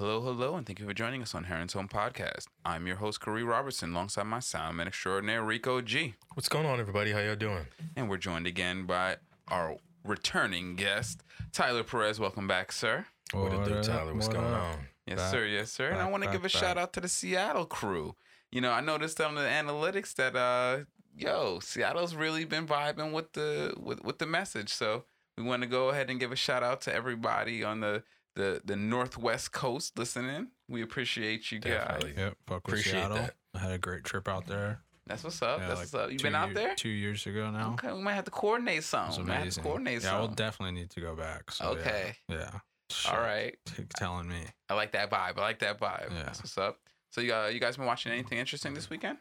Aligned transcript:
Hello, 0.00 0.18
hello, 0.18 0.32
hello, 0.32 0.56
and 0.56 0.66
thank 0.66 0.80
you 0.80 0.86
for 0.86 0.94
joining 0.94 1.20
us 1.20 1.34
on 1.34 1.44
Heron's 1.44 1.74
Home 1.74 1.86
Podcast. 1.86 2.46
I'm 2.64 2.86
your 2.86 2.96
host, 2.96 3.20
Corey 3.20 3.42
Robertson, 3.44 3.92
alongside 3.92 4.22
my 4.22 4.38
soundman 4.38 4.86
extraordinaire, 4.86 5.42
Rico 5.42 5.82
G. 5.82 6.14
What's 6.32 6.48
going 6.48 6.64
on, 6.64 6.80
everybody? 6.80 7.12
How 7.12 7.18
y'all 7.18 7.36
doing? 7.36 7.66
And 7.96 8.08
we're 8.08 8.16
joined 8.16 8.46
again 8.46 8.86
by 8.86 9.18
our 9.48 9.76
returning 10.02 10.74
guest, 10.74 11.22
Tyler 11.52 11.84
Perez. 11.84 12.18
Welcome 12.18 12.48
back, 12.48 12.72
sir. 12.72 13.04
What 13.32 13.52
it 13.52 13.62
do, 13.66 13.82
Tyler? 13.82 14.14
What's 14.14 14.28
What 14.28 14.36
going 14.36 14.54
up? 14.54 14.62
on? 14.62 14.78
Yes, 15.06 15.18
Back, 15.18 15.30
sir. 15.32 15.44
Yes, 15.44 15.70
sir. 15.70 15.90
and 15.90 16.00
I 16.00 16.08
want 16.08 16.22
to 16.24 16.30
give 16.30 16.40
a 16.40 16.44
back, 16.44 16.50
shout 16.50 16.78
out 16.78 16.94
to 16.94 17.02
the 17.02 17.08
Seattle 17.08 17.66
crew. 17.66 18.16
You 18.50 18.62
know, 18.62 18.72
I 18.72 18.80
noticed 18.80 19.20
on 19.20 19.34
the 19.34 19.42
analytics 19.42 20.14
that 20.14 20.34
uh 20.34 20.84
yo, 21.14 21.58
Seattle's 21.60 22.14
really 22.14 22.46
been 22.46 22.66
vibing 22.66 23.12
with 23.12 23.34
the 23.34 23.74
with, 23.78 24.02
with 24.02 24.18
the 24.18 24.24
message. 24.26 24.72
So 24.72 25.04
we 25.36 25.44
want 25.44 25.60
to 25.60 25.68
go 25.68 25.90
ahead 25.90 26.08
and 26.08 26.18
give 26.18 26.32
a 26.32 26.36
shout 26.36 26.62
out 26.62 26.80
to 26.82 26.94
everybody 26.94 27.62
on 27.62 27.80
the 27.80 28.02
the 28.36 28.60
the 28.64 28.76
northwest 28.76 29.52
coast 29.52 29.98
listening. 29.98 30.48
We 30.68 30.82
appreciate 30.82 31.50
you 31.50 31.58
guys. 31.58 32.02
Yep, 32.16 32.36
fuck 32.46 32.66
with 32.66 32.74
Appreciate 32.74 32.92
Seattle. 32.92 33.16
that. 33.18 33.34
I 33.54 33.58
had 33.58 33.72
a 33.72 33.78
great 33.78 34.04
trip 34.04 34.28
out 34.28 34.46
there. 34.46 34.80
That's 35.06 35.24
what's 35.24 35.42
up. 35.42 35.58
Yeah, 35.58 35.66
That's 35.68 35.78
like 35.80 35.92
what's 35.92 35.94
up. 35.94 36.12
You 36.12 36.18
been 36.18 36.36
out 36.36 36.48
year- 36.48 36.54
there? 36.54 36.74
Two 36.76 36.88
years 36.88 37.26
ago 37.26 37.50
now. 37.50 37.72
Okay, 37.72 37.92
we 37.92 38.00
might 38.00 38.14
have 38.14 38.26
to 38.26 38.30
coordinate 38.30 38.84
something. 38.84 39.26
Might 39.26 39.38
have 39.38 39.50
to 39.54 39.60
coordinate 39.60 40.04
yeah, 40.04 40.16
I 40.16 40.20
will 40.20 40.28
definitely 40.28 40.80
need 40.80 40.90
to 40.90 41.00
go 41.00 41.16
back. 41.16 41.50
So. 41.50 41.70
Okay. 41.70 42.14
Yeah. 42.28 42.50
Shit. 42.90 43.12
All 43.12 43.20
right. 43.20 43.56
Keep 43.76 43.92
telling 43.94 44.28
me. 44.28 44.42
I 44.68 44.74
like 44.74 44.92
that 44.92 45.10
vibe. 45.10 45.36
I 45.38 45.40
like 45.40 45.58
that 45.60 45.80
vibe. 45.80 46.10
Yeah. 46.12 46.22
That's 46.24 46.40
what's 46.40 46.56
up. 46.58 46.78
So 47.10 47.20
you 47.20 47.34
uh, 47.34 47.48
you 47.48 47.58
guys 47.58 47.76
been 47.76 47.86
watching 47.86 48.12
anything 48.12 48.38
interesting 48.38 48.72
this 48.74 48.88
weekend? 48.88 49.18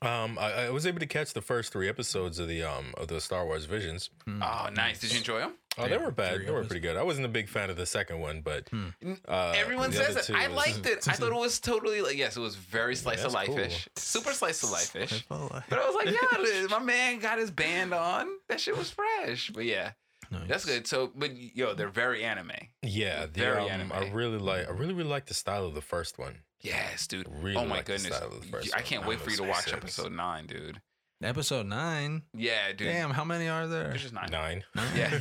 Um, 0.00 0.38
I, 0.38 0.66
I 0.66 0.70
was 0.70 0.86
able 0.86 1.00
to 1.00 1.06
catch 1.06 1.32
the 1.32 1.42
first 1.42 1.72
three 1.72 1.88
episodes 1.88 2.38
of 2.38 2.46
the 2.48 2.62
um 2.62 2.94
of 2.96 3.08
the 3.08 3.20
Star 3.20 3.44
Wars 3.44 3.64
Visions. 3.64 4.10
Hmm. 4.26 4.42
Oh, 4.42 4.68
nice. 4.72 5.00
Did 5.00 5.12
you 5.12 5.18
enjoy 5.18 5.40
them? 5.40 5.54
Oh, 5.76 5.86
they 5.88 5.96
were 5.96 6.10
bad. 6.10 6.40
They 6.44 6.50
were 6.50 6.64
pretty 6.64 6.80
good. 6.80 6.96
I 6.96 7.02
wasn't 7.04 7.26
a 7.26 7.28
big 7.28 7.48
fan 7.48 7.70
of 7.70 7.76
the 7.76 7.86
second 7.86 8.18
one, 8.20 8.40
but 8.40 8.68
Hmm. 8.68 8.88
uh, 9.28 9.52
Everyone 9.56 9.92
says 9.92 10.16
it. 10.28 10.34
I 10.34 10.46
liked 10.48 10.86
it. 10.86 11.06
I 11.08 11.12
thought 11.12 11.30
it 11.32 11.34
was 11.38 11.58
totally 11.60 12.00
like 12.00 12.16
yes, 12.16 12.36
it 12.36 12.40
was 12.40 12.54
very 12.56 12.94
slice 12.96 13.18
of 13.18 13.32
that's 13.32 13.34
life 13.34 13.46
cool. 13.48 13.58
ish, 13.58 13.88
super 13.96 14.32
slice 14.32 14.62
of 14.62 14.70
life 14.70 14.94
ish. 14.96 15.24
But 15.28 15.62
I 15.72 15.86
was 15.86 15.94
like, 15.94 16.14
yeah, 16.52 16.66
my 16.68 16.78
man 16.84 17.18
got 17.20 17.38
his 17.38 17.50
band 17.50 17.92
on. 17.94 18.26
That 18.48 18.60
shit 18.60 18.76
was 18.76 18.90
fresh. 18.90 19.50
But 19.54 19.64
yeah, 19.64 19.92
Nice. 20.30 20.48
that's 20.48 20.64
good. 20.64 20.86
So, 20.86 21.10
but 21.14 21.36
yo, 21.36 21.74
they're 21.74 21.88
very 21.88 22.24
anime. 22.24 22.52
Yeah, 22.82 23.26
the, 23.26 23.40
Very 23.40 23.62
um, 23.62 23.70
anime. 23.70 23.92
I 23.92 24.10
really 24.10 24.38
like. 24.38 24.68
I 24.68 24.72
really 24.72 24.94
really 24.94 25.08
like 25.08 25.26
the 25.26 25.34
style 25.34 25.64
of 25.64 25.74
the 25.74 25.80
first 25.80 26.18
one. 26.18 26.40
Yes, 26.60 27.06
dude. 27.06 27.26
Really 27.28 27.56
oh 27.56 27.64
my 27.64 27.76
like 27.76 27.86
the 27.86 27.92
goodness, 27.92 28.16
style 28.16 28.28
of 28.28 28.40
the 28.40 28.46
first 28.48 28.74
I 28.74 28.80
can't 28.80 29.02
Nine 29.02 29.10
wait 29.10 29.20
for 29.20 29.30
you 29.30 29.36
to 29.36 29.44
watch 29.44 29.64
six. 29.64 29.72
episode 29.72 30.12
nine, 30.12 30.46
dude. 30.46 30.80
Episode 31.22 31.66
nine. 31.66 32.22
Yeah, 32.34 32.68
dude. 32.68 32.88
Damn, 32.88 33.10
how 33.10 33.24
many 33.24 33.48
are 33.48 33.66
there? 33.66 33.88
There's 33.88 34.02
just 34.02 34.14
nine. 34.14 34.30
Nine. 34.30 34.64
Nine? 34.74 34.96
Yeah. 34.96 35.10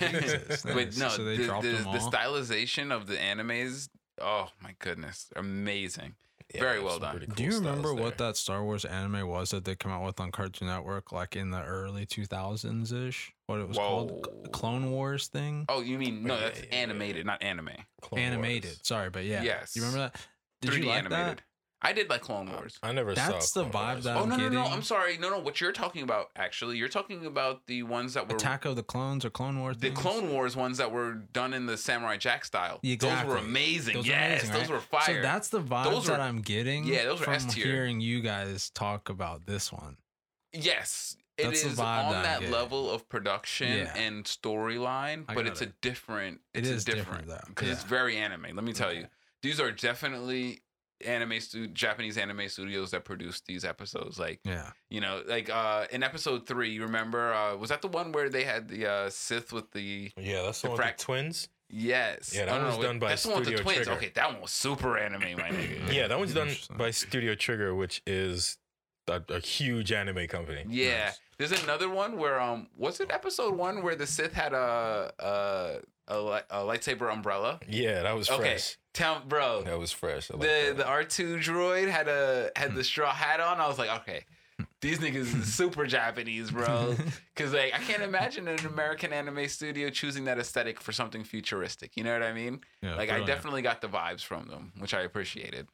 But 0.64 0.98
no, 0.98 1.10
so 1.10 1.24
they 1.24 1.38
the, 1.38 1.44
the, 1.44 1.62
them 1.62 1.84
the 1.92 2.00
stylization 2.00 2.92
of 2.92 3.08
the 3.08 3.16
animes, 3.16 3.90
oh 4.22 4.50
my 4.62 4.76
goodness, 4.80 5.32
amazing. 5.36 6.16
Very 6.54 6.82
well 6.82 7.00
done. 7.00 7.18
pretty 7.18 7.32
Do 7.34 7.44
you 7.44 7.52
remember 7.56 7.94
what 7.94 8.18
that 8.20 8.38
Star 8.38 8.64
Wars 8.64 8.86
anime 8.86 9.28
was 9.28 9.52
that 9.52 9.66
they 9.66 9.76
come 9.76 9.92
out 9.92 10.04
with 10.06 10.20
on 10.20 10.32
Cartoon 10.32 10.68
Network, 10.68 11.12
like 11.12 11.36
in 11.36 11.52
the 11.52 11.62
early 11.62 12.06
2000s 12.06 12.94
ish? 13.08 13.34
What 13.48 13.60
it 13.60 13.68
was 13.68 13.78
called? 13.78 14.12
Whoa. 14.12 14.22
C- 14.46 14.52
Clone 14.52 14.92
Wars 14.92 15.28
thing? 15.28 15.66
Oh, 15.70 15.82
you 15.82 15.98
mean 15.98 16.24
no? 16.24 16.40
That's 16.40 16.60
yeah, 16.60 16.66
yeah. 16.72 16.78
animated, 16.78 17.26
not 17.26 17.44
anime. 17.44 17.72
Clone 18.02 18.22
animated. 18.22 18.72
Wars. 18.72 18.80
Sorry, 18.84 19.10
but 19.10 19.26
yeah. 19.26 19.44
Yes. 19.44 19.76
You 19.76 19.82
remember 19.84 20.00
that? 20.12 20.26
Did 20.62 20.72
3D 20.72 20.78
you 20.80 20.86
like 20.86 20.98
animated. 21.00 21.38
that? 21.38 21.42
I 21.80 21.94
did 21.94 22.10
like 22.10 22.22
Clone 22.22 22.52
Wars. 22.52 22.80
I 22.82 22.92
never 22.92 23.14
That's 23.14 23.52
saw. 23.52 23.64
the 23.64 23.70
Clone 23.70 23.84
vibe 23.84 23.92
Wars. 23.94 24.04
that 24.06 24.18
Oh 24.18 24.24
I'm 24.24 24.30
no 24.30 24.36
no 24.38 24.50
no! 24.50 24.62
getting- 24.62 24.74
I'm 24.74 24.82
sorry. 24.82 25.18
No 25.20 25.30
no. 25.30 25.38
What 25.38 25.62
you're 25.62 25.72
talking 25.72 26.02
about? 26.02 26.32
Actually, 26.36 26.78
you're 26.78 26.88
talking 26.90 27.26
about 27.28 27.68
the 27.68 27.84
ones 27.84 28.16
that 28.16 28.28
were 28.28 28.36
Attack 28.36 28.66
of 28.66 28.76
the 28.76 28.82
Clones 28.84 29.24
or 29.24 29.30
Clone 29.30 29.60
Wars? 29.60 29.78
the 29.78 29.90
things? 29.90 30.00
Clone 30.00 30.32
Wars 30.32 30.56
ones 30.56 30.80
that 30.80 30.92
were 30.92 31.14
done 31.34 31.54
in 31.54 31.68
the 31.68 31.78
Samurai 31.78 32.18
Jack 32.18 32.46
style. 32.46 32.80
Those 32.82 32.90
were 32.90 32.94
Exactly. 32.94 33.40
amazing. 33.40 33.94
Those 33.96 34.06
are 34.06 34.10
yes, 34.10 34.42
amazing, 34.44 34.52
those 34.54 34.62
right? 34.62 34.70
were 34.72 34.80
fire. 34.80 35.16
So 35.18 35.22
that's 35.22 35.50
the 35.50 35.62
vibes 35.62 35.84
Those 35.84 36.06
that 36.08 36.18
were- 36.18 36.24
I'm 36.26 36.42
getting. 36.42 36.84
Yeah, 36.86 37.04
those 37.04 37.20
were 37.20 37.26
from 37.26 37.34
S 37.36 37.54
tier. 37.54 37.66
hearing 37.66 38.02
you 38.02 38.22
guys 38.22 38.70
talk 38.72 39.10
about 39.10 39.46
this 39.46 39.72
one. 39.72 39.98
Yes, 40.54 41.16
it 41.38 41.44
That's 41.44 41.62
the 41.62 41.70
vibe 41.70 42.06
on 42.06 42.12
that 42.14 42.18
I'm 42.18 42.24
that 42.24 42.40
getting. 42.40 42.54
level 42.56 42.90
of 42.90 43.08
production 43.08 43.72
Yeah. 43.86 43.96
and 43.96 44.26
storyline, 44.26 45.26
I 45.28 45.36
but 45.36 45.44
got 45.44 45.48
it's 45.52 45.62
it. 45.62 45.70
a 45.70 45.74
different. 45.82 46.42
It 46.56 46.62
It's 46.62 46.70
a 46.70 46.74
is 46.74 46.86
different, 46.86 47.28
though. 47.28 47.40
because 47.48 47.70
it's 47.70 47.84
Yeah. 47.84 47.88
very 47.90 48.18
anime. 48.18 48.56
Let 48.56 48.64
me 48.64 48.74
tell 48.74 48.92
you, 48.92 49.08
these 49.44 49.60
are 49.60 49.72
definitely 49.72 50.62
anime 51.06 51.40
stu- 51.40 51.68
Japanese 51.68 52.18
anime 52.18 52.48
studios 52.50 52.92
that 52.92 53.06
produce 53.06 53.42
these 53.42 53.64
episodes. 53.66 54.18
Like 54.20 54.40
Yeah. 54.44 54.72
you 54.90 55.02
know, 55.02 55.22
like 55.28 55.50
uh 55.50 55.86
in 55.92 56.04
episode 56.04 56.48
three, 56.48 56.72
you 56.72 56.84
remember? 56.84 57.34
Uh, 57.34 57.56
was 57.56 57.70
that 57.70 57.82
the 57.82 57.88
one 57.88 58.12
where 58.12 58.30
they 58.30 58.44
had 58.44 58.68
the 58.68 58.88
uh, 58.90 59.10
Sith 59.10 59.54
with 59.54 59.72
the? 59.72 60.12
Yeah, 60.18 60.44
that's 60.44 60.62
the 60.62 60.68
The 60.70 60.72
one 60.74 60.78
with 60.86 60.98
the 60.98 61.04
twins. 61.04 61.50
Yes. 61.70 62.34
Yeah, 62.34 62.46
that 62.46 62.62
Oh, 62.62 62.66
was 62.66 62.78
no, 62.78 62.84
done 62.84 63.00
by 63.00 63.10
That's 63.10 63.24
the 63.24 63.30
one 63.30 63.40
with 63.40 63.50
the 63.50 63.58
Studio 63.58 63.64
twins. 63.74 63.86
Trigger. 63.88 63.98
Okay, 64.00 64.12
that 64.16 64.32
one 64.32 64.42
was 64.42 64.52
super 64.52 64.98
anime, 64.98 65.22
my 65.38 65.50
nigga. 65.50 65.92
Yeah, 65.94 66.08
that 66.08 66.18
one's 66.18 66.34
done 66.34 66.52
by 66.78 66.92
Studio 66.92 67.36
Trigger, 67.36 67.76
which 67.76 68.02
is 68.08 68.58
a, 69.10 69.22
a 69.30 69.40
huge 69.40 69.92
anime 69.92 70.28
company. 70.28 70.66
Yeah. 70.70 71.06
Nice. 71.06 71.20
There's 71.38 71.64
another 71.64 71.90
one 71.90 72.18
where 72.18 72.40
um 72.42 72.68
was 72.76 73.00
it 73.00 73.12
episode 73.12 73.56
one 73.56 73.84
where 73.84 73.96
the 73.96 74.08
Sith 74.08 74.34
had 74.34 74.54
a 74.54 75.12
a 75.20 75.80
a, 76.08 76.20
li- 76.20 76.40
a 76.50 76.58
lightsaber 76.60 77.12
umbrella? 77.12 77.60
Yeah, 77.68 78.04
that 78.04 78.16
was 78.16 78.30
Okay. 78.30 78.42
fresh. 78.52 78.78
Tell 78.94 79.22
bro. 79.28 79.62
That 79.64 79.78
was 79.78 79.92
fresh. 79.92 80.32
I 80.32 80.36
like 80.36 80.42
the 80.42 80.48
that. 80.48 80.78
the 80.78 80.88
R 80.88 81.04
two 81.04 81.38
droid 81.38 81.90
had 81.90 82.08
a 82.08 82.52
had 82.56 82.74
the 82.76 82.84
straw 82.84 83.14
hat 83.14 83.40
on. 83.40 83.60
I 83.60 83.68
was 83.68 83.78
like, 83.78 83.92
okay, 84.02 84.24
these 84.82 85.00
niggas 85.00 85.40
is 85.40 85.54
super 85.56 85.86
Japanese, 85.86 86.50
bro. 86.52 86.96
Because 87.36 87.54
like 87.54 87.74
I 87.76 87.78
can't 87.78 88.02
imagine 88.02 88.48
an 88.48 88.66
American 88.66 89.14
anime 89.14 89.48
studio 89.48 89.92
choosing 89.92 90.26
that 90.26 90.40
aesthetic 90.40 90.82
for 90.82 90.92
something 90.92 91.24
futuristic. 91.24 91.96
You 91.96 92.04
know 92.04 92.14
what 92.14 92.24
I 92.24 92.34
mean? 92.34 92.62
Yeah, 92.82 92.96
like 92.96 93.12
I 93.12 93.24
definitely 93.24 93.62
got 93.62 93.82
the 93.82 93.88
vibes 93.88 94.24
from 94.24 94.48
them, 94.48 94.74
which 94.80 94.96
I 94.96 95.02
appreciated. 95.02 95.68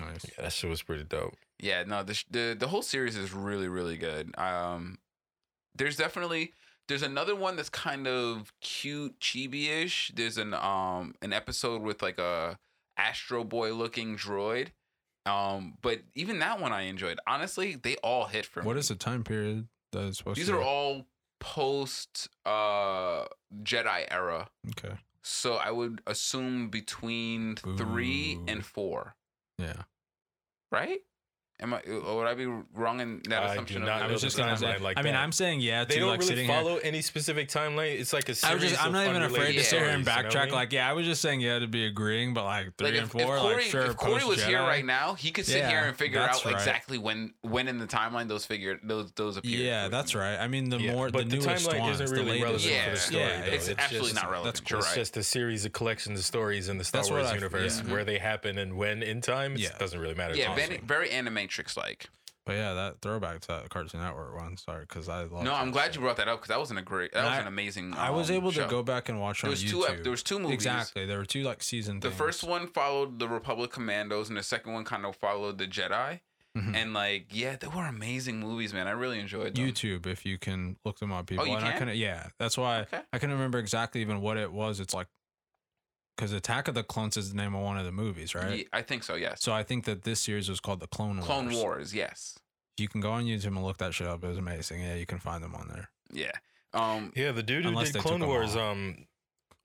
Nice. 0.00 0.24
yeah, 0.24 0.42
that 0.44 0.52
shit 0.52 0.68
was 0.70 0.82
pretty 0.82 1.04
dope. 1.04 1.36
Yeah, 1.60 1.84
no, 1.86 2.02
the 2.02 2.20
the 2.30 2.56
the 2.58 2.66
whole 2.66 2.82
series 2.82 3.16
is 3.16 3.32
really 3.32 3.68
really 3.68 3.96
good. 3.96 4.36
Um, 4.38 4.98
there's 5.76 5.96
definitely 5.96 6.52
there's 6.88 7.02
another 7.02 7.34
one 7.36 7.56
that's 7.56 7.68
kind 7.70 8.06
of 8.06 8.52
cute, 8.60 9.18
chibi-ish. 9.20 10.12
There's 10.14 10.38
an 10.38 10.54
um 10.54 11.14
an 11.22 11.32
episode 11.32 11.82
with 11.82 12.02
like 12.02 12.18
a 12.18 12.58
Astro 12.96 13.44
Boy 13.44 13.72
looking 13.74 14.16
droid. 14.16 14.68
Um, 15.24 15.74
but 15.82 16.00
even 16.16 16.40
that 16.40 16.60
one 16.60 16.72
I 16.72 16.82
enjoyed. 16.82 17.20
Honestly, 17.28 17.76
they 17.76 17.94
all 18.02 18.24
hit 18.26 18.44
for 18.44 18.62
What 18.62 18.74
me. 18.74 18.80
is 18.80 18.88
the 18.88 18.96
time 18.96 19.22
period 19.22 19.68
that 19.92 20.00
is 20.04 20.18
supposed 20.18 20.34
to 20.36 20.40
be? 20.40 20.42
These 20.44 20.50
to 20.50 20.56
are 20.58 20.62
all 20.62 21.06
post 21.38 22.28
uh 22.44 23.24
Jedi 23.62 24.06
era. 24.10 24.48
Okay. 24.70 24.94
So 25.22 25.54
I 25.54 25.70
would 25.70 26.02
assume 26.06 26.68
between 26.70 27.54
three 27.54 28.38
and 28.48 28.66
four, 28.66 29.14
Yeah. 29.58 29.82
right? 30.72 31.00
Am 31.60 31.72
I? 31.74 31.78
uh, 31.80 32.14
Would 32.16 32.26
I 32.26 32.34
be 32.34 32.46
wrong 32.74 33.00
in 33.00 33.20
that 33.28 33.42
I 33.42 33.46
do 33.46 33.52
assumption? 33.52 33.84
not 33.84 34.02
I 34.02 34.06
know 34.08 34.12
was 34.14 34.22
the 34.22 34.26
just 34.26 34.36
gonna 34.36 34.56
say. 34.56 34.66
timeline 34.66 34.80
like 34.80 34.98
I 34.98 35.02
mean, 35.02 35.12
that. 35.12 35.22
I'm 35.22 35.30
saying 35.30 35.60
yeah 35.60 35.84
They 35.84 35.94
to 35.94 36.00
don't 36.00 36.08
like 36.08 36.18
really 36.20 36.28
sitting 36.30 36.46
here. 36.48 36.56
follow 36.56 36.78
any 36.78 37.02
specific 37.02 37.48
timeline. 37.48 38.00
It's 38.00 38.12
like 38.12 38.28
a 38.28 38.34
series 38.34 38.50
I 38.50 38.54
was 38.54 38.62
just, 38.64 38.80
I'm 38.82 38.88
of 38.88 38.92
not 38.94 39.06
even 39.06 39.22
afraid 39.22 39.30
to 39.30 39.36
unrelated 39.36 39.64
sit 39.66 39.78
here 39.78 39.88
and 39.90 40.04
stories, 40.04 40.16
you 40.16 40.22
know 40.24 40.28
what 40.28 40.34
I 40.34 40.38
backtrack. 40.40 40.44
mean? 40.46 40.54
Like, 40.54 40.72
yeah, 40.72 40.90
I 40.90 40.92
was 40.92 41.06
just 41.06 41.22
saying 41.22 41.40
yeah 41.40 41.58
to 41.60 41.66
be 41.68 41.86
agreeing, 41.86 42.34
but 42.34 42.44
like 42.44 42.76
three 42.76 42.90
like 42.90 43.00
and 43.00 43.10
four, 43.10 43.36
if 43.36 43.42
Corey, 43.42 43.54
like 43.54 43.62
sure. 43.64 43.82
if 43.82 43.96
Corey 43.96 44.24
was 44.24 44.42
here 44.42 44.58
post-Jedi. 44.58 44.66
right 44.66 44.84
now, 44.84 45.14
he 45.14 45.30
could 45.30 45.46
sit 45.46 45.64
here 45.66 45.78
and 45.84 45.96
figure 45.96 46.18
that's 46.18 46.38
out 46.40 46.44
right. 46.46 46.54
exactly 46.54 46.98
when 46.98 47.32
when 47.42 47.68
in 47.68 47.78
the 47.78 47.86
timeline 47.86 48.26
those 48.26 48.44
figure 48.44 48.80
those 48.82 49.12
those 49.12 49.36
appear. 49.36 49.58
Yeah, 49.64 49.86
that's 49.86 50.16
right. 50.16 50.36
I 50.38 50.48
mean, 50.48 50.68
the 50.68 50.78
Yeah, 50.80 50.92
more 50.94 51.10
but 51.10 51.28
the 51.30 51.36
the 51.36 51.44
newest 51.46 51.68
timeline 51.68 51.78
ones, 51.80 52.00
isn't 52.00 52.16
the 52.16 52.24
really 52.24 52.40
latest. 52.42 52.66
relevant 52.66 52.72
Yeah, 52.72 52.84
for 52.86 52.90
the 52.90 52.96
story. 52.96 53.22
yeah, 53.22 53.40
though. 53.40 53.52
it's, 53.52 53.68
It's 53.68 53.80
absolutely 53.80 54.10
just- 54.10 54.22
not 54.22 54.30
relevant. 54.32 54.54
that's 54.56 54.70
You're 54.70 54.78
It's 54.80 54.88
right. 54.88 54.94
just 54.96 55.16
a 55.16 55.22
series 55.22 55.64
of 55.64 55.72
collections 55.72 56.18
of 56.18 56.24
stories 56.24 56.68
in 56.68 56.78
the 56.78 56.84
Star 56.84 57.00
That's 57.02 57.10
what 57.10 57.20
Wars 57.20 57.30
I- 57.30 57.34
universe 57.34 57.82
yeah. 57.86 57.92
where 57.92 58.04
they 58.04 58.18
happen 58.18 58.58
and 58.58 58.76
when 58.76 59.04
in 59.04 59.20
time. 59.20 59.52
It 59.54 59.60
Yeah. 59.60 59.78
doesn't 59.78 59.98
really 60.00 60.14
matter. 60.14 60.34
yeah, 60.34 60.48
to 60.48 60.54
very, 60.56 60.68
me. 60.78 60.80
very 60.84 61.10
animatrix 61.46 61.76
like. 61.76 62.08
But 62.44 62.54
yeah, 62.54 62.74
that 62.74 63.00
throwback 63.00 63.40
to 63.42 63.48
that 63.48 63.68
Cartoon 63.70 64.00
Network 64.00 64.34
one. 64.36 64.56
Sorry, 64.56 64.80
because 64.80 65.08
I 65.08 65.22
love. 65.24 65.44
No, 65.44 65.54
I'm 65.54 65.70
glad 65.70 65.86
shit. 65.86 65.94
you 65.96 66.00
brought 66.00 66.16
that 66.16 66.26
up 66.26 66.38
because 66.40 66.48
that 66.48 66.58
wasn't 66.58 66.80
a 66.80 66.82
great. 66.82 67.12
That 67.12 67.20
And 67.20 67.26
was 67.28 67.38
I- 67.38 67.40
an 67.42 67.46
amazing. 67.46 67.94
I 67.94 68.10
was 68.10 68.30
um, 68.30 68.36
able 68.36 68.50
to 68.50 68.62
show. 68.62 68.68
go 68.68 68.82
back 68.82 69.08
and 69.08 69.20
watch 69.20 69.42
There 69.42 69.48
on 69.48 69.52
was 69.52 69.62
two. 69.62 69.86
ep- 69.86 70.02
There 70.02 70.10
was 70.10 70.24
two 70.24 70.40
movies. 70.40 70.54
Exactly, 70.54 71.06
there 71.06 71.18
were 71.18 71.24
two 71.24 71.44
like 71.44 71.62
season. 71.62 72.00
The 72.00 72.08
things. 72.08 72.18
first 72.18 72.42
one 72.42 72.66
followed 72.66 73.20
the 73.20 73.28
Republic 73.28 73.70
Commandos, 73.70 74.28
and 74.28 74.36
the 74.36 74.42
second 74.42 74.72
one 74.72 74.84
kind 74.84 75.06
of 75.06 75.14
followed 75.16 75.58
the 75.58 75.66
Jedi. 75.68 76.20
Mhm. 76.58 76.74
And 76.76 76.92
like, 76.92 77.26
yeah, 77.30 77.54
they 77.56 77.68
were 77.68 77.86
amazing 77.86 78.40
movies, 78.40 78.74
man. 78.74 78.86
I 78.88 78.90
really 78.90 79.20
enjoyed 79.20 79.54
them. 79.54 79.64
YouTube, 79.64 80.06
if 80.06 80.26
you 80.26 80.36
can 80.36 80.76
look 80.84 80.98
them 80.98 81.10
up, 81.12 81.26
people. 81.28 81.44
Oh, 81.44 81.46
you 81.48 81.54
and 81.56 81.64
I 81.64 81.70
can? 81.70 81.78
couldn't. 81.78 81.96
Yeah, 81.96 82.26
that's 82.38 82.58
why 82.58 82.80
Okay. 82.80 83.00
I 83.12 83.18
couldn't 83.18 83.36
remember 83.36 83.58
exactly 83.58 84.00
even 84.02 84.20
what 84.20 84.36
it 84.36 84.52
was. 84.52 84.78
It's 84.80 84.92
like 84.92 85.06
because 86.16 86.32
Attack 86.32 86.68
of 86.68 86.74
the 86.74 86.82
Clones 86.82 87.16
is 87.16 87.30
the 87.30 87.36
name 87.36 87.54
of 87.54 87.62
one 87.62 87.78
of 87.78 87.84
the 87.84 87.92
movies, 87.92 88.34
right? 88.34 88.58
Ye- 88.58 88.68
I 88.72 88.82
think 88.82 89.02
so. 89.02 89.14
Yes. 89.14 89.42
So 89.42 89.52
I 89.52 89.62
think 89.62 89.84
that 89.84 90.02
this 90.02 90.20
series 90.20 90.48
was 90.48 90.60
called 90.60 90.80
the 90.80 90.86
Clone 90.86 91.16
Wars. 91.16 91.26
Clone 91.26 91.52
Wars. 91.52 91.94
Yes. 91.94 92.38
You 92.78 92.88
can 92.88 93.00
go 93.00 93.10
on 93.12 93.24
YouTube 93.24 93.46
and 93.48 93.62
look 93.64 93.78
that 93.78 93.94
shit 93.94 94.06
up. 94.06 94.24
It 94.24 94.28
was 94.28 94.38
amazing. 94.38 94.80
Yeah, 94.82 94.94
you 94.94 95.06
can 95.06 95.18
find 95.18 95.42
them 95.42 95.54
on 95.54 95.68
there. 95.68 95.90
Yeah. 96.12 96.32
Um. 96.74 97.12
Yeah, 97.14 97.32
the 97.32 97.42
dude 97.42 97.64
who 97.64 97.74
did 97.84 97.94
Clone 97.96 98.26
Wars. 98.26 98.56
Um, 98.56 99.06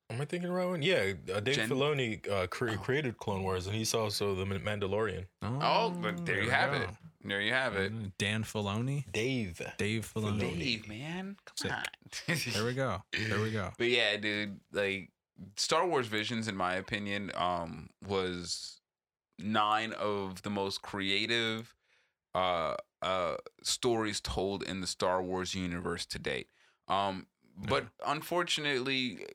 am 0.10 0.20
I 0.22 0.26
thinking 0.26 0.52
right 0.52 0.66
one? 0.68 0.82
Yeah, 0.82 1.14
uh, 1.34 1.40
Dave 1.40 1.56
Gen- 1.56 1.70
Filoni 1.70 2.30
uh, 2.30 2.48
cre- 2.48 2.72
Oh. 2.72 2.78
created 2.78 3.18
Clone 3.18 3.44
Wars, 3.44 3.66
and 3.68 3.76
he's 3.76 3.94
also 3.94 4.36
the 4.36 4.44
Mandalorian. 4.46 5.26
Oh, 5.42 5.90
but 6.02 6.26
there 6.26 6.42
you 6.44 6.50
have 6.50 6.72
go. 6.72 6.82
it. 6.82 6.90
There 7.24 7.42
you 7.42 7.52
have 7.54 7.76
it. 7.76 7.94
Mm, 7.94 8.12
Dan 8.18 8.44
Filoni, 8.44 9.04
Dave. 9.12 9.62
Dave 9.78 10.10
Filoni. 10.14 10.58
Dave, 10.60 10.88
man, 10.88 11.36
Sick. 11.56 11.72
come 11.72 12.38
There 12.54 12.62
on. 12.62 12.66
we 12.68 12.74
go. 12.74 13.04
There 13.28 13.42
we 13.42 13.52
go. 13.52 13.72
But 13.78 13.88
yeah, 13.88 14.16
dude, 14.18 14.60
like 14.74 15.10
Star 15.56 15.88
Wars 15.88 16.08
Visions, 16.08 16.48
in 16.48 16.56
my 16.56 16.76
opinion, 16.76 17.32
um, 17.36 17.90
was 18.08 18.82
nine 19.40 19.94
of 19.94 20.42
the 20.42 20.50
most 20.50 20.82
creative 20.82 21.76
uh 22.34 22.76
uh 23.04 23.36
stories 23.62 24.20
told 24.20 24.64
in 24.64 24.82
the 24.82 24.88
Star 24.88 25.22
Wars 25.22 25.56
universe 25.56 26.06
to 26.06 26.20
date. 26.20 26.48
Um, 26.88 27.28
but 27.56 27.86
unfortunately, 28.06 29.26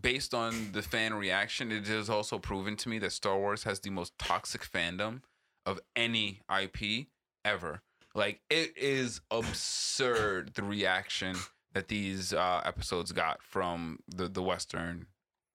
based 0.00 0.34
on 0.34 0.72
the 0.72 0.82
fan 0.82 1.14
reaction, 1.14 1.70
it 1.70 1.88
is 1.88 2.08
also 2.10 2.38
proven 2.38 2.76
to 2.76 2.88
me 2.88 2.98
that 2.98 3.12
Star 3.12 3.38
Wars 3.38 3.64
has 3.64 3.80
the 3.80 3.90
most 3.90 4.18
toxic 4.18 4.62
fandom 4.62 5.22
of 5.64 5.80
any 5.94 6.40
IP 6.50 7.08
ever. 7.44 7.82
Like 8.14 8.40
it 8.48 8.76
is 8.76 9.20
absurd 9.30 10.54
the 10.54 10.62
reaction 10.62 11.36
that 11.74 11.88
these 11.88 12.32
uh, 12.32 12.62
episodes 12.64 13.12
got 13.12 13.42
from 13.42 13.98
the 14.08 14.28
the 14.28 14.42
Western 14.42 15.06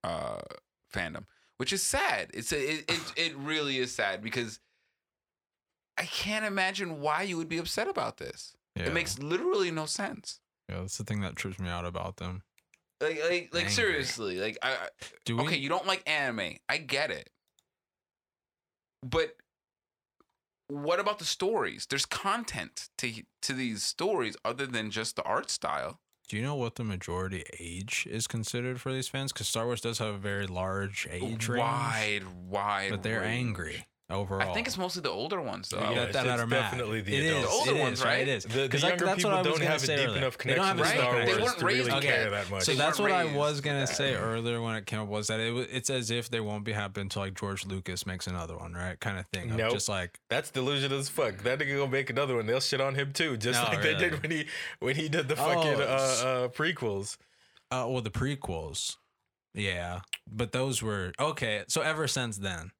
uh, 0.03 0.41
fandom, 0.93 1.25
which 1.57 1.73
is 1.73 1.83
sad. 1.83 2.29
It's 2.33 2.51
a, 2.51 2.73
it, 2.73 2.91
it 2.91 3.13
it 3.17 3.37
really 3.37 3.77
is 3.77 3.93
sad 3.93 4.21
because 4.21 4.59
I 5.97 6.03
can't 6.03 6.45
imagine 6.45 7.01
why 7.01 7.23
you 7.23 7.37
would 7.37 7.49
be 7.49 7.57
upset 7.57 7.87
about 7.87 8.17
this. 8.17 8.53
Yeah. 8.75 8.87
It 8.87 8.93
makes 8.93 9.19
literally 9.19 9.71
no 9.71 9.85
sense. 9.85 10.39
Yeah, 10.69 10.79
that's 10.79 10.97
the 10.97 11.03
thing 11.03 11.21
that 11.21 11.35
trips 11.35 11.59
me 11.59 11.69
out 11.69 11.85
about 11.85 12.17
them. 12.17 12.43
Like 13.01 13.19
like 13.23 13.49
like 13.51 13.63
Angry. 13.63 13.69
seriously, 13.69 14.37
like 14.39 14.57
I, 14.61 14.71
I 14.71 14.87
Do 15.25 15.37
we? 15.37 15.43
okay, 15.43 15.57
you 15.57 15.69
don't 15.69 15.87
like 15.87 16.07
anime. 16.07 16.57
I 16.69 16.77
get 16.77 17.11
it. 17.11 17.29
But 19.03 19.35
what 20.67 20.99
about 20.99 21.19
the 21.19 21.25
stories? 21.25 21.85
There's 21.89 22.05
content 22.05 22.89
to 22.99 23.11
to 23.41 23.53
these 23.53 23.83
stories 23.83 24.37
other 24.45 24.65
than 24.65 24.91
just 24.91 25.15
the 25.15 25.23
art 25.23 25.49
style. 25.49 25.99
Do 26.31 26.37
you 26.37 26.43
know 26.43 26.55
what 26.55 26.75
the 26.75 26.85
majority 26.85 27.43
age 27.59 28.07
is 28.09 28.25
considered 28.25 28.79
for 28.79 28.93
these 28.93 29.09
fans? 29.09 29.33
Because 29.33 29.49
Star 29.49 29.65
Wars 29.65 29.81
does 29.81 29.99
have 29.99 30.15
a 30.15 30.17
very 30.17 30.47
large 30.47 31.05
age 31.11 31.49
range, 31.49 31.59
wide, 31.59 32.23
wide. 32.47 32.89
but 32.89 33.03
they're 33.03 33.19
range. 33.19 33.47
angry 33.47 33.85
overall. 34.11 34.49
I 34.49 34.53
think 34.53 34.67
it's 34.67 34.77
mostly 34.77 35.01
the 35.01 35.09
older 35.09 35.41
ones 35.41 35.69
though. 35.69 35.79
Yeah, 35.79 35.89
that, 35.95 36.09
it's- 36.09 36.13
that 36.13 36.27
it's 36.27 36.41
are 36.41 36.47
mad. 36.47 36.61
definitely 36.71 37.01
the 37.01 37.15
It 37.15 37.23
is. 37.23 37.41
The 37.43 37.49
older 37.49 37.71
it 37.75 37.79
ones, 37.79 37.99
is, 37.99 38.05
right? 38.05 38.19
It 38.21 38.27
is. 38.27 38.43
The, 38.43 38.49
the 38.49 38.69
'Cause, 38.69 38.83
like, 38.83 38.89
younger 38.91 39.05
that's 39.05 39.15
people 39.17 39.31
what 39.31 39.37
I 39.45 39.49
was 39.49 39.59
don't 39.59 39.67
have 39.67 39.75
a 39.75 39.85
say 39.85 39.95
deep 39.97 40.05
earlier. 40.07 40.17
enough 40.19 40.37
They 40.37 40.53
don't 40.55 40.67
connection 40.67 40.77
have 40.77 40.77
to 40.77 40.83
a 40.83 41.03
Star. 41.03 41.13
Wars 41.13 41.25
They 41.35 41.41
weren't 41.43 41.57
to 41.59 41.65
really 41.65 41.91
raised- 41.91 42.01
care 42.03 42.29
that 42.29 42.49
much. 42.51 42.63
So 42.63 42.73
that's 42.73 42.99
what 42.99 43.11
I 43.11 43.25
was 43.35 43.61
gonna 43.61 43.87
say 43.87 44.15
earlier 44.15 44.61
when 44.61 44.75
it 44.75 44.85
came 44.85 44.99
up 44.99 45.07
was 45.07 45.27
that 45.27 45.39
it, 45.39 45.53
wa- 45.53 45.65
it's 45.71 45.89
as 45.89 46.11
if 46.11 46.29
they 46.29 46.39
won't 46.39 46.63
be 46.63 46.71
happy 46.73 47.01
until 47.01 47.21
like 47.21 47.33
George 47.33 47.65
Lucas 47.65 48.05
makes 48.05 48.27
another 48.27 48.57
one, 48.57 48.73
right? 48.73 48.99
Kind 48.99 49.17
of 49.19 49.25
thing. 49.27 49.51
Of 49.51 49.57
Nope. 49.57 49.71
Just 49.73 49.89
like 49.89 50.19
That's 50.29 50.51
delusional 50.51 50.99
as 50.99 51.09
fuck. 51.09 51.37
That 51.43 51.59
nigga 51.59 51.77
gonna 51.77 51.91
make 51.91 52.09
another 52.09 52.35
one. 52.35 52.45
They'll 52.45 52.59
shit 52.59 52.81
on 52.81 52.95
him 52.95 53.13
too, 53.13 53.37
just 53.37 53.61
No, 53.61 53.69
like 53.69 53.81
they 53.81 53.95
did 53.95 54.21
when 54.21 54.31
he 54.31 54.45
when 54.79 54.95
he 54.95 55.09
did 55.09 55.27
the 55.27 55.35
Oh, 55.35 55.45
fucking 55.53 55.81
s- 55.81 56.23
uh, 56.23 56.25
uh, 56.25 56.47
prequels. 56.49 57.17
Uh, 57.71 57.85
well, 57.87 58.01
the 58.01 58.11
prequels, 58.11 58.97
yeah, 59.53 60.01
but 60.29 60.51
those 60.51 60.81
were 60.81 61.13
okay. 61.19 61.63
So 61.67 61.81
ever 61.81 62.07
since 62.07 62.37
then, 62.37 62.71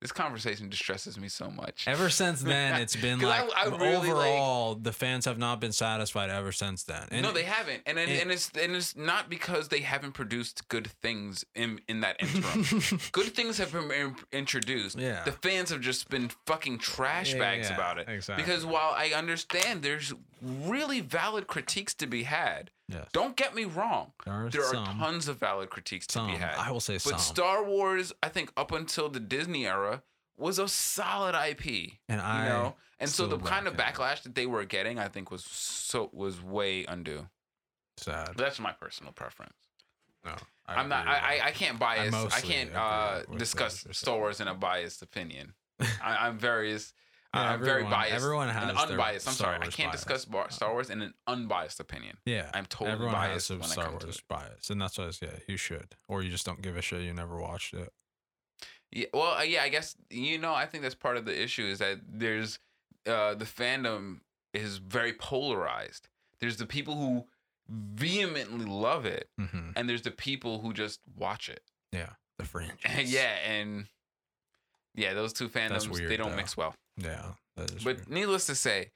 This 0.00 0.12
conversation 0.12 0.68
distresses 0.68 1.18
me 1.18 1.28
so 1.28 1.50
much. 1.50 1.88
ever 1.88 2.08
since 2.08 2.40
then, 2.40 2.80
it's 2.80 2.94
been 3.06 3.18
like 3.18 3.50
I 3.56 3.64
really, 3.66 4.12
like- 4.12 4.28
overall 4.28 4.74
the 4.76 4.92
fans 4.92 5.24
have 5.24 5.38
not 5.38 5.60
been 5.60 5.72
satisfied 5.72 6.30
ever 6.30 6.52
since 6.52 6.84
then. 6.84 7.08
And 7.10 7.22
no, 7.22 7.32
they 7.32 7.42
haven't, 7.42 7.82
and 7.84 7.98
and, 7.98 8.08
and- 8.10 8.20
and 8.22 8.30
it's 8.30 8.50
and 8.56 8.76
it's 8.76 8.94
not 8.96 9.28
because 9.28 9.68
they 9.68 9.80
haven't 9.80 10.12
produced 10.12 10.68
good 10.68 10.86
things 11.02 11.44
in 11.56 11.80
in 11.88 12.00
that 12.02 12.16
interim. 12.22 13.00
good 13.12 13.34
things 13.34 13.58
have 13.58 13.72
been 13.72 14.14
introduced. 14.32 14.96
Yeah. 14.98 15.24
the 15.24 15.32
fans 15.32 15.70
have 15.70 15.80
just 15.80 16.08
been 16.08 16.30
fucking 16.46 16.78
trash 16.78 17.32
Yeah, 17.32 17.40
bags 17.40 17.68
yeah, 17.68 17.74
about 17.74 17.98
it. 17.98 18.08
exactly. 18.08 18.44
Because 18.44 18.64
while 18.64 18.94
I 18.96 19.10
understand 19.16 19.82
there's 19.82 20.12
really 20.40 21.00
valid 21.00 21.48
critiques 21.48 21.92
to 21.94 22.06
be 22.06 22.22
had, 22.22 22.70
Yes. 22.88 23.06
don't 23.12 23.36
get 23.36 23.54
me 23.54 23.64
wrong. 23.64 24.12
There 24.24 24.32
are 24.34 24.48
There 24.48 24.64
are 24.64 24.72
tons 24.86 25.28
of 25.28 25.38
valid 25.38 25.68
critiques 25.68 26.06
to 26.08 26.12
some. 26.14 26.30
be 26.30 26.36
had. 26.38 26.54
I 26.56 26.70
will 26.70 26.80
say 26.80 26.94
but 26.94 27.02
some. 27.02 27.18
Star 27.18 27.62
Wars, 27.64 28.12
I 28.22 28.28
think 28.30 28.50
up 28.56 28.72
until 28.72 29.08
the 29.10 29.20
Disney 29.20 29.66
era, 29.66 30.02
was 30.38 30.58
a 30.58 30.68
solid 30.68 31.34
IP. 31.34 31.66
And 32.08 32.18
you 32.20 32.26
I 32.26 32.48
know, 32.48 32.76
and 32.98 33.10
so 33.10 33.26
the 33.26 33.36
kind 33.38 33.66
of 33.66 33.74
backlash 33.74 34.22
that 34.22 34.34
they 34.34 34.46
were 34.46 34.64
getting, 34.64 34.98
I 34.98 35.08
think, 35.08 35.30
was 35.30 35.44
so 35.44 36.08
was 36.12 36.42
way 36.42 36.84
undue. 36.86 37.28
sad. 37.98 38.28
But 38.28 38.38
that's 38.38 38.58
my 38.58 38.72
personal 38.72 39.12
preference. 39.12 39.52
No, 40.24 40.32
I 40.66 40.80
am 40.80 40.88
not. 40.88 41.06
I, 41.06 41.16
I. 41.42 41.46
I 41.46 41.50
can't 41.50 41.78
bias. 41.78 42.14
I 42.14 42.22
mostly 42.22 42.48
can't 42.50 42.74
uh, 42.74 43.22
discuss 43.36 43.86
Star. 43.92 44.16
Wars 44.16 44.40
in 44.40 44.48
a 44.48 44.54
biased 44.54 45.02
opinion. 45.02 45.52
I, 45.80 46.26
I'm 46.26 46.38
very. 46.38 46.78
Yeah, 47.34 47.42
I'm 47.42 47.60
very 47.60 47.70
everyone- 47.82 47.92
biased. 47.92 48.14
everyone 48.14 48.48
has 48.48 48.74
their 48.74 48.86
unbiased. 48.86 49.28
I'm 49.28 49.34
Star 49.34 49.54
sorry. 49.54 49.66
I 49.66 49.70
can't 49.70 49.90
bias. 49.92 50.00
discuss 50.02 50.24
bar- 50.24 50.50
Star 50.50 50.72
Wars 50.72 50.88
in 50.90 51.02
an 51.02 51.14
unbiased 51.26 51.78
opinion. 51.78 52.16
Yeah, 52.24 52.50
I'm 52.54 52.64
totally 52.66 52.92
everyone 52.92 53.14
has 53.16 53.28
biased 53.28 53.50
when 53.50 53.62
I 53.62 53.66
Star 53.66 53.90
Wars 53.90 54.22
bias, 54.28 54.70
and 54.70 54.80
that's 54.80 54.96
why 54.98 55.06
I 55.06 55.10
say 55.10 55.26
yeah, 55.26 55.38
you 55.46 55.56
should, 55.58 55.94
or 56.08 56.22
you 56.22 56.30
just 56.30 56.46
don't 56.46 56.62
give 56.62 56.76
a 56.76 56.82
shit. 56.82 57.02
You 57.02 57.12
never 57.12 57.38
watched 57.38 57.74
it. 57.74 57.92
Yeah, 58.90 59.06
well, 59.12 59.36
uh, 59.38 59.42
yeah, 59.42 59.62
I 59.62 59.68
guess 59.68 59.94
you 60.08 60.38
know. 60.38 60.54
I 60.54 60.64
think 60.64 60.82
that's 60.82 60.94
part 60.94 61.18
of 61.18 61.26
the 61.26 61.38
issue 61.42 61.64
is 61.64 61.78
that 61.80 61.98
there's 62.08 62.58
uh, 63.06 63.34
the 63.34 63.44
fandom 63.44 64.20
is 64.54 64.78
very 64.78 65.12
polarized. 65.12 66.08
There's 66.40 66.56
the 66.56 66.64
people 66.66 66.94
who 66.96 67.26
vehemently 67.68 68.64
love 68.64 69.04
it, 69.04 69.28
hmm 69.38 69.70
and 69.76 69.88
there's 69.88 70.02
the 70.02 70.10
people 70.10 70.60
who 70.60 70.72
just 70.72 71.00
watch 71.16 71.50
it. 71.50 71.62
Yeah, 71.92 72.10
the 72.38 72.44
fringe. 72.46 72.80
yeah, 73.04 73.36
and 73.46 73.86
yeah, 74.94 75.12
those 75.12 75.34
two 75.34 75.50
fandoms 75.50 75.94
they 76.08 76.16
don't 76.16 76.30
though. 76.30 76.36
mix 76.36 76.56
well. 76.56 76.74
Yeah, 76.98 77.32
But 77.56 77.84
weird. 77.84 78.08
needless 78.10 78.46
to 78.46 78.54
say, 78.54 78.90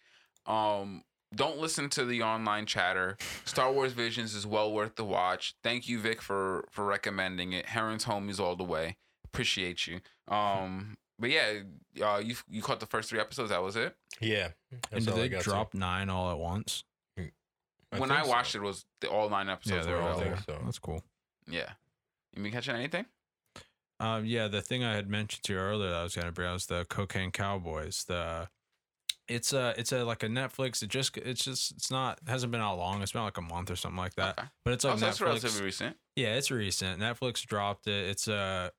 um, 0.47 1.05
don't 1.35 1.59
listen 1.59 1.89
to 1.91 2.05
the 2.05 2.23
online 2.23 2.67
chatter. 2.67 3.17
Star 3.45 3.73
Wars 3.73 3.93
Visions 3.93 4.35
is 4.35 4.47
well 4.47 4.73
worth 4.73 4.97
the 4.97 5.05
watch. 5.05 5.55
Thank 5.63 5.89
you, 5.89 5.99
Vic, 5.99 6.21
for 6.21 6.67
for 6.71 6.85
recommending 6.85 7.53
it. 7.53 7.67
Heron's 7.71 8.05
homies 8.05 8.39
all 8.39 8.57
the 8.57 8.65
way. 8.65 8.97
Appreciate 9.25 9.87
you. 9.87 10.01
Um, 10.29 10.99
but 11.19 11.31
yeah, 11.31 11.61
uh, 12.03 12.19
you 12.23 12.37
you 12.51 12.61
caught 12.61 12.81
the 12.81 12.87
first 12.87 13.09
three 13.09 13.21
episodes. 13.21 13.51
That 13.51 13.63
was 13.63 13.77
it. 13.77 13.97
Yeah. 14.21 14.49
and 14.93 15.05
did 15.07 15.15
they 15.15 15.29
got 15.29 15.43
to. 15.45 15.51
drop 15.51 15.73
nine 15.75 16.11
all 16.11 16.31
at 16.31 16.39
once? 16.39 16.85
when 17.17 18.09
think 18.09 18.11
I 18.21 18.23
so. 18.25 18.29
watched 18.31 18.55
it, 18.55 18.63
was 18.63 18.85
the 19.01 19.09
all 19.09 19.29
nine 19.31 19.49
episodes. 19.51 19.87
yeah, 19.87 19.93
they're 19.93 20.03
all 20.03 20.19
there. 20.19 20.39
so. 20.47 20.59
That's 20.65 20.79
cool. 20.79 21.03
Yeah. 21.49 21.71
You 22.35 22.43
been 22.43 22.53
catching 22.53 22.75
anything? 22.75 23.05
Um, 24.03 24.25
yeah, 24.27 24.49
the 24.49 24.61
thing 24.61 24.83
I 24.85 24.95
had 24.95 25.09
mentioned 25.09 25.45
to 25.45 25.53
you 25.55 25.59
earlier 25.59 25.91
that 25.91 25.97
I 25.97 26.03
was 26.03 26.15
gonna 26.15 26.33
bring 26.33 26.49
up 26.49 26.55
was 26.55 26.67
the 26.67 26.85
Cocaine 26.87 27.31
Cowboys. 27.31 28.05
The 28.05 28.49
it's 29.29 29.53
a 29.53 29.75
it's 29.79 29.93
a 29.93 30.05
like 30.05 30.23
a 30.23 30.27
Netflix. 30.27 30.83
It 30.83 30.89
just 30.89 31.17
it's 31.17 31.45
just 31.45 31.71
it's 31.73 31.91
not 31.91 32.19
hasn't 32.27 32.51
been 32.53 32.61
out 32.61 32.77
long. 32.79 33.03
It's 33.03 33.13
been 33.13 33.23
like 33.23 33.39
a 33.39 33.43
month 33.43 33.71
or 33.71 33.77
something 33.77 33.97
like 33.99 34.15
that. 34.17 34.39
Okay. 34.39 34.49
But 34.65 34.75
it's 34.75 34.85
Oh, 34.85 34.91
like 34.91 34.99
that's 34.99 35.19
Netflix. 35.19 35.25
relatively 35.25 35.63
recent. 35.63 35.97
Yeah, 36.17 36.35
it's 36.35 36.51
recent. 36.51 37.01
Netflix 37.01 37.47
dropped 37.47 37.87
it. 37.87 38.11
It's 38.11 38.27
uh 38.29 38.71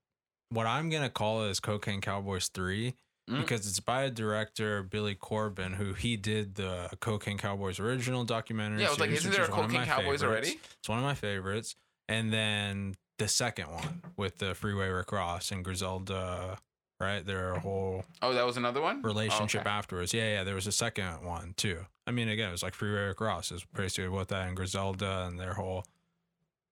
what 0.49 0.67
I'm 0.67 0.89
gonna 0.89 1.09
call 1.09 1.45
it 1.45 1.49
is 1.51 1.59
Cocaine 1.59 2.01
Cowboys 2.01 2.49
three 2.49 2.95
Mm. 3.29 3.39
because 3.39 3.65
it's 3.65 3.79
by 3.79 4.03
a 4.03 4.09
director 4.11 4.83
Billy 4.83 5.15
Corben 5.15 5.71
who 5.75 5.93
he 5.93 6.17
did 6.17 6.55
the 6.55 6.89
Cocaine 6.99 7.37
Cowboys 7.37 7.79
original 7.79 8.25
documentary. 8.25 8.81
Yeah, 8.81 8.87
I 8.87 8.89
was 8.89 8.99
like, 8.99 9.11
series, 9.11 9.19
isn't 9.21 9.31
there 9.31 9.41
a 9.43 9.45
is 9.45 9.49
one 9.51 9.59
of 9.63 9.71
Cocaine 9.71 9.85
Cowboys 9.87 10.03
favorites. 10.19 10.23
already? 10.23 10.59
It's 10.79 10.89
one 10.89 10.97
of 10.97 11.05
my 11.05 11.13
favorites. 11.15 11.75
And 12.09 12.33
then 12.33 12.95
the 13.17 13.27
second 13.27 13.71
one 13.71 14.01
with 14.17 14.37
the 14.39 14.55
Freeway 14.55 14.89
Rick 14.89 15.11
Ross 15.11 15.51
and 15.51 15.63
Griselda, 15.63 16.57
right? 16.99 17.25
Their 17.25 17.55
whole 17.55 18.05
Oh, 18.21 18.33
that 18.33 18.45
was 18.45 18.57
another 18.57 18.81
one. 18.81 19.01
Oh, 19.03 19.07
relationship 19.07 19.61
okay. 19.61 19.69
afterwards. 19.69 20.13
Yeah, 20.13 20.33
yeah. 20.33 20.43
There 20.43 20.55
was 20.55 20.67
a 20.67 20.71
second 20.71 21.23
one 21.23 21.53
too. 21.57 21.85
I 22.05 22.11
mean, 22.11 22.27
again, 22.27 22.49
it 22.49 22.51
was 22.51 22.63
like 22.63 22.73
Freeway 22.73 23.07
Rick 23.07 23.21
Ross 23.21 23.51
is 23.51 23.65
basically 23.73 24.09
what 24.09 24.27
that 24.29 24.47
and 24.47 24.55
Griselda 24.55 25.25
and 25.27 25.39
their 25.39 25.53
whole 25.53 25.85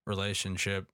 relationship. 0.05 0.88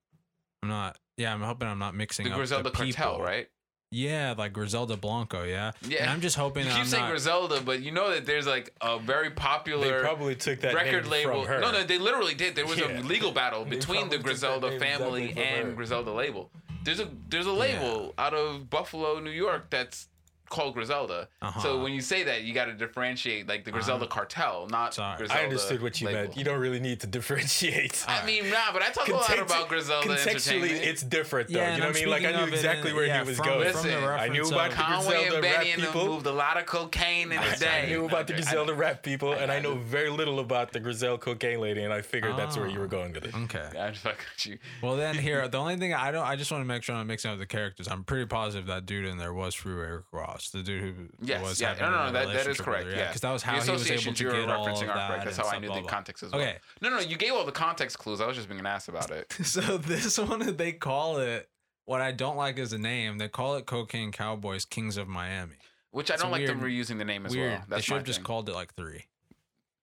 I'm 0.61 0.69
not. 0.69 0.97
Yeah, 1.17 1.33
I'm 1.33 1.41
hoping 1.41 1.67
I'm 1.67 1.79
not 1.79 1.95
mixing 1.95 2.25
The 2.25 2.31
up 2.31 2.37
Griselda 2.37 2.69
the 2.69 2.75
cartel, 2.75 3.19
right? 3.21 3.49
Yeah, 3.89 4.35
like 4.37 4.51
Griselda 4.53 4.97
Blanco. 4.97 5.43
Yeah. 5.43 5.71
Yeah. 5.87 6.01
And 6.01 6.09
I'm 6.09 6.19
just 6.21 6.35
hoping 6.35 6.63
You 6.63 6.69
that 6.69 6.75
keep 6.75 6.81
I'm 6.83 6.87
saying 6.87 7.03
not. 7.03 7.11
Griselda, 7.11 7.61
but 7.61 7.81
you 7.81 7.91
know 7.91 8.11
that 8.11 8.25
there's 8.25 8.45
like 8.45 8.73
a 8.81 8.99
very 8.99 9.29
popular. 9.31 9.85
They 9.85 9.91
popular 9.91 10.03
probably 10.15 10.35
took 10.35 10.59
that 10.61 10.73
record 10.75 11.03
name 11.05 11.11
label. 11.29 11.43
from 11.43 11.53
her. 11.53 11.59
No, 11.61 11.71
no, 11.71 11.83
they 11.83 11.97
literally 11.97 12.33
did. 12.35 12.55
There 12.55 12.65
was 12.65 12.77
Yeah. 12.77 12.99
a 12.99 13.01
legal 13.01 13.31
battle 13.31 13.63
between 13.63 14.09
the 14.09 14.17
probably 14.17 14.17
took 14.17 14.23
that 14.23 14.23
Griselda 14.23 14.79
family 14.79 15.23
exactly 15.29 15.43
and 15.43 15.67
her. 15.69 15.73
Griselda 15.73 16.11
label. 16.11 16.49
There's 16.83 16.99
a 16.99 17.09
there's 17.29 17.45
a 17.45 17.51
label 17.53 18.13
out 18.17 18.33
of 18.33 18.69
Buffalo, 18.69 19.19
New 19.19 19.29
York 19.31 19.69
that's 19.69 20.07
called 20.49 20.73
Griselda. 20.73 21.27
Uh-huh. 21.41 21.59
So 21.61 21.81
when 21.81 21.93
you 21.93 22.01
say 22.01 22.23
that, 22.23 22.43
you 22.43 22.53
got 22.53 22.65
to 22.65 22.73
differentiate 22.73 23.47
like 23.47 23.63
the 23.65 23.71
Griselda 23.71 24.05
Uh-huh. 24.05 24.13
cartel, 24.13 24.67
not 24.69 24.93
Sorry. 24.93 25.17
Griselda. 25.17 25.41
I 25.41 25.43
understood 25.45 25.81
what 25.81 25.99
you 26.01 26.07
label. 26.07 26.21
meant. 26.21 26.37
You 26.37 26.43
don't 26.43 26.59
really 26.59 26.79
need 26.79 26.99
to 27.01 27.07
differentiate. 27.17 28.05
I 28.07 28.25
mean, 28.25 28.49
nah, 28.49 28.71
but 28.73 28.81
I 28.81 28.89
talk 28.91 29.07
a 29.07 29.13
lot 29.13 29.39
about 29.39 29.67
Griselda 29.69 30.07
Contextually, 30.07 30.69
it's 30.71 31.01
different 31.03 31.49
though. 31.49 31.59
Yeah, 31.59 31.75
you 31.75 31.81
know 31.81 31.87
what 31.87 31.95
I 31.97 31.99
mean? 31.99 32.09
Like 32.09 32.25
I 32.25 32.31
knew 32.45 32.51
exactly 32.53 32.89
in- 32.91 32.95
where 32.95 33.05
yeah, 33.05 33.21
he 33.23 33.27
was 33.29 33.37
from- 33.37 33.45
going. 33.47 33.71
from 33.73 33.83
the 33.83 33.97
I 33.97 34.27
knew 34.29 34.43
reference 34.43 34.51
about 34.51 34.65
of- 34.71 34.71
the 34.71 34.83
Conway 34.83 35.05
Griselda 35.05 35.35
and 35.35 35.43
rap 35.43 35.57
Benny 35.59 35.71
and 35.71 35.81
them 35.83 35.91
people. 35.93 36.07
moved 36.07 36.25
a 36.27 36.31
lot 36.31 36.57
of 36.57 36.65
cocaine 36.65 37.31
in 37.31 37.41
the 37.41 37.51
I 37.51 37.55
day. 37.55 37.85
knew 37.89 38.05
about 38.05 38.27
the 38.27 38.33
Okay, 38.33 38.41
I- 38.41 38.45
Griselda 38.45 38.73
rap 38.73 39.03
people, 39.03 39.33
and 39.33 39.51
I 39.51 39.59
know 39.59 39.75
very 39.75 40.09
little 40.09 40.39
about 40.39 40.71
the 40.73 40.79
Griselda 40.79 41.17
cocaine 41.21 41.59
lady, 41.59 41.83
and 41.83 41.93
I 41.93 42.01
figured 42.01 42.37
that's 42.37 42.57
where 42.57 42.67
you 42.67 42.79
were 42.79 42.85
Ah. 42.85 42.89
going 42.89 43.13
with 43.13 43.25
it. 43.25 43.35
Okay. 43.35 43.69
I 43.79 43.91
fuck 43.93 44.17
with 44.33 44.45
you. 44.45 44.57
Well, 44.81 44.95
then 44.95 45.15
here, 45.17 45.47
the 45.47 45.57
only 45.57 45.77
thing 45.77 45.93
I 45.93 46.11
don't, 46.11 46.25
I 46.25 46.35
just 46.35 46.51
want 46.51 46.61
to 46.61 46.65
make 46.67 46.83
sure 46.83 46.95
I'm 46.95 47.07
mixing 47.07 47.31
up 47.31 47.37
the 47.39 47.45
characters. 47.45 47.87
I'm 47.87 48.03
pretty 48.03 48.25
positive 48.25 48.67
that 48.67 48.85
dude 48.85 49.05
in 49.05 49.17
there 49.17 49.33
was 49.33 49.55
Freeway 49.55 49.87
Rick 49.91 50.05
Ross, 50.11 50.36
the 50.51 50.63
dude 50.63 50.81
who 50.83 50.93
Yes, 51.21 51.41
was 51.43 51.61
yeah, 51.61 51.73
no, 51.79 51.89
no, 51.91 52.05
no, 52.07 52.11
that, 52.13 52.27
that 52.33 52.47
is 52.47 52.59
correct. 52.61 52.85
her, 52.85 52.91
Yeah, 52.91 53.07
because 53.07 53.21
that 53.21 53.31
was 53.31 53.41
The 53.43 53.47
how 53.49 53.61
he 53.61 53.71
was 53.71 53.91
able 53.91 54.13
to 54.13 54.23
get 54.23 54.33
all 54.49 54.65
of 54.67 54.67
referencing 54.67 54.87
that. 54.87 55.07
correct. 55.09 55.25
That's 55.25 55.37
how 55.37 55.47
I 55.47 55.59
knew 55.59 55.73
the 55.73 55.81
context 55.83 56.23
as 56.23 56.31
well. 56.31 56.41
Okay, 56.41 56.57
No, 56.81 56.89
no, 56.89 56.99
you 56.99 57.17
gave 57.17 57.33
all 57.33 57.45
the 57.45 57.51
context 57.51 57.97
clues. 57.99 58.21
I 58.21 58.27
was 58.27 58.35
just 58.35 58.47
being 58.47 58.59
an 58.59 58.65
ass 58.65 58.87
about 58.87 59.11
it. 59.11 59.31
so 59.43 59.77
this 59.77 60.17
one 60.29 60.55
they 60.57 60.71
call 60.73 61.17
it. 61.17 61.49
What 61.85 62.01
I 62.01 62.11
don't 62.11 62.35
like 62.35 62.57
is 62.59 62.71
the 62.71 62.77
name. 62.77 63.17
They 63.17 63.29
call 63.29 63.55
it 63.55 63.65
Cocaine 63.65 64.11
Cowboys 64.11 64.65
Kings 64.65 64.97
of 64.97 65.07
Miami. 65.07 65.55
Which 65.91 66.11
I 66.11 66.15
It's 66.15 66.23
don't 66.23 66.31
like 66.31 66.45
them 66.45 66.59
reusing 66.59 66.97
the 66.97 67.05
name 67.05 67.25
as 67.25 67.33
Weird. 67.35 67.51
well. 67.51 67.63
they 67.69 67.81
should 67.81 67.95
have 67.95 68.03
just 68.03 68.23
called 68.23 68.49
it 68.49 68.53
like 68.53 68.73
three. 68.75 69.05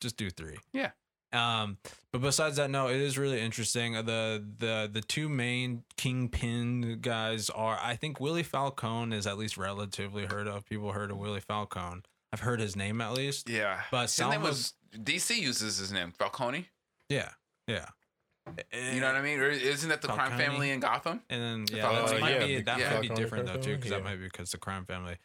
Just 0.00 0.16
do 0.18 0.28
three. 0.28 0.58
Yeah. 0.72 0.90
Um, 1.34 1.78
but 2.12 2.20
besides 2.20 2.56
that, 2.56 2.70
no, 2.70 2.88
it 2.88 2.96
is 3.00 3.18
really 3.18 3.40
interesting. 3.40 3.92
The 3.94 4.44
the 4.58 4.88
the 4.92 5.00
two 5.00 5.28
main 5.28 5.82
kingpin 5.96 6.98
guys 7.00 7.50
are 7.50 7.78
I 7.82 7.96
think 7.96 8.20
Willie 8.20 8.42
Falcone 8.42 9.16
is 9.16 9.26
at 9.26 9.36
least 9.36 9.56
relatively 9.56 10.26
heard 10.26 10.46
of. 10.46 10.64
People 10.64 10.92
heard 10.92 11.10
of 11.10 11.18
Willie 11.18 11.40
Falcone. 11.40 12.02
I've 12.32 12.40
heard 12.40 12.60
his 12.60 12.74
name 12.76 13.00
at 13.00 13.12
least. 13.14 13.48
Yeah, 13.48 13.80
But 13.90 14.02
his 14.10 14.18
name 14.20 14.42
was 14.42 14.72
DC 14.92 15.36
uses 15.36 15.78
his 15.78 15.92
name 15.92 16.12
Falcone. 16.16 16.68
Yeah. 17.08 17.30
Yeah. 17.68 17.86
You 18.72 19.00
know 19.00 19.06
what 19.06 19.16
I 19.16 19.22
mean? 19.22 19.38
Or 19.38 19.48
isn't 19.48 19.88
that 19.88 20.02
the 20.02 20.08
crime 20.08 20.36
family 20.36 20.70
in 20.70 20.80
Gotham? 20.80 21.22
And 21.30 21.42
then 21.42 21.64
The 21.64 21.76
yeah, 21.76 21.82
that 21.82 21.98
Falcone? 22.00 22.20
might 22.20 22.32
Yeah, 22.40 22.46
be 22.46 22.60
that 22.62 22.78
yeah. 22.78 22.90
might 22.94 23.00
be 23.02 23.06
Falcone, 23.08 23.22
different 23.24 23.46
though 23.46 23.56
too, 23.60 23.76
because 23.76 23.90
that 23.90 24.04
might 24.04 24.16
be 24.16 24.24
because 24.24 24.50
the 24.50 24.58
crime 24.58 24.84
family. 24.84 25.16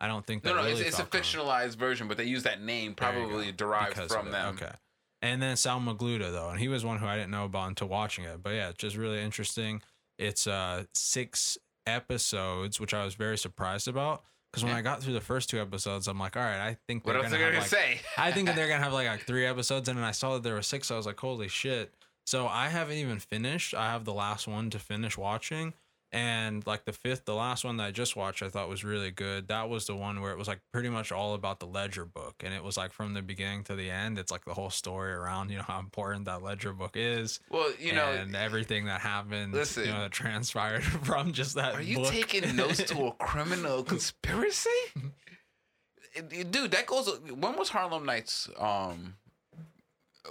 I 0.00 0.06
don't 0.06 0.24
think 0.24 0.42
that 0.44 0.50
No, 0.54 0.62
no, 0.62 0.68
it's, 0.68 0.80
it's 0.80 0.98
a 0.98 1.04
fictionalized 1.04 1.74
version, 1.76 2.06
but 2.06 2.16
they 2.18 2.24
use 2.24 2.44
that 2.44 2.62
name 2.62 2.94
probably 2.94 3.46
go. 3.46 3.52
derived 3.52 3.94
Because 3.96 4.12
from 4.12 4.28
it. 4.28 4.30
them. 4.32 4.54
Okay. 4.54 4.70
And 5.20 5.42
then 5.42 5.56
Sal 5.56 5.80
Magluta 5.80 6.30
though, 6.32 6.50
and 6.50 6.60
he 6.60 6.68
was 6.68 6.84
one 6.84 6.98
who 6.98 7.06
I 7.06 7.16
didn't 7.16 7.30
know 7.32 7.44
about 7.44 7.68
until 7.68 7.88
watching 7.88 8.24
it. 8.24 8.42
But 8.42 8.50
yeah, 8.50 8.68
it's 8.68 8.78
just 8.78 8.96
really 8.96 9.20
interesting. 9.20 9.82
It's 10.18 10.46
uh 10.46 10.84
six 10.94 11.58
episodes, 11.86 12.78
which 12.80 12.94
I 12.94 13.04
was 13.04 13.14
very 13.14 13.36
surprised 13.38 13.88
about. 13.88 14.22
Because 14.52 14.64
when 14.64 14.72
Yeah. 14.72 14.78
I 14.78 14.82
got 14.82 15.02
through 15.02 15.12
the 15.14 15.20
first 15.20 15.50
two 15.50 15.60
episodes, 15.60 16.08
I'm 16.08 16.18
like, 16.18 16.36
all 16.36 16.42
right, 16.42 16.60
I 16.60 16.76
think 16.86 17.04
What 17.04 17.12
they're 17.12 17.22
else 17.22 17.32
gonna 17.32 17.36
are 17.44 17.50
they 17.50 17.56
have 17.56 17.70
gonna 17.70 17.82
like, 17.84 17.96
say? 17.96 18.00
I 18.16 18.32
think 18.32 18.46
that 18.46 18.56
they're 18.56 18.68
gonna 18.72 18.82
have 18.82 18.92
like, 18.94 19.06
like 19.06 19.26
three 19.26 19.44
episodes, 19.44 19.88
and 19.88 19.98
then 19.98 20.04
I 20.04 20.12
saw 20.12 20.34
that 20.34 20.42
there 20.42 20.54
were 20.54 20.62
six. 20.62 20.88
So 20.88 20.94
I 20.94 20.96
was 20.96 21.04
like, 21.06 21.20
holy 21.20 21.48
shit! 21.48 21.92
So 22.26 22.46
I 22.46 22.68
haven't 22.68 22.96
even 22.96 23.18
finished. 23.18 23.74
I 23.74 23.90
have 23.90 24.04
the 24.04 24.14
last 24.14 24.46
one 24.48 24.70
to 24.70 24.78
finish 24.78 25.18
watching, 25.18 25.74
and 26.10 26.66
like 26.66 26.86
the 26.86 26.92
fifth, 26.92 27.26
the 27.26 27.34
last 27.34 27.64
one 27.64 27.76
that 27.76 27.84
I 27.84 27.90
just 27.90 28.16
watched, 28.16 28.42
I 28.42 28.48
thought 28.48 28.68
was 28.68 28.82
really 28.82 29.10
good. 29.10 29.48
That 29.48 29.68
was 29.68 29.86
the 29.86 29.94
one 29.94 30.20
where 30.22 30.32
it 30.32 30.38
was 30.38 30.48
like 30.48 30.60
pretty 30.72 30.88
much 30.88 31.12
all 31.12 31.34
about 31.34 31.60
the 31.60 31.66
Ledger 31.66 32.06
book, 32.06 32.36
and 32.42 32.54
it 32.54 32.64
was 32.64 32.76
like 32.78 32.92
from 32.92 33.12
the 33.12 33.20
beginning 33.20 33.64
to 33.64 33.74
the 33.74 33.90
end. 33.90 34.18
It's 34.18 34.32
like 34.32 34.44
the 34.46 34.54
whole 34.54 34.70
story 34.70 35.12
around 35.12 35.50
you 35.50 35.58
know 35.58 35.64
how 35.64 35.78
important 35.78 36.24
that 36.24 36.42
Ledger 36.42 36.72
book 36.72 36.92
is, 36.94 37.40
well, 37.50 37.70
you 37.78 37.92
know, 37.92 38.06
and 38.10 38.34
everything 38.34 38.86
that 38.86 39.00
happened, 39.02 39.52
listen. 39.52 39.84
you 39.84 39.90
know, 39.90 40.00
that 40.00 40.12
transpired 40.12 40.82
from 41.04 41.32
just 41.32 41.56
that. 41.56 41.74
Are 41.74 41.82
you 41.82 41.98
book. 41.98 42.06
taking 42.10 42.56
notes 42.56 42.82
to 42.84 43.06
a 43.06 43.12
criminal 43.12 43.82
conspiracy? 43.84 44.70
Dude, 46.50 46.70
that 46.70 46.86
goes. 46.86 47.20
When 47.34 47.56
was 47.56 47.68
Harlem 47.68 48.06
Nights? 48.06 48.48
Um, 48.58 49.14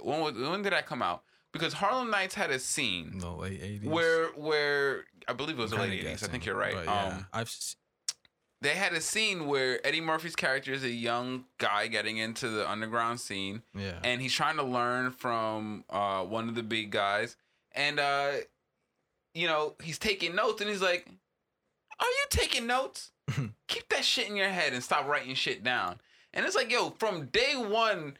when 0.02 0.20
was, 0.20 0.34
when 0.34 0.62
did 0.62 0.72
that 0.72 0.86
come 0.86 1.02
out? 1.02 1.22
Because 1.52 1.72
Harlem 1.72 2.10
Nights 2.10 2.34
had 2.34 2.50
a 2.50 2.58
scene 2.58 3.10
in 3.12 3.18
the 3.20 3.30
late 3.30 3.60
eighties? 3.62 3.88
where 3.88 4.28
where 4.32 5.04
I 5.28 5.32
believe 5.34 5.58
it 5.58 5.62
was 5.62 5.70
the 5.72 5.76
late 5.76 5.92
eighties. 5.92 6.22
I 6.22 6.28
think 6.28 6.46
you're 6.46 6.56
right. 6.56 6.74
yeah, 6.74 7.04
Um, 7.16 7.26
I've 7.32 7.48
s- 7.48 7.76
they 8.60 8.70
had 8.74 8.92
a 8.92 9.00
scene 9.00 9.46
where 9.46 9.84
Eddie 9.86 10.00
Murphy's 10.00 10.34
character 10.34 10.72
is 10.72 10.82
a 10.82 10.90
young 10.90 11.44
guy 11.58 11.86
getting 11.86 12.16
into 12.16 12.48
the 12.48 12.68
underground 12.68 13.20
scene, 13.20 13.62
yeah. 13.72 14.00
and 14.02 14.20
he's 14.20 14.32
trying 14.32 14.56
to 14.56 14.64
learn 14.64 15.12
from 15.12 15.84
uh, 15.90 16.24
one 16.24 16.48
of 16.48 16.54
the 16.56 16.64
big 16.64 16.90
guys, 16.90 17.36
and 17.72 18.00
uh, 18.00 18.32
you 19.34 19.46
know 19.46 19.74
he's 19.82 19.98
taking 19.98 20.34
notes, 20.34 20.60
and 20.60 20.68
he's 20.70 20.82
like, 20.82 21.06
"Are 22.00 22.06
you 22.06 22.24
taking 22.30 22.66
notes? 22.66 23.10
Keep 23.68 23.90
that 23.90 24.04
shit 24.04 24.28
in 24.28 24.34
your 24.34 24.48
head 24.48 24.72
and 24.72 24.82
stop 24.82 25.06
writing 25.06 25.34
shit 25.34 25.62
down." 25.62 26.00
And 26.34 26.44
it's 26.44 26.54
like, 26.56 26.70
yo, 26.70 26.90
from 26.98 27.26
day 27.26 27.54
one, 27.56 28.18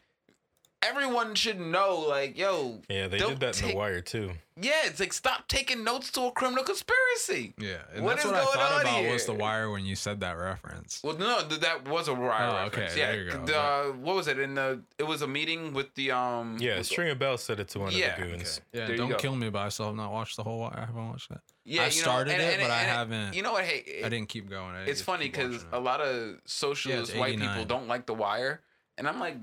everyone 0.81 1.35
should 1.35 1.59
know, 1.59 2.05
like, 2.07 2.37
yo, 2.37 2.81
Yeah, 2.89 3.07
they 3.07 3.17
did 3.17 3.39
that 3.39 3.61
in 3.61 3.69
The 3.69 3.75
Wire 3.75 4.01
too. 4.01 4.31
yeah, 4.61 4.71
it's 4.85 4.99
like 4.99 5.13
stop 5.13 5.47
taking 5.47 5.83
notes 5.83 6.11
to 6.11 6.21
a 6.23 6.31
criminal 6.31 6.63
conspiracy. 6.63 7.53
Yeah, 7.57 7.77
and 7.93 8.03
What 8.03 8.15
that's 8.17 8.25
is 8.25 8.31
what 8.31 8.39
I 8.41 8.43
going 8.45 8.57
thought 8.57 8.71
on 8.73 8.81
about 8.81 9.11
was 9.11 9.25
the 9.25 9.33
wire 9.33 9.69
when 9.71 9.85
you 9.85 9.95
said 9.95 10.19
that 10.21 10.37
reference. 10.37 11.01
Well, 11.03 11.17
no, 11.17 11.41
that 11.43 11.87
was 11.87 12.07
a 12.07 12.13
Wire 12.13 12.49
Oh, 12.63 12.65
okay. 12.67 12.87
Yeah, 12.95 13.11
there 13.11 13.23
you 13.23 13.31
go. 13.31 13.45
the, 13.45 13.59
uh, 13.59 13.83
what 13.93 14.15
was 14.15 14.27
it 14.27 14.39
in 14.39 14.55
the? 14.55 14.81
It 14.97 15.03
was 15.03 15.21
a 15.21 15.27
meeting 15.27 15.73
with 15.73 15.93
the 15.95 16.11
um. 16.11 16.57
Yeah, 16.59 16.77
with- 16.77 16.87
Stringer 16.87 17.15
Bell 17.15 17.37
said 17.37 17.59
it 17.59 17.67
to 17.69 17.79
one 17.79 17.91
Yeah, 17.91 18.15
of 18.15 18.19
the 18.21 18.27
goons. 18.37 18.61
Yeah, 18.73 18.87
There 18.87 18.97
don't 18.97 19.17
kill 19.17 19.35
me, 19.35 19.49
but 19.49 19.59
I 19.59 19.69
still 19.69 19.87
have 19.87 19.95
not 19.95 20.11
watched 20.11 20.37
the 20.37 20.43
whole 20.43 20.59
wire. 20.59 20.73
I 20.77 20.85
haven't 20.85 21.07
watched 21.09 21.29
that. 21.29 21.41
yeah. 21.65 21.81
I 21.83 21.85
you 21.85 21.91
know, 21.91 22.01
started 22.01 22.33
and- 22.33 22.41
it, 22.41 22.53
and- 22.53 22.61
but 22.63 22.71
I 22.71 22.79
haven't- 22.83 23.33
You 23.35 23.43
know 23.43 23.53
what? 23.53 23.65
Hey, 23.65 24.01
I 24.03 24.09
didn't 24.09 24.29
keep 24.29 24.49
going. 24.49 24.75
I 24.75 24.83
it's 24.85 25.01
funny 25.01 25.25
because 25.29 25.53
watching 25.55 25.69
a 25.73 25.79
lot 25.79 26.01
of 26.01 26.39
socialist 26.45 27.15
white 27.15 27.37
people 27.39 27.65
don't 27.65 27.87
like 27.87 28.05
The 28.05 28.13
Wire, 28.13 28.61
and 28.97 29.07
I'm 29.07 29.19
like, 29.19 29.35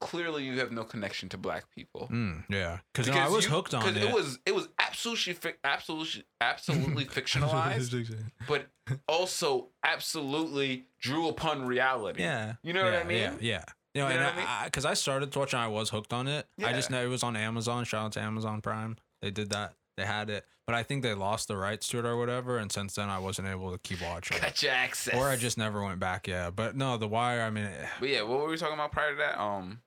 clearly 0.00 0.44
you 0.44 0.58
have 0.60 0.70
no 0.72 0.84
connection 0.84 1.28
to 1.30 1.38
black 1.38 1.70
people. 1.70 2.08
Mm, 2.12 2.44
yeah, 2.48 2.78
because 2.92 3.08
I 3.08 3.28
was 3.28 3.44
you- 3.44 3.50
hooked 3.50 3.74
on 3.74 3.88
it. 3.96 4.02
it 4.02 4.12
was 4.14 4.38
it 4.46 4.54
was 4.54 4.68
absolutely 4.78 5.34
fi- 5.34 5.54
absolutely 5.64 6.24
absolutely 6.40 7.04
fictionalized, 7.16 8.16
but 8.46 8.66
also 9.08 9.68
absolutely 9.84 10.86
drew 11.00 11.28
upon 11.28 11.66
reality. 11.66 12.22
yeah, 12.22 12.54
You 12.62 12.72
know 12.72 12.84
what 12.84 12.94
I 12.94 13.04
mean? 13.04 13.18
Yeah, 13.18 13.32
yeah. 13.40 13.64
You 13.94 14.02
know, 14.02 14.08
You 14.10 14.14
know 14.14 14.20
and 14.28 14.36
what 14.36 14.44
I 14.46 14.60
mean? 14.60 14.64
because 14.66 14.84
I, 14.84 14.94
started 14.94 15.34
watching, 15.34 15.58
I 15.58 15.66
was 15.68 15.90
hooked 15.90 16.12
on 16.12 16.28
it. 16.28 16.46
I 16.64 16.72
just 16.72 16.90
Yeah. 16.90 16.98
know 16.98 17.04
it 17.06 17.08
was 17.08 17.22
on 17.22 17.36
Amazon. 17.36 17.84
Shout 17.84 18.04
out 18.06 18.12
to 18.12 18.20
Amazon 18.20 18.60
Prime. 18.60 18.96
They 19.22 19.30
did 19.30 19.50
that. 19.50 19.74
They 19.96 20.04
had 20.06 20.30
it, 20.30 20.44
but 20.64 20.76
I 20.76 20.84
think 20.84 21.02
they 21.02 21.12
lost 21.14 21.48
the 21.48 21.56
rights 21.56 21.88
to 21.88 21.98
it 21.98 22.04
or 22.04 22.16
whatever. 22.16 22.58
And 22.58 22.70
since 22.70 22.94
then, 22.94 23.08
I 23.08 23.18
wasn't 23.18 23.48
able 23.48 23.72
to 23.72 23.78
keep 23.78 24.00
watching. 24.00 24.36
it. 24.36 24.42
Gotcha 24.42 24.70
access. 24.70 25.14
Or 25.14 25.28
I 25.28 25.34
just 25.34 25.58
never 25.58 25.82
went 25.82 25.98
back. 25.98 26.28
Yeah, 26.28 26.50
but 26.50 26.76
no, 26.76 26.96
The 26.98 27.08
Wire. 27.08 27.42
I 27.42 27.50
mean, 27.50 27.68
But 27.98 28.08
yeah, 28.08 28.22
what 28.22 28.38
were 28.38 28.48
we 28.48 28.56
talking 28.56 28.74
about 28.74 28.92
prior 28.92 29.10
to 29.10 29.16
that? 29.16 29.40
Um, 29.40 29.80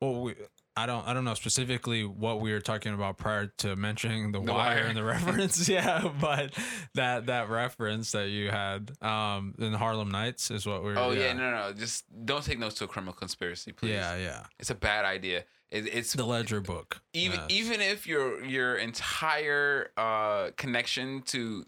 well, 0.00 0.20
we, 0.22 0.34
I 0.76 0.86
don't, 0.86 1.06
I 1.08 1.12
don't 1.12 1.24
know 1.24 1.34
specifically 1.34 2.04
what 2.04 2.40
we 2.40 2.52
were 2.52 2.60
talking 2.60 2.94
about 2.94 3.18
prior 3.18 3.46
to 3.58 3.74
mentioning 3.74 4.30
the, 4.30 4.40
The 4.40 4.52
wire, 4.52 4.76
Wire. 4.76 4.84
and 4.86 4.96
the 4.96 5.02
reference. 5.02 5.68
yeah, 5.76 6.08
but 6.20 6.54
that 6.94 7.26
that 7.26 7.48
reference 7.48 8.12
that 8.12 8.28
you 8.28 8.50
had 8.50 8.92
um 9.02 9.54
in 9.58 9.72
Harlem 9.72 10.10
Nights 10.10 10.50
is 10.52 10.66
what 10.66 10.84
we 10.84 10.92
were. 10.92 10.98
oh 10.98 11.10
yeah. 11.10 11.32
no, 11.32 11.50
no, 11.50 11.72
just 11.72 12.04
don't 12.24 12.44
take 12.44 12.58
notes 12.60 12.76
to 12.76 12.84
a 12.84 12.86
criminal 12.88 13.12
conspiracy, 13.14 13.72
please. 13.72 13.90
yeah, 13.90 14.16
yeah. 14.16 14.44
it's 14.60 14.70
a 14.70 14.74
bad 14.76 15.04
idea. 15.04 15.44
It, 15.70 15.86
it's 15.92 16.12
The 16.14 16.24
Ledger 16.24 16.60
book. 16.60 17.02
even 17.12 17.40
Yes. 17.40 17.46
even 17.50 17.80
if 17.80 18.06
your 18.06 18.42
your 18.44 18.76
entire 18.76 19.90
uh, 19.96 20.50
connection 20.56 21.22
to 21.26 21.66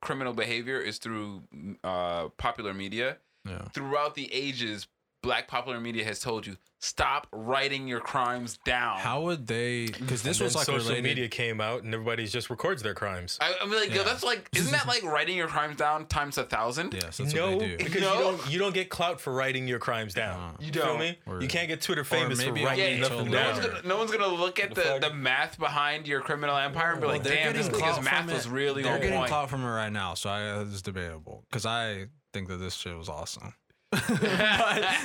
criminal 0.00 0.32
behavior 0.32 0.80
is 0.80 0.98
through 0.98 1.42
uh, 1.84 2.28
popular 2.38 2.72
media. 2.74 3.18
yeah. 3.48 3.68
Throughout 3.74 4.14
the 4.14 4.32
ages, 4.32 4.88
black 5.22 5.48
popular 5.48 5.80
media 5.80 6.04
has 6.04 6.20
told 6.20 6.46
you 6.46 6.56
stop 6.78 7.26
writing 7.32 7.88
your 7.88 7.98
crimes 8.00 8.58
down. 8.64 8.98
How 8.98 9.22
would 9.22 9.46
they? 9.46 9.86
Because 9.86 10.22
this 10.22 10.38
And 10.38 10.44
was 10.44 10.54
like 10.54 10.66
social 10.66 10.82
related. 10.90 11.02
media 11.04 11.28
came 11.28 11.60
out 11.60 11.82
and 11.82 11.92
everybody 11.92 12.26
just 12.26 12.48
records 12.50 12.82
their 12.82 12.94
crimes. 12.94 13.38
I, 13.40 13.54
I 13.60 13.64
mean, 13.66 13.74
like, 13.80 13.90
yo, 13.90 13.96
Yeah. 13.96 14.02
that's 14.04 14.22
like, 14.22 14.48
isn't 14.54 14.70
that 14.72 14.86
like 14.86 15.02
writing 15.02 15.36
your 15.36 15.48
crimes 15.48 15.76
down 15.76 16.06
times 16.06 16.38
a 16.38 16.44
thousand? 16.44 16.94
Yes, 16.94 17.16
that's 17.16 17.34
no, 17.34 17.50
what 17.52 17.58
they 17.60 17.76
do. 17.76 17.76
because 17.78 18.00
No? 18.02 18.12
you 18.14 18.20
don't 18.20 18.50
you 18.52 18.58
don't 18.58 18.74
get 18.74 18.88
clout 18.90 19.20
for 19.20 19.32
writing 19.32 19.66
your 19.66 19.78
crimes 19.80 20.14
down. 20.14 20.38
Uh, 20.38 20.56
You 20.60 20.70
don't. 20.70 20.98
me? 21.00 21.18
Or- 21.26 21.40
you 21.42 21.48
can't 21.48 21.66
get 21.68 21.80
Twitter 21.80 22.04
famous 22.04 22.40
for 22.40 22.52
maybe 22.52 22.64
writing 22.64 22.94
Yeah, 22.96 23.00
nothing 23.00 23.18
until 23.20 23.32
no 23.32 23.38
down. 23.42 23.54
one's 23.56 23.66
gonna 23.66 23.88
no 23.88 23.96
one's 23.96 24.10
gonna 24.12 24.26
look 24.28 24.60
at 24.60 24.74
The 24.74 24.98
the, 25.00 25.08
the 25.08 25.14
math 25.14 25.58
behind 25.58 26.06
your 26.06 26.20
criminal 26.20 26.56
empire 26.56 26.92
and 26.92 27.00
be 27.00 27.06
like, 27.08 27.22
they're 27.24 27.34
damn, 27.34 27.52
this 27.54 27.66
getting 27.68 27.80
nigga's 27.84 28.04
math 28.04 28.24
from 28.26 28.34
was 28.34 28.46
it. 28.46 28.52
really 28.52 28.82
They're 28.82 28.98
getting 28.98 29.14
point. 29.18 29.28
clout 29.28 29.50
from 29.50 29.64
it 29.64 29.68
right 29.70 29.90
now, 29.92 30.14
so 30.14 30.30
I, 30.30 30.60
it's 30.62 30.82
debatable. 30.82 31.44
Because 31.50 31.66
I 31.66 32.06
think 32.32 32.48
that 32.48 32.58
this 32.58 32.74
shit 32.74 32.96
was 32.96 33.08
awesome. 33.08 33.54
but 33.92 34.00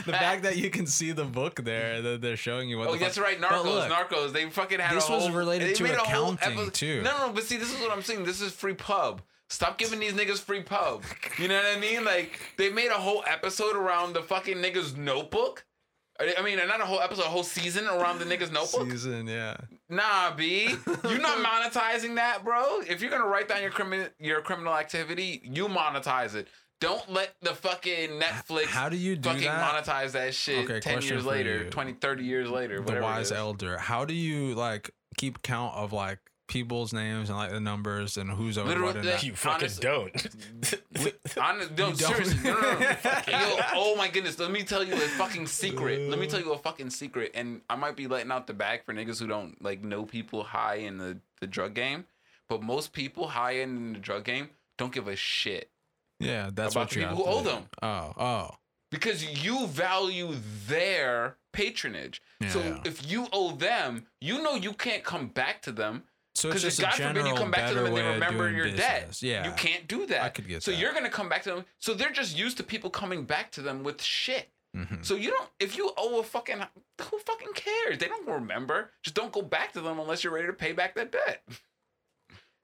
the 0.05 0.11
fact 0.11 0.43
that 0.43 0.57
you 0.57 0.69
can 0.69 0.87
see 0.87 1.11
the 1.11 1.23
book 1.23 1.63
there, 1.63 2.01
that 2.01 2.21
they're 2.21 2.35
showing 2.35 2.69
you 2.69 2.77
what. 2.79 2.89
Oh, 2.89 2.95
that's 2.95 3.17
fuck- 3.17 3.25
right, 3.25 3.39
Narcos, 3.39 3.63
look, 3.63 3.91
Narcos. 3.91 4.33
They 4.33 4.49
fucking 4.49 4.79
had 4.79 4.95
this 4.95 5.05
a 5.05 5.07
whole. 5.07 5.27
was 5.27 5.29
related 5.31 5.75
to 5.75 5.83
made 5.83 5.93
a 5.93 5.97
whole 5.99 6.33
accounting, 6.33 6.59
epi- 6.59 6.71
too. 6.71 7.01
No, 7.03 7.27
no, 7.27 7.33
but 7.33 7.43
see, 7.43 7.57
this 7.57 7.73
is 7.73 7.79
what 7.79 7.91
I'm 7.91 8.01
saying. 8.01 8.23
This 8.23 8.41
is 8.41 8.51
free 8.51 8.73
pub. 8.73 9.21
Stop 9.49 9.77
giving 9.77 9.99
these 9.99 10.13
niggas 10.13 10.39
free 10.39 10.63
pub. 10.63 11.03
You 11.37 11.47
know 11.47 11.57
what 11.57 11.77
I 11.77 11.79
mean? 11.79 12.03
Like 12.05 12.39
they 12.57 12.69
made 12.71 12.87
a 12.89 12.93
whole 12.95 13.23
episode 13.27 13.75
around 13.75 14.13
the 14.13 14.21
fucking 14.23 14.57
niggas 14.57 14.95
notebook. 14.97 15.65
I 16.19 16.35
I 16.37 16.41
mean, 16.41 16.57
not 16.57 16.81
a 16.81 16.85
whole 16.85 17.01
episode, 17.01 17.25
a 17.25 17.29
whole 17.29 17.43
season 17.43 17.85
around 17.85 18.19
the 18.19 18.25
niggas 18.25 18.51
notebook. 18.51 18.89
season, 18.89 19.27
yeah. 19.27 19.57
Nah, 19.89 20.33
B, 20.35 20.73
you're 21.03 21.19
not 21.19 21.37
monetizing 21.45 22.15
that, 22.15 22.43
bro. 22.45 22.79
If 22.87 23.01
you're 23.01 23.11
gonna 23.11 23.27
write 23.27 23.47
down 23.49 23.61
your 23.61 23.71
criminal 23.71 24.07
your 24.19 24.41
criminal 24.41 24.73
activity, 24.73 25.41
you 25.43 25.67
monetize 25.67 26.33
it. 26.33 26.47
Don't 26.81 27.09
let 27.11 27.35
the 27.41 27.53
fucking 27.55 28.09
Netflix 28.19 28.65
How 28.65 28.89
do 28.89 28.97
you 28.97 29.15
do 29.15 29.29
fucking 29.29 29.43
that? 29.45 29.85
monetize 29.85 30.11
that 30.11 30.33
shit 30.35 30.65
Okay, 30.65 30.79
10 30.81 30.93
question 30.95 31.13
years 31.13 31.23
for 31.23 31.29
later, 31.29 31.63
you. 31.65 31.69
20, 31.69 31.93
30 31.93 32.23
years 32.25 32.49
later, 32.49 32.75
the 32.77 32.81
whatever. 32.81 32.99
it 32.99 33.03
wise 33.03 33.25
is. 33.27 33.31
elder. 33.31 33.77
How 33.77 34.03
do 34.03 34.13
you 34.13 34.53
like 34.55 34.91
keep 35.15 35.41
count 35.43 35.75
of 35.75 35.93
like 35.93 36.17
people's 36.47 36.91
names 36.91 37.29
and 37.29 37.37
like 37.37 37.51
the 37.51 37.59
numbers 37.61 38.17
and 38.17 38.29
who's 38.29 38.57
over 38.57 38.67
Literally, 38.67 38.87
what 38.87 38.95
in 38.97 39.05
that- 39.05 39.11
that? 39.21 39.23
You 39.23 39.33
fucking 39.35 39.69
Honest- 39.69 39.81
don't. 39.81 40.11
Hon- 41.37 41.57
no, 41.59 41.63
You 41.63 41.67
don't? 41.75 41.95
seriously, 41.97 42.39
no, 42.43 42.59
no, 42.59 42.79
no. 42.79 42.79
Yo, 43.27 43.59
oh 43.73 43.95
my 43.97 44.07
goodness, 44.09 44.37
let 44.37 44.51
me 44.51 44.63
tell 44.63 44.83
you 44.83 44.93
a 44.95 44.97
fucking 44.97 45.47
secret. 45.47 46.09
Let 46.09 46.19
me 46.19 46.27
tell 46.27 46.39
you 46.41 46.51
a 46.51 46.55
uh. 46.55 46.57
fucking 46.57 46.89
secret, 46.89 47.31
and 47.35 47.61
I 47.69 47.75
might 47.75 47.95
be 47.95 48.07
letting 48.07 48.31
out 48.31 48.47
the 48.47 48.53
bag 48.53 48.83
for 48.85 48.93
niggas 48.93 49.19
who 49.19 49.27
don't 49.27 49.61
like 49.63 49.83
know 49.83 50.03
people 50.03 50.43
high 50.43 50.75
in 50.75 50.97
the 50.97 51.17
the 51.39 51.47
drug 51.47 51.73
game, 51.73 52.05
but 52.49 52.61
most 52.61 52.91
people 52.91 53.27
high 53.29 53.53
in 53.53 53.93
the 53.93 53.99
drug 53.99 54.25
game 54.25 54.49
don't 54.77 54.91
give 54.93 55.07
a 55.07 55.15
shit 55.15 55.69
Yeah, 56.21 56.49
that's 56.53 56.73
About 56.75 56.81
what 56.81 56.89
the 56.91 56.99
you 57.01 57.07
people 57.07 57.23
who 57.25 57.31
owe 57.31 57.41
them. 57.41 57.63
Oh, 57.81 58.13
oh. 58.17 58.49
because 58.91 59.43
you 59.43 59.67
value 59.67 60.35
their 60.67 61.37
patronage. 61.53 62.21
Yeah. 62.39 62.49
So 62.49 62.81
if 62.85 63.09
you 63.09 63.27
owe 63.33 63.51
them, 63.51 64.05
you 64.19 64.41
know 64.41 64.55
you 64.55 64.73
can't 64.73 65.03
come 65.03 65.27
back 65.27 65.61
to 65.63 65.71
them 65.71 66.03
So 66.35 66.49
it's 66.49 66.61
because 66.63 66.77
just 66.77 66.81
God 66.81 66.99
a 66.99 67.07
forbid 67.09 67.27
you 67.29 67.35
come 67.35 67.51
back 67.51 67.69
to 67.69 67.75
them 67.75 67.85
and 67.87 67.97
they 67.97 68.03
remember 68.03 68.49
your 68.49 68.69
debt. 68.71 69.07
business. 69.09 69.23
Yeah, 69.23 69.45
You 69.45 69.51
can't 69.53 69.87
do 69.87 70.05
that. 70.07 70.21
I 70.23 70.29
could 70.29 70.47
get 70.47 70.63
so 70.63 70.71
that. 70.71 70.77
you're 70.79 70.93
gonna 70.93 71.09
come 71.09 71.27
back 71.29 71.43
to 71.43 71.49
them. 71.53 71.65
So 71.79 71.93
they're 71.93 72.11
just 72.11 72.37
used 72.37 72.57
to 72.57 72.63
people 72.63 72.89
coming 72.89 73.25
back 73.25 73.51
to 73.51 73.61
them 73.61 73.83
with 73.83 74.01
shit. 74.01 74.49
Mhm. 74.75 75.03
So 75.05 75.15
you 75.15 75.29
don't 75.31 75.49
if 75.59 75.75
you 75.77 75.91
owe 75.97 76.19
a 76.19 76.23
fucking 76.23 76.59
who 77.01 77.19
fucking 77.19 77.53
cares? 77.53 77.97
They 77.97 78.07
don't 78.07 78.25
remember. 78.27 78.91
Just 79.03 79.15
don't 79.15 79.31
go 79.33 79.41
back 79.41 79.73
to 79.73 79.81
them 79.81 79.99
unless 79.99 80.23
you're 80.23 80.31
ready 80.33 80.47
to 80.47 80.53
pay 80.53 80.71
back 80.71 80.95
that 80.95 81.11
debt. 81.11 81.43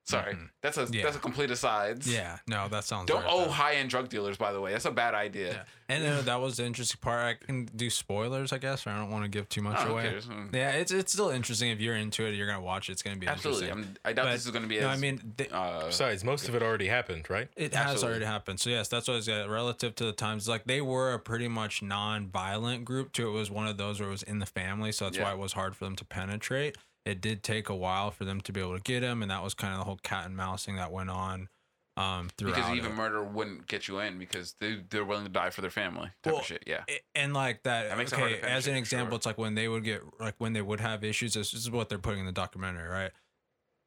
Sorry. 0.07 0.33
Mhm. 0.35 0.49
That's 0.61 0.77
a 0.77 0.87
Yeah. 0.89 1.03
that's 1.03 1.17
a 1.17 1.19
complete 1.19 1.51
aside. 1.51 2.05
Yeah, 2.05 2.39
no, 2.47 2.69
that 2.69 2.85
sounds. 2.85 3.07
Don't 3.07 3.23
right, 3.23 3.31
owe 3.31 3.49
high 3.49 3.73
end 3.75 3.89
drug 3.89 4.07
dealers, 4.09 4.37
by 4.37 4.53
the 4.53 4.61
way. 4.61 4.71
That's 4.71 4.85
a 4.85 4.91
bad 4.91 5.13
idea. 5.13 5.51
Yeah. 5.51 5.63
And 5.89 6.05
uh, 6.05 6.21
that 6.21 6.39
was 6.41 6.57
the 6.57 6.65
interesting 6.65 6.99
part. 7.01 7.23
I 7.41 7.45
can 7.45 7.65
do 7.65 7.89
spoilers, 7.89 8.51
I 8.53 8.57
guess. 8.57 8.85
Or 8.87 8.89
I 8.91 8.97
don't 8.97 9.09
want 9.11 9.23
to 9.25 9.29
give 9.29 9.47
too 9.49 9.61
much 9.61 9.77
Oh, 9.79 9.91
away. 9.91 10.03
cares? 10.03 10.25
Hmm. 10.25 10.47
Yeah, 10.53 10.71
it's 10.71 10.91
it's 10.91 11.11
still 11.13 11.29
interesting 11.29 11.71
if 11.71 11.79
you're 11.81 11.95
into 11.95 12.25
it. 12.25 12.35
You're 12.35 12.47
gonna 12.47 12.61
watch 12.61 12.87
it. 12.89 12.93
It's 12.93 13.01
gonna 13.01 13.17
be 13.17 13.27
Absolutely. 13.27 13.67
interesting. 13.67 13.95
I'm, 13.95 14.09
I 14.09 14.13
doubt 14.13 14.25
But, 14.25 14.31
this 14.33 14.45
is 14.45 14.51
going 14.51 14.63
to 14.63 14.69
be. 14.69 14.79
no, 14.79 14.89
as, 14.89 14.97
I 14.97 15.01
mean, 15.01 15.33
they, 15.37 15.47
uh, 15.49 15.85
Besides, 15.87 16.23
most 16.23 16.47
of 16.49 16.55
it 16.55 16.63
already 16.63 16.87
happened, 16.87 17.29
right? 17.29 17.49
It 17.57 17.73
has 17.73 17.85
Absolutely. 17.91 18.07
already 18.09 18.25
happened. 18.25 18.59
So 18.61 18.69
yes, 18.69 18.87
that's 18.87 19.07
what 19.09 19.15
I 19.15 19.17
was 19.17 19.29
uh, 19.29 19.45
relative 19.49 19.93
to 19.95 20.05
the 20.05 20.11
times. 20.13 20.47
Like 20.47 20.63
they 20.65 20.81
were 20.81 21.13
a 21.13 21.19
pretty 21.19 21.47
much 21.49 21.81
non-violent 21.81 22.85
group 22.85 23.11
too. 23.13 23.27
It 23.29 23.31
was 23.33 23.51
one 23.51 23.67
of 23.67 23.77
those 23.77 23.99
where 23.99 24.07
it 24.09 24.11
was 24.11 24.23
in 24.23 24.39
the 24.39 24.45
family, 24.45 24.91
so 24.91 25.05
that's 25.05 25.17
Yeah. 25.17 25.25
why 25.25 25.31
it 25.33 25.37
was 25.37 25.53
hard 25.53 25.75
for 25.75 25.83
them 25.85 25.95
to 25.97 26.05
penetrate. 26.05 26.77
It 27.07 27.21
did 27.21 27.43
take 27.43 27.69
a 27.69 27.75
while 27.75 28.11
for 28.11 28.25
them 28.25 28.41
to 28.41 28.51
be 28.51 28.59
able 28.59 28.75
to 28.75 28.81
get 28.83 29.01
him, 29.03 29.21
and 29.21 29.31
that 29.31 29.43
was 29.43 29.53
kind 29.53 29.73
of 29.73 29.79
the 29.79 29.85
whole 29.85 29.99
cat 30.03 30.25
and 30.25 30.35
mousing 30.35 30.75
that 30.75 30.91
went 30.91 31.09
on 31.09 31.47
um, 31.95 32.29
throughout. 32.37 32.55
because 32.55 32.75
even 32.75 32.91
it. 32.91 32.95
murder 32.95 33.23
wouldn't 33.23 33.67
get 33.67 33.87
you 33.87 33.99
in 33.99 34.19
because 34.19 34.55
they 34.59 34.81
they're 34.89 35.05
willing 35.05 35.23
to 35.25 35.31
die 35.31 35.49
for 35.49 35.61
their 35.61 35.69
family. 35.71 36.09
Type 36.23 36.33
Well, 36.33 36.41
of 36.41 36.45
shit. 36.47 36.63
Yeah. 36.67 36.83
I- 36.89 36.99
and 37.15 37.33
like 37.33 37.63
that, 37.63 37.89
That 37.89 37.97
makes 37.97 38.13
okay 38.13 38.39
as 38.41 38.67
an 38.67 38.75
example 38.75 39.11
sure. 39.11 39.15
it's 39.17 39.25
like 39.25 39.37
when 39.37 39.55
they 39.55 39.67
would 39.67 39.83
get 39.83 40.01
like 40.19 40.35
when 40.37 40.53
they 40.53 40.61
would 40.61 40.79
have 40.79 41.03
issues 41.03 41.33
this, 41.33 41.51
this 41.51 41.61
is 41.61 41.71
what 41.71 41.89
they're 41.89 41.97
putting 41.97 42.19
in 42.19 42.25
the 42.27 42.31
documentary 42.31 42.87
right 42.87 43.11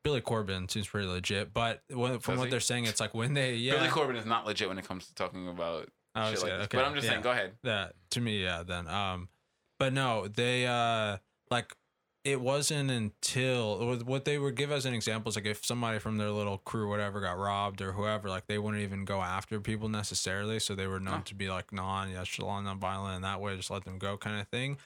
billy 0.02 0.20
corben 0.22 0.66
seems 0.68 0.88
pretty 0.88 1.06
legit 1.06 1.52
but 1.52 1.82
when, 1.90 2.18
from 2.20 2.32
Does 2.34 2.38
what 2.38 2.44
he? 2.46 2.50
they're 2.50 2.58
saying 2.60 2.86
it's 2.86 3.00
like 3.00 3.12
when 3.14 3.34
they 3.34 3.54
yeah 3.66 3.74
Billy 3.74 3.88
Corben 3.88 4.16
is 4.16 4.24
not 4.24 4.46
legit 4.46 4.66
when 4.66 4.78
it 4.78 4.88
comes 4.88 5.06
to 5.08 5.14
talking 5.14 5.46
about 5.46 5.88
I 6.14 6.30
shit 6.32 6.42
like 6.42 6.52
okay, 6.52 6.78
But 6.78 6.86
I'm 6.86 6.94
just 6.94 7.04
yeah. 7.04 7.10
saying. 7.12 7.22
Go 7.22 7.30
ahead. 7.32 7.52
that 7.64 7.92
to 8.12 8.20
me 8.22 8.42
yeah 8.42 8.62
then 8.62 8.88
um 8.88 9.28
but 9.78 9.92
no 9.92 10.26
they 10.26 10.66
uh 10.66 11.18
like 11.50 11.76
it 12.22 12.40
wasn't 12.40 12.90
until 12.90 13.96
what 14.04 14.24
they 14.26 14.36
would 14.38 14.54
give 14.54 14.70
as 14.70 14.84
an 14.84 14.92
example 14.92 15.30
is 15.30 15.36
like 15.36 15.46
if 15.46 15.64
somebody 15.64 15.98
from 15.98 16.18
their 16.18 16.30
little 16.30 16.58
crew 16.58 16.88
whatever 16.88 17.20
got 17.20 17.38
robbed 17.38 17.80
or 17.80 17.92
whoever 17.92 18.28
like 18.28 18.46
they 18.46 18.58
wouldn't 18.58 18.82
even 18.82 19.04
go 19.06 19.22
after 19.22 19.58
people 19.60 19.88
necessarily. 19.88 20.58
So 20.60 20.74
they 20.74 20.86
were 20.86 21.00
known 21.00 21.20
Oh. 21.20 21.22
to 21.26 21.34
be 21.34 21.48
like 21.48 21.72
non-echelon 21.72 22.64
non-violent 22.64 23.14
and 23.16 23.24
that 23.24 23.40
way 23.40 23.56
just 23.56 23.70
let 23.70 23.84
them 23.84 23.98
go 23.98 24.16
kind 24.18 24.40
of 24.40 24.48
thing. 24.48 24.76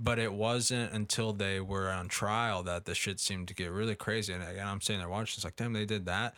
But 0.00 0.20
it 0.20 0.32
wasn't 0.32 0.92
until 0.92 1.32
they 1.32 1.58
were 1.60 1.88
on 1.90 2.06
trial 2.06 2.62
that 2.62 2.84
the 2.84 2.94
shit 2.94 3.18
seemed 3.18 3.48
to 3.48 3.54
get 3.54 3.72
really 3.72 3.96
crazy. 3.96 4.32
And 4.32 4.44
again 4.44 4.68
i'm 4.68 4.80
saying 4.80 5.00
they're 5.00 5.08
watching 5.08 5.34
it's 5.38 5.44
like 5.44 5.56
damn 5.56 5.72
they 5.72 5.84
did 5.86 6.06
that 6.06 6.34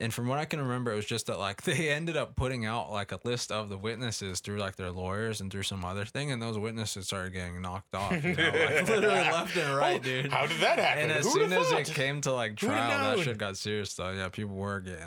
and 0.00 0.12
from 0.12 0.26
what 0.26 0.38
I 0.38 0.44
can 0.44 0.60
remember, 0.60 0.92
it 0.92 0.96
was 0.96 1.06
just 1.06 1.26
that 1.26 1.38
like 1.38 1.62
they 1.64 1.90
ended 1.90 2.16
up 2.16 2.36
putting 2.36 2.66
out 2.66 2.90
like 2.90 3.12
a 3.12 3.18
list 3.24 3.52
of 3.52 3.68
the 3.68 3.78
witnesses 3.78 4.40
through 4.40 4.58
like 4.58 4.76
their 4.76 4.90
lawyers 4.90 5.40
and 5.40 5.50
through 5.50 5.62
some 5.62 5.84
other 5.84 6.04
thing, 6.04 6.30
and 6.32 6.42
those 6.42 6.58
witnesses 6.58 7.06
started 7.06 7.32
getting 7.32 7.60
knocked 7.62 7.94
off, 7.94 8.12
you 8.24 8.34
know, 8.34 8.44
like 8.44 8.54
literally 8.88 9.06
left 9.06 9.56
and 9.56 9.76
right, 9.76 10.00
Oh, 10.00 10.04
dude. 10.04 10.32
How 10.32 10.46
did 10.46 10.60
that 10.60 10.78
happen? 10.78 11.02
and 11.04 11.12
as 11.12 11.24
Who'da 11.24 11.48
soon 11.48 11.52
as 11.52 11.72
it 11.72 11.94
came 11.94 12.20
to 12.22 12.32
like 12.32 12.56
trial, 12.56 13.16
that 13.16 13.24
shit 13.24 13.38
got 13.38 13.56
serious 13.56 13.94
though. 13.94 14.10
Yeah, 14.10 14.28
people 14.28 14.54
were 14.56 14.80
getting 14.80 15.06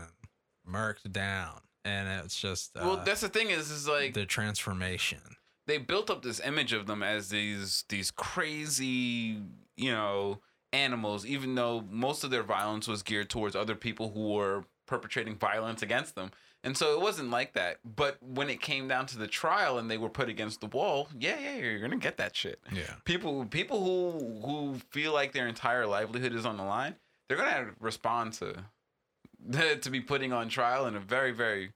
murked 0.70 1.12
down, 1.12 1.60
and 1.86 2.08
it's 2.26 2.40
just 2.40 2.76
uh, 2.78 2.82
well, 2.84 3.02
that's 3.06 3.22
the 3.22 3.30
thing 3.30 3.50
is, 3.50 3.70
is 3.72 3.88
like 3.88 4.14
the 4.14 4.26
transformation. 4.26 5.20
they 5.68 5.78
built 5.78 6.10
up 6.10 6.22
this 6.24 6.40
image 6.46 6.72
of 6.74 6.88
them 6.88 7.04
as 7.04 7.30
these 7.30 7.84
these 7.90 8.10
crazy, 8.12 9.38
you 9.76 9.92
know, 9.92 10.40
animals. 10.74 11.26
Even 11.26 11.56
though 11.56 11.84
most 11.90 12.24
of 12.24 12.32
their 12.32 12.44
violence 12.44 12.88
was 12.88 13.04
geared 13.04 13.30
towards 13.30 13.56
other 13.56 13.76
people 13.76 14.12
who 14.14 14.30
were 14.34 14.64
perpetrating 14.88 15.36
violence 15.36 15.82
against 15.84 16.16
them. 16.16 16.32
And 16.64 16.76
so 16.76 16.94
it 16.94 17.02
wasn't 17.02 17.30
like 17.30 17.54
that. 17.54 17.78
But 17.86 18.18
when 18.22 18.50
it 18.50 18.60
came 18.62 18.88
down 18.88 19.06
to 19.08 19.18
the 19.18 19.28
trial 19.28 19.78
and 19.78 19.90
they 19.92 19.98
were 19.98 20.10
put 20.10 20.28
against 20.28 20.60
the 20.60 20.68
wall, 20.68 21.08
yeah, 21.18 21.40
yeah, 21.40 21.56
you're 21.58 21.80
gonna 21.80 21.98
get 21.98 22.18
that 22.18 22.36
shit. 22.36 22.60
Yeah, 22.74 22.96
people 23.06 23.46
people 23.46 23.84
who 23.86 24.42
who 24.46 24.76
feel 24.90 25.14
like 25.14 25.34
their 25.34 25.48
entire 25.48 25.86
livelihood 25.86 26.34
is 26.34 26.46
on 26.46 26.58
the 26.58 26.64
line 26.64 26.96
they're 27.28 27.38
gonna 27.38 27.72
respond 27.80 28.34
to 28.34 28.56
to 29.82 29.90
be 29.90 30.02
putting 30.02 30.34
on 30.34 30.50
trial 30.50 30.88
in 30.88 30.96
a 30.96 31.00
very 31.00 31.32
very 31.32 31.72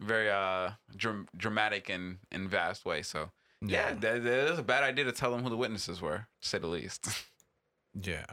very 0.00 0.30
uh 0.30 0.70
dram- 0.96 1.28
dramatic 1.36 1.88
and 1.88 2.18
and 2.30 2.48
vast 2.48 2.84
way 2.84 3.02
so 3.02 3.30
yeah, 3.60 3.92
that, 3.92 4.22
that 4.22 4.52
is 4.52 4.58
a 4.58 4.62
bad 4.62 4.84
idea 4.84 5.04
to 5.04 5.10
tell 5.12 5.32
them 5.32 5.42
who 5.42 5.50
the 5.50 5.56
witnesses 5.56 6.00
were 6.00 6.26
to 6.40 6.48
say 6.48 6.58
the 6.58 6.66
least 6.68 7.08
yeah. 8.02 8.24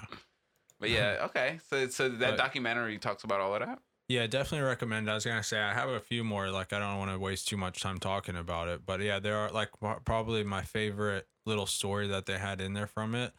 but 0.79 0.89
yeah 0.89 1.17
okay 1.23 1.59
so 1.69 1.87
so 1.87 2.09
that 2.09 2.31
But- 2.31 2.37
documentary 2.37 2.97
talks 2.99 3.23
about 3.23 3.39
all 3.39 3.55
of 3.55 3.61
that 3.61 3.79
Yeah, 4.07 4.27
definitely 4.27 4.67
recommend. 4.67 5.09
I 5.09 5.15
was 5.15 5.25
gonna 5.25 5.41
say 5.43 5.59
I 5.59 5.73
have 5.73 5.89
a 5.89 5.99
few 5.99 6.23
more. 6.23 6.49
Like 6.51 6.73
I 6.73 6.79
don't 6.79 6.97
want 6.99 7.11
to 7.11 7.17
waste 7.19 7.47
too 7.47 7.57
much 7.57 7.81
time 7.81 7.97
talking 7.99 8.35
about 8.35 8.67
it, 8.67 8.85
but 8.85 9.01
yeah, 9.01 9.19
there 9.19 9.37
are 9.37 9.49
like 9.51 9.69
probably 10.05 10.43
my 10.43 10.61
favorite 10.61 11.27
little 11.45 11.65
story 11.65 12.07
that 12.07 12.25
they 12.27 12.37
had 12.37 12.61
in 12.61 12.73
there 12.73 12.87
from 12.87 13.15
it 13.15 13.33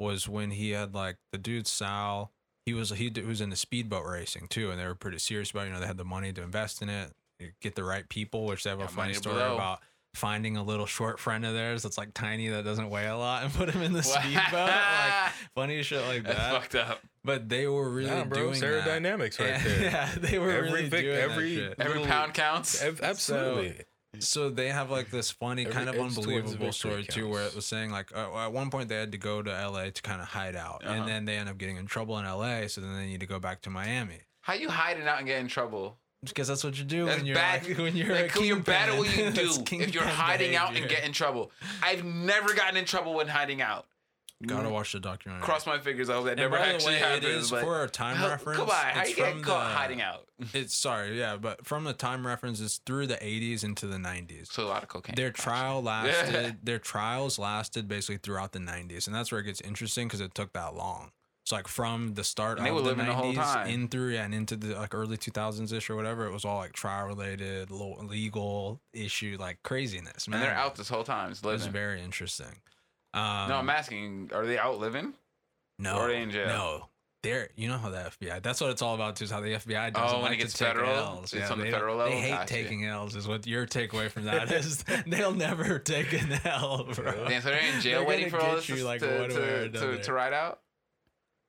was 0.00 0.28
when 0.28 0.50
he 0.50 0.70
had 0.70 0.94
like 0.94 1.18
the 1.30 1.38
dude 1.38 1.66
Sal. 1.68 2.32
He 2.66 2.74
was 2.74 2.90
he 2.90 3.10
was 3.10 3.40
into 3.40 3.56
speedboat 3.56 4.04
racing 4.06 4.48
too, 4.48 4.70
and 4.70 4.78
they 4.80 4.86
were 4.86 4.94
pretty 4.96 5.18
serious 5.18 5.50
about. 5.52 5.64
it. 5.64 5.66
You 5.68 5.72
know, 5.74 5.80
they 5.80 5.86
had 5.86 5.98
the 5.98 6.04
money 6.04 6.32
to 6.32 6.42
invest 6.42 6.82
in 6.82 6.88
it, 6.88 7.12
get 7.60 7.74
the 7.76 7.84
right 7.84 8.08
people, 8.08 8.44
which 8.46 8.64
they 8.64 8.70
have 8.70 8.78
a 8.80 8.82
Got 8.84 8.92
funny 8.92 9.14
story 9.14 9.36
blow. 9.36 9.54
about 9.54 9.80
finding 10.14 10.56
a 10.56 10.62
little 10.62 10.84
short 10.86 11.18
friend 11.18 11.44
of 11.46 11.54
theirs 11.54 11.82
that's 11.84 11.96
like 11.96 12.12
tiny 12.12 12.48
that 12.48 12.64
doesn't 12.64 12.90
weigh 12.90 13.06
a 13.06 13.16
lot 13.16 13.44
and 13.44 13.52
put 13.54 13.70
him 13.70 13.80
in 13.82 13.92
the 13.94 14.02
speedboat. 14.02 14.52
like 14.52 15.32
funny 15.54 15.82
shit 15.82 16.04
like 16.06 16.22
that's 16.24 16.38
that. 16.38 16.52
fucked 16.60 16.74
up 16.74 17.00
But 17.24 17.48
they 17.48 17.66
were 17.68 17.88
really 17.88 18.10
Nah, 18.10 18.24
bro, 18.24 18.38
doing 18.52 18.60
that. 18.60 18.84
aerodynamics 18.84 19.38
right 19.38 19.50
And- 19.50 19.64
there. 19.64 19.80
Yeah, 19.92 20.10
they 20.18 20.38
were 20.38 20.50
Every 20.50 20.72
really 20.72 20.88
vic- 20.88 21.04
doing 21.04 21.16
every- 21.18 21.54
that 21.56 21.60
shit. 21.70 21.74
every 21.80 21.92
Little- 22.00 22.06
pound 22.08 22.34
counts 22.34 22.82
Ab- 22.82 23.00
Absolutely. 23.02 23.80
So 24.18 24.50
they 24.50 24.68
have 24.68 24.90
like 24.90 25.10
this 25.10 25.30
funny, 25.30 25.62
Every 25.62 25.72
kind 25.72 25.88
of 25.88 25.94
inch 25.94 26.02
towards 26.14 26.16
the 26.16 26.20
unbelievable 26.22 26.52
victory 26.66 26.72
story 26.72 27.04
too, 27.04 27.28
where 27.30 27.44
it 27.46 27.54
was 27.54 27.64
saying 27.64 27.90
like 27.92 28.14
uh, 28.14 28.44
at 28.44 28.52
one 28.52 28.68
point 28.70 28.88
they 28.90 28.96
had 28.96 29.12
to 29.12 29.18
go 29.18 29.40
to 29.40 29.50
LA 29.50 29.88
to 29.90 30.02
kind 30.02 30.20
of 30.20 30.26
hide 30.28 30.54
out, 30.54 30.82
Uh-huh. 30.84 30.92
and 30.94 31.08
then 31.08 31.24
they 31.24 31.36
end 31.38 31.48
up 31.48 31.56
getting 31.56 31.76
in 31.78 31.86
trouble 31.86 32.18
in 32.18 32.26
LA, 32.26 32.66
so 32.66 32.80
then 32.82 32.94
they 32.94 33.06
need 33.06 33.20
to 33.20 33.26
go 33.26 33.38
back 33.38 33.62
to 33.62 33.70
Miami 33.70 34.20
how 34.42 34.52
you 34.54 34.68
hiding 34.68 35.06
out 35.06 35.18
and 35.18 35.26
get 35.28 35.38
in 35.40 35.46
trouble 35.48 35.96
because 36.24 36.48
that's 36.48 36.62
what 36.64 36.76
you 36.76 36.84
do 36.84 37.06
That's 37.06 37.18
when 37.18 37.26
you're 37.26 37.36
bad. 37.36 37.66
like, 37.66 37.78
when 37.78 37.96
you're 37.96 38.12
like, 38.14 38.36
a 38.36 38.44
you're 38.44 38.56
bad 38.58 38.88
at 38.90 38.98
what 38.98 39.16
you 39.16 39.30
do 39.30 39.40
if 39.48 39.56
you're 39.56 39.64
kingpin 39.64 40.02
hiding 40.02 40.56
out 40.56 40.66
and 40.68 40.74
behavior. 40.74 40.96
get 40.98 41.04
in 41.06 41.12
trouble. 41.12 41.50
I've 41.82 42.04
never 42.04 42.52
gotten 42.52 42.76
in 42.76 42.84
trouble 42.84 43.14
when 43.14 43.28
hiding 43.28 43.62
out. 43.62 43.86
Gotta 44.46 44.68
mm. 44.68 44.72
watch 44.72 44.92
the 44.92 45.00
documentary. 45.00 45.44
Cross 45.44 45.66
my 45.66 45.78
fingers. 45.78 46.10
I 46.10 46.14
hope 46.14 46.24
that 46.24 46.30
And 46.32 46.40
never 46.40 46.56
by 46.56 46.66
the 46.66 46.74
actually 46.74 46.94
way, 46.94 46.98
happens. 46.98 47.24
It 47.24 47.30
is 47.30 47.50
but 47.50 47.62
for 47.62 47.84
a 47.84 47.88
time 47.88 48.16
how, 48.16 48.28
reference. 48.28 48.58
Come 48.58 48.70
on, 48.70 48.74
how 48.76 49.00
it's 49.02 49.10
you 49.10 49.16
get 49.16 49.42
caught 49.42 49.68
the- 49.68 49.74
hiding 49.74 50.02
out? 50.02 50.26
It's 50.54 50.76
sorry, 50.76 51.18
yeah, 51.18 51.36
but 51.36 51.64
from 51.64 51.84
the 51.84 51.92
time 51.92 52.26
reference, 52.26 52.60
it's 52.60 52.78
through 52.78 53.06
the 53.06 53.14
80s 53.14 53.62
into 53.62 53.86
the 53.86 53.96
90s. 53.98 54.48
So 54.52 54.64
a 54.64 54.66
lot 54.66 54.82
of 54.82 54.88
cocaine. 54.88 55.14
Their 55.14 55.30
trial 55.30 55.80
lasted. 55.84 56.56
Their 56.64 56.78
trials 56.80 57.38
lasted 57.38 57.86
basically 57.86 58.18
throughout 58.18 58.50
the 58.52 58.58
'90s, 58.58 59.06
and 59.06 59.14
that's 59.14 59.30
where 59.30 59.40
it 59.40 59.44
gets 59.44 59.60
interesting 59.60 60.08
because 60.08 60.20
it 60.20 60.34
took 60.34 60.52
that 60.54 60.74
long. 60.74 61.12
So 61.44 61.56
like 61.56 61.66
from 61.66 62.14
the 62.14 62.22
start 62.22 62.58
And 62.58 62.66
they 62.66 62.70
of 62.70 62.76
were 62.76 62.82
the 62.82 62.88
living 62.88 63.06
the 63.06 63.14
whole 63.14 63.32
90s 63.32 63.52
time. 63.52 63.66
in 63.68 63.88
through 63.88 64.14
and 64.16 64.32
into 64.32 64.54
the 64.56 64.74
like 64.76 64.94
early 64.94 65.16
2000s 65.16 65.72
ish 65.72 65.90
or 65.90 65.96
whatever, 65.96 66.24
it 66.26 66.32
was 66.32 66.44
all 66.44 66.58
like 66.58 66.72
trial 66.72 67.06
related, 67.08 67.68
legal 67.70 68.80
issue, 68.92 69.36
like 69.40 69.60
craziness. 69.64 70.28
Man, 70.28 70.40
and 70.40 70.48
they're 70.48 70.56
out 70.56 70.76
this 70.76 70.88
whole 70.88 71.02
time. 71.04 71.30
It's 71.32 71.42
It 71.42 71.46
was 71.46 71.66
very 71.66 72.00
interesting. 72.00 72.60
Um, 73.14 73.48
no, 73.48 73.56
I'm 73.56 73.70
asking. 73.70 74.30
Are 74.34 74.46
they 74.46 74.58
out 74.58 74.78
living? 74.78 75.14
no, 75.78 75.96
or 75.96 76.02
are 76.02 76.08
they 76.08 76.22
in 76.22 76.30
jail? 76.30 76.46
no. 76.46 76.88
They're, 77.22 77.50
you 77.54 77.68
know 77.68 77.78
how 77.78 77.88
the 77.88 77.98
FBI. 78.20 78.42
That's 78.42 78.60
what 78.60 78.70
it's 78.70 78.82
all 78.82 78.96
about 78.96 79.14
too. 79.14 79.22
Is 79.26 79.30
how 79.30 79.40
the 79.40 79.52
FBI 79.52 79.92
does. 79.92 80.12
Oh, 80.12 80.16
when 80.16 80.16
it 80.16 80.22
like 80.22 80.30
to 80.32 80.36
gets 80.38 80.54
take 80.54 80.66
federal? 80.66 80.90
L's. 80.90 81.32
It's 81.32 81.34
Yeah, 81.34 81.52
on 81.52 81.58
the 81.60 81.66
federal 81.66 81.96
federal 81.98 82.10
They 82.10 82.20
hate 82.20 82.30
Gotcha. 82.30 82.52
taking 82.52 82.84
L's. 82.84 83.14
Is 83.14 83.28
what 83.28 83.46
your 83.46 83.64
takeaway 83.64 84.10
from 84.10 84.24
that 84.24 84.50
is. 84.52 84.84
They'll 85.06 85.32
never 85.32 85.78
take 85.78 86.12
an 86.20 86.40
L, 86.44 86.88
bro. 86.92 87.28
Damn, 87.28 87.40
so 87.42 87.50
they're 87.50 87.60
in 87.60 87.80
jail 87.80 88.00
They're 88.00 88.08
waiting 88.08 88.28
for 88.28 88.40
all 88.40 88.56
this 88.56 88.68
you, 88.68 88.82
like, 88.84 89.02
to, 89.02 89.06
one 89.06 89.16
way 89.18 89.24
or 89.26 89.68
to, 89.68 89.68
to, 89.68 90.02
to 90.02 90.12
ride 90.12 90.32
out. 90.32 90.62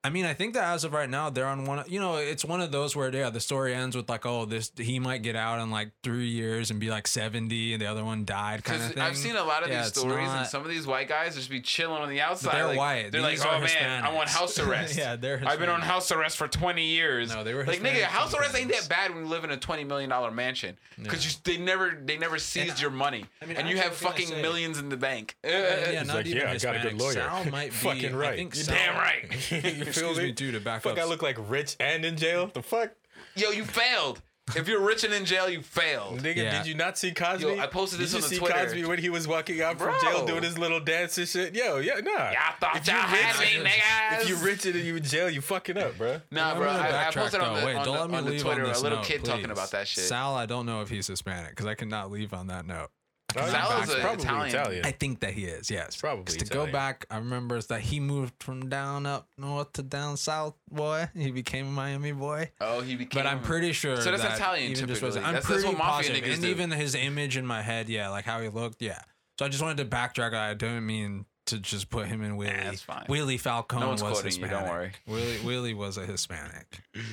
I 0.06 0.10
mean, 0.10 0.26
I 0.26 0.34
think 0.34 0.56
that 0.56 0.66
as 0.66 0.84
of 0.84 0.92
right 0.92 1.10
now, 1.10 1.30
they're 1.30 1.46
on 1.48 1.64
one. 1.64 1.86
You 1.88 2.00
know, 2.02 2.18
it's 2.18 2.44
one 2.44 2.60
of 2.60 2.74
those 2.74 2.94
where 2.94 3.14
yeah, 3.16 3.30
the 3.30 3.40
story 3.40 3.74
ends 3.74 3.96
with 3.96 4.10
like, 4.10 4.26
oh, 4.26 4.44
this 4.44 4.70
he 4.78 5.00
might 5.00 5.22
get 5.22 5.38
out 5.38 5.62
in 5.62 5.72
like 5.72 5.92
three 6.04 6.28
years 6.28 6.72
and 6.72 6.80
be 6.80 6.90
like 6.90 7.08
seventy, 7.08 7.72
and 7.72 7.82
the 7.82 7.86
other 7.86 8.04
one 8.04 8.26
died, 8.26 8.66
kind 8.66 8.82
of 8.84 8.92
thing. 8.94 9.02
I've 9.02 9.16
seen 9.16 9.38
a 9.38 9.44
lot 9.46 9.64
of 9.64 9.70
Yeah, 9.70 9.80
these 9.80 9.92
it's 9.92 10.00
stories, 10.02 10.28
and 10.30 10.46
some 10.46 10.62
of 10.64 10.68
these 10.68 10.86
white 10.86 11.08
guys 11.08 11.36
just 11.36 11.50
be 11.50 11.62
chilling 11.62 12.02
on 12.02 12.10
the 12.10 12.20
outside. 12.20 12.54
they're 12.54 12.68
like, 12.68 12.78
white. 12.78 13.12
They're 13.14 13.22
These 13.22 13.40
like, 13.46 13.50
are 13.54 13.56
oh 13.56 13.62
man, 13.62 14.04
I 14.04 14.14
want 14.14 14.28
Hispanics." 14.28 14.34
house 14.34 14.60
arrest. 14.68 14.98
Yeah, 14.98 15.16
they're 15.16 15.38
Hispanic. 15.38 15.54
I've 15.54 15.60
been 15.60 15.70
on 15.70 15.80
house 15.80 16.12
arrest 16.12 16.36
for 16.36 16.50
20 16.50 16.84
years. 16.86 17.34
No, 17.34 17.46
they 17.46 17.54
were 17.54 17.64
like 17.66 17.80
nigga, 17.80 18.02
house 18.04 18.34
arrest 18.36 18.58
ain't 18.58 18.72
that 18.72 18.90
bad 18.90 19.14
when 19.16 19.24
you 19.24 19.30
live 19.30 19.46
in 19.46 19.52
a 19.52 19.58
20 19.58 19.86
million 19.86 20.10
dollar 20.10 20.32
mansion 20.32 20.78
because 21.02 21.26
you 21.26 21.32
they 21.46 21.58
never 21.58 21.98
they 22.04 22.18
never 22.18 22.38
seized 22.40 22.82
your 22.82 22.92
money, 22.92 23.24
I 23.42 23.46
mean, 23.46 23.56
and 23.56 23.70
you 23.70 23.78
have 23.78 23.86
I 23.86 23.90
was 23.92 24.00
gonna 24.02 24.12
fucking 24.16 24.28
say- 24.28 24.42
millions 24.42 24.80
in 24.80 24.90
the 24.90 24.98
bank. 24.98 25.38
yeah, 25.46 26.00
He's 26.00 26.08
not 26.08 26.18
like, 26.18 26.26
even 26.26 26.40
yeah, 26.42 26.52
I 26.52 26.58
got 26.58 26.76
a 26.76 26.80
good 26.80 27.00
lawyer. 27.00 27.14
Sal 27.14 27.46
might 27.46 27.70
be 27.70 27.76
Fucking 27.84 28.16
right. 28.16 28.38
You're 28.38 28.66
damn 28.66 28.98
right. 28.98 29.24
you 29.98 30.02
Excuse 30.10 30.18
me, 30.18 30.24
me? 30.26 30.32
dude. 30.32 30.54
To 30.54 30.60
back 30.60 30.82
Fuck, 30.82 30.94
up, 30.94 31.00
I 31.00 31.06
look 31.06 31.22
like 31.22 31.38
rich 31.50 31.76
and 31.80 32.04
in 32.06 32.18
jail. 32.18 32.50
The 32.54 32.62
fuck, 32.62 32.92
Yo, 33.36 33.50
you 33.52 33.64
failed. 33.66 34.22
If 34.58 34.68
you're 34.68 34.82
rich 34.82 35.06
and 35.06 35.14
in 35.14 35.24
jail, 35.24 35.50
you 35.50 35.62
failed. 35.62 36.20
nigga. 36.20 36.36
Yeah. 36.36 36.58
Did 36.58 36.68
you 36.68 36.76
not 36.76 36.98
see 36.98 37.14
Cosby? 37.14 37.46
Yo, 37.46 37.60
I 37.60 37.66
posted 37.66 37.98
this 38.02 38.12
did 38.12 38.18
on 38.18 38.24
you 38.24 38.28
the 38.28 38.36
see 38.36 38.40
Twitter. 38.40 38.54
Cosby 38.66 38.84
when 38.86 39.00
he 39.00 39.10
was 39.10 39.26
walking 39.26 39.62
out 39.62 39.78
from 39.80 39.92
Bro. 39.92 40.02
jail 40.02 40.26
doing 40.26 40.44
his 40.44 40.58
little 40.58 40.82
dance 40.82 41.18
and 41.18 41.26
shit? 41.28 41.56
Yo, 41.56 41.78
yeah, 41.78 41.94
nah. 42.02 42.12
Y'all 42.30 42.36
thought 42.60 42.76
If 42.76 42.86
you 42.88 42.94
y'all 42.94 43.02
had 43.04 43.40
rich- 43.40 43.58
me, 43.64 43.70
niggas. 43.70 44.22
If 44.24 44.30
you 44.30 44.36
rich 44.36 44.66
and 44.66 44.76
you 44.76 44.98
in 44.98 45.04
jail, 45.04 45.30
you 45.30 45.40
fucking 45.40 45.78
up, 45.78 45.98
bro. 45.98 46.20
Nah, 46.30 46.52
I'm 46.52 46.58
bro. 46.58 46.66
gonna 46.68 46.78
I, 46.80 46.88
I 46.88 46.92
backtrack, 46.92 47.14
posted 47.14 47.40
on 47.40 47.54
though. 47.54 47.60
the, 47.62 47.66
Wait, 47.68 47.76
on 47.78 47.86
don't 47.86 47.96
the, 47.96 48.02
let 48.02 48.10
me 48.12 48.18
on 48.18 48.26
the 48.26 48.32
leave 48.32 48.42
Twitter 48.42 48.62
on 48.64 48.66
a 48.66 48.74
this 48.74 48.82
little 48.84 48.98
note, 48.98 49.08
kid 49.08 49.24
talking 49.24 49.44
please. 49.46 49.52
about 49.54 49.72
that 49.72 49.88
shit. 49.88 50.04
Sal, 50.04 50.36
I 50.36 50.46
don't 50.46 50.66
know 50.66 50.82
if 50.82 50.90
he's 50.90 51.08
Hispanic 51.08 51.52
because 51.52 51.66
I 51.66 51.76
cannot 51.76 52.12
leave 52.12 52.34
on 52.34 52.48
that 52.48 52.66
note. 52.68 52.90
Sal 53.34 53.80
he's 53.82 53.90
is 53.90 53.96
a 53.96 54.00
probably 54.00 54.24
Italian. 54.24 54.56
Italian. 54.56 54.86
I 54.86 54.92
think 54.92 55.20
that 55.22 55.34
he 55.34 55.46
is. 55.46 55.70
Yes, 55.72 55.96
probably 55.96 56.26
'Cause 56.26 56.38
to 56.38 56.46
Italian. 56.46 56.66
go 56.68 56.72
back, 56.72 57.06
I 57.10 57.18
remember 57.18 57.62
that 57.62 57.82
he 57.82 58.00
moved 58.00 58.34
from 58.42 58.70
down 58.70 59.06
up 59.06 59.28
north 59.38 59.74
to 59.74 59.84
down 59.84 60.18
south. 60.18 60.56
Boy, 60.72 61.08
he 61.16 61.32
became 61.32 61.68
a 61.68 61.72
Miami 61.72 62.12
boy. 62.12 62.52
Oh, 62.62 62.82
he 62.82 62.96
became. 62.96 63.24
But 63.24 63.28
I'm 63.28 63.42
pretty 63.42 63.72
sure. 63.74 63.96
So 64.02 64.12
that's 64.12 64.24
that 64.24 64.36
Italian 64.38 64.72
Even 64.72 64.88
just 64.88 65.02
was, 65.02 65.16
typically. 65.16 65.28
I'm 65.28 65.34
That's- 65.36 65.50
that's 65.50 65.62
pretty 65.64 65.76
what 65.78 65.86
mafia 65.86 66.10
positive, 66.12 66.24
niggas 66.30 66.34
and 66.34 66.42
do. 66.44 66.48
even 66.50 66.72
his 66.72 66.96
image 66.96 67.38
in 67.38 67.46
my 67.46 67.62
head, 67.62 67.90
yeah, 67.90 68.10
like 68.10 68.26
how 68.26 68.40
he 68.42 68.50
looked, 68.50 68.82
yeah. 68.82 69.02
So 69.40 69.46
I 69.46 69.50
just 69.50 69.62
wanted 69.64 69.78
to 69.78 69.86
backtrack. 69.96 70.34
I 70.34 70.54
don't 70.54 70.86
mean 70.86 71.26
to 71.48 71.60
just 71.60 71.90
put 71.90 72.08
him 72.08 72.22
in 72.24 72.38
Willie. 72.38 72.52
that's 72.54 72.82
fine. 72.82 73.06
Willie 73.10 73.38
Falcone 73.38 73.82
No 73.82 73.88
one's 73.90 74.04
was 74.04 74.22
quoting 74.22 74.40
you, 74.40 74.46
Hispanic. 74.48 74.66
don't 74.68 74.70
worry. 74.76 74.92
Willie 75.08 75.40
Willie 75.44 75.74
was 75.74 75.98
a 75.98 76.06
Hispanic. 76.06 76.82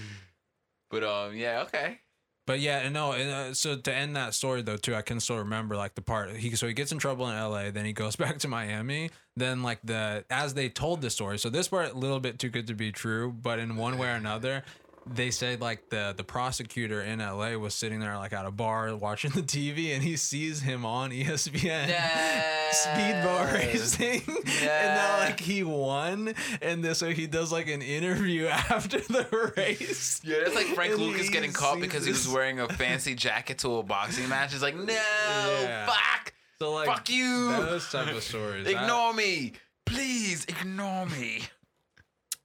But 0.91 1.05
um, 1.05 1.37
yeah, 1.37 1.63
okay. 1.63 2.01
But 2.47 2.61
yeah, 2.61 2.89
no, 2.89 3.13
and, 3.13 3.31
uh, 3.31 3.55
so 3.55 3.77
to 3.77 3.95
end 3.95 4.17
that 4.17 4.35
story 4.35 4.63
though 4.63 4.77
too, 4.77 4.95
I 4.95 5.03
can 5.03 5.21
still 5.21 5.39
remember 5.39 5.77
like 5.77 5.95
the 5.95 6.03
part 6.03 6.37
he 6.37 6.55
so 6.57 6.67
he 6.67 6.73
gets 6.73 6.91
in 6.91 6.99
trouble 6.99 7.29
in 7.29 7.37
L.A. 7.37 7.71
Then 7.71 7.85
he 7.85 7.93
goes 7.93 8.17
back 8.25 8.39
to 8.41 8.49
Miami. 8.49 9.11
Then 9.37 9.63
like 9.63 9.79
the 9.85 10.25
as 10.31 10.55
they 10.55 10.69
told 10.69 11.01
the 11.01 11.11
story, 11.11 11.39
so 11.39 11.51
this 11.51 11.69
part 11.69 11.93
a 11.93 11.99
little 11.99 12.21
bit 12.21 12.39
too 12.39 12.49
good 12.49 12.67
to 12.67 12.75
be 12.75 12.93
true, 12.93 13.33
but 13.33 13.59
in 13.59 13.77
one 13.77 13.99
way 13.99 14.09
or 14.09 14.15
another, 14.15 14.65
they 15.13 15.31
said 15.31 15.61
like 15.61 15.89
the 15.91 16.15
the 16.17 16.25
prosecutor 16.25 17.03
in 17.03 17.21
L.A. 17.21 17.57
was 17.57 17.75
sitting 17.75 18.01
there 18.01 18.17
like 18.17 18.33
at 18.33 18.47
a 18.47 18.51
bar 18.51 18.95
watching 18.97 19.31
the 19.33 19.43
TV, 19.43 19.95
and 19.95 20.03
he 20.03 20.17
sees 20.17 20.61
him 20.61 20.85
on 20.87 21.11
ESPN. 21.11 21.93
Speedboat 22.71 23.53
racing, 23.53 24.23
and 24.29 24.65
now 24.95 25.19
like 25.19 25.41
he 25.41 25.65
won, 25.65 26.35
and 26.63 26.85
then, 26.85 26.95
so 26.95 27.11
he 27.11 27.27
does 27.27 27.51
like 27.51 27.69
an 27.69 27.83
interview 27.83 28.47
after 28.49 29.01
the 29.01 29.53
race. 29.57 30.21
Yeah, 30.23 30.37
it's 30.47 30.55
like 30.55 30.67
Frank 30.67 30.93
And 30.95 31.03
Lucas 31.03 31.31
getting 31.31 31.53
caught 31.53 31.81
because 31.81 32.05
he 32.05 32.13
was 32.13 32.29
wearing 32.29 32.61
a 32.61 32.69
fancy 32.69 33.17
jacket 33.17 33.59
to 33.59 33.79
a 33.79 33.83
boxing 33.83 34.29
match. 34.29 34.53
He's 34.53 34.63
like, 34.63 34.77
no, 34.77 34.93
Yeah. 34.93 35.87
fuck, 35.87 36.33
So 36.61 36.73
like 36.73 36.87
fuck 36.87 37.09
you, 37.11 37.49
those 37.51 37.91
type 37.91 38.15
of 38.15 38.23
stories. 38.23 38.69
ignore 38.69 39.15
me, 39.15 39.55
please 39.85 40.45
ignore 40.49 41.07
me. 41.07 41.43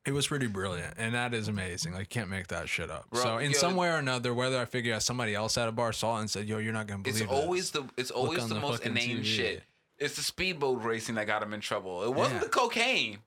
It 0.06 0.14
was 0.14 0.28
pretty 0.28 0.48
brilliant, 0.48 0.94
and 0.98 1.16
that 1.16 1.34
is 1.34 1.48
amazing. 1.48 1.94
Like, 1.94 2.02
you 2.02 2.06
can't 2.08 2.30
make 2.30 2.48
that 2.50 2.70
shit 2.70 2.92
up. 2.92 3.10
Bro, 3.10 3.24
so, 3.24 3.38
in 3.40 3.52
yo- 3.52 3.58
some 3.58 3.76
way 3.76 3.88
or 3.90 3.96
another, 3.98 4.34
whether 4.34 4.60
I 4.60 4.66
figure 4.66 4.94
out 4.94 5.02
somebody 5.04 5.34
else 5.34 5.58
at 5.58 5.68
a 5.68 5.72
bar 5.72 5.94
saw 5.94 6.18
it 6.18 6.22
and 6.22 6.30
said, 6.30 6.48
"Yo, 6.48 6.60
you're 6.60 6.74
not 6.74 6.86
gonna 6.88 7.02
believe 7.02 7.22
It's 7.24 7.30
this." 7.32 7.40
always 7.40 7.72
the 7.72 7.84
it's 7.98 8.12
always 8.12 8.48
the, 8.48 8.54
the 8.56 8.60
most 8.60 8.84
fucking 8.84 8.92
inane 8.92 9.18
TV. 9.20 9.24
shit. 9.26 9.64
It's 9.98 10.16
the 10.16 10.22
speedboat 10.24 10.84
racing 10.84 11.16
that 11.16 11.26
got 11.26 11.42
him 11.42 11.54
in 11.54 11.60
trouble. 11.62 12.04
It 12.04 12.14
wasn't 12.14 12.36
Yeah. 12.42 12.44
the 12.44 12.50
cocaine. 12.50 13.20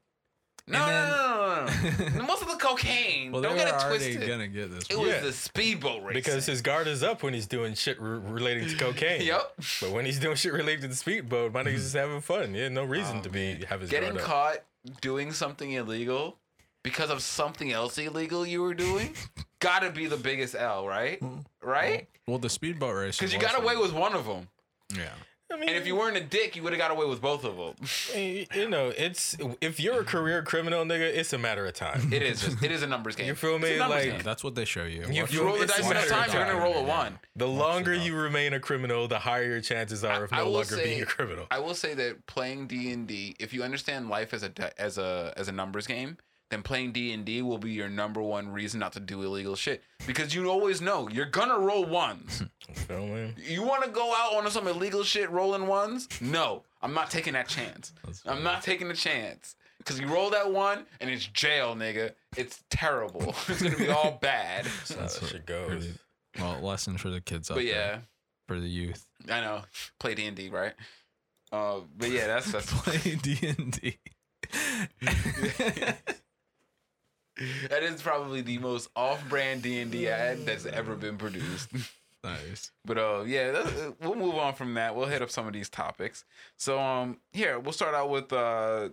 No, 0.71 0.79
And 0.85 0.89
then- 0.91 1.11
no, 1.11 1.17
no, 1.17 1.65
no, 1.65 2.19
no. 2.19 2.23
It 2.25 2.29
wasn't 2.29 2.51
the 2.51 2.57
cocaine. 2.59 3.33
well, 3.33 3.41
Don't 3.41 3.57
they 3.57 3.65
get 3.65 3.73
were 3.73 3.79
it 3.79 3.83
already 3.85 4.05
twisted. 4.13 4.29
gonna 4.29 4.49
get 4.49 4.71
this. 4.71 4.85
It 4.91 4.97
one. 4.99 5.07
was 5.07 5.15
Yeah. 5.17 5.21
the 5.23 5.33
speedboat 5.33 6.03
racing. 6.03 6.13
Because 6.13 6.45
his 6.47 6.61
guard 6.61 6.87
is 6.87 7.03
up 7.03 7.23
when 7.23 7.33
he's 7.33 7.47
doing 7.47 7.73
shit 7.75 7.99
re- 8.01 8.19
relating 8.19 8.69
to 8.69 8.77
cocaine. 8.77 9.23
Yep. 9.23 9.55
But 9.81 9.91
when 9.93 10.05
he's 10.05 10.19
doing 10.19 10.37
shit 10.37 10.53
related 10.53 10.83
to 10.83 10.89
the 10.89 10.95
speedboat, 10.95 11.53
my 11.55 11.63
niggas 11.65 11.77
just 11.77 11.95
having 11.95 12.21
fun. 12.21 12.55
Yeah, 12.55 12.69
no 12.69 12.85
reason 12.85 13.19
Oh, 13.19 13.23
to 13.23 13.31
be 13.31 13.65
have 13.65 13.81
his 13.81 13.89
Getting 13.91 14.11
guard 14.11 14.21
up. 14.21 14.27
caught 14.27 14.57
doing 15.01 15.33
something 15.33 15.73
illegal 15.73 16.37
because 16.89 17.11
of 17.11 17.21
something 17.23 17.71
else 17.73 17.99
illegal 17.99 18.47
you 18.47 18.63
were 18.63 18.75
doing 18.75 19.15
gotta 19.61 19.91
be 19.91 20.07
the 20.07 20.17
biggest 20.17 20.55
L, 20.55 20.87
right? 20.87 21.21
Mm-hmm. 21.21 21.69
Right? 21.69 22.03
Mm-hmm. 22.03 22.31
Well, 22.31 22.39
the 22.39 22.49
speedboat 22.49 22.95
race. 22.97 23.19
Because 23.19 23.33
you 23.35 23.39
got 23.41 23.61
away 23.61 23.77
with 23.77 23.93
one 23.93 24.15
of 24.15 24.27
them. 24.27 24.49
Yeah. 24.95 25.11
I 25.51 25.57
mean, 25.57 25.71
And 25.71 25.79
if 25.79 25.87
you 25.87 25.97
weren't 25.97 26.17
a 26.19 26.23
dick, 26.23 26.57
you 26.57 26.63
would 26.63 26.75
have 26.75 26.79
got 26.79 26.91
away 26.91 27.07
with 27.07 27.23
both 27.23 27.43
of 27.43 27.57
them. 27.57 27.75
you 28.55 28.69
know, 28.69 28.93
it's 28.95 29.35
if 29.63 29.81
you're 29.81 30.01
a 30.01 30.05
career 30.05 30.43
criminal, 30.43 30.85
nigga, 30.85 31.01
it's 31.01 31.33
a 31.33 31.39
matter 31.39 31.65
of 31.65 31.73
time. 31.73 32.13
It 32.13 32.23
is. 32.23 32.43
Just, 32.43 32.63
it 32.63 32.71
is 32.71 32.83
a 32.83 32.87
numbers 32.87 33.17
game. 33.17 33.29
You 33.29 33.35
feel 33.35 33.57
It's 33.57 33.65
a 33.65 33.69
me? 33.69 33.79
Like- 33.81 34.05
game. 34.05 34.21
That's 34.23 34.45
what 34.45 34.55
they 34.55 34.67
show 34.67 34.85
you. 34.85 35.07
You, 35.11 35.27
you 35.31 35.43
roll 35.43 35.57
the 35.59 35.67
dice 35.67 35.91
enough 35.91 36.07
times, 36.07 36.35
you're 36.35 36.45
gonna 36.45 36.61
roll 36.61 36.75
a 36.75 36.83
one. 36.83 37.19
The 37.35 37.49
longer 37.49 37.95
you 37.95 38.15
remain 38.15 38.53
a 38.53 38.61
criminal, 38.61 39.09
the 39.09 39.19
higher 39.19 39.45
your 39.45 39.61
chances 39.63 40.05
are 40.05 40.25
of 40.25 40.33
I 40.35 40.39
no 40.39 40.51
longer 40.51 40.77
say- 40.77 40.85
being 40.85 41.03
a 41.03 41.07
criminal. 41.07 41.47
I 41.51 41.61
will 41.61 41.75
say 41.75 41.95
that 41.95 42.27
playing 42.27 42.67
D 42.67 42.93
and 42.93 43.07
D, 43.09 43.35
if 43.41 43.55
you 43.55 43.63
understand 43.63 44.11
life 44.11 44.35
as 44.35 44.43
a 44.43 44.53
as 44.81 44.99
a 44.99 45.33
as 45.39 45.49
a 45.49 45.53
numbers 45.53 45.87
game, 45.87 46.19
then 46.51 46.63
playing 46.63 46.93
D 46.93 47.13
and 47.13 47.25
D 47.25 47.43
will 47.43 47.59
be 47.59 47.71
your 47.73 47.89
number 47.89 48.23
one 48.23 48.49
reason 48.49 48.81
not 48.81 48.93
to 48.95 49.01
do 49.01 49.23
illegal 49.23 49.55
shit 49.55 49.83
because 50.07 50.35
you 50.35 50.49
always 50.51 50.81
know 50.81 51.09
you're 51.09 51.27
gonna 51.27 51.59
roll 51.59 51.85
ones. 51.85 52.43
You 52.89 53.63
want 53.63 53.83
to 53.85 53.91
go 53.91 54.15
out 54.15 54.35
on 54.37 54.51
some 54.51 54.69
illegal 54.69 55.03
shit 55.03 55.31
rolling 55.31 55.67
ones? 55.67 56.07
No, 56.21 56.63
I'm 56.83 56.93
not 56.95 57.11
taking 57.11 57.33
that 57.33 57.49
chance. 57.49 57.93
I'm 58.27 58.43
not 58.43 58.63
taking 58.63 58.89
the 58.89 58.95
chance. 58.95 59.57
Cause 59.85 59.99
you 59.99 60.07
roll 60.07 60.29
that 60.31 60.53
one 60.53 60.85
and 61.01 61.09
it's 61.09 61.27
jail, 61.27 61.75
nigga. 61.75 62.13
It's 62.37 62.63
terrible. 62.71 63.35
it's 63.49 63.63
gonna 63.63 63.77
be 63.77 63.89
all 63.89 64.19
bad. 64.23 64.65
That's 64.67 64.95
how 64.95 65.01
that 65.23 65.29
shit 65.31 65.47
goes. 65.47 65.69
Pretty- 65.69 65.95
Well, 66.39 66.61
lesson 66.61 66.99
for 66.99 67.09
the 67.11 67.21
kids 67.23 67.51
out 67.51 67.55
But 67.55 67.65
there, 67.65 67.75
yeah, 67.75 67.99
for 68.47 68.61
the 68.61 68.69
youth. 68.69 69.07
I 69.31 69.41
know. 69.41 69.63
Play 69.99 70.15
D 70.15 70.27
and 70.27 70.37
D, 70.37 70.51
right? 70.51 70.75
Uh, 71.51 71.81
but 71.97 72.11
yeah, 72.11 72.27
that's 72.27 72.53
that's 72.53 72.71
Play 72.83 73.17
D 73.17 73.39
and 73.43 73.73
D. 73.73 73.99
That 77.71 77.83
is 77.83 78.03
probably 78.03 78.41
the 78.41 78.59
most 78.59 78.89
off-brand 78.97 79.63
D 79.63 79.81
and 79.81 79.91
D 79.91 80.09
ad 80.09 80.45
that's 80.47 80.67
ever 80.67 80.95
been 80.97 81.17
produced. 81.19 81.71
Nice. 82.25 82.73
But 82.85 82.99
uh, 82.99 83.23
yeah, 83.27 83.53
that's, 83.53 83.73
we'll 84.01 84.17
move 84.17 84.35
on 84.35 84.53
from 84.53 84.75
that. 84.75 84.97
We'll 84.97 85.07
hit 85.07 85.23
up 85.23 85.31
some 85.31 85.47
of 85.47 85.53
these 85.53 85.69
topics. 85.69 86.25
So 86.57 86.77
um, 86.81 87.19
here 87.33 87.61
we'll 87.61 87.73
start 87.73 87.95
out 87.95 88.11
with 88.11 88.33
uh, 88.33 88.89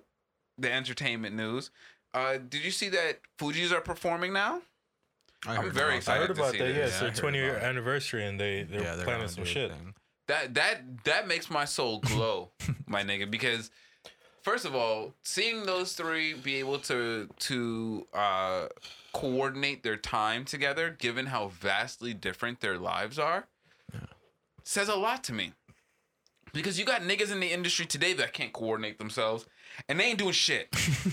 the 0.59 0.71
entertainment 0.71 1.35
news. 1.35 1.71
Uh, 2.13 2.37
did 2.37 2.63
you 2.63 2.69
see 2.69 2.87
that 2.89 3.21
Fugees 3.39 3.71
are 3.71 3.81
performing 3.81 4.31
now? 4.31 4.61
I 5.47 5.57
I'm 5.57 5.71
very 5.71 5.85
about 5.87 5.93
I 5.93 5.97
excited 5.97 6.27
heard 6.27 6.35
to 6.35 6.41
about 6.41 6.51
see 6.51 6.57
that. 6.59 6.65
this. 6.65 6.73
Yeah, 6.75 6.79
Yeah, 6.81 6.85
it's 6.87 6.99
their 6.99 7.09
heard 7.09 7.17
20 7.17 7.37
year 7.39 7.55
anniversary, 7.57 8.25
and 8.27 8.39
they 8.39 8.61
they're 8.61 8.83
Yeah, 8.83 8.95
they're 8.95 9.05
planning 9.05 9.27
some 9.27 9.43
do 9.43 9.49
a 9.49 9.53
shit. 9.53 9.71
thing. 9.71 9.95
That 10.27 10.53
that 10.53 11.03
that 11.05 11.27
makes 11.27 11.49
my 11.49 11.65
soul 11.65 12.01
glow, 12.01 12.51
my 12.85 13.03
nigga, 13.03 13.29
because 13.29 13.71
first 14.45 14.63
of 14.63 14.75
all, 14.75 15.15
seeing 15.23 15.63
those 15.63 15.93
three 15.93 16.35
be 16.35 16.57
able 16.57 16.77
to 16.77 17.27
to 17.39 18.07
uh, 18.13 18.67
coordinate 19.11 19.81
their 19.81 19.97
time 19.97 20.45
together, 20.45 20.95
given 20.97 21.25
how 21.25 21.47
vastly 21.47 22.13
different 22.13 22.61
their 22.61 22.77
lives 22.77 23.17
are, 23.17 23.47
says 24.63 24.87
a 24.87 24.95
lot 24.95 25.23
to 25.25 25.33
me. 25.33 25.53
Because 26.53 26.79
you 26.79 26.85
got 26.85 27.01
niggas 27.01 27.31
in 27.31 27.41
the 27.41 27.51
industry 27.51 27.85
today 27.85 28.13
that 28.13 28.33
can't 28.33 28.53
coordinate 28.53 28.99
themselves, 28.99 29.45
and 29.89 29.99
they 29.99 30.05
ain't 30.05 30.19
doing 30.19 30.31
shit. 30.33 30.67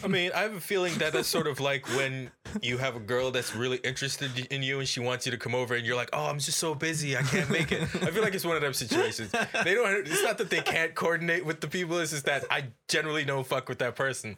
I 0.04 0.08
mean, 0.08 0.30
I 0.34 0.40
have 0.40 0.54
a 0.54 0.60
feeling 0.60 0.94
that 0.98 1.12
that's 1.12 1.28
sort 1.28 1.46
of 1.46 1.60
like 1.60 1.86
when 1.96 2.30
you 2.62 2.78
have 2.78 2.96
a 2.96 3.00
girl 3.00 3.30
that's 3.30 3.54
really 3.54 3.78
interested 3.78 4.46
in 4.50 4.62
you 4.62 4.78
and 4.78 4.88
she 4.88 5.00
wants 5.00 5.26
you 5.26 5.32
to 5.32 5.38
come 5.38 5.54
over 5.54 5.74
and 5.74 5.86
you're 5.86 5.96
like, 5.96 6.10
oh, 6.12 6.26
I'm 6.26 6.38
just 6.38 6.58
so 6.58 6.74
busy, 6.74 7.16
I 7.16 7.22
can't 7.22 7.50
make 7.50 7.72
it. 7.72 7.82
I 7.82 8.10
feel 8.10 8.22
like 8.22 8.34
it's 8.34 8.44
one 8.44 8.56
of 8.56 8.62
them 8.62 8.74
situations. 8.74 9.30
They 9.64 9.74
don't. 9.74 10.06
It's 10.06 10.22
not 10.22 10.38
that 10.38 10.50
they 10.50 10.60
can't 10.60 10.94
coordinate 10.94 11.44
with 11.44 11.60
the 11.60 11.68
people. 11.68 11.98
It's 11.98 12.12
just 12.12 12.26
that 12.26 12.44
I 12.50 12.68
generally 12.88 13.24
don't 13.24 13.46
fuck 13.46 13.68
with 13.68 13.78
that 13.78 13.96
person. 13.96 14.36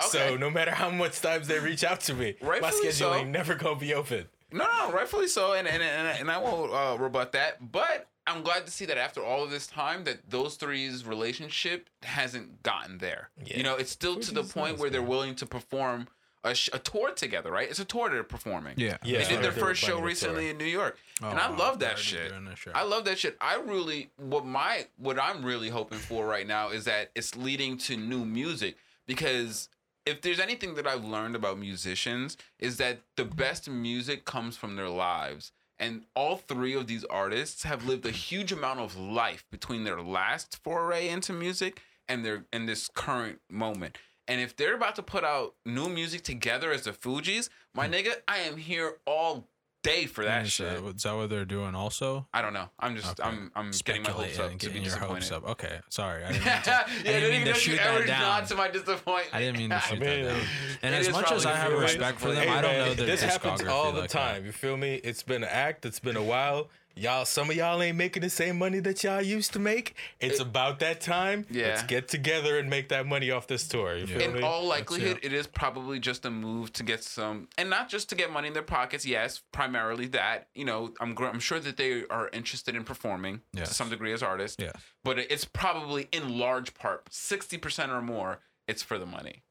So 0.00 0.36
no 0.36 0.50
matter 0.50 0.72
how 0.72 0.90
much 0.90 1.20
times 1.20 1.48
they 1.48 1.58
reach 1.58 1.82
out 1.82 2.00
to 2.00 2.14
me, 2.14 2.36
my 2.42 2.48
Rightfully 2.48 2.90
schedule 2.90 3.12
so. 3.12 3.14
ain't 3.14 3.30
never 3.30 3.54
gonna 3.54 3.76
be 3.76 3.94
open. 3.94 4.26
No, 4.52 4.64
no, 4.64 4.92
rightfully 4.92 5.26
so, 5.28 5.54
and 5.54 5.66
and 5.66 5.82
and, 5.82 6.18
and 6.20 6.30
I 6.30 6.38
won't 6.38 6.72
uh, 6.72 6.96
rebut 7.02 7.32
that. 7.32 7.72
But 7.72 8.06
I'm 8.26 8.42
glad 8.42 8.66
to 8.66 8.72
see 8.72 8.84
that 8.86 8.98
after 8.98 9.22
all 9.22 9.44
of 9.44 9.50
this 9.50 9.66
time, 9.66 10.04
that 10.04 10.28
those 10.30 10.56
three's 10.56 11.04
relationship 11.06 11.88
hasn't 12.02 12.62
gotten 12.62 12.98
there. 12.98 13.30
Yeah. 13.44 13.58
You 13.58 13.62
know, 13.62 13.76
it's 13.76 13.90
still 13.92 14.18
to 14.20 14.32
the 14.34 14.42
point 14.42 14.72
nice, 14.74 14.80
where 14.80 14.90
they're 14.90 15.02
willing 15.02 15.34
to 15.36 15.46
perform 15.46 16.08
a, 16.44 16.54
sh- 16.54 16.70
a 16.72 16.78
tour 16.78 17.12
together, 17.12 17.50
right? 17.50 17.68
It's 17.68 17.78
a 17.80 17.84
tour 17.84 18.08
they're 18.10 18.22
performing. 18.22 18.74
Yeah. 18.76 18.98
Yeah, 19.04 19.18
they 19.22 19.28
did 19.28 19.42
their 19.42 19.50
they 19.50 19.60
first 19.60 19.80
show 19.82 20.00
recently 20.00 20.42
tour. 20.44 20.50
in 20.52 20.58
New 20.58 20.64
York, 20.64 20.98
and 21.22 21.38
I 21.38 21.48
Oh, 21.50 21.56
love 21.56 21.80
that 21.80 21.98
shit. 21.98 22.30
doing 22.30 22.46
a 22.46 22.56
show. 22.56 22.70
I 22.74 22.82
love 22.84 23.04
that 23.06 23.18
shit. 23.18 23.36
I 23.40 23.56
really 23.56 24.10
what 24.16 24.44
my 24.46 24.86
what 24.96 25.18
I'm 25.20 25.44
really 25.44 25.68
hoping 25.70 25.98
for 25.98 26.26
right 26.26 26.46
now 26.46 26.70
is 26.70 26.84
that 26.84 27.10
it's 27.14 27.36
leading 27.36 27.78
to 27.78 27.96
new 27.96 28.24
music 28.24 28.76
because 29.06 29.68
if 30.04 30.20
there's 30.22 30.38
anything 30.38 30.74
that 30.76 30.86
I've 30.86 31.04
learned 31.04 31.34
about 31.34 31.58
musicians 31.58 32.36
is 32.60 32.76
that 32.76 33.00
the 33.16 33.24
best 33.24 33.68
music 33.68 34.24
comes 34.24 34.56
from 34.56 34.76
their 34.76 34.88
lives. 34.88 35.50
And 35.78 36.04
all 36.14 36.36
three 36.36 36.74
of 36.74 36.86
these 36.86 37.04
artists 37.04 37.64
have 37.64 37.86
lived 37.86 38.06
a 38.06 38.10
huge 38.10 38.52
amount 38.52 38.80
of 38.80 38.96
life 38.96 39.44
between 39.50 39.84
their 39.84 40.00
last 40.00 40.58
foray 40.62 41.08
into 41.08 41.32
music 41.32 41.82
and 42.08 42.24
their 42.24 42.46
in 42.52 42.66
this 42.66 42.88
current 42.88 43.40
moment. 43.50 43.98
And 44.28 44.40
if 44.40 44.56
they're 44.56 44.74
about 44.74 44.96
to 44.96 45.02
put 45.02 45.22
out 45.22 45.54
new 45.64 45.88
music 45.88 46.22
together 46.22 46.72
as 46.72 46.82
the 46.82 46.92
Fugees, 46.92 47.48
my 47.74 47.86
hmm. 47.86 47.94
nigga, 47.94 48.14
I 48.26 48.38
am 48.38 48.56
here 48.56 48.96
all 49.06 49.48
day 49.86 50.06
for 50.06 50.24
that 50.24 50.44
is, 50.46 50.52
shit. 50.52 50.82
that, 50.84 50.94
is 50.96 51.02
that 51.04 51.16
what 51.16 51.30
they're 51.30 51.44
doing 51.44 51.74
also? 51.74 52.26
I 52.34 52.42
don't 52.42 52.52
know. 52.52 52.68
I'm 52.80 52.96
just 52.96 53.18
Okay. 53.20 53.28
I'm 53.28 53.50
I'm 53.54 53.70
getting 53.84 54.02
my 54.02 54.10
hopes 54.10 54.34
Speculating 54.34 54.40
up 54.44 54.50
and 54.52 54.60
to 54.60 54.68
be 54.70 54.74
your 54.80 54.84
disappointed. 54.84 55.12
hopes 55.14 55.32
up. 55.32 55.48
Okay, 55.50 55.78
sorry. 55.88 56.24
I 56.24 56.32
didn't 56.32 56.44
mean 56.44 56.46
yeah, 56.46 56.60
to, 56.62 56.72
I 56.72 56.78
I 56.80 56.86
didn't 56.86 57.04
didn't 57.20 57.30
mean 57.44 57.54
to 57.54 57.54
shoot 57.60 57.76
that 57.76 58.06
down. 58.06 58.46
to 58.46 58.54
my 58.56 58.68
disappointment. 58.68 59.28
I 59.34 59.40
didn't 59.40 59.58
mean 59.58 59.70
to 59.70 59.80
shoot 59.88 59.98
mean, 60.00 60.24
that 60.24 60.30
down. 60.34 60.40
And 60.82 60.94
as 60.94 61.10
much 61.10 61.30
as 61.32 61.46
I 61.46 61.54
have 61.56 61.68
feel 61.68 61.76
like- 61.78 61.82
respect 61.88 62.20
for 62.20 62.32
them, 62.32 62.42
Hey, 62.44 62.48
I 62.50 62.60
don't 62.60 62.72
man, 62.72 62.86
know 62.88 62.94
their 62.94 63.06
this 63.06 63.22
happens 63.22 63.62
all 63.64 63.92
the 63.92 64.00
like 64.02 64.10
time. 64.10 64.44
You 64.44 64.52
feel 64.52 64.76
me? 64.76 64.96
It's 64.96 65.22
been 65.22 65.42
an 65.42 65.48
act. 65.50 65.84
It's 65.86 66.00
been 66.00 66.16
a 66.16 66.22
while. 66.22 66.68
Y'all, 66.98 67.26
some 67.26 67.50
of 67.50 67.56
y'all 67.56 67.82
ain't 67.82 67.98
making 67.98 68.22
the 68.22 68.30
same 68.30 68.58
money 68.58 68.78
that 68.80 69.04
y'all 69.04 69.20
used 69.20 69.52
to 69.52 69.58
make. 69.58 69.94
It's 70.18 70.40
about 70.40 70.78
that 70.78 71.02
time. 71.02 71.44
Yeah. 71.50 71.66
Let's 71.66 71.82
get 71.82 72.08
together 72.08 72.58
and 72.58 72.70
make 72.70 72.88
that 72.88 73.06
money 73.06 73.30
off 73.30 73.46
this 73.46 73.68
tour. 73.68 73.96
You 73.96 74.06
feel 74.06 74.20
In 74.22 74.32
me? 74.32 74.40
all 74.40 74.64
likelihood, 74.64 75.18
it 75.22 75.34
is 75.34 75.46
probably 75.46 76.00
just 76.00 76.24
a 76.24 76.30
move 76.30 76.72
to 76.72 76.82
get 76.82 77.04
some, 77.04 77.48
and 77.58 77.68
not 77.68 77.90
just 77.90 78.08
to 78.08 78.14
get 78.14 78.32
money 78.32 78.48
in 78.48 78.54
their 78.54 78.62
pockets. 78.62 79.04
Yes, 79.04 79.42
primarily 79.52 80.06
that. 80.08 80.48
You 80.54 80.64
know, 80.64 80.94
I'm 80.98 81.14
I'm 81.18 81.38
sure 81.38 81.60
that 81.60 81.76
they 81.76 82.04
are 82.06 82.30
interested 82.32 82.74
in 82.74 82.82
performing 82.84 83.42
to 83.56 83.66
some 83.66 83.90
degree 83.90 84.14
as 84.14 84.22
artists. 84.22 84.56
Yeah. 84.58 84.72
But 85.04 85.18
it's 85.18 85.44
probably 85.44 86.08
in 86.12 86.38
large 86.38 86.72
part, 86.72 87.12
sixty 87.12 87.58
percent 87.58 87.92
or 87.92 88.00
more, 88.00 88.38
it's 88.66 88.82
for 88.82 88.98
the 88.98 89.06
money. 89.06 89.42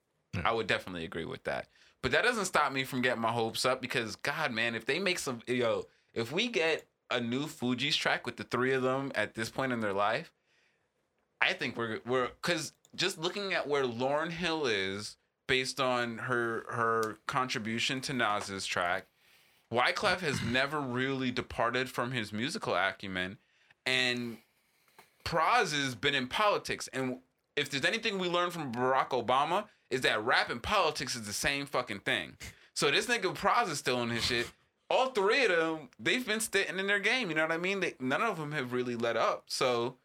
I 0.43 0.51
would 0.51 0.65
definitely 0.67 1.05
agree 1.05 1.25
with 1.25 1.43
that. 1.43 1.67
But 2.01 2.11
that 2.11 2.23
doesn't 2.23 2.45
stop 2.45 2.71
me 2.73 2.83
from 2.83 3.01
getting 3.01 3.21
my 3.21 3.31
hopes 3.31 3.65
up 3.65 3.81
because 3.81 4.15
God, 4.15 4.51
man, 4.51 4.75
if 4.75 4.85
they 4.85 4.99
make 4.99 5.17
some, 5.19 5.41
yo, 5.47 5.85
if 6.13 6.31
we 6.31 6.47
get 6.47 6.85
a 7.09 7.19
new 7.19 7.45
Fugees 7.45 7.97
track 7.97 8.25
with 8.25 8.37
the 8.37 8.43
three 8.43 8.73
of 8.73 8.83
them 8.83 9.11
at 9.15 9.35
this 9.35 9.49
point 9.49 9.71
in 9.71 9.79
their 9.79 9.93
life, 9.93 10.31
I 11.41 11.53
think 11.53 11.77
we're 11.77 11.99
we're 12.05 12.29
because 12.41 12.73
just 12.95 13.17
looking 13.17 13.53
at 13.53 13.67
where 13.67 13.83
Lauryn 13.83 14.31
Hill 14.31 14.65
is 14.65 15.17
based 15.47 15.79
on 15.79 16.17
her 16.17 16.65
her 16.69 17.17
contribution 17.27 18.01
to 18.01 18.13
Nas's 18.13 18.65
track, 18.65 19.07
Wyclef 19.71 20.19
has 20.19 20.41
never 20.51 20.79
really 20.79 21.31
departed 21.31 21.89
from 21.89 22.11
his 22.11 22.33
musical 22.33 22.75
acumen, 22.75 23.37
and 23.85 24.37
Pras 25.23 25.73
has 25.73 25.95
been 25.95 26.15
in 26.15 26.27
politics. 26.27 26.87
And 26.93 27.17
if 27.55 27.69
there's 27.69 27.85
anything 27.85 28.19
we 28.19 28.29
learned 28.29 28.53
from 28.53 28.71
Barack 28.71 29.09
Obama, 29.09 29.65
is 29.89 30.01
that 30.01 30.23
rap 30.23 30.49
and 30.49 30.61
politics 30.61 31.15
is 31.15 31.25
the 31.27 31.33
same 31.33 31.65
fucking 31.65 31.99
thing. 31.99 32.37
So 32.73 32.91
this 32.91 33.07
nigga 33.07 33.35
Pras 33.35 33.69
is 33.69 33.79
still 33.79 34.01
in 34.03 34.09
his 34.09 34.25
shit. 34.25 34.47
All 34.89 35.07
three 35.09 35.45
of 35.45 35.51
them, 35.51 35.89
they've 35.99 36.25
been 36.25 36.39
sitting 36.39 36.77
in 36.79 36.87
their 36.87 36.99
game. 36.99 37.29
You 37.29 37.35
know 37.35 37.41
what 37.43 37.51
I 37.51 37.57
mean? 37.57 37.79
They, 37.79 37.95
none 37.99 38.21
of 38.21 38.37
them 38.37 38.51
have 38.51 38.71
really 38.73 38.95
let 38.95 39.17
up. 39.17 39.45
So 39.47 39.97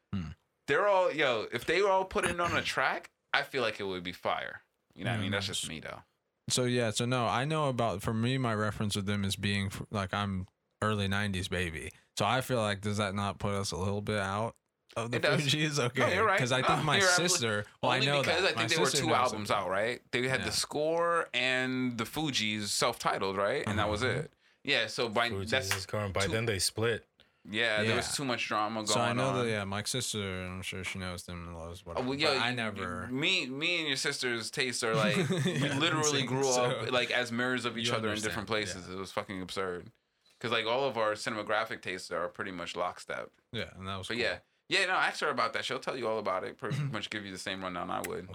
they're 0.66 0.86
all 0.88 1.12
yo. 1.12 1.46
If 1.52 1.64
they 1.66 1.82
were 1.82 1.90
all 1.90 2.04
put 2.04 2.24
in 2.24 2.40
on 2.40 2.56
a 2.56 2.62
track, 2.62 3.10
I 3.32 3.42
feel 3.42 3.62
like 3.62 3.80
it 3.80 3.84
would 3.84 4.02
be 4.04 4.12
fire. 4.12 4.62
You 4.94 5.04
know 5.04 5.10
what 5.10 5.18
I 5.18 5.22
mean? 5.22 5.32
That's 5.32 5.46
just 5.46 5.68
me 5.68 5.80
though. 5.80 6.00
So 6.48 6.64
yeah, 6.64 6.90
so 6.90 7.04
no, 7.04 7.26
I 7.26 7.44
know 7.44 7.68
about 7.68 8.02
for 8.02 8.14
me 8.14 8.38
my 8.38 8.54
reference 8.54 8.96
with 8.96 9.06
them 9.06 9.24
is 9.24 9.36
being 9.36 9.70
like 9.90 10.12
I'm 10.14 10.46
early 10.82 11.08
'90s 11.08 11.48
baby. 11.50 11.90
So 12.18 12.24
I 12.26 12.40
feel 12.40 12.58
like 12.60 12.80
does 12.80 12.96
that 12.98 13.14
not 13.14 13.38
put 13.38 13.52
us 13.52 13.72
a 13.72 13.76
little 13.76 14.00
bit 14.02 14.18
out 14.18 14.54
of 14.96 15.10
the 15.10 15.18
It 15.18 15.22
does. 15.22 15.40
Fugees? 15.42 15.78
Okay, 15.84 16.00
No, 16.00 16.08
you're 16.08 16.26
right. 16.26 16.36
Because 16.38 16.52
I 16.52 16.62
think 16.62 16.78
No, 16.78 16.84
my 16.84 17.00
sister. 17.00 17.64
Well, 17.82 17.92
I 17.92 18.00
know 18.00 18.20
because 18.22 18.42
that. 18.42 18.52
I 18.52 18.54
My 18.54 18.58
think 18.68 18.70
there 18.72 18.80
were 18.80 18.90
two 18.90 19.14
albums 19.14 19.48
them. 19.48 19.58
out, 19.58 19.70
right? 19.70 20.00
They 20.12 20.26
had 20.28 20.40
Yeah. 20.40 20.46
the 20.46 20.52
score 20.52 21.28
and 21.34 21.96
the 21.98 22.04
Fugees 22.04 22.68
self-titled, 22.68 23.36
right? 23.36 23.62
And 23.66 23.78
that 23.78 23.88
was 23.88 24.02
Uh-huh. 24.02 24.12
it. 24.12 24.32
Yeah. 24.64 24.86
So 24.86 25.08
by 25.08 25.30
Fugees 25.30 25.50
that's 25.50 25.74
is 25.74 25.86
gone. 25.86 26.12
By 26.12 26.26
two- 26.26 26.32
then 26.32 26.46
they 26.46 26.58
split. 26.58 27.04
yeah, 27.50 27.82
there 27.82 27.96
was 27.96 28.14
too 28.14 28.24
much 28.24 28.46
drama 28.48 28.80
going 28.84 28.88
on. 28.88 28.92
So 28.92 29.00
I 29.00 29.12
know 29.14 29.28
on. 29.28 29.38
that 29.44 29.50
yeah, 29.50 29.64
my 29.64 29.82
sister. 29.84 30.18
I'm 30.44 30.62
sure 30.62 30.84
she 30.84 30.98
knows 30.98 31.22
them 31.22 31.48
and 31.48 31.56
loves 31.58 31.82
Oh, 31.86 31.90
whatever. 31.90 32.08
well, 32.08 32.18
but 32.18 32.36
I 32.42 32.52
never. 32.52 33.08
Me, 33.10 33.46
me, 33.46 33.78
and 33.78 33.88
your 33.88 33.96
sister's 33.96 34.50
tastes 34.50 34.82
are 34.84 34.94
like 35.04 35.16
we 35.16 35.52
Yeah, 35.52 35.78
literally 35.78 36.22
grew 36.22 36.44
so- 36.44 36.64
up 36.64 36.92
like 36.92 37.10
as 37.10 37.32
mirrors 37.32 37.64
of 37.64 37.78
each 37.78 37.88
You 37.88 37.94
other 37.94 38.12
in 38.12 38.20
different 38.20 38.48
places. 38.48 38.88
It 38.88 38.96
was 38.98 39.10
fucking 39.12 39.40
absurd. 39.42 39.90
Because 40.38 40.52
like 40.52 40.66
all 40.66 40.84
of 40.88 40.96
our 40.98 41.12
cinematographic 41.12 41.80
tastes 41.82 42.10
are 42.10 42.28
pretty 42.28 42.50
much 42.52 42.74
lockstep. 42.76 43.30
Yeah, 43.52 43.64
and 43.78 43.86
that 43.88 43.96
was. 43.98 44.08
But 44.08 44.14
cool. 44.18 44.22
yeah, 44.24 44.36
yeah, 44.68 44.84
no, 44.86 44.92
ask 44.92 45.20
her 45.20 45.28
about 45.30 45.52
that. 45.54 45.64
She'll 45.64 45.78
tell 45.80 45.96
you 45.96 46.06
all 46.08 46.18
about 46.18 46.44
it. 46.44 46.58
Pretty 46.58 46.78
much 46.92 47.08
give 47.10 47.24
you 47.24 47.32
the 47.32 47.38
same 47.38 47.62
rundown 47.62 47.90
I 47.90 48.00
would. 48.06 48.28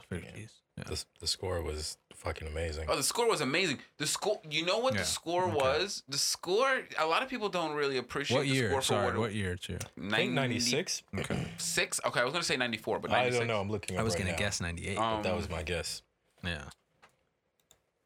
Fugees. 0.77 0.83
Yeah. 0.89 0.95
The, 0.95 1.05
the 1.21 1.27
score 1.27 1.61
was 1.61 1.97
fucking 2.13 2.47
amazing. 2.47 2.85
Oh, 2.89 2.95
the 2.95 3.03
score 3.03 3.27
was 3.29 3.41
amazing. 3.41 3.79
The 3.97 4.07
score, 4.07 4.39
you 4.49 4.65
know 4.65 4.79
what 4.79 4.93
Yeah, 4.93 5.01
the 5.01 5.05
score 5.05 5.43
okay. 5.45 5.55
was? 5.55 6.03
The 6.09 6.17
score, 6.17 6.81
a 6.97 7.05
lot 7.05 7.23
of 7.23 7.29
people 7.29 7.49
don't 7.49 7.75
really 7.75 7.97
appreciate 7.97 8.37
What 8.37 8.43
the 8.47 8.53
year? 8.53 8.69
score 8.69 8.81
for 8.81 8.85
Sorry, 8.87 9.05
what, 9.05 9.17
what 9.17 9.33
year 9.33 9.55
too? 9.55 9.77
I 10.11 10.15
think 10.17 10.33
96. 10.33 11.03
Six? 11.57 12.01
Okay, 12.05 12.19
I 12.19 12.23
was 12.23 12.33
gonna 12.33 12.43
say 12.43 12.57
94, 12.57 12.99
but 12.99 13.11
I 13.11 13.29
don't 13.29 13.47
know. 13.47 13.59
I'm 13.61 13.69
looking. 13.69 13.95
Up 13.97 14.01
I 14.01 14.03
was 14.03 14.13
right 14.15 14.19
gonna 14.19 14.31
now. 14.31 14.37
guess 14.37 14.61
'98. 14.61 14.97
Um, 14.97 15.23
That 15.23 15.35
was 15.35 15.49
my 15.49 15.63
guess. 15.63 16.01
yeah. 16.43 16.65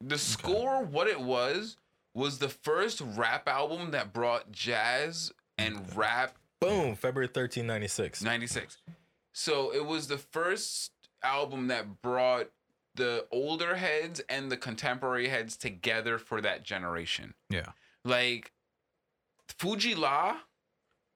The 0.02 0.18
score, 0.18 0.84
what 0.86 1.08
it 1.08 1.20
was, 1.20 1.76
was 2.14 2.38
the 2.40 2.48
first 2.50 3.02
rap 3.16 3.48
album 3.50 3.92
that 3.92 4.14
brought 4.14 4.52
jazz 4.52 5.32
and 5.58 5.94
rap 5.96 6.38
Boom. 6.62 6.96
February 6.96 7.28
13, 7.34 7.66
96. 7.68 8.22
96. 8.24 8.78
So 9.34 9.74
it 9.74 9.86
was 9.86 10.08
the 10.08 10.18
first 10.18 10.92
album 11.24 11.68
that 11.68 12.02
brought 12.02 12.50
the 13.00 13.26
older 13.32 13.76
heads 13.76 14.22
and 14.30 14.52
the 14.52 14.58
contemporary 14.58 15.28
heads 15.30 15.58
together 15.58 16.18
for 16.20 16.40
that 16.42 16.64
generation. 16.64 17.34
Yeah. 17.50 17.72
Like 18.06 18.52
Fu-Gee-La 19.58 20.38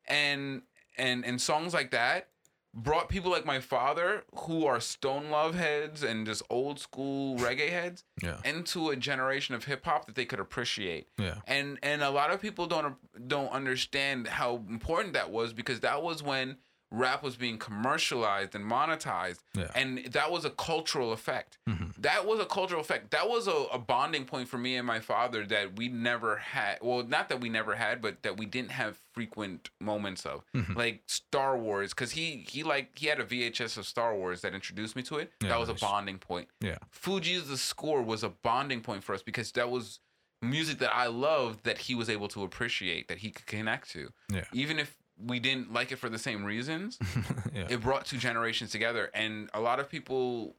and 0.08 0.64
and 0.98 1.26
and 1.26 1.40
songs 1.42 1.74
like 1.74 1.92
that 1.92 2.30
brought 2.76 3.08
people 3.08 3.32
like 3.32 3.46
my 3.46 3.60
father 3.60 4.24
who 4.36 4.66
are 4.66 4.80
stone 4.80 5.30
love 5.30 5.54
heads 5.56 6.02
and 6.02 6.26
just 6.26 6.42
old 6.50 6.80
school 6.80 7.38
reggae 7.38 7.70
heads 7.70 8.04
Yeah. 8.22 8.38
into 8.44 8.90
a 8.90 8.96
generation 8.96 9.54
of 9.54 9.66
hip 9.66 9.86
hop 9.86 10.08
that 10.08 10.16
they 10.16 10.26
could 10.26 10.40
appreciate 10.40 11.08
Yeah. 11.20 11.40
and 11.48 11.78
and 11.84 12.02
a 12.02 12.10
lot 12.10 12.32
of 12.32 12.42
people 12.42 12.66
don't 12.66 12.96
don't 13.28 13.50
understand 13.52 14.28
how 14.28 14.56
important 14.68 15.14
that 15.14 15.30
was 15.32 15.54
because 15.54 15.82
that 15.82 16.02
was 16.02 16.24
when 16.24 16.58
rap 16.96 17.24
was 17.24 17.36
being 17.36 17.58
commercialized 17.58 18.54
and 18.54 18.64
monetized 18.64 19.40
Yeah. 19.56 19.72
and 19.76 20.06
that 20.14 20.30
was 20.32 20.46
a 20.46 20.52
cultural 20.52 21.12
effect 21.12 21.58
Mhm. 21.68 21.94
that 21.98 22.26
was 22.28 22.40
a 22.40 22.46
cultural 22.46 22.82
effect 22.82 23.10
that 23.12 23.28
was 23.28 23.48
a, 23.48 23.52
a 23.74 23.80
bonding 23.80 24.26
point 24.26 24.48
for 24.48 24.60
me 24.60 24.76
and 24.76 24.86
my 24.86 25.00
father 25.00 25.44
that 25.48 25.76
we 25.76 25.88
never 25.90 26.38
had 26.38 26.78
well 26.82 27.04
not 27.04 27.30
that 27.30 27.42
we 27.42 27.50
never 27.50 27.76
had 27.76 28.00
but 28.02 28.22
that 28.22 28.38
we 28.38 28.46
didn't 28.46 28.72
have 28.72 28.98
frequent 29.14 29.72
moments 29.82 30.24
of 30.26 30.44
Mhm. 30.54 30.76
like 30.76 31.02
star 31.08 31.58
wars 31.58 31.90
because 31.96 32.12
he 32.12 32.46
he 32.48 32.62
like 32.62 32.98
he 32.98 33.08
had 33.08 33.20
a 33.20 33.26
vhs 33.26 33.76
of 33.78 33.88
star 33.88 34.16
wars 34.16 34.42
that 34.42 34.54
introduced 34.54 34.96
me 34.96 35.02
to 35.04 35.18
it 35.18 35.32
Yeah, 35.42 35.50
that 35.50 35.60
was 35.60 35.70
nice. 35.70 35.82
a 35.82 35.86
bonding 35.86 36.20
point 36.20 36.48
Yeah. 36.62 36.78
Fugees 36.92 37.48
the 37.48 37.58
score 37.58 38.02
was 38.04 38.24
a 38.24 38.30
bonding 38.30 38.82
point 38.82 39.04
for 39.04 39.16
us 39.16 39.24
because 39.24 39.52
that 39.54 39.70
was 39.70 40.00
music 40.42 40.78
that 40.80 40.94
I 40.94 41.08
loved 41.08 41.64
that 41.64 41.78
he 41.78 41.96
was 41.96 42.10
able 42.10 42.28
to 42.28 42.44
appreciate, 42.44 43.08
that 43.08 43.20
he 43.20 43.32
could 43.32 43.46
connect 43.46 43.90
to. 43.92 44.12
Yeah. 44.30 44.44
Even 44.52 44.78
if 44.78 44.94
we 45.18 45.40
didn't 45.40 45.72
like 45.74 45.92
it 45.92 45.98
for 45.98 46.10
the 46.10 46.20
same 46.20 46.44
reasons, 46.44 46.98
yeah. 47.54 47.68
it 47.70 47.82
brought 47.82 48.06
two 48.06 48.18
generations 48.18 48.72
together. 48.72 49.10
And 49.14 49.50
a 49.54 49.60
lot 49.60 49.80
of 49.80 49.90
people 49.90 50.56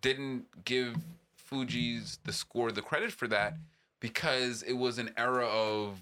didn't 0.00 0.46
give 0.64 0.96
Fugees 1.50 2.18
the 2.24 2.32
score 2.32 2.72
the 2.72 2.82
credit 2.82 3.12
for 3.12 3.28
that 3.28 3.56
because 4.00 4.62
it 4.62 4.72
was 4.74 4.98
an 4.98 5.10
era 5.16 5.46
of, 5.46 6.00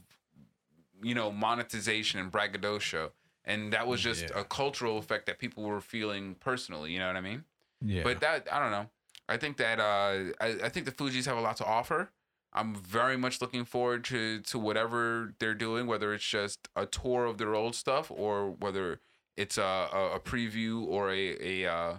you 1.03 1.15
know, 1.15 1.31
monetization 1.31 2.21
and 2.21 2.31
braggadocio. 2.31 3.13
And 3.45 3.73
that 3.73 3.87
was 3.87 4.01
just 4.01 4.23
Yeah. 4.31 4.41
a 4.41 4.45
cultural 4.45 4.99
effect 4.99 5.27
that 5.27 5.39
people 5.39 5.65
were 5.65 5.81
feeling 5.81 6.37
personally. 6.37 6.93
You 6.93 6.99
know 7.01 7.07
what 7.09 7.17
I 7.17 7.21
mean? 7.21 7.45
yeah. 7.83 8.03
But 8.03 8.21
that 8.21 8.47
I 8.53 8.59
don't 8.59 8.71
know. 8.71 8.89
I 9.29 9.37
think 9.37 9.57
that 9.59 9.79
uh, 9.81 10.33
I, 10.41 10.47
I 10.65 10.69
think 10.69 10.87
the 10.87 10.93
Fugees 10.93 11.27
have 11.27 11.37
a 11.37 11.41
lot 11.41 11.57
to 11.59 11.65
offer. 11.65 12.11
I'm 12.53 12.75
very 12.75 13.17
much 13.17 13.41
looking 13.41 13.65
forward 13.65 14.05
to 14.05 14.41
to 14.41 14.59
whatever 14.59 15.35
they're 15.39 15.55
doing, 15.55 15.87
whether 15.87 16.13
it's 16.13 16.25
just 16.27 16.69
a 16.75 16.87
tour 16.87 17.25
of 17.27 17.39
their 17.39 17.55
old 17.55 17.75
stuff 17.75 18.11
or 18.11 18.51
whether 18.51 19.01
it's 19.37 19.59
a 19.59 19.89
a, 19.93 20.17
a 20.17 20.21
preview 20.21 20.85
or 20.87 21.11
a 21.13 21.65
a 21.65 21.71
uh, 21.73 21.95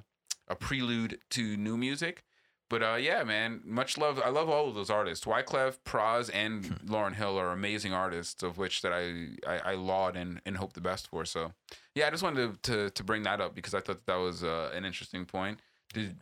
a 0.47 0.55
prelude 0.55 1.19
to 1.31 1.55
new 1.57 1.77
music. 1.77 2.23
But 2.69 2.81
uh, 2.83 2.95
yeah, 2.95 3.23
man, 3.25 3.61
much 3.65 3.97
love. 3.97 4.21
I 4.23 4.29
love 4.29 4.47
all 4.49 4.69
of 4.69 4.75
those 4.75 4.89
artists. 4.89 5.25
Wyclef, 5.25 5.79
Pras, 5.85 6.29
and 6.33 6.79
Lauryn 6.85 7.15
Hill 7.15 7.37
are 7.37 7.51
amazing 7.51 7.91
artists, 7.93 8.43
of 8.43 8.57
which 8.57 8.81
that 8.81 8.93
I, 8.93 9.31
I, 9.45 9.71
I 9.71 9.75
laud 9.75 10.15
and, 10.15 10.39
and 10.45 10.55
hope 10.55 10.71
the 10.71 10.79
best 10.79 11.09
for. 11.09 11.25
So, 11.25 11.51
yeah, 11.95 12.07
I 12.07 12.11
just 12.11 12.23
wanted 12.23 12.63
to, 12.63 12.71
to, 12.71 12.89
to 12.91 13.03
bring 13.03 13.23
that 13.23 13.41
up 13.41 13.55
because 13.55 13.73
I 13.73 13.81
thought 13.81 14.05
that 14.05 14.15
was 14.15 14.41
uh, 14.45 14.71
an 14.73 14.85
interesting 14.85 15.25
point. 15.25 15.59
Did, 15.93 16.15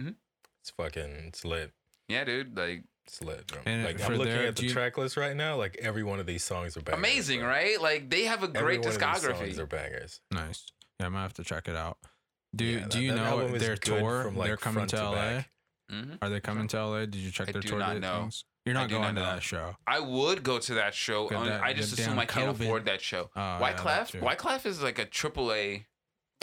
It's 0.00 0.70
fucking, 0.76 1.26
it's 1.28 1.44
lit. 1.44 1.70
yeah, 2.08 2.24
dude, 2.24 2.56
like 2.56 2.82
It's 3.06 3.20
lit, 3.22 3.46
bro. 3.46 3.60
And 3.66 3.84
like, 3.84 4.02
I'm 4.02 4.14
looking 4.16 4.32
their- 4.32 4.46
at 4.48 4.56
the 4.56 4.64
you- 4.64 4.70
track 4.72 4.96
list 4.96 5.16
right 5.16 5.36
now. 5.36 5.56
Like, 5.56 5.76
every 5.80 6.02
one 6.02 6.20
of 6.20 6.26
these 6.26 6.42
songs 6.42 6.76
are 6.76 6.80
bangers. 6.80 6.98
amazing, 6.98 7.40
bro. 7.40 7.48
right? 7.48 7.80
Like 7.80 8.08
they 8.10 8.24
have 8.24 8.42
a 8.42 8.46
Every 8.46 8.60
great 8.60 8.80
one 8.80 8.88
of 8.88 8.94
these 8.94 9.00
songs 9.02 9.22
discography. 9.24 9.58
are 9.58 9.66
bangers. 9.66 10.20
nice. 10.30 10.66
Yeah, 11.00 11.06
I'm 11.06 11.12
gonna 11.12 11.22
have 11.22 11.34
to 11.34 11.44
check 11.44 11.68
it 11.68 11.76
out. 11.76 11.98
Do 12.54 12.64
Yeah, 12.64 12.78
Do 12.80 12.88
that- 12.88 12.98
you 13.00 13.08
that 13.12 13.16
know 13.16 13.58
their 13.58 13.76
tour? 13.76 14.24
from, 14.24 14.36
They're 14.36 14.56
coming 14.56 14.86
to 14.86 14.96
to 14.96 15.02
LA. 15.02 15.14
back. 15.14 15.50
Mhm. 15.92 16.18
Are 16.22 16.28
they 16.30 16.40
coming 16.40 16.66
to 16.68 16.78
LA? 16.78 17.00
Did 17.06 17.16
you 17.16 17.30
check 17.30 17.48
I 17.48 17.52
their 17.52 17.60
do 17.62 17.68
tour 17.68 17.78
not 17.78 17.98
know. 17.98 18.20
things? 18.22 18.44
You're 18.64 18.76
I 18.76 18.80
not 18.82 18.88
do 18.88 18.94
not 18.94 19.02
going 19.02 19.14
to 19.16 19.20
know. 19.20 19.26
that 19.34 19.42
show. 19.42 19.76
I 19.86 20.00
would 20.00 20.42
go 20.42 20.58
to 20.58 20.74
that 20.74 20.94
show. 20.94 21.28
That- 21.28 21.62
I 21.62 21.74
just 21.74 21.92
assume 21.98 22.18
I 22.18 22.24
can't 22.24 22.56
COVID. 22.56 22.62
afford 22.64 22.84
that 22.86 23.02
show. 23.02 23.30
Oh, 23.36 23.40
yeah, 23.40 23.58
that 23.58 23.76
Wyclef, 23.76 24.10
too. 24.12 24.20
Wyclef 24.20 24.64
is 24.64 24.80
like 24.82 24.98
a 24.98 25.04
triple 25.04 25.52
A, 25.52 25.84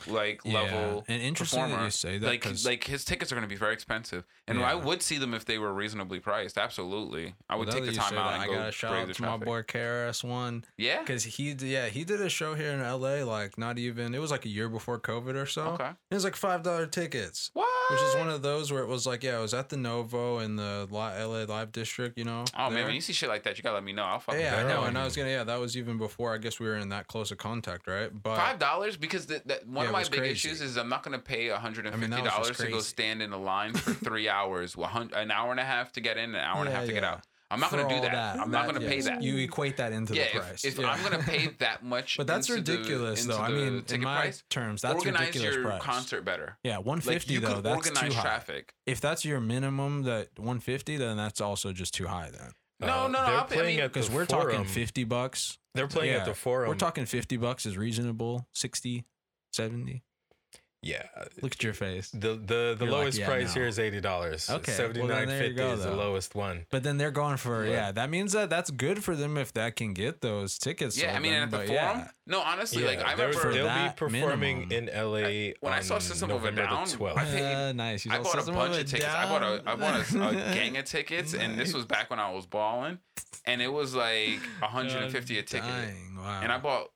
like 0.07 0.45
level 0.45 1.03
And 1.07 1.21
interesting 1.21 1.61
performer. 1.61 1.85
you 1.85 1.91
say 1.91 2.17
that 2.17 2.27
like 2.27 2.41
'cause- 2.41 2.65
like 2.65 2.83
his 2.85 3.03
tickets 3.05 3.31
are 3.31 3.35
going 3.35 3.47
to 3.47 3.53
be 3.53 3.55
very 3.55 3.73
expensive, 3.73 4.23
and 4.47 4.61
I 4.63 4.75
would 4.75 5.01
see 5.01 5.17
them 5.17 5.33
if 5.33 5.45
they 5.45 5.57
were 5.57 5.73
reasonably 5.73 6.19
priced. 6.19 6.57
Absolutely, 6.57 7.35
I 7.49 7.55
would 7.55 7.67
Now 7.67 7.73
take 7.75 7.85
the 7.85 7.93
time 7.93 8.17
out 8.17 8.33
and 8.33 8.41
I 8.43 8.45
go 8.47 8.53
got 8.55 8.69
a 8.69 8.71
shout 8.71 8.93
out 8.95 9.13
to 9.13 9.21
my 9.21 9.37
boy 9.37 9.61
KRS 9.63 10.23
One 10.23 10.65
Yeah. 10.77 10.99
because 10.99 11.23
he 11.23 11.51
yeah 11.53 11.87
he 11.87 12.03
did 12.03 12.21
a 12.21 12.29
show 12.29 12.55
here 12.55 12.71
in 12.71 12.81
LA 12.81 13.23
like 13.23 13.57
not 13.57 13.77
even 13.77 14.13
it 14.15 14.19
was 14.19 14.31
like 14.31 14.45
a 14.45 14.49
year 14.49 14.69
before 14.69 14.99
COVID 14.99 15.35
or 15.35 15.45
so. 15.45 15.63
Okay. 15.73 15.89
It 16.09 16.13
was 16.13 16.23
like 16.23 16.35
five 16.35 16.63
dollar 16.63 16.85
tickets. 16.87 17.51
What? 17.53 17.67
Which 17.91 18.01
is 18.01 18.15
one 18.15 18.29
of 18.29 18.41
those 18.41 18.71
where 18.71 18.81
it 18.81 18.87
was 18.87 19.05
like, 19.05 19.21
yeah, 19.23 19.37
I 19.37 19.39
was 19.41 19.53
at 19.53 19.69
the 19.69 19.75
Novo 19.77 20.39
in 20.39 20.55
the 20.55 20.87
LA 20.91 21.43
Live 21.43 21.71
District, 21.71 22.17
you 22.17 22.23
know. 22.23 22.45
Oh 22.57 22.69
man, 22.69 22.85
when 22.85 22.95
you 22.95 23.01
see 23.01 23.11
shit 23.13 23.27
like 23.29 23.43
that, 23.43 23.57
you 23.57 23.63
gotta 23.63 23.75
let 23.75 23.83
me 23.83 23.91
know. 23.91 24.03
I'll 24.03 24.19
fucking 24.19 24.39
yeah, 24.41 24.57
I 24.57 24.63
know, 24.67 24.83
and 24.83 24.97
I 24.97 25.03
was 25.03 25.15
gonna, 25.15 25.29
yeah, 25.29 25.43
that 25.43 25.59
was 25.59 25.75
even 25.75 25.97
before. 25.97 26.33
I 26.33 26.37
guess 26.37 26.59
we 26.59 26.67
were 26.67 26.77
in 26.77 26.89
that 26.89 27.07
close 27.07 27.31
of 27.31 27.37
contact, 27.37 27.87
right? 27.87 28.09
But 28.11 28.37
Five 28.37 28.59
dollars 28.59 28.95
because 28.97 29.25
the, 29.25 29.41
the, 29.45 29.61
one 29.65 29.83
Yeah, 29.83 29.89
of 29.89 29.93
my 29.93 30.03
big 30.03 30.19
crazy. 30.19 30.31
issues 30.49 30.61
is 30.61 30.77
I'm 30.77 30.89
not 30.89 31.03
gonna 31.03 31.19
pay 31.19 31.49
hundred 31.49 31.85
and 31.85 31.93
I 31.95 31.97
mean, 31.97 32.09
fifty 32.11 32.23
that 32.23 32.39
was 32.39 32.47
dollars 32.47 32.57
to 32.57 32.67
go 32.71 32.79
stand 32.79 33.21
in 33.21 33.33
a 33.33 33.37
line 33.37 33.73
for 33.73 33.93
three 33.93 34.29
hours, 34.37 34.75
an 34.77 35.31
hour 35.31 35.51
and 35.51 35.59
a 35.59 35.65
half 35.65 35.91
to 35.93 36.01
get 36.01 36.17
in, 36.17 36.29
an 36.33 36.35
hour 36.37 36.59
and 36.59 36.69
a 36.69 36.71
Yeah, 36.71 36.77
half 36.77 36.85
to 36.87 36.93
get 36.93 37.03
out. 37.03 37.21
I'm 37.51 37.59
not 37.59 37.69
gonna 37.71 37.87
do 37.89 37.95
all 37.95 38.01
that. 38.01 38.39
I'm 38.39 38.49
not 38.49 38.65
gonna 38.65 38.79
pay 38.79 38.95
yes, 38.95 39.05
that. 39.05 39.21
You 39.21 39.37
equate 39.37 39.77
that 39.77 39.91
into 39.91 40.15
yeah, 40.15 40.23
the 40.23 40.27
if, 40.37 40.41
price. 40.43 40.65
if 40.65 40.79
yeah. 40.79 40.89
I'm 40.89 41.03
gonna 41.03 41.21
pay 41.23 41.47
that 41.59 41.83
much, 41.83 42.17
but 42.17 42.25
that's 42.25 42.49
into 42.49 42.61
the- 42.61 42.77
ridiculous, 42.77 43.25
though. 43.25 43.37
I 43.37 43.49
mean, 43.49 43.83
in 43.89 44.01
my 44.01 44.21
price, 44.21 44.43
terms, 44.49 44.81
that's 44.81 44.95
organize 44.95 45.27
ridiculous 45.27 45.55
your 45.55 45.63
price. 45.65 45.81
concert 45.81 46.23
better. 46.23 46.57
Yeah, 46.63 46.77
one 46.77 47.01
Like 47.05 47.25
though. 47.25 47.61
That's 47.61 47.89
too 47.91 48.05
high. 48.13 48.21
traffic. 48.21 48.73
If 48.85 49.01
that's 49.01 49.25
your 49.25 49.39
minimum, 49.41 50.03
that 50.03 50.29
one 50.39 50.59
fifty, 50.59 50.97
then 50.97 51.17
that's 51.17 51.41
also 51.41 51.73
just 51.73 51.93
too 51.93 52.07
high. 52.07 52.29
Then 52.31 52.51
No, 52.79 52.87
Uh, 52.87 52.87
no, 52.87 53.07
no. 53.07 53.11
they're 53.11 53.35
I'll 53.35 53.43
pay- 53.45 53.55
I 53.55 53.57
playing 53.59 53.75
mean, 53.75 53.85
at 53.85 53.93
the 53.93 53.99
because 53.99 54.09
we're 54.11 54.25
talking 54.25 54.63
fifty 54.65 55.03
bucks. 55.03 55.57
They're 55.73 55.87
playing 55.87 56.13
Yeah, 56.13 56.19
at 56.19 56.25
the 56.25 56.33
forum. 56.33 56.69
We're 56.69 56.75
talking 56.75 57.05
fifty 57.05 57.37
bucks 57.37 57.65
is 57.65 57.77
reasonable. 57.77 58.47
60, 58.53 59.05
70. 59.53 60.03
Yeah. 60.83 61.03
Look 61.43 61.51
at 61.51 61.63
your 61.63 61.73
face. 61.73 62.09
The 62.09 62.29
the, 62.35 62.35
the 62.35 62.85
You're 62.85 62.91
like, 62.91 62.91
lowest 62.91 63.17
yeah, 63.19 63.27
price 63.27 63.47
no. 63.55 63.61
here 63.61 63.67
is 63.67 63.77
eighty 63.77 64.01
dollars. 64.01 64.49
Okay, 64.49 64.63
well, 64.71 64.77
seventy 64.77 64.99
then 65.01 65.09
nine 65.09 65.27
there 65.27 65.37
you 65.37 65.43
fifty 65.49 65.55
go, 65.57 65.73
is 65.73 65.83
the 65.83 65.91
lowest 65.95 66.33
one. 66.33 66.65
But 66.71 66.81
then 66.81 66.97
they're 66.97 67.11
going 67.11 67.37
for 67.37 67.65
Yeah. 67.65 67.71
yeah. 67.71 67.91
That 67.91 68.09
means 68.09 68.31
that 68.33 68.49
that's 68.49 68.71
good 68.71 69.03
for 69.03 69.15
them 69.15 69.37
if 69.37 69.53
that 69.53 69.75
can 69.75 69.93
get 69.93 70.21
those 70.21 70.57
tickets. 70.57 70.99
Yeah, 70.99 71.15
I 71.15 71.19
mean, 71.19 71.33
then, 71.33 71.43
and 71.43 71.53
at 71.53 71.59
the 71.61 71.67
forum. 71.67 71.99
yeah. 71.99 72.07
No, 72.25 72.41
honestly, 72.41 72.83
like 72.83 72.99
I 72.99 73.13
they're- 73.15 73.27
remember 73.27 73.39
for 73.39 73.53
they'll 73.53 73.65
that 73.65 73.95
be 73.95 73.99
performing 73.99 74.69
minimum. 74.69 74.89
in 74.89 75.11
LA 75.11 75.53
when 75.59 75.73
I 75.73 75.81
saw 75.81 75.99
System 75.99 76.31
of 76.31 76.43
a 76.45 76.51
Down, 76.51 76.85
the 76.87 77.05
I 77.15 77.25
paid- 77.25 77.53
Uh, 77.53 77.71
nice. 77.75 78.05
You 78.05 78.11
I 78.13 78.15
saw 78.23 78.23
bought 78.23 78.47
a 78.47 78.51
bunch 78.51 78.77
of 78.79 78.85
tickets. 78.89 79.05
I 79.13 79.25
bought 79.27 79.43
a 79.43 79.61
I 79.67 79.75
bought 79.75 80.13
a, 80.15 80.29
a 80.29 80.33
gang 80.55 80.77
of 80.77 80.85
tickets, 80.85 81.33
and 81.35 81.59
this 81.59 81.73
was 81.73 81.85
back 81.85 82.09
when 82.09 82.19
I 82.19 82.31
was 82.31 82.47
balling, 82.47 82.97
and 83.45 83.61
it 83.61 83.71
was 83.71 83.93
like 83.93 84.39
150 84.61 85.37
a 85.37 85.43
ticket, 85.43 85.63
wow. 86.17 86.39
and 86.41 86.51
I 86.51 86.57
bought 86.57 86.87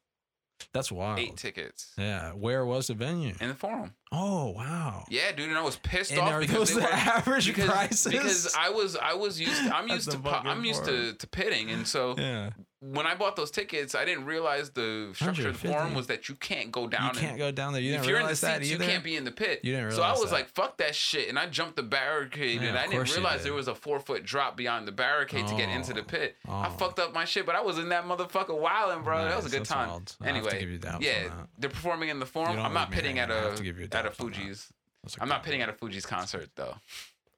That's 0.73 0.91
wild. 0.91 1.19
eight 1.19 1.35
tickets 1.37 1.91
Yeah. 1.97 2.31
Where 2.31 2.65
was 2.65 2.87
the 2.87 2.93
venue? 2.93 3.33
in 3.39 3.49
the 3.49 3.55
forum. 3.55 3.93
Oh 4.11 4.51
wow. 4.51 5.05
Yeah, 5.09 5.31
dude, 5.31 5.49
and 5.49 5.57
I 5.57 5.61
was 5.63 5.75
pissed 5.77 6.11
And 6.11 6.21
off 6.21 6.31
are 6.31 6.39
because 6.39 6.69
those 6.69 6.75
they 6.75 6.81
the 6.81 6.87
were 6.87 6.93
average 6.93 7.47
because, 7.47 7.69
prices? 7.69 8.11
because 8.11 8.55
I 8.57 8.69
was 8.69 8.95
I 8.95 9.13
was 9.13 9.39
used 9.39 9.61
I'm 9.71 9.87
used 9.87 10.11
to 10.11 10.19
I'm 10.29 10.63
used 10.63 10.85
to, 10.85 11.13
to 11.13 11.27
pitting, 11.27 11.71
and 11.71 11.87
so 11.87 12.15
yeah. 12.17 12.51
When 12.91 13.07
I 13.07 13.15
bought 13.15 13.35
those 13.35 13.49
tickets, 13.51 13.95
I 13.95 14.05
didn't 14.05 14.25
realize 14.25 14.69
the 14.69 15.11
structure 15.15 15.47
of 15.49 15.61
the 15.61 15.67
150. 15.67 15.67
forum 15.69 15.93
was 15.95 16.07
that 16.07 16.29
you 16.29 16.35
can't 16.35 16.71
go 16.71 16.87
down. 16.87 17.13
You 17.15 17.19
can't 17.19 17.37
go 17.37 17.51
down 17.51 17.73
there. 17.73 17.81
You 17.81 17.93
if 17.93 18.01
didn't 18.01 18.09
you're 18.09 18.17
in 18.17 18.23
the 18.23 18.27
realize 18.27 18.41
that 18.41 18.59
seats, 18.61 18.69
you 18.71 18.77
can't 18.77 19.03
be 19.03 19.15
in 19.15 19.23
the 19.23 19.31
pit. 19.31 19.61
You 19.63 19.71
didn't 19.71 19.87
realize. 19.87 19.95
so 19.97 20.03
I 20.03 20.11
was 20.11 20.29
that. 20.29 20.35
like, 20.35 20.49
"Fuck 20.49 20.77
that 20.77 20.93
shit," 20.93 21.27
and 21.29 21.39
I 21.39 21.47
jumped 21.47 21.77
the 21.77 21.83
barricade, 21.83 22.61
Yeah, 22.61 22.69
and 22.69 22.77
I 22.77 22.87
didn't 22.87 23.09
realize 23.11 23.37
did. 23.39 23.45
there 23.47 23.53
was 23.53 23.67
a 23.67 23.75
four 23.75 23.99
foot 23.99 24.23
drop 24.23 24.55
beyond 24.55 24.87
the 24.87 24.91
barricade 24.91 25.47
to 25.47 25.55
get 25.55 25.69
into 25.69 25.93
the 25.93 26.01
Oh. 26.01 26.03
pit. 26.03 26.35
I 26.47 26.67
Oh. 26.67 26.77
fucked 26.77 26.99
up 26.99 27.13
my 27.13 27.25
shit, 27.25 27.45
but 27.45 27.55
I 27.55 27.61
was 27.61 27.77
in 27.79 27.89
that 27.89 28.05
motherfucker 28.05 28.57
wilding, 28.59 29.03
bro. 29.03 29.23
that 29.25 29.35
was 29.35 29.45
a 29.47 29.57
good 29.57 29.65
time. 29.65 29.87
wild. 29.89 30.15
I 30.21 30.25
have 30.25 30.33
to 30.33 30.39
Anyway, 30.39 30.59
give 30.59 30.69
you 30.69 30.77
daps 30.79 30.95
on 30.95 31.01
yeah, 31.01 31.29
they're 31.57 31.69
performing 31.69 32.09
in 32.09 32.19
the 32.19 32.25
forum. 32.25 32.59
I'm 32.59 32.73
not 32.73 32.91
pitting 32.91 33.17
at 33.19 33.29
hanging. 33.29 33.43
I 33.43 33.47
a 33.47 33.49
have 33.49 33.57
to 33.57 33.63
give 33.63 33.77
you 33.79 33.85
at 33.85 33.93
a 33.95 34.09
daps 34.09 34.21
on 34.21 34.31
that. 34.31 34.35
Fugees. 34.35 34.67
That's 35.03 35.17
a 35.17 35.21
I'm 35.21 35.29
not 35.29 35.43
pitting 35.43 35.61
one. 35.61 35.69
at 35.69 35.75
a 35.75 35.77
Fugees 35.77 36.05
concert 36.05 36.49
though. 36.55 36.75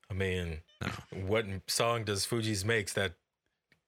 I 0.09 0.13
mean, 0.13 0.61
No. 0.81 0.89
what 1.11 1.45
song 1.67 2.03
does 2.05 2.25
Fugees 2.25 2.63
makes 2.65 2.93
that 2.93 3.13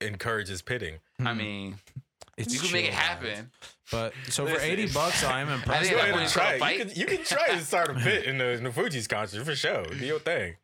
encourages 0.01 0.61
pitting? 0.61 0.99
I 1.19 1.31
Hmm. 1.31 1.37
mean, 1.37 1.75
It's 2.37 2.53
you 2.53 2.59
can 2.61 2.71
make 2.71 2.85
it 2.85 2.93
happen. 2.93 3.51
But 3.91 4.13
so 4.29 4.45
for 4.45 4.53
Listen. 4.53 4.69
eighty 4.69 4.87
bucks, 4.87 5.23
I'm 5.23 5.49
impressed. 5.49 5.83
think 5.89 5.95
Go 5.95 5.97
I 5.97 6.01
ahead 6.03 6.11
want 6.13 6.21
and 6.23 6.29
to 6.31 6.33
try 6.39 6.53
it. 6.53 6.77
You 6.79 6.85
can, 6.85 6.95
you 6.95 7.05
can 7.17 7.25
try 7.25 7.47
to 7.55 7.61
start 7.65 7.89
a 7.89 7.93
pit 7.95 8.23
in 8.25 8.37
the, 8.37 8.51
in 8.51 8.63
the 8.63 8.69
Fugees 8.69 9.09
concert 9.09 9.43
for 9.43 9.55
sure. 9.55 9.83
Do 9.83 10.05
your 10.05 10.19
thing. 10.19 10.55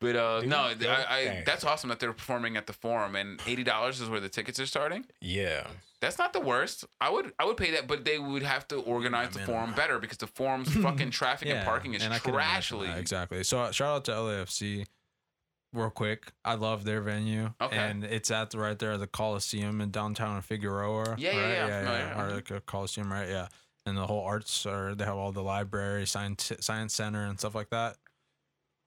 But 0.00 0.16
uh, 0.16 0.40
Dude, 0.40 0.48
no, 0.50 0.72
go 0.78 0.90
I, 0.90 0.94
I 1.20 1.24
bang. 1.26 1.42
that's 1.44 1.64
awesome 1.64 1.88
that 1.90 2.00
they're 2.00 2.12
performing 2.12 2.56
at 2.56 2.66
the 2.66 2.72
forum, 2.72 3.14
and 3.14 3.40
eighty 3.46 3.62
dollars 3.62 4.00
is 4.00 4.08
where 4.08 4.20
the 4.20 4.28
tickets 4.28 4.58
are 4.58 4.66
starting. 4.66 5.04
Yeah. 5.20 5.66
That's 6.00 6.18
not 6.18 6.32
the 6.32 6.40
worst. 6.40 6.84
I 7.00 7.10
would 7.10 7.32
I 7.38 7.44
would 7.44 7.56
pay 7.56 7.70
that, 7.72 7.86
but 7.86 8.04
they 8.04 8.18
would 8.18 8.42
have 8.42 8.66
to 8.68 8.76
organize 8.76 9.30
the 9.30 9.38
man. 9.40 9.46
forum 9.46 9.72
better 9.74 9.98
because 10.00 10.18
the 10.18 10.26
forum's 10.26 10.72
fucking 10.82 11.10
traffic 11.10 11.48
and 11.48 11.64
parking 11.64 11.94
is 11.94 12.02
and 12.02 12.12
I 12.14 12.18
could 12.18 12.34
imagine 12.34 12.78
trashly. 12.78 12.96
exactly. 12.96 13.44
So 13.44 13.60
uh, 13.60 13.70
shout 13.70 13.94
out 13.96 14.04
to 14.06 14.12
LAFC. 14.12 14.86
Real 15.72 15.88
quick, 15.88 16.32
I 16.44 16.54
love 16.54 16.84
their 16.84 17.00
venue, 17.00 17.54
Okay. 17.58 17.76
and 17.76 18.04
it's 18.04 18.30
at 18.30 18.50
the 18.50 18.58
right 18.58 18.78
there, 18.78 18.92
at 18.92 19.00
the 19.00 19.06
Coliseum 19.06 19.80
in 19.80 19.90
downtown 19.90 20.42
Figueroa. 20.42 21.14
Yeah, 21.18 21.32
yeah, 21.32 21.40
right? 21.40 21.48
yeah, 21.54 21.62
I'm 21.64 21.68
yeah, 21.70 22.08
familiar. 22.14 22.14
Or 22.32 22.34
like 22.36 22.50
a 22.50 22.60
Coliseum, 22.60 23.10
right? 23.10 23.26
Yeah, 23.28 23.48
and 23.86 23.96
the 23.96 24.06
whole 24.06 24.22
arts, 24.22 24.66
or 24.66 24.94
they 24.94 25.06
have 25.06 25.16
all 25.16 25.32
the 25.32 25.42
library, 25.42 26.06
science, 26.06 26.52
science 26.60 26.92
center, 26.94 27.24
and 27.24 27.38
stuff 27.38 27.54
like 27.54 27.70
that. 27.70 27.96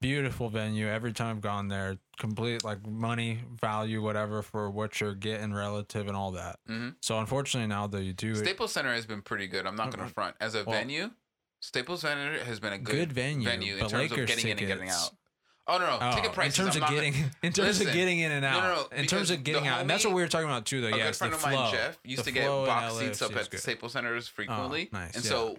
Beautiful 0.02 0.50
venue. 0.50 0.88
Every 0.88 1.12
time 1.14 1.38
I've 1.38 1.42
gone 1.42 1.70
there, 1.70 1.98
complete 2.20 2.64
like 2.64 2.86
money 2.86 3.40
value, 3.60 4.04
whatever 4.04 4.44
for 4.44 4.70
what 4.70 5.02
you're 5.02 5.16
getting, 5.16 5.54
relative, 5.54 6.08
and 6.08 6.16
all 6.16 6.32
that. 6.34 6.60
Mhm. 6.70 6.96
So 7.02 7.18
unfortunately, 7.18 7.68
now 7.68 7.88
that 7.88 8.04
you 8.04 8.14
do 8.14 8.32
it, 8.32 8.36
Staples 8.38 8.74
Center 8.74 8.94
has 8.94 9.08
been 9.08 9.24
pretty 9.24 9.48
good. 9.48 9.66
I'm 9.66 9.76
not 9.76 9.90
gonna 9.96 10.10
front 10.10 10.36
as 10.40 10.54
a 10.54 10.64
Well- 10.64 10.78
venue. 10.78 11.12
Staples 11.62 12.02
Center 12.02 12.44
has 12.44 12.60
been 12.60 12.74
a 12.74 12.78
good, 12.78 12.92
good 12.96 13.14
venue, 13.14 13.46
venue 13.50 13.74
in 13.76 13.80
but 13.80 13.90
terms 13.90 14.12
Lakers 14.12 14.20
of 14.20 14.28
getting 14.28 14.52
in 14.52 14.58
and 14.60 14.68
getting 14.68 14.90
out. 14.90 15.16
Oh 15.68 15.78
no, 15.80 15.86
no, 15.86 15.98
Oh, 16.02 16.16
ticket 16.16 16.32
prices. 16.34 16.60
in 16.60 16.66
terms 16.66 16.76
I'm 16.78 16.84
of 16.84 16.90
getting 16.90 17.14
gonna- 17.14 17.32
in 17.44 17.54
terms 17.54 17.68
Listen, 17.68 17.88
of 17.88 17.94
getting 17.94 18.20
in 18.20 18.32
and 18.32 18.46
out. 18.46 18.64
no, 18.64 18.76
no, 18.92 18.98
in 18.98 19.06
terms 19.08 19.32
of 19.32 19.44
getting 19.44 19.64
the 19.64 19.70
out, 19.70 19.82
and 19.82 19.90
that's 19.90 20.06
what 20.06 20.14
we 20.14 20.22
were 20.22 20.28
talking 20.28 20.48
about 20.48 20.66
too. 20.66 20.82
Though, 20.82 20.88
a 20.90 20.98
yes, 20.98 21.08
good 21.08 21.16
friend 21.18 21.34
the 21.34 21.38
of 21.38 21.42
flow. 21.42 21.52
mine, 21.52 21.72
Jeff, 21.74 21.98
used 22.04 22.24
to 22.24 22.32
get 22.32 22.48
box 22.48 22.96
seats 22.98 23.22
up 23.22 23.36
at 23.36 23.46
the 23.46 23.50
good. 23.52 23.60
Staples 23.60 23.94
Centers 23.94 24.28
frequently, 24.28 24.90
nice, 24.92 25.16
and 25.16 25.24
yeah. 25.24 25.30
so 25.30 25.58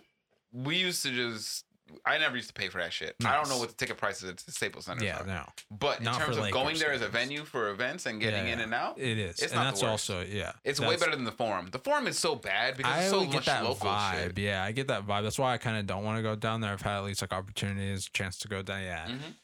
we 0.52 0.76
used 0.76 1.02
to 1.02 1.10
just. 1.10 1.64
I 2.04 2.18
never 2.18 2.34
used 2.34 2.48
to 2.48 2.52
pay 2.54 2.68
for 2.68 2.78
that 2.78 2.92
shit. 2.92 3.14
I 3.24 3.36
don't 3.36 3.48
know 3.48 3.58
what 3.58 3.68
the 3.68 3.74
ticket 3.76 3.96
prices 3.96 4.28
at 4.28 4.38
the 4.38 4.50
Staples 4.50 4.86
Center 4.86 5.04
Yeah, 5.04 5.20
are. 5.20 5.24
no, 5.24 5.44
But 5.70 5.98
in 6.00 6.04
Not 6.06 6.20
terms 6.20 6.36
of 6.36 6.50
going 6.50 6.76
there 6.78 6.90
as 6.92 7.00
a 7.00 7.06
venue 7.06 7.44
for 7.44 7.70
events 7.70 8.06
and 8.06 8.20
getting 8.20 8.48
Yeah, 8.48 8.54
in 8.54 8.60
and 8.60 8.74
out, 8.74 8.98
it 8.98 9.16
is, 9.18 9.38
It's 9.38 9.52
and 9.52 9.54
not 9.54 9.60
the 9.60 9.70
that's 9.70 9.82
worst. 9.82 10.10
also 10.10 10.24
yeah. 10.28 10.50
it's 10.64 10.80
way 10.80 10.96
better 10.96 11.12
than 11.14 11.22
the 11.22 11.30
forum. 11.30 11.68
The 11.70 11.78
forum 11.78 12.08
is 12.08 12.18
so 12.18 12.34
bad 12.34 12.76
because 12.76 12.92
I 12.92 13.00
it's 13.02 13.10
so 13.10 13.20
would 13.20 13.32
much 13.32 13.46
that 13.46 13.62
local 13.62 13.88
vibe. 13.88 14.20
shit. 14.24 14.38
Yeah, 14.38 14.64
I 14.64 14.72
get 14.72 14.88
that 14.88 15.06
vibe. 15.06 15.22
That's 15.22 15.38
why 15.38 15.52
I 15.54 15.58
kind 15.58 15.76
of 15.78 15.86
don't 15.86 16.02
want 16.02 16.16
to 16.18 16.24
go 16.24 16.34
down 16.34 16.60
there. 16.60 16.72
I've 16.72 16.82
had 16.82 16.96
at 16.98 17.04
least 17.04 17.22
like 17.22 17.32
opportunities, 17.32 18.08
chance 18.12 18.36
to 18.38 18.48
go 18.48 18.62
down. 18.62 18.82
Yeah, 18.82 19.06
Mhm. 19.06 19.34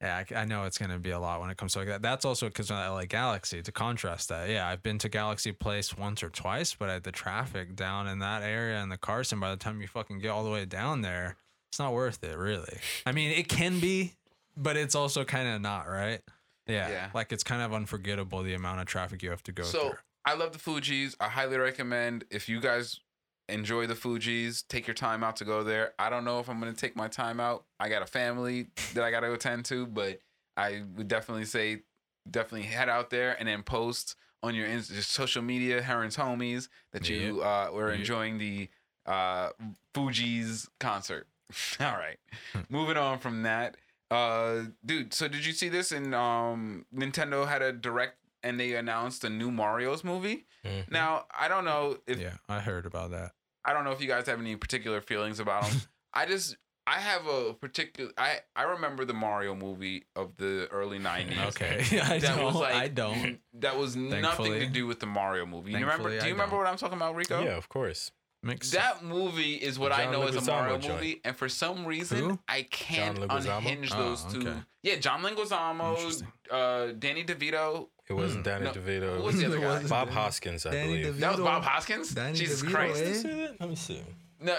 Yeah. 0.00 0.24
I, 0.30 0.34
I 0.40 0.44
know 0.44 0.64
it's 0.64 0.78
gonna 0.78 0.98
be 0.98 1.10
a 1.10 1.18
lot 1.18 1.40
when 1.40 1.50
it 1.50 1.56
comes 1.56 1.72
to 1.72 1.80
like 1.80 1.88
that. 1.88 2.02
That's 2.02 2.24
also 2.24 2.46
because 2.48 2.70
of 2.70 2.76
LA 2.76 3.04
Galaxy. 3.04 3.62
To 3.62 3.72
contrast 3.72 4.28
that, 4.28 4.48
yeah, 4.48 4.68
I've 4.68 4.82
been 4.82 4.98
to 4.98 5.08
Galaxy 5.08 5.52
Place 5.52 5.96
once 5.96 6.22
or 6.22 6.30
twice, 6.30 6.74
but 6.74 6.88
at 6.88 7.04
the 7.04 7.12
traffic 7.12 7.74
down 7.74 8.06
in 8.06 8.18
that 8.20 8.42
area 8.42 8.78
and 8.80 8.90
the 8.92 8.98
Carson, 8.98 9.40
by 9.40 9.50
the 9.50 9.56
time 9.56 9.80
you 9.80 9.88
fucking 9.88 10.20
get 10.20 10.28
all 10.28 10.44
the 10.44 10.50
way 10.50 10.64
down 10.64 11.02
there, 11.02 11.36
it's 11.70 11.78
not 11.78 11.92
worth 11.92 12.22
it, 12.24 12.36
really. 12.36 12.78
I 13.06 13.12
mean, 13.12 13.30
it 13.32 13.48
can 13.48 13.80
be, 13.80 14.14
but 14.56 14.76
it's 14.76 14.94
also 14.94 15.24
kind 15.24 15.48
of 15.48 15.60
not, 15.60 15.88
right? 15.88 16.20
Yeah, 16.66 16.88
Yeah. 16.88 17.10
like 17.14 17.32
it's 17.32 17.42
kind 17.44 17.62
of 17.62 17.72
unforgettable 17.72 18.42
the 18.42 18.54
amount 18.54 18.80
of 18.80 18.86
traffic 18.86 19.22
you 19.22 19.30
have 19.30 19.42
to 19.44 19.52
go 19.52 19.62
through. 19.64 19.80
So 19.80 19.88
through. 19.90 19.98
I 20.24 20.34
love 20.34 20.52
the 20.52 20.58
Fugees. 20.58 21.14
I 21.18 21.28
highly 21.28 21.56
recommend 21.56 22.24
if 22.30 22.48
you 22.48 22.60
guys 22.60 23.00
enjoy 23.48 23.86
the 23.86 23.94
Fugees, 23.94 24.64
take 24.68 24.86
your 24.86 24.94
time 24.94 25.24
out 25.24 25.36
to 25.36 25.44
go 25.44 25.62
there. 25.64 25.94
I 25.98 26.10
don't 26.10 26.24
know 26.24 26.38
if 26.40 26.48
I'm 26.50 26.58
gonna 26.58 26.72
take 26.72 26.96
my 26.96 27.08
time 27.08 27.40
out. 27.40 27.64
I 27.80 27.88
got 27.88 28.02
a 28.02 28.06
family 28.06 28.68
that 28.94 29.02
I 29.04 29.10
gotta 29.10 29.32
attend 29.32 29.64
to, 29.66 29.86
but 29.86 30.20
I 30.56 30.82
would 30.96 31.08
definitely 31.08 31.44
say 31.46 31.82
definitely 32.30 32.66
head 32.66 32.88
out 32.88 33.10
there 33.10 33.36
and 33.38 33.48
then 33.48 33.62
post 33.62 34.16
on 34.42 34.54
your 34.54 34.68
social 34.82 35.42
media, 35.42 35.82
Heron's 35.82 36.16
homies, 36.16 36.68
that 36.92 37.08
you 37.08 37.42
uh, 37.42 37.70
were 37.72 37.90
Yep. 37.90 37.98
enjoying 37.98 38.38
the 38.38 38.68
uh, 39.06 39.50
Fugees 39.94 40.68
concert. 40.80 41.26
All 41.80 41.92
right, 41.96 42.18
Hmm. 42.52 42.60
moving 42.68 42.96
on 42.96 43.18
from 43.18 43.42
that. 43.42 43.76
Uh, 44.10 44.64
dude, 44.84 45.12
so 45.12 45.28
did 45.28 45.44
you 45.44 45.52
see 45.52 45.68
this? 45.68 45.92
In 45.92 46.14
um, 46.14 46.86
Nintendo 46.94 47.46
had 47.48 47.62
a 47.62 47.72
direct 47.72 48.16
and 48.42 48.58
they 48.60 48.74
announced 48.74 49.24
a 49.24 49.30
new 49.30 49.50
Mario's 49.50 50.04
movie. 50.04 50.46
Mhm. 50.64 50.90
Now, 50.90 51.26
I 51.36 51.48
don't 51.48 51.64
know 51.64 51.98
if 52.06 52.18
yeah, 52.18 52.36
I 52.48 52.60
heard 52.60 52.86
about 52.86 53.10
that. 53.10 53.32
I 53.64 53.72
don't 53.72 53.84
know 53.84 53.92
if 53.92 54.00
you 54.00 54.08
guys 54.08 54.26
have 54.26 54.40
any 54.40 54.56
particular 54.56 55.00
feelings 55.00 55.40
about 55.40 55.64
them. 55.68 55.80
I 56.14 56.26
just 56.26 56.56
I 56.86 57.00
have 57.00 57.26
a 57.26 57.52
particular 57.54 58.10
I 58.16 58.38
I 58.56 58.62
remember 58.62 59.04
the 59.04 59.12
Mario 59.14 59.54
movie 59.54 60.06
of 60.16 60.36
the 60.38 60.68
early 60.70 60.98
90s. 60.98 61.36
Okay, 61.48 61.78
I 62.02 62.18
That 62.18 62.36
don't. 62.36 62.44
was 62.44 62.54
like 62.54 62.74
I 62.74 62.88
don't. 62.88 63.38
That 63.54 63.76
was 63.76 63.94
nothing 63.96 64.52
to 64.54 64.66
do 64.66 64.86
with 64.86 65.00
the 65.00 65.06
Mario 65.06 65.44
movie. 65.46 65.72
You 65.72 65.76
remember 65.78 66.04
Thankfully, 66.10 66.18
do 66.20 66.24
I 66.24 66.28
you 66.28 66.32
remember 66.34 66.52
don't. 66.56 66.64
what 66.64 66.70
I'm 66.70 66.76
talking 66.78 66.96
about, 66.96 67.14
Rico? 67.14 67.42
Yeah, 67.42 67.56
of 67.56 67.68
course. 67.68 68.10
Makes 68.42 68.70
That 68.70 69.02
movie 69.04 69.54
is 69.54 69.80
what 69.80 69.90
I 69.90 70.04
John 70.04 70.12
know 70.12 70.22
as 70.22 70.36
a 70.36 70.40
Mario 70.50 70.78
joint. 70.78 70.94
movie, 70.94 71.20
and 71.24 71.36
for 71.36 71.48
some 71.48 71.84
reason 71.84 72.18
Who? 72.30 72.38
I 72.48 72.62
can't 72.62 73.18
John 73.18 73.28
Leguizamo? 73.28 73.58
unhinge 73.58 73.92
Oh, 73.92 73.96
those 73.98 74.24
two. 74.32 74.54
Yeah, 74.84 74.94
John 74.96 75.22
Leguizamo, 75.22 75.96
Interesting. 75.96 76.28
uh, 76.48 76.86
Danny 76.96 77.24
DeVito. 77.24 77.88
It 78.08 78.14
wasn't 78.14 78.44
Danny 78.44 78.64
No, 78.64 78.72
DeVito. 78.72 79.16
who 79.18 79.22
was 79.22 79.36
the 79.38 79.46
other 79.46 79.56
It 79.58 79.60
guy? 79.60 79.66
wasn't 79.66 79.90
Bob 79.90 80.08
Danny- 80.08 80.20
Hoskins, 80.20 80.66
I 80.66 80.70
Danny 80.70 80.88
believe. 81.02 81.18
That 81.20 81.30
was 81.32 81.40
DeVito. 81.40 81.44
Bob 81.44 81.62
Hoskins. 81.64 82.10
Danny 82.10 82.38
Jesus 82.38 82.62
DeVito, 82.62 82.70
Christ. 82.72 83.02
eh? 83.02 83.12
See 83.14 83.28
that? 83.34 83.60
Let 83.60 83.68
me 83.68 83.74
see. 83.76 84.02
No, 84.40 84.52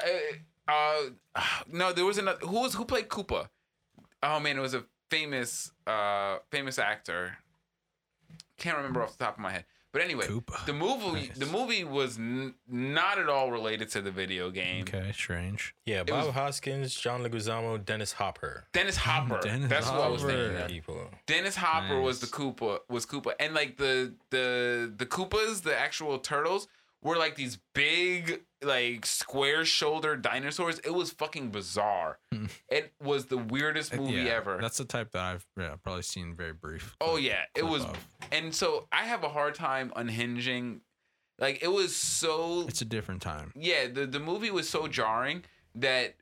uh, 0.68 0.72
uh, 1.36 1.42
no, 1.72 1.94
there 1.94 2.06
was 2.06 2.18
another. 2.20 2.40
Who 2.46 2.62
was 2.62 2.74
who 2.76 2.86
played 2.86 3.08
Koopa? 3.10 3.50
Oh 4.22 4.40
man, 4.40 4.58
it 4.58 4.62
was 4.62 4.74
a 4.74 4.84
famous, 5.10 5.72
uh, 5.88 6.38
famous 6.52 6.78
actor. 6.78 7.38
Can't 8.58 8.78
remember 8.78 9.02
off 9.02 9.18
the 9.18 9.24
top 9.26 9.36
of 9.36 9.40
my 9.40 9.52
head. 9.54 9.66
But 9.92 10.04
anyway, 10.04 10.26
Koopa. 10.28 10.66
the 10.68 10.74
movie, 10.74 11.28
Nice. 11.30 11.38
the 11.38 11.46
movie 11.48 11.84
was 11.84 12.18
n- 12.20 12.54
not 12.68 13.18
at 13.18 13.28
all 13.28 13.50
related 13.52 13.90
to 13.92 14.02
the 14.02 14.12
video 14.12 14.52
game. 14.52 14.84
okay, 14.84 15.12
strange. 15.14 15.74
Yeah, 15.86 16.04
Bob 16.04 16.26
was- 16.28 16.36
Hoskins, 16.36 16.94
John 16.94 17.24
Leguizamo, 17.24 17.84
Dennis 17.84 18.14
Hopper. 18.14 18.68
Dennis 18.72 18.98
mm, 18.98 19.02
Hopper. 19.02 19.40
Dennis 19.42 19.70
That's 19.70 19.88
what 19.88 20.02
I 20.02 20.08
was 20.10 20.22
thinking. 20.24 20.58
of. 20.58 20.68
People. 20.68 21.10
Dennis 21.26 21.56
Hopper 21.56 22.00
was 22.00 22.20
the 22.20 22.28
Nice. 22.28 22.32
Koopa. 22.32 22.80
Was 22.88 23.06
Koopa, 23.08 23.34
and 23.40 23.54
like 23.56 23.78
the 23.78 24.14
the 24.30 24.94
the 24.96 25.06
Koopas, 25.08 25.64
the 25.64 25.76
actual 25.76 26.20
turtles, 26.20 26.68
were 27.02 27.18
like 27.18 27.36
these 27.36 27.58
big, 27.74 28.42
like 28.64 29.06
square 29.06 29.64
shouldered 29.66 30.22
dinosaurs. 30.22 30.80
It 30.80 30.94
was 30.94 31.12
fucking 31.12 31.50
bizarre. 31.52 32.20
Hmm. 32.34 32.46
it 32.70 32.94
was 33.02 33.26
the 33.28 33.38
weirdest 33.38 33.96
movie 33.96 34.14
Yeah, 34.14 34.36
ever. 34.36 34.58
That's 34.62 34.78
the 34.78 34.86
type 34.86 35.12
that 35.12 35.22
I've 35.24 35.46
yeah, 35.58 35.76
probably 35.84 36.02
seen 36.04 36.36
very 36.36 36.54
brief. 36.54 36.96
Oh 37.00 37.18
yeah, 37.18 37.44
it 37.56 37.66
was, 37.66 37.84
of. 37.86 38.08
and 38.32 38.54
so 38.54 38.88
I 38.92 39.06
have 39.06 39.24
a 39.24 39.30
hard 39.30 39.56
time 39.56 39.92
unhinging. 39.96 40.82
Like 41.40 41.64
it 41.64 41.70
was 41.72 41.96
so 41.96 42.66
It's 42.68 42.82
a 42.82 42.86
different 42.86 43.22
time. 43.22 43.54
yeah. 43.56 43.88
The 43.88 44.06
the 44.06 44.20
movie 44.20 44.52
was 44.52 44.68
so 44.68 44.88
jarring 44.88 45.44
that 45.76 46.16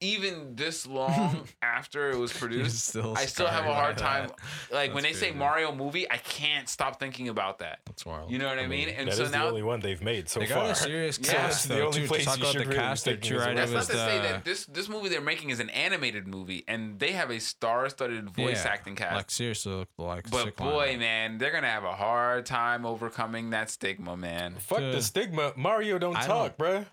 even 0.00 0.56
this 0.56 0.86
long 0.86 1.46
after 1.62 2.10
it 2.10 2.16
was 2.18 2.32
produced, 2.32 2.88
still 2.88 3.14
I 3.16 3.26
still 3.26 3.46
have 3.46 3.66
a 3.66 3.74
hard 3.74 3.98
time. 3.98 4.28
that. 4.28 4.74
Like 4.74 4.94
when 4.94 5.02
they 5.02 5.10
That's 5.10 5.20
say. 5.20 5.30
Mario 5.32 5.74
movie, 5.74 6.10
I 6.10 6.16
can't 6.16 6.68
stop 6.68 6.98
thinking 6.98 7.28
about 7.28 7.58
that. 7.58 7.80
That's 7.86 8.06
wild. 8.06 8.30
You 8.30 8.38
know 8.38 8.46
what 8.48 8.58
I, 8.58 8.66
mean? 8.66 8.88
And 8.88 9.08
that 9.08 9.14
so 9.16 9.24
is 9.24 9.30
now 9.32 9.42
the 9.44 9.48
only 9.48 9.62
one 9.62 9.80
they've 9.80 10.02
made 10.02 10.28
so 10.28 10.40
they 10.40 10.46
far. 10.46 10.64
got 10.64 10.70
a 10.70 10.74
serious 10.74 11.18
Yeah. 11.18 11.32
cast 11.32 11.42
That's 11.42 11.62
the 11.64 11.74
though, 11.74 11.86
only 11.86 12.00
too. 12.00 12.06
Place 12.06 12.24
talk 12.24 12.36
you 12.38 12.42
about 12.42 12.52
should 12.52 12.62
the 12.62 12.66
really 12.66 12.78
cast 12.80 13.04
that 13.04 13.28
you 13.30 13.36
as 13.36 13.42
a 13.42 13.46
right. 13.46 13.56
That's 13.56 13.70
not 13.72 13.78
was 13.78 13.86
to 13.88 13.92
say 13.94 14.18
that 14.18 14.34
uh, 14.36 14.40
this 14.44 14.66
this 14.66 14.88
movie 14.88 15.08
they're 15.10 15.20
making 15.20 15.50
is 15.50 15.60
an 15.60 15.70
animated 15.70 16.26
movie, 16.26 16.64
and 16.66 16.98
they 16.98 17.12
have 17.12 17.30
a 17.30 17.38
star-studded 17.38 18.30
voice 18.30 18.64
yeah, 18.64 18.70
acting 18.72 18.96
cast. 18.96 19.16
Like 19.16 19.30
seriously, 19.30 19.86
like. 19.98 20.30
but 20.30 20.44
sick 20.44 20.56
boy, 20.56 20.94
lineup. 20.94 20.98
man, 20.98 21.38
they're 21.38 21.52
gonna 21.52 21.68
have 21.68 21.84
a 21.84 21.92
hard 21.94 22.46
time 22.46 22.86
overcoming 22.86 23.50
that 23.50 23.70
stigma, 23.70 24.16
man. 24.16 24.54
Fuck 24.58 24.78
to- 24.78 24.92
the 24.92 25.02
stigma. 25.02 25.52
Mario 25.56 25.98
don't 25.98 26.16
I 26.16 26.26
talk, 26.26 26.56
bruh. 26.56 26.86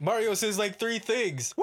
Mario 0.00 0.34
says 0.34 0.58
like 0.58 0.78
three 0.78 0.98
things. 0.98 1.54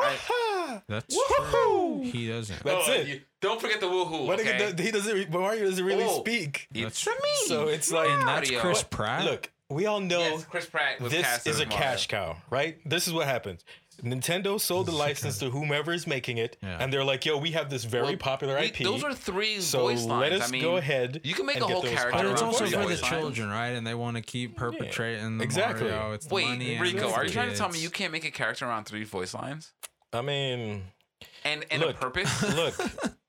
Waha! 0.71 0.83
That's 0.87 1.15
Woohoo! 1.15 2.01
true. 2.03 2.11
He 2.11 2.27
doesn't. 2.27 2.63
That's 2.63 2.89
Oh, 2.89 2.93
it. 2.93 3.07
you- 3.07 3.21
don't 3.41 3.59
forget 3.61 3.79
the 3.79 3.87
woohoo. 3.87 4.27
But 4.27 4.39
Okay? 4.39 4.55
again, 4.55 4.77
he 4.77 4.91
doesn't. 4.91 5.13
re- 5.13 5.27
Mario 5.29 5.65
doesn't 5.69 5.83
really 5.85 6.03
Oh. 6.03 6.19
speak. 6.19 6.67
it's 6.73 7.03
That's- 7.03 7.21
me. 7.23 7.47
So 7.47 7.67
it's 7.67 7.91
like 7.91 8.09
and 8.09 8.27
that's 8.27 8.49
Mario. 8.49 8.59
Chris 8.61 8.79
What? 8.79 8.89
Pratt. 8.91 9.25
Look, 9.25 9.51
we 9.69 9.85
all 9.85 9.99
know 9.99 10.19
yes, 10.19 10.45
Chris 10.49 10.65
Pratt 10.65 10.99
was 10.99 11.11
this 11.11 11.45
is 11.47 11.59
a 11.59 11.65
Mario. 11.65 11.77
cash 11.77 12.07
cow, 12.07 12.37
right? 12.49 12.77
This 12.85 13.07
is 13.07 13.13
what 13.13 13.25
happens. 13.27 13.63
Nintendo 14.03 14.59
sold 14.59 14.87
the 14.87 14.91
license 14.91 15.37
to 15.39 15.51
whomever 15.51 15.93
is 15.93 16.07
making 16.07 16.39
it, 16.39 16.57
Yeah. 16.63 16.77
and 16.79 16.91
they're 16.91 17.03
like, 17.03 17.23
"Yo, 17.23 17.37
we 17.37 17.51
have 17.51 17.69
this 17.69 17.83
very 17.83 18.03
Well, 18.05 18.17
popular 18.17 18.57
we- 18.57 18.65
IP. 18.65 18.83
Those 18.83 19.03
are 19.03 19.13
three 19.13 19.59
so 19.61 19.81
voice 19.81 20.03
lines. 20.03 20.31
let 20.31 20.41
us 20.41 20.47
I 20.47 20.51
mean, 20.51 20.61
go 20.61 20.77
ahead. 20.77 21.21
You 21.23 21.35
can 21.35 21.45
make 21.45 21.57
and 21.57 21.65
a 21.65 21.67
whole 21.67 21.83
character 21.83 22.09
But 22.11 22.25
it's 22.25 22.41
around 22.41 22.47
also 22.53 22.65
voice 22.65 22.73
voice 22.73 22.73
for 22.73 22.79
the 22.79 22.85
lines. 22.87 23.01
lines. 23.03 23.13
children, 23.21 23.49
right? 23.51 23.69
And 23.69 23.85
they 23.85 23.93
want 23.93 24.17
to 24.17 24.23
keep 24.23 24.55
perpetrating 24.57 25.37
the 25.37 25.43
Exactly. 25.43 25.89
Mario. 25.91 26.13
It's 26.13 26.25
the 26.25 26.33
Wait, 26.33 26.47
money 26.47 26.79
Rico, 26.79 27.11
are 27.11 27.19
the 27.19 27.27
you 27.27 27.33
trying 27.33 27.51
to 27.51 27.55
tell 27.55 27.69
me 27.69 27.77
you 27.79 27.91
can't 27.91 28.11
make 28.11 28.25
a 28.25 28.31
character 28.31 28.65
around 28.65 28.85
three 28.85 29.03
voice 29.03 29.35
lines 29.35 29.71
I 30.13 30.21
mean, 30.21 30.83
and 31.43 31.65
and 31.71 31.81
Look, 31.81 31.95
a 31.95 31.99
purpose? 31.99 32.55
look, 32.55 32.75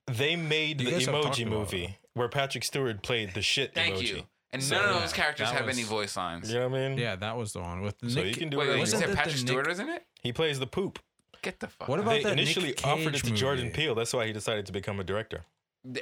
they 0.07 0.37
made 0.37 0.79
the 0.79 0.91
guys 0.91 1.07
have 1.07 1.15
emoji 1.15 1.47
about 1.47 1.59
movie 1.59 1.99
where 2.15 2.29
Patrick 2.29 2.65
Stewart 2.65 3.03
played 3.03 3.35
the 3.35 3.43
shit 3.43 3.75
Thank 3.75 3.97
emoji. 3.97 4.09
you. 4.17 4.23
And 4.55 4.63
So, 4.63 4.75
none 4.77 4.85
of 4.91 4.95
yeah, 4.97 5.01
those 5.01 5.13
characters 5.15 5.49
that 5.51 5.57
have 5.59 5.69
any 5.69 5.83
voice 5.83 6.15
lines. 6.17 6.53
You 6.53 6.59
know 6.59 6.69
what 6.69 6.79
I 6.79 6.89
mean? 6.91 6.99
Yeah, 6.99 7.17
that 7.17 7.37
was 7.39 7.55
the 7.55 7.61
one 7.61 7.81
with 7.81 7.95
So 8.07 8.21
you 8.21 8.35
can 8.35 8.51
do 8.51 8.59
Wait, 8.59 8.69
it. 8.69 8.73
Wait, 8.73 8.79
wasn't 8.81 9.01
said 9.01 9.09
that 9.09 9.13
the 9.13 9.17
Patrick 9.17 9.37
Nick- 9.37 9.47
Stewart 9.49 9.67
isn't 9.69 9.89
it? 9.89 10.05
He 10.23 10.33
plays 10.33 10.59
the 10.59 10.67
poop. 10.67 10.99
Get 11.41 11.59
the 11.61 11.69
fuck. 11.69 11.89
What 11.89 11.99
about 12.01 12.11
They 12.11 12.23
that 12.25 12.37
Nick 12.37 12.43
initially 12.57 12.75
offered 12.85 13.15
it 13.15 13.23
Cage 13.23 13.31
to 13.31 13.37
Jordan? 13.37 13.71
Peele. 13.71 13.95
That's 13.95 14.13
why 14.13 14.27
he 14.27 14.33
decided 14.33 14.67
to 14.67 14.73
become 14.73 15.01
a 15.01 15.05
director. 15.05 15.45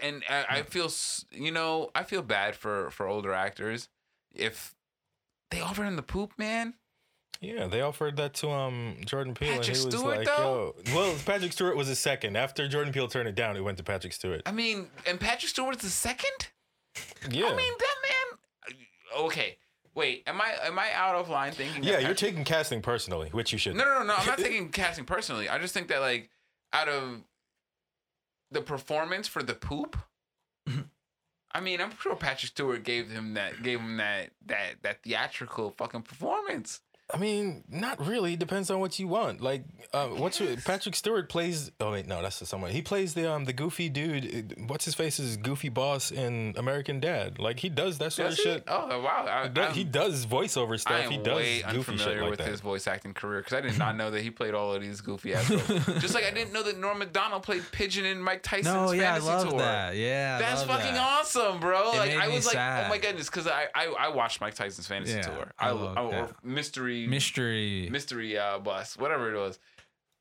and 0.03 0.23
I, 0.29 0.45
I 0.49 0.63
feel 0.65 0.91
you 1.31 1.51
know 1.53 1.91
I 1.95 2.03
feel 2.03 2.23
bad 2.23 2.57
for 2.57 2.91
for 2.91 3.07
older 3.07 3.33
actors 3.33 3.89
if 4.35 4.75
they 5.51 5.61
offer 5.61 5.85
him 5.85 5.95
the 5.97 6.03
poop 6.03 6.33
man. 6.37 6.75
Yeah, 7.41 7.69
they 7.69 7.81
offered 7.81 8.17
that 8.17 8.35
to 8.35 8.51
um 8.51 8.97
Jordan 9.07 9.35
Peele, 9.35 9.49
Patrick 9.57 9.69
and 9.69 9.77
he 9.79 9.85
was 9.87 9.95
Stewart, 9.95 10.19
like, 10.19 10.27
though? 10.27 10.75
"Yo, 10.87 10.95
well, 10.95 11.17
Patrick 11.25 11.53
Stewart 11.53 11.77
was 11.77 11.89
a 11.89 11.97
second. 11.97 12.37
After 12.37 12.69
Jordan 12.69 12.93
Peele 12.93 13.09
turned 13.09 13.29
it 13.29 13.35
down, 13.35 13.57
it 13.57 13.63
went 13.65 13.79
to 13.79 13.85
Patrick 13.85 14.13
Stewart. 14.13 14.43
I 14.45 14.53
mean, 14.53 14.89
and 15.07 15.19
Patrick 15.19 15.49
Stewart's 15.49 15.83
the 15.83 15.89
second. 15.89 16.49
Yeah, 17.31 17.47
I 17.47 17.57
mean 17.57 17.73
that 17.79 17.95
man. 18.03 18.79
Okay, 19.25 19.57
wait. 19.95 20.23
Am 20.27 20.39
I 20.41 20.53
am 20.65 20.79
I 20.79 20.93
out 20.93 21.17
of 21.17 21.31
line 21.31 21.53
thinking? 21.53 21.81
that 21.83 21.87
yeah, 21.87 21.93
you're 21.93 22.09
Patrick- 22.11 22.19
taking 22.19 22.45
casting 22.45 22.83
personally, 22.83 23.31
which 23.31 23.53
you 23.53 23.59
should. 23.59 23.75
No, 23.75 23.85
no, 23.85 24.01
no, 24.01 24.05
no. 24.05 24.15
I'm 24.17 24.27
not 24.27 24.39
taking 24.39 24.69
casting 24.69 25.05
personally. 25.07 25.49
I 25.49 25.59
just 25.59 25.73
think 25.73 25.89
that 25.89 26.01
like 26.01 26.29
out 26.75 26.89
of 26.89 27.23
the 28.51 28.61
performance 28.61 29.27
for 29.29 29.43
the 29.43 29.55
poop. 29.55 29.97
I 31.53 31.61
mean, 31.61 31.81
I'm 31.81 31.91
sure 32.01 32.15
Patrick 32.15 32.51
Stewart 32.53 32.85
gave 32.85 33.11
him 33.11 33.35
that, 33.35 33.63
gave 33.63 33.81
him 33.81 33.97
that, 33.97 34.31
that, 34.47 34.75
that 34.83 35.03
theatrical 35.03 35.75
fucking 35.77 36.03
performance. 36.03 36.81
I 37.13 37.19
mean, 37.19 37.65
not 37.69 38.05
really. 38.05 38.37
Depends 38.37 38.71
on 38.71 38.81
what 38.81 38.99
you 38.99 39.09
want. 39.09 39.41
Like, 39.41 39.65
uh, 39.93 40.07
what's 40.09 40.41
your, 40.41 40.57
Patrick 40.59 40.95
Stewart 40.95 41.29
plays? 41.29 41.71
Oh 41.81 41.93
wait, 41.93 42.07
no, 42.07 42.23
that's 42.23 42.47
someone. 42.49 42.71
He 42.71 42.83
plays 42.83 43.15
the 43.15 43.31
um 43.33 43.45
the 43.45 43.53
goofy 43.53 43.89
dude. 43.89 44.55
What's 44.69 44.85
his 44.85 44.95
face? 44.95 45.19
Is 45.19 45.37
goofy 45.37 45.69
boss 45.69 46.11
in 46.13 46.55
American 46.57 47.01
Dad? 47.01 47.39
Like 47.39 47.59
he 47.61 47.69
does 47.69 47.99
that 47.99 48.13
sort 48.13 48.31
Does 48.31 48.39
of 48.39 48.45
he? 48.45 48.51
shit. 48.53 48.65
Oh 48.69 49.01
wow, 49.01 49.27
I, 49.29 49.43
He 49.45 49.49
does- 49.49 49.75
he 49.75 49.83
I'm- 49.83 49.91
does 49.91 50.27
voiceover 50.27 50.75
I 50.75 50.77
stuff. 50.77 50.93
am 51.05 51.11
He 51.11 51.19
does 51.19 51.37
way 51.37 51.63
goofy 51.63 51.69
shit 51.69 51.77
unfamiliar 51.77 52.21
like 52.23 52.31
with 52.31 52.39
that. 52.41 52.49
his 52.49 52.61
voice 52.61 52.87
acting 52.87 53.15
career 53.15 53.41
because 53.41 53.55
I 53.55 53.61
did 53.61 53.77
not 53.79 53.97
know 53.97 54.11
that 54.11 54.23
he 54.23 54.31
played 54.31 54.55
all 54.55 54.73
of 54.73 54.81
these 54.81 55.01
goofy 55.01 55.35
ass 55.35 55.51
roles. 55.51 55.87
Just 56.01 56.15
like 56.15 56.25
I 56.25 56.31
didn't 56.31 56.53
know 56.53 56.63
that 56.63 56.79
Norm 56.79 56.99
Macdonald 56.99 57.43
played 57.43 57.65
Pigeon 57.73 58.05
in 58.05 58.21
Mike 58.23 58.43
Tyson's 58.43 58.67
No, 58.67 58.93
yeah, 58.93 59.15
I 59.15 59.21
fantasy 59.21 59.27
love 59.29 59.49
tour. 59.51 59.59
that. 59.59 59.97
Yeah, 59.97 60.39
That's 60.39 60.63
fucking 60.63 60.95
that. 60.95 61.19
awesome, 61.21 61.61
bro. 61.61 61.93
It 61.93 61.97
like 61.99 62.09
made 62.11 62.19
I 62.19 62.27
me 62.29 62.35
was 62.35 62.47
like, 62.47 62.57
oh 62.57 62.89
my 62.89 62.99
goodness, 62.99 63.27
because 63.29 63.47
I, 63.47 63.67
I 63.75 63.87
I 63.99 64.09
watched 64.09 64.41
Mike 64.41 64.55
Tyson's 64.55 64.87
fantasy 64.87 65.15
Yeah, 65.17 65.23
tour. 65.23 65.51
I 65.59 65.69
I, 65.69 65.71
love 65.73 65.97
I, 65.99 66.03
or 66.03 66.11
that. 66.11 66.33
Mystery 67.07 67.89
Mystery. 67.91 67.91
mystery 67.91 68.39
uh, 68.39 68.59
bus, 68.59 68.97
whatever 68.97 69.35
it 69.35 69.39
was. 69.39 69.59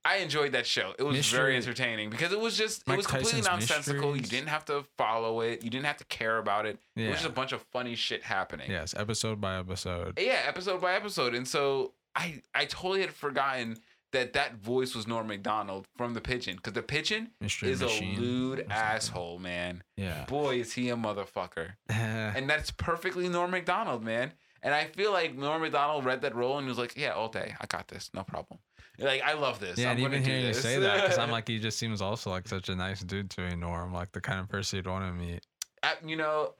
I 0.05 0.17
enjoyed 0.17 0.53
that 0.53 0.65
show. 0.65 0.93
It 0.97 1.03
was 1.03 1.29
very 1.29 1.57
entertaining 1.57 2.09
because 2.09 2.31
it 2.31 2.39
was 2.39 2.57
just 2.57 2.81
it 2.81 2.87
Mike 2.87 2.97
was 2.97 3.07
completely 3.07 3.41
Tyson's 3.41 3.69
nonsensical. 3.69 4.15
You 4.15 4.23
didn't 4.23 4.47
have 4.47 4.63
to 4.65 4.85
follow 4.97 5.41
it. 5.41 5.63
You 5.63 5.69
didn't 5.69 5.85
have 5.85 5.97
to 5.97 6.05
care 6.05 6.37
about 6.37 6.65
it. 6.65 6.79
It 6.95 7.09
was 7.09 7.17
just 7.17 7.25
a 7.25 7.33
bunch 7.33 7.51
of 7.51 7.61
funny 7.73 7.95
shit 7.95 8.23
happening. 8.23 8.71
Yes, 8.71 8.93
episode 8.97 9.41
by 9.41 9.57
episode. 9.59 10.17
Yeah, 10.19 10.41
episode 10.47 10.79
by 10.79 10.93
episode. 10.93 11.35
And 11.35 11.47
so 11.47 11.93
I 12.15 12.41
I 12.55 12.65
totally 12.65 13.01
had 13.01 13.11
forgotten 13.13 13.77
that 14.11 14.33
that 14.33 14.55
voice 14.55 14.95
was 14.95 15.07
Norm 15.07 15.27
Macdonald 15.27 15.85
from 15.95 16.13
the 16.13 16.21
Pigeon 16.21 16.55
because 16.55 16.73
the 16.73 16.81
Pigeon 16.81 17.29
Mystery 17.41 17.71
is 17.71 17.81
Machine 17.81 18.17
a 18.17 18.21
lewd 18.21 18.65
asshole, 18.69 19.37
man. 19.39 19.83
Yeah. 19.97 20.25
Boy, 20.25 20.59
is 20.61 20.73
he 20.73 20.89
a 20.89 20.95
motherfucker. 20.95 21.73
and 21.89 22.49
that's 22.49 22.71
perfectly 22.71 23.29
Norm 23.29 23.51
Macdonald, 23.51 24.03
man. 24.03 24.31
And 24.63 24.73
I 24.73 24.85
feel 24.85 25.11
like 25.11 25.35
Norm 25.35 25.61
Macdonald 25.61 26.05
read 26.05 26.21
that 26.21 26.35
role 26.35 26.57
and 26.57 26.67
was 26.67 26.77
like, 26.77 26.95
"Yeah, 26.97 27.11
all 27.11 27.29
day, 27.29 27.55
I 27.59 27.65
got 27.67 27.87
this, 27.87 28.09
no 28.13 28.23
problem." 28.23 28.59
Like, 28.97 29.21
I 29.21 29.33
love 29.33 29.59
this. 29.61 29.77
yeah, 29.77 29.91
I'm 29.91 29.97
and 29.97 30.05
even 30.13 30.23
hearing 30.23 30.45
you 30.45 30.53
say 30.53 30.77
that, 30.79 31.01
because 31.03 31.17
I'm 31.17 31.31
like, 31.37 31.47
he 31.47 31.57
just 31.59 31.79
seems 31.79 32.01
also 32.01 32.29
like 32.31 32.47
such 32.49 32.67
a 32.67 32.75
nice 32.75 32.99
dude 33.01 33.29
to 33.31 33.41
me, 33.41 33.55
Norm, 33.55 33.93
like 33.93 34.11
the 34.11 34.19
kind 34.19 34.41
of 34.41 34.49
person 34.49 34.77
you'd 34.77 34.87
want 34.87 35.05
to 35.05 35.13
meet. 35.13 35.45
I- 35.81 35.95
you 36.05 36.17
know, 36.17 36.55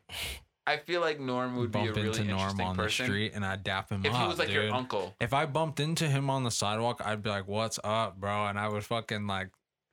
I 0.65 0.77
feel 0.77 1.01
like 1.01 1.19
Norm 1.19 1.57
would 1.57 1.71
be 1.71 1.79
a 1.79 1.83
Bump 1.85 1.95
really 1.97 2.07
into 2.19 2.23
Norm 2.25 2.61
on 2.61 2.75
person 2.77 3.05
the 3.05 3.11
street 3.11 3.31
and 3.35 3.43
I'd 3.43 3.63
dap 3.63 3.89
him 3.91 4.05
if 4.05 4.13
up. 4.13 4.15
If 4.15 4.21
he 4.21 4.27
was 4.27 4.39
like 4.39 4.51
your 4.53 4.71
uncle. 4.71 5.15
If 5.19 5.33
I 5.33 5.45
bumped 5.47 5.79
into 5.79 6.07
him 6.07 6.29
on 6.29 6.43
the 6.43 6.51
sidewalk, 6.51 7.01
I'd 7.03 7.23
be 7.23 7.29
like, 7.29 7.47
"What's 7.47 7.79
up, 7.83 8.17
bro?" 8.19 8.45
And 8.45 8.57
I 8.59 8.67
would 8.69 8.85
fucking 8.85 9.25
like, 9.27 9.49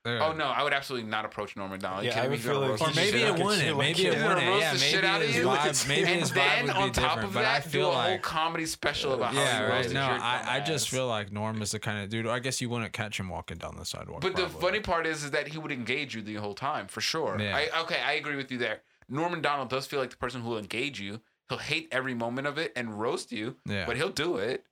dude. 0.06 0.22
Oh 0.22 0.32
no, 0.32 0.46
I 0.46 0.62
would 0.62 0.72
absolutely 0.72 1.08
not 1.10 1.24
approach 1.24 1.56
Norm 1.56 1.70
Macdonald. 1.70 2.04
You 2.04 2.10
Yeah, 2.10 2.14
kidding 2.14 2.24
I 2.24 2.28
me? 2.28 2.30
would 2.30 2.36
He's 2.38 2.46
gonna 2.46 2.54
feel 2.58 2.60
like 2.60 2.70
roast 2.70 2.82
Or 2.82 2.86
the 2.94 3.00
He's 3.00 3.10
shit 3.10 3.14
maybe 3.14 3.24
out 3.24 3.28
it 3.28 3.30
of 3.32 3.38
you. 3.38 3.44
look 3.44 3.52
at 3.52 3.56
wouldn't. 3.56 3.66
you 3.66 3.74
like 3.74 3.96
Maybe 3.96 4.06
it 4.08 4.12
gonna 4.14 4.28
wouldn't. 4.28 4.46
roast 4.46 4.60
Yeah, 4.62 4.72
the 4.72 4.78
shit 4.78 4.94
maybe 4.94 5.06
out 5.06 5.20
of 5.20 5.26
his 5.26 5.36
you. 5.36 5.44
vibe, 5.44 5.88
maybe 5.88 6.00
and 6.10 6.20
his 6.20 6.30
then 6.32 6.48
vibe 6.48 6.62
would 6.62 6.70
on 6.76 6.92
top 6.92 7.18
of 7.24 7.32
But 7.34 7.38
I 7.40 7.42
that, 7.42 7.62
do 7.64 7.68
feel 7.70 7.88
a 7.90 7.92
whole 7.94 8.10
like, 8.12 8.22
comedy 8.22 8.66
special 8.66 9.14
about 9.14 9.34
how 9.34 9.40
yeah, 9.40 9.58
he 9.58 9.64
right. 9.64 9.72
roasted 9.76 9.94
No, 9.94 10.06
your 10.06 10.18
I, 10.20 10.56
I 10.56 10.60
just 10.60 10.88
feel 10.88 11.06
like 11.06 11.32
Norm 11.32 11.60
is 11.62 11.70
the 11.72 11.78
kind 11.78 12.02
of 12.02 12.08
dude. 12.10 12.26
I 12.26 12.38
guess 12.38 12.60
you 12.60 12.68
wouldn't 12.70 12.92
catch 12.92 13.18
him 13.20 13.28
walking 13.28 13.58
down 13.58 13.76
the 13.76 13.84
sidewalk. 13.84 14.20
But 14.22 14.36
the 14.36 14.48
funny 14.48 14.80
part 14.80 15.06
is, 15.06 15.24
is 15.24 15.30
that 15.32 15.48
he 15.48 15.58
would 15.58 15.72
engage 15.72 16.14
you 16.14 16.22
the 16.22 16.34
whole 16.36 16.54
time 16.54 16.86
for 16.86 17.00
sure. 17.00 17.36
Yeah. 17.40 17.56
I 17.56 17.80
okay, 17.82 18.00
I 18.04 18.12
agree 18.12 18.36
with 18.36 18.50
you 18.52 18.58
there. 18.58 18.80
Norm 19.08 19.32
Macdonald 19.32 19.68
does 19.70 19.86
feel 19.86 20.00
like 20.00 20.10
the 20.10 20.16
person 20.16 20.40
who 20.40 20.50
will 20.50 20.58
engage 20.58 21.00
you. 21.00 21.20
He'll 21.48 21.58
hate 21.58 21.88
every 21.92 22.12
moment 22.14 22.48
of 22.48 22.58
it 22.58 22.72
and 22.74 22.98
roast 23.00 23.30
you, 23.30 23.56
Yeah. 23.66 23.86
but 23.86 23.96
he'll 23.96 24.08
do 24.10 24.36
it 24.38 24.64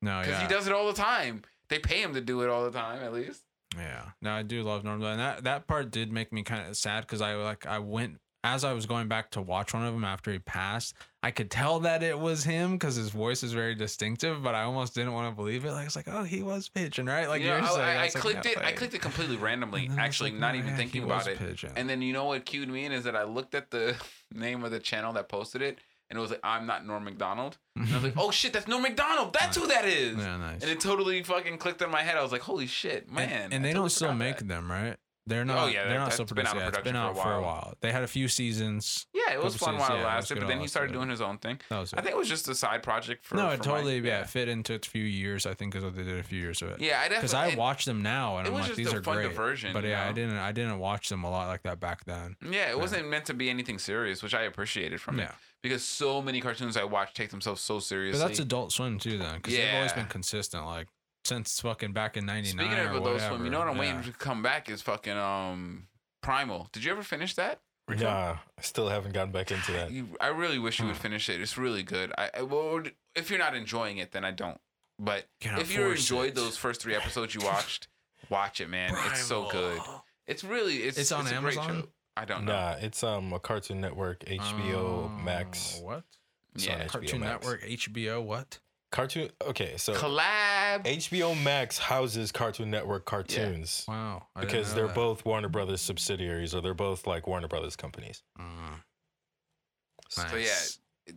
no, 0.00 0.12
yeah. 0.12 0.20
because 0.22 0.40
yeah. 0.40 0.48
he 0.48 0.54
does 0.54 0.66
it 0.66 0.72
all 0.72 0.86
the 0.86 0.94
time. 0.94 1.42
They 1.68 1.78
pay 1.78 2.02
him 2.02 2.14
to 2.14 2.20
do 2.22 2.40
it 2.42 2.48
all 2.48 2.64
the 2.64 2.70
time, 2.70 3.02
at 3.02 3.12
least. 3.12 3.43
Yeah, 3.76 4.10
no, 4.22 4.32
I 4.32 4.42
do 4.42 4.62
love 4.62 4.84
Norm, 4.84 5.02
and 5.02 5.20
that 5.20 5.44
that 5.44 5.66
part 5.66 5.90
did 5.90 6.12
make 6.12 6.32
me 6.32 6.42
kind 6.42 6.68
of 6.68 6.76
sad 6.76 7.02
because 7.02 7.20
I 7.20 7.34
like 7.34 7.66
I 7.66 7.78
went 7.78 8.18
as 8.44 8.62
I 8.62 8.74
was 8.74 8.84
going 8.84 9.08
back 9.08 9.30
to 9.30 9.40
watch 9.40 9.72
one 9.72 9.84
of 9.84 9.94
them 9.94 10.04
after 10.04 10.30
he 10.30 10.38
passed, 10.38 10.94
I 11.22 11.30
could 11.30 11.50
tell 11.50 11.80
that 11.80 12.02
it 12.02 12.16
was 12.16 12.44
him 12.44 12.72
because 12.72 12.94
his 12.94 13.08
voice 13.08 13.42
is 13.42 13.54
very 13.54 13.74
distinctive. 13.74 14.42
But 14.42 14.54
I 14.54 14.64
almost 14.64 14.94
didn't 14.94 15.14
want 15.14 15.32
to 15.32 15.34
believe 15.34 15.64
it. 15.64 15.72
Like 15.72 15.86
it's 15.86 15.96
like, 15.96 16.08
oh, 16.08 16.24
he 16.24 16.42
was 16.42 16.68
pigeon, 16.68 17.06
right? 17.06 17.26
Like 17.26 17.40
you 17.40 17.48
know, 17.48 17.56
you're 17.56 17.64
I, 17.64 17.80
I, 17.80 17.94
I 17.94 18.00
like, 18.02 18.14
clicked 18.14 18.44
it. 18.46 18.58
I 18.58 18.72
clicked 18.72 18.92
it 18.92 19.00
completely 19.00 19.36
randomly. 19.36 19.86
And 19.86 19.92
then 19.92 19.98
I 19.98 20.02
was 20.02 20.08
Actually, 20.08 20.32
like, 20.32 20.40
not 20.40 20.52
no, 20.52 20.58
even 20.58 20.70
yeah, 20.72 20.76
thinking 20.76 21.04
about 21.04 21.26
it. 21.26 21.38
Pigeon. 21.38 21.72
And 21.74 21.88
then 21.88 22.02
you 22.02 22.12
know 22.12 22.26
what 22.26 22.44
cued 22.44 22.68
me 22.68 22.84
in 22.84 22.92
is 22.92 23.04
that 23.04 23.16
I 23.16 23.24
looked 23.24 23.54
at 23.54 23.70
the 23.70 23.96
name 24.34 24.62
of 24.62 24.70
the 24.70 24.78
channel 24.78 25.14
that 25.14 25.30
posted 25.30 25.62
it, 25.62 25.78
and 26.10 26.18
it 26.18 26.22
was 26.22 26.30
like, 26.30 26.40
"I'm 26.42 26.66
not 26.66 26.86
Norm 26.86 27.04
Macdonald." 27.04 27.58
And 27.76 27.88
I 27.88 27.94
was 27.94 28.04
like, 28.04 28.14
"Oh 28.16 28.30
shit, 28.30 28.52
that's 28.52 28.68
Norm 28.68 28.82
Macdonald. 28.82 29.32
That's 29.32 29.56
who 29.56 29.66
that 29.68 29.84
is." 29.84 30.16
yeah, 30.16 30.36
nice. 30.36 30.62
And 30.62 30.70
it 30.70 30.80
totally 30.80 31.22
fucking 31.22 31.58
clicked 31.58 31.82
in 31.82 31.90
my 31.90 32.02
head. 32.02 32.16
I 32.16 32.22
was 32.22 32.32
like, 32.32 32.42
"Holy 32.42 32.66
shit, 32.66 33.10
man!" 33.10 33.28
and, 33.28 33.52
and 33.54 33.64
they 33.64 33.70
totally 33.70 33.82
don't 33.84 33.90
still 33.90 34.14
make 34.14 34.38
that. 34.38 34.48
them, 34.48 34.70
right? 34.70 34.96
They're 35.26 35.40
oh, 35.40 35.44
not. 35.44 35.58
Oh 35.58 35.66
yeah, 35.68 35.88
they're 35.88 35.98
not 35.98 36.12
still 36.12 36.26
been 36.26 36.46
out 36.46 36.52
producing. 36.52 36.58
of 36.58 36.62
Yeah, 36.62 36.68
it's 36.68 36.84
been 36.84 36.92
production 36.92 36.96
out 36.96 37.14
for 37.14 37.20
a 37.20 37.22
for 37.22 37.32
a 37.34 37.42
while. 37.42 37.74
They 37.80 37.92
had 37.92 38.02
a 38.02 38.06
few 38.06 38.28
seasons. 38.28 39.06
Yeah, 39.14 39.32
it 39.32 39.42
was 39.42 39.56
fun 39.56 39.78
while 39.78 39.92
it 39.92 39.94
yeah, 39.94 40.02
it 40.02 40.04
lasted, 40.04 40.38
but 40.38 40.48
then 40.48 40.60
he 40.60 40.68
started 40.68 40.92
doing 40.92 41.08
his 41.08 41.22
own 41.22 41.38
thing. 41.38 41.60
That 41.70 41.78
was 41.80 41.94
I 41.94 42.02
think 42.02 42.14
it 42.14 42.18
was 42.18 42.28
just 42.28 42.46
a 42.48 42.54
side 42.54 42.82
project 42.82 43.24
for. 43.24 43.36
no, 43.36 43.48
for 43.48 43.54
it 43.54 43.58
my- 43.58 43.64
totally 43.64 43.98
yeah. 44.00 44.24
fit 44.24 44.48
into 44.48 44.74
a 44.74 44.78
few 44.78 45.04
years. 45.04 45.46
I 45.46 45.54
think 45.54 45.74
is 45.74 45.82
what 45.82 45.96
they 45.96 46.02
did 46.02 46.18
a 46.18 46.22
few 46.22 46.38
years 46.38 46.60
of 46.60 46.70
it. 46.70 46.80
Yeah, 46.80 46.98
I 46.98 47.08
definitely. 47.08 47.16
because. 47.16 47.34
I 47.34 47.54
watch 47.54 47.84
them 47.86 48.02
now 48.02 48.36
and 48.36 48.48
I'm 48.48 48.54
like 48.54 48.74
these 48.74 48.92
are 48.92 49.00
great. 49.00 49.22
diversion, 49.22 49.72
but 49.72 49.84
you 49.84 49.90
yeah, 49.90 50.06
I 50.06 50.12
didn't 50.12 50.36
I 50.36 50.52
didn't 50.52 50.78
watch 50.78 51.08
them 51.08 51.24
a 51.24 51.30
lot 51.30 51.48
like 51.48 51.62
that 51.62 51.80
back 51.80 52.04
then. 52.04 52.36
Yeah, 52.42 52.70
it 52.70 52.78
wasn't 52.78 53.08
meant 53.08 53.24
to 53.26 53.34
be 53.34 53.48
anything 53.48 53.78
serious, 53.78 54.22
which 54.22 54.34
I 54.34 54.42
appreciated 54.42 55.00
from 55.00 55.18
it 55.18 55.22
Yeah, 55.22 55.32
because 55.64 55.82
so 55.82 56.20
many 56.20 56.42
cartoons 56.42 56.76
I 56.76 56.84
watch 56.84 57.14
take 57.14 57.30
themselves 57.30 57.62
so 57.62 57.78
seriously. 57.78 58.20
but 58.20 58.28
that's 58.28 58.38
Adult 58.38 58.70
Swim 58.70 58.98
too 58.98 59.16
then 59.16 59.36
because 59.36 59.56
they've 59.56 59.74
always 59.74 59.94
been 59.94 60.04
consistent 60.04 60.66
like 60.66 60.88
since 61.24 61.58
fucking 61.58 61.94
back 61.94 62.18
in 62.18 62.26
'99 62.26 62.66
Speaking 62.66 62.86
of 62.86 62.92
or 62.92 62.98
Adult. 62.98 63.20
Swim, 63.22 63.44
you 63.46 63.50
know 63.50 63.60
what 63.60 63.68
I'm 63.68 63.76
yeah. 63.76 63.80
waiting 63.80 64.02
to 64.02 64.12
come 64.12 64.42
back 64.42 64.68
is 64.68 64.82
fucking 64.82 65.16
um 65.16 65.88
Primal. 66.22 66.68
Did 66.72 66.84
you 66.84 66.92
ever 66.92 67.02
finish 67.02 67.34
that? 67.34 67.60
Rico? 67.88 68.04
Nah, 68.04 68.36
I 68.58 68.62
still 68.62 68.88
haven't 68.88 69.12
gotten 69.12 69.32
back 69.32 69.50
into 69.50 69.72
that. 69.72 69.90
You, 69.90 70.08
I 70.20 70.28
really 70.28 70.58
wish 70.58 70.80
you 70.80 70.86
would 70.86 70.96
finish 70.96 71.28
it. 71.28 71.40
It's 71.40 71.58
really 71.58 71.82
good. 71.82 72.12
I, 72.16 72.30
I 72.38 72.42
well, 72.42 72.82
if 73.14 73.30
you're 73.30 73.38
not 73.38 73.54
enjoying 73.54 73.98
it, 73.98 74.12
then 74.12 74.24
I 74.24 74.30
don't. 74.30 74.58
But 74.98 75.26
Cannot 75.40 75.60
if 75.60 75.74
you 75.74 75.90
enjoyed 75.90 76.30
it. 76.30 76.34
those 76.34 76.56
first 76.56 76.80
three 76.80 76.94
episodes 76.94 77.34
you 77.34 77.42
watched, 77.42 77.88
watch 78.30 78.60
it, 78.60 78.70
man. 78.70 78.94
It's 79.06 79.24
so 79.24 79.48
good. 79.50 79.80
It's 80.26 80.44
really 80.44 80.76
it's 80.76 80.96
It's 80.96 81.12
on 81.12 81.26
a 81.26 81.40
great 81.40 81.58
Amazon? 81.58 81.88
Show. 82.16 82.22
I 82.22 82.24
don't 82.24 82.44
know. 82.44 82.52
Nah, 82.52 82.76
it's 82.80 83.02
um 83.02 83.32
a 83.32 83.38
Cartoon 83.38 83.80
Network, 83.80 84.20
HBO 84.24 85.22
Max. 85.22 85.78
Uh, 85.80 85.84
what? 85.84 86.04
It's 86.54 86.68
on 86.68 86.78
Yeah. 86.78 86.84
HBO 86.84 86.88
Cartoon 86.88 87.20
Max. 87.20 87.32
Network, 87.44 87.62
HBO. 87.64 88.22
What? 88.24 88.58
Cartoon. 88.92 89.28
Okay, 89.42 89.76
so 89.76 89.92
Collab. 89.94 90.84
HBO 90.84 91.34
Max 91.42 91.78
houses 91.78 92.30
Cartoon 92.30 92.70
Network 92.70 93.04
cartoons 93.06 93.84
Wow. 93.88 94.28
I 94.36 94.40
because 94.42 94.72
they're 94.72 94.86
that. 94.86 94.94
both 94.94 95.24
Warner 95.24 95.48
Brothers 95.48 95.80
subsidiaries, 95.80 96.54
or 96.54 96.60
they're 96.60 96.74
both 96.74 97.04
like 97.06 97.26
Warner 97.26 97.48
Brothers 97.48 97.74
companies. 97.74 98.22
Mm, 98.38 98.82
So 100.10 100.22
nice. 100.22 100.78
yeah, 101.08 101.12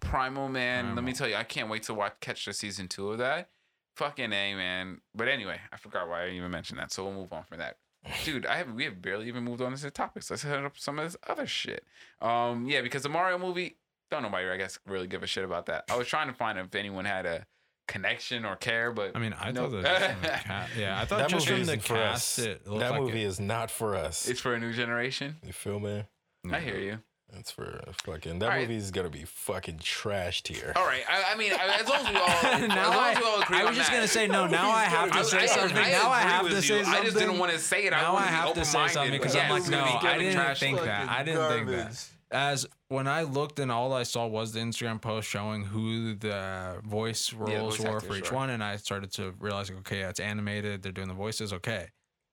Primal 0.00 0.48
man. 0.48 0.94
Let 0.96 1.04
me 1.04 1.12
tell 1.12 1.28
you, 1.28 1.36
I 1.36 1.44
can't 1.44 1.68
wait 1.68 1.82
to 1.84 1.94
watch 1.94 2.14
catch 2.20 2.46
the 2.46 2.52
season 2.54 2.88
two 2.88 3.10
of 3.12 3.18
that. 3.18 3.50
Fucking 3.96 4.32
a 4.32 4.54
man. 4.56 5.00
But 5.14 5.28
anyway, 5.28 5.60
I 5.72 5.76
forgot 5.76 6.08
why 6.08 6.24
I 6.24 6.30
even 6.30 6.50
mentioned 6.50 6.80
that. 6.80 6.90
So 6.90 7.04
we'll 7.04 7.12
move 7.14 7.32
on 7.32 7.44
from 7.44 7.58
that. 7.58 7.76
Dude, 8.24 8.46
I 8.46 8.56
have 8.56 8.72
we 8.72 8.84
have 8.84 9.00
barely 9.00 9.28
even 9.28 9.44
moved 9.44 9.62
on 9.62 9.74
to 9.74 9.80
the 9.82 9.90
topics. 9.90 10.30
Let's 10.30 10.42
hit 10.42 10.52
up 10.64 10.76
some 10.78 10.98
of 10.98 11.04
this 11.06 11.16
other 11.28 11.46
shit. 11.46 11.84
Um, 12.20 12.66
yeah, 12.66 12.82
because 12.82 13.02
the 13.02 13.08
Mario 13.08 13.38
movie, 13.38 13.76
don't 14.10 14.22
nobody 14.22 14.48
I 14.48 14.56
guess 14.56 14.78
really 14.86 15.06
give 15.06 15.22
a 15.22 15.26
shit 15.26 15.44
about 15.44 15.66
that. 15.66 15.84
I 15.90 15.96
was 15.96 16.06
trying 16.06 16.28
to 16.28 16.34
find 16.34 16.58
if 16.58 16.74
anyone 16.74 17.04
had 17.06 17.24
a 17.26 17.46
connection 17.88 18.44
or 18.44 18.56
care, 18.56 18.92
but 18.92 19.12
I 19.14 19.18
mean, 19.18 19.34
I 19.38 19.52
Nope. 19.52 19.70
thought 19.72 19.82
that 19.82 20.22
the 20.22 20.28
ca- 20.48 20.66
yeah, 20.78 21.00
I 21.00 21.04
thought 21.04 21.18
that 21.18 21.28
just 21.30 21.46
movie 21.48 21.60
from 21.60 21.66
the 21.66 21.72
isn't 21.72 21.82
for 21.82 21.94
cast, 21.94 22.38
us. 22.38 22.44
it 22.46 22.66
looked 22.66 22.80
That 22.80 22.90
like 22.92 23.00
movie 23.02 23.22
it, 23.22 23.26
is 23.26 23.40
not 23.40 23.70
for 23.70 23.94
us. 23.94 24.28
it's 24.28 24.40
for 24.40 24.54
a 24.54 24.58
new 24.60 24.72
generation. 24.72 25.36
you 25.44 25.52
feel 25.52 25.78
me? 25.80 26.04
I 26.50 26.60
hear 26.60 26.78
you. 26.78 26.98
It's 27.38 27.50
for 27.50 27.80
fucking. 28.04 28.38
That 28.38 28.46
All 28.46 28.50
right. 28.52 28.60
movie 28.62 28.76
is 28.76 28.90
gonna 28.90 29.10
be 29.10 29.24
fucking 29.24 29.78
trashed 29.78 30.48
here. 30.48 30.72
All 30.76 30.86
right. 30.86 31.02
I, 31.08 31.32
I 31.32 31.36
mean, 31.36 31.52
I- 31.52 31.78
as 31.80 31.88
long 31.88 32.04
as 32.06 32.10
we 32.10 32.16
all, 32.16 32.26
as 32.28 32.60
long 32.68 32.70
I, 32.70 33.12
as 33.12 33.18
we 33.18 33.24
all 33.24 33.42
agree 33.42 33.56
I 33.58 33.62
was 33.62 33.68
on 33.70 33.74
just 33.74 33.90
that. 33.90 33.96
gonna 33.96 34.08
say 34.08 34.26
no. 34.28 34.46
Now 34.54 34.70
I 34.70 34.84
have 34.84 35.10
to 35.12 35.18
I- 35.18 35.22
say 35.22 35.38
I- 35.38 35.46
something. 35.46 35.76
I 35.76 35.90
now 35.90 36.10
I 36.10 36.20
have 36.20 36.48
to 36.48 36.54
you. 36.54 36.60
say 36.60 36.82
something. 36.82 37.00
I 37.00 37.04
just 37.04 37.16
didn't 37.18 37.38
want 37.38 37.52
to 37.52 37.58
say 37.58 37.84
it. 37.86 37.92
I 37.92 38.00
now 38.02 38.10
I 38.10 38.12
wanted 38.14 38.28
have 38.28 38.54
to 38.54 38.64
say 38.64 38.86
something 38.88 39.12
because 39.12 39.34
Yeah, 39.34 39.44
I'm 39.44 39.50
like, 39.50 39.68
no, 39.68 39.82
I 39.84 40.18
didn't 40.18 40.56
think 40.56 40.80
that. 40.80 41.08
I 41.08 41.22
didn't 41.22 41.48
think 41.48 41.68
that. 41.68 42.08
As 42.30 42.66
when 42.88 43.06
I 43.06 43.22
looked 43.22 43.60
and 43.60 43.70
all 43.70 43.92
I 43.92 44.02
saw 44.02 44.26
was 44.26 44.52
the 44.52 44.60
Instagram 44.60 45.00
post 45.00 45.28
showing 45.28 45.62
who 45.62 46.14
the 46.16 46.80
voice 46.84 47.32
Yeah, 47.32 47.38
roles 47.58 47.76
voice 47.76 47.86
were 47.86 47.96
actors 47.96 48.08
for 48.08 48.16
each 48.16 48.30
were. 48.32 48.36
one, 48.38 48.50
and 48.50 48.64
I 48.64 48.76
started 48.76 49.12
to 49.12 49.34
realize, 49.38 49.68
like, 49.70 49.78
okay, 49.80 50.00
it's 50.00 50.18
animated. 50.18 50.82
They're 50.82 50.90
doing 50.90 51.06
the 51.08 51.14
voices. 51.14 51.52
Okay, 51.52 51.86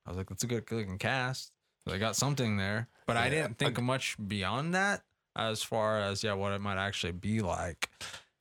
I 0.06 0.10
was 0.10 0.18
like, 0.18 0.30
that's 0.30 0.44
a 0.44 0.48
good 0.48 0.72
looking 0.72 0.98
cast. 0.98 1.52
They 1.86 1.98
got 1.98 2.16
something 2.16 2.58
there, 2.58 2.88
but 3.06 3.18
I 3.18 3.30
didn't 3.30 3.58
think 3.58 3.82
much 3.82 4.16
beyond 4.26 4.74
that. 4.76 5.04
As 5.34 5.64
far 5.64 6.00
as 6.00 6.24
yeah, 6.24 6.34
what 6.34 6.52
it 6.52 6.60
might 6.60 6.78
actually 6.78 7.14
be 7.14 7.40
like. 7.40 7.90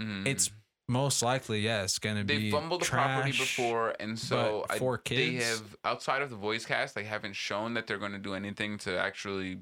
Mm. 0.01 0.27
It's 0.27 0.51
most 0.89 1.23
likely 1.23 1.61
yes, 1.61 2.01
gonna 2.01 2.25
they 2.25 2.37
be 2.37 2.51
fumbled 2.51 2.83
the 2.83 2.87
property 2.87 3.31
before, 3.31 3.95
and 4.01 4.19
so 4.19 4.65
but 4.67 4.75
I, 4.75 4.79
for 4.79 5.01
they 5.09 5.35
have 5.35 5.77
outside 5.85 6.21
of 6.21 6.31
the 6.31 6.37
voice 6.37 6.67
cast, 6.67 6.97
they 6.97 7.05
haven't 7.05 7.37
shown 7.37 7.75
that 7.75 7.87
they're 7.87 7.99
going 7.99 8.13
to 8.13 8.19
do 8.19 8.35
anything 8.35 8.77
to 8.79 8.99
actually 8.99 9.61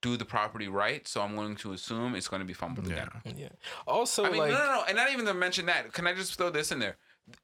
do 0.00 0.16
the 0.16 0.24
property 0.24 0.68
right. 0.68 1.06
So 1.06 1.20
I'm 1.22 1.36
going 1.36 1.56
to 1.56 1.72
assume 1.72 2.14
it's 2.14 2.28
going 2.28 2.40
to 2.40 2.46
be 2.46 2.54
fumbled 2.54 2.88
Yeah. 2.88 3.06
again. 3.24 3.38
Yeah. 3.38 3.48
Also, 3.86 4.24
I 4.24 4.30
mean, 4.30 4.38
like, 4.38 4.50
no, 4.50 4.58
no, 4.58 4.66
no, 4.66 4.84
and 4.86 4.96
not 4.96 5.12
even 5.12 5.26
to 5.26 5.34
mention 5.34 5.66
that. 5.66 5.92
Can 5.92 6.06
I 6.06 6.14
just 6.14 6.36
throw 6.36 6.50
this 6.50 6.72
in 6.72 6.78
there? 6.78 6.96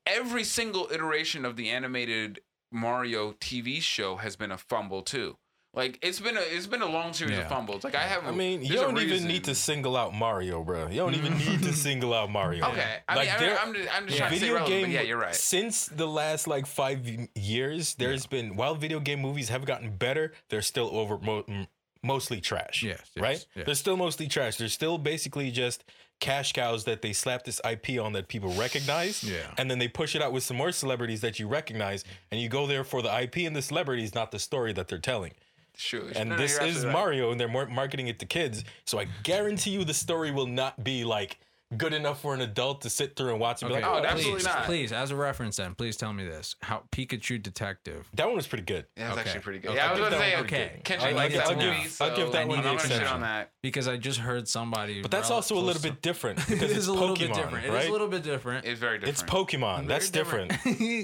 Every 0.06 0.44
single 0.44 0.88
iteration 0.92 1.44
of 1.44 1.56
the 1.56 1.70
animated 1.70 2.40
Mario 2.70 3.32
TV 3.32 3.80
show 3.80 4.16
has 4.16 4.34
been 4.36 4.50
a 4.50 4.58
fumble 4.58 5.02
too. 5.02 5.36
Like 5.74 5.98
it's 6.02 6.20
been 6.20 6.36
a 6.36 6.40
it's 6.40 6.66
been 6.66 6.82
a 6.82 6.86
long 6.88 7.12
series 7.12 7.36
Yeah. 7.36 7.42
of 7.42 7.48
fumbles. 7.48 7.82
Like 7.84 7.94
I 7.96 8.02
have. 8.02 8.24
I 8.26 8.30
mean, 8.30 8.62
you 8.62 8.74
don't 8.76 8.98
even 8.98 9.26
need 9.26 9.44
to 9.44 9.54
single 9.54 9.96
out 9.96 10.14
Mario, 10.14 10.62
bro. 10.62 10.88
You 10.88 10.98
don't 10.98 11.14
even 11.14 11.36
need 11.36 11.62
to 11.62 11.72
single 11.86 12.14
out 12.14 12.30
Mario. 12.30 12.64
Okay, 12.68 12.98
I 13.08 13.14
Like, 13.16 13.26
mean, 13.26 13.34
I 13.36 13.38
there- 13.38 13.58
I'm 13.58 13.74
just, 13.74 13.96
I'm 13.96 14.06
just 14.06 14.18
Yeah. 14.18 14.28
trying 14.28 14.30
to 14.32 14.36
say 14.36 14.40
video 14.40 14.54
relevant, 14.54 14.80
game 14.80 14.86
but 14.86 14.90
yeah, 14.94 15.00
you're 15.02 15.18
right. 15.18 15.34
Since 15.34 15.86
the 15.86 16.06
last 16.06 16.46
like 16.46 16.66
five 16.66 17.00
years, 17.34 17.94
there's 17.96 18.26
been 18.26 18.56
while 18.56 18.74
video 18.76 19.00
game 19.00 19.20
movies 19.20 19.48
have 19.48 19.64
gotten 19.64 19.96
better, 19.96 20.32
they're 20.48 20.62
still 20.62 20.90
over 20.96 21.18
mo- 21.18 21.44
mostly 22.02 22.40
trash. 22.40 22.82
Yes, 22.82 23.00
yes, 23.16 23.22
right. 23.22 23.46
yes. 23.56 23.66
They're 23.66 23.74
still 23.74 23.96
mostly 23.96 24.28
trash. 24.28 24.56
They're 24.56 24.68
still 24.68 24.98
basically 24.98 25.50
just 25.50 25.82
cash 26.20 26.52
cows 26.52 26.84
that 26.84 27.02
they 27.02 27.12
slap 27.12 27.44
this 27.44 27.60
IP 27.68 27.98
on 27.98 28.12
that 28.12 28.28
people 28.28 28.50
recognize. 28.52 29.24
Yeah. 29.24 29.38
And 29.58 29.68
then 29.70 29.78
they 29.80 29.88
push 29.88 30.14
it 30.14 30.22
out 30.22 30.32
with 30.32 30.44
some 30.44 30.56
more 30.56 30.70
celebrities 30.70 31.22
that 31.22 31.40
you 31.40 31.48
recognize, 31.48 32.04
and 32.30 32.40
you 32.40 32.48
go 32.48 32.66
there 32.68 32.84
for 32.84 33.02
the 33.02 33.08
IP 33.22 33.38
and 33.38 33.56
the 33.56 33.62
celebrities, 33.62 34.14
not 34.14 34.30
the 34.30 34.38
story 34.38 34.72
that 34.74 34.86
they're 34.86 34.98
telling. 34.98 35.32
Sure. 35.76 36.02
And 36.14 36.30
No, 36.30 36.36
this 36.36 36.58
is 36.58 36.84
right. 36.84 36.92
Mario, 36.92 37.30
and 37.30 37.40
they're 37.40 37.48
marketing 37.48 38.08
it 38.08 38.18
to 38.20 38.26
kids. 38.26 38.64
So 38.84 38.98
I 38.98 39.06
guarantee 39.22 39.70
you, 39.70 39.84
the 39.84 39.94
story 39.94 40.30
will 40.30 40.46
not 40.46 40.82
be 40.84 41.04
like 41.04 41.38
good 41.76 41.92
enough 41.94 42.20
for 42.20 42.34
an 42.34 42.40
adult 42.40 42.80
to 42.82 42.90
sit 42.90 43.16
through 43.16 43.30
and 43.30 43.40
watch 43.40 43.62
and 43.62 43.68
be 43.68 43.74
like, 43.74 43.84
Oh, 43.84 43.94
"Oh, 43.98 44.02
that's 44.02 44.14
absolutely 44.14 44.42
not. 44.44 44.64
please, 44.64 44.92
as 44.92 45.10
a 45.10 45.16
reference, 45.16 45.56
then 45.56 45.74
please 45.74 45.96
tell 45.96 46.12
me 46.12 46.24
this: 46.24 46.56
how 46.62 46.82
Pikachu 46.92 47.42
Detective. 47.42 48.08
that 48.14 48.26
one 48.26 48.36
was 48.36 48.46
pretty 48.46 48.64
good." 48.64 48.86
Yeah, 48.96 49.08
it's 49.10 49.18
Okay. 49.18 49.28
actually 49.28 49.42
pretty 49.42 49.58
good. 49.60 49.68
Okay. 49.70 49.76
Yeah, 49.78 49.88
I 49.88 49.90
was 49.92 50.00
I'll 50.00 50.06
about 50.06 50.16
to 50.16 50.22
say, 50.22 50.34
okay. 50.36 50.40
pretty 50.40 50.74
good. 50.76 50.84
Kendrick 50.84 51.08
I'll- 51.10 51.16
likes 51.16 51.34
I'll 51.36 51.48
that 51.48 51.58
give- 51.58 51.68
movie, 51.76 51.88
I'll 52.00 52.16
give 52.16 52.32
that 52.32 52.48
one 52.48 52.56
the 52.58 52.62
gonna 52.62 52.74
exception. 52.76 53.06
on 53.08 53.20
that. 53.22 53.50
Because 53.62 53.88
I 53.88 53.96
just 53.96 54.18
heard 54.20 54.48
somebody. 54.48 55.02
But 55.02 55.10
that's 55.10 55.30
also 55.30 55.56
a 55.56 55.60
little 55.60 55.82
bit 55.82 56.02
different 56.02 56.38
it 56.40 56.48
because 56.48 56.70
is 56.70 56.76
it's 56.78 56.86
a 56.88 56.92
little 56.92 57.16
Pokemon, 57.16 57.18
bit 57.20 57.34
different. 57.34 57.66
It 57.66 57.70
right? 57.70 57.82
is 57.82 57.88
a 57.88 57.92
little 57.92 58.08
bit 58.08 58.22
different. 58.22 58.66
It's 58.66 58.78
very 58.80 58.98
different. 58.98 59.20
It's 59.20 59.22
Pokemon. 59.30 59.86
That's 59.88 60.08
Very 60.10 60.24
different. 60.24 60.52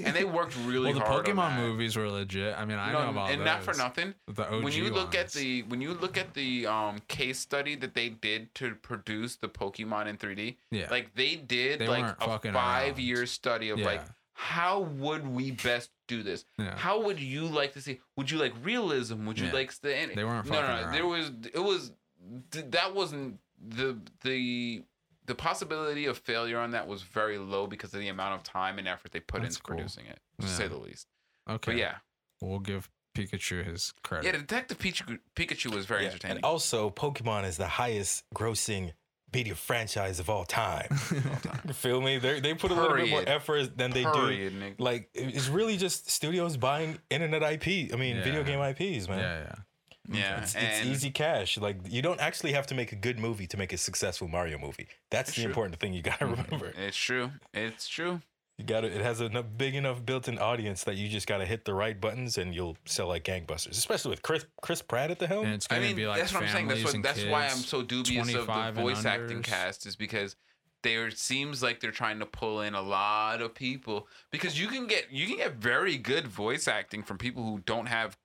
and 0.05 0.15
they 0.15 0.23
worked 0.23 0.55
really 0.65 0.91
well, 0.91 0.99
the 0.99 1.05
hard 1.05 1.27
on 1.29 1.35
Pokemon 1.35 1.49
that. 1.55 1.59
movies 1.59 1.95
were 1.97 2.09
legit. 2.09 2.57
I 2.57 2.65
mean, 2.65 2.77
I 2.77 2.91
know 2.91 3.09
about 3.09 3.27
that 3.27 3.33
and 3.35 3.43
not 3.45 3.63
for 3.63 3.73
nothing. 3.73 4.13
The 4.27 4.47
OG 4.51 4.63
when 4.63 4.73
you 4.73 4.89
look 4.91 5.15
at 5.15 5.31
the 5.31 5.63
when 5.63 5.81
you 5.81 5.93
look 5.93 6.17
at 6.17 6.33
the 6.33 6.67
um 6.67 6.99
case 7.07 7.39
study 7.39 7.75
that 7.75 7.93
they 7.93 8.09
did 8.09 8.53
to 8.55 8.75
produce 8.75 9.35
the 9.35 9.49
Pokemon 9.49 10.07
in 10.07 10.17
3D, 10.17 10.55
Yeah. 10.69 10.87
like 10.91 11.15
they 11.15 11.35
did 11.35 11.79
They 11.79 11.87
like 11.87 12.15
a 12.21 12.39
five 12.51 12.93
around. 12.95 12.99
year 12.99 13.25
study 13.25 13.69
of 13.69 13.79
like 13.79 14.01
how 14.33 14.79
would 14.79 15.27
we 15.27 15.51
best 15.51 15.91
do 16.07 16.23
this? 16.23 16.45
Yeah. 16.57 16.75
How 16.77 17.01
would 17.01 17.19
you 17.19 17.45
like 17.45 17.73
to 17.73 17.81
see? 17.81 17.99
Would 18.17 18.31
you 18.31 18.37
like 18.39 18.53
realism? 18.63 19.25
Would 19.27 19.37
you 19.39 19.47
Yeah. 19.47 19.53
like 19.53 19.73
the? 19.81 20.11
They 20.15 20.23
weren't 20.23 20.47
No, 20.47 20.53
no, 20.53 20.61
no. 20.61 20.67
around. 20.67 20.93
There 20.93 21.05
was. 21.05 21.31
It 21.53 21.59
was. 21.59 21.91
That 22.51 22.93
wasn't 22.95 23.39
the 23.59 23.97
the. 24.21 24.83
The 25.27 25.35
possibility 25.35 26.07
of 26.07 26.17
failure 26.17 26.57
on 26.57 26.71
that 26.71 26.87
was 26.87 27.03
very 27.03 27.37
low 27.37 27.67
because 27.67 27.93
of 27.93 27.99
the 27.99 28.07
amount 28.09 28.33
of 28.35 28.43
time 28.43 28.79
and 28.79 28.87
effort 28.87 29.11
they 29.11 29.19
put 29.19 29.43
That's 29.43 29.55
into 29.55 29.63
cool. 29.63 29.75
producing 29.77 30.07
it, 30.07 30.19
to 30.41 30.47
Yeah. 30.47 30.53
say 30.53 30.67
the 30.67 30.77
least. 30.77 31.07
okay, 31.47 31.71
But 31.73 31.77
yeah, 31.77 31.97
we'll 32.41 32.59
give 32.59 32.89
Pikachu 33.15 33.63
his 33.63 33.93
credit. 34.03 34.25
yeah, 34.25 34.31
Detective 34.41 34.79
Pikachu, 34.79 35.19
Pikachu 35.35 35.73
was 35.73 35.85
very 35.85 36.01
Yeah, 36.03 36.09
entertaining. 36.09 36.37
And 36.37 36.45
also, 36.45 36.89
Pokemon 36.89 37.45
is 37.45 37.55
the 37.57 37.67
highest 37.67 38.23
grossing 38.35 38.93
video 39.31 39.55
franchise 39.55 40.19
of 40.19 40.29
all 40.33 40.45
time. 40.45 40.87
you 41.67 41.73
feel 41.73 42.01
me? 42.01 42.17
They 42.17 42.39
they 42.39 42.53
put 42.53 42.71
a 42.71 42.75
little 42.75 42.95
bit 42.95 43.09
more 43.09 43.23
effort 43.27 43.77
than 43.77 43.91
they 43.91 44.03
do. 44.03 44.11
Period, 44.11 44.53
nigga. 44.53 44.75
Like 44.79 45.09
it's 45.13 45.47
really 45.47 45.77
just 45.77 46.09
studios 46.09 46.57
buying 46.57 46.99
internet 47.09 47.41
IP. 47.41 47.93
I 47.93 47.97
mean, 47.97 48.21
video 48.23 48.43
game 48.43 48.59
IPs, 48.59 49.07
man. 49.07 49.19
yeah, 49.19 49.39
yeah. 49.39 49.55
Yeah, 50.09 50.41
It's, 50.41 50.55
it's 50.55 50.85
easy 50.85 51.11
cash. 51.11 51.57
Like 51.57 51.77
you 51.87 52.01
don't 52.01 52.19
actually 52.19 52.53
have 52.53 52.67
to 52.67 52.75
make 52.75 52.91
a 52.91 52.95
good 52.95 53.19
movie 53.19 53.47
to 53.47 53.57
make 53.57 53.71
a 53.71 53.77
successful 53.77 54.27
Mario 54.27 54.57
movie. 54.57 54.87
That's 55.09 55.29
the 55.29 55.41
true. 55.41 55.49
important 55.49 55.79
thing 55.79 55.93
you 55.93 56.01
gotta 56.01 56.25
mm-hmm. 56.25 56.43
remember. 56.43 56.73
It's 56.77 56.97
true. 56.97 57.31
It's 57.53 57.87
true. 57.87 58.21
You 58.61 58.67
got 58.67 58.85
it. 58.85 58.93
It 58.93 59.01
has 59.01 59.21
a 59.21 59.29
big 59.41 59.73
enough 59.73 60.05
built-in 60.05 60.37
audience 60.37 60.83
that 60.83 60.95
you 60.95 61.09
just 61.09 61.25
got 61.25 61.39
to 61.39 61.45
hit 61.47 61.65
the 61.65 61.73
right 61.73 61.99
buttons 61.99 62.37
and 62.37 62.53
you'll 62.53 62.77
sell 62.85 63.07
like 63.07 63.23
gangbusters. 63.23 63.71
Especially 63.71 64.11
with 64.11 64.21
Chris 64.21 64.45
Chris 64.61 64.83
Pratt 64.83 65.09
at 65.09 65.17
the 65.17 65.25
helm. 65.25 65.45
And 65.45 65.55
it's 65.55 65.67
I 65.71 65.75
gonna 65.75 65.87
mean, 65.87 65.95
be 65.95 66.05
like 66.05 66.19
that's 66.19 66.31
what 66.31 66.43
I'm 66.43 66.49
saying. 66.49 66.67
That's 66.67 66.81
families 66.81 66.85
what 66.85 66.93
and 66.95 67.03
that's 67.03 67.25
why 67.25 67.45
I'm 67.45 67.49
kids, 67.49 67.67
so 67.67 67.81
dubious 67.81 68.27
of 68.27 68.33
the 68.33 68.45
25 68.45 68.77
and 68.77 68.85
voice 68.85 69.05
acting 69.05 69.39
unders. 69.39 69.43
cast 69.43 69.85
is 69.87 69.95
because 69.95 70.35
there 70.83 71.09
seems 71.09 71.63
like 71.63 71.79
they're 71.79 71.89
trying 71.89 72.19
to 72.19 72.25
pull 72.27 72.61
in 72.61 72.75
a 72.75 72.81
lot 72.81 73.41
of 73.41 73.55
people 73.55 74.07
because 74.31 74.59
you 74.59 74.67
can 74.67 74.85
get 74.85 75.11
you 75.11 75.25
can 75.25 75.37
get 75.37 75.55
very 75.55 75.97
good 75.97 76.27
voice 76.27 76.67
acting 76.67 77.01
from 77.01 77.17
people 77.17 77.41
who 77.43 77.59
don't 77.65 77.87
have 77.87 78.15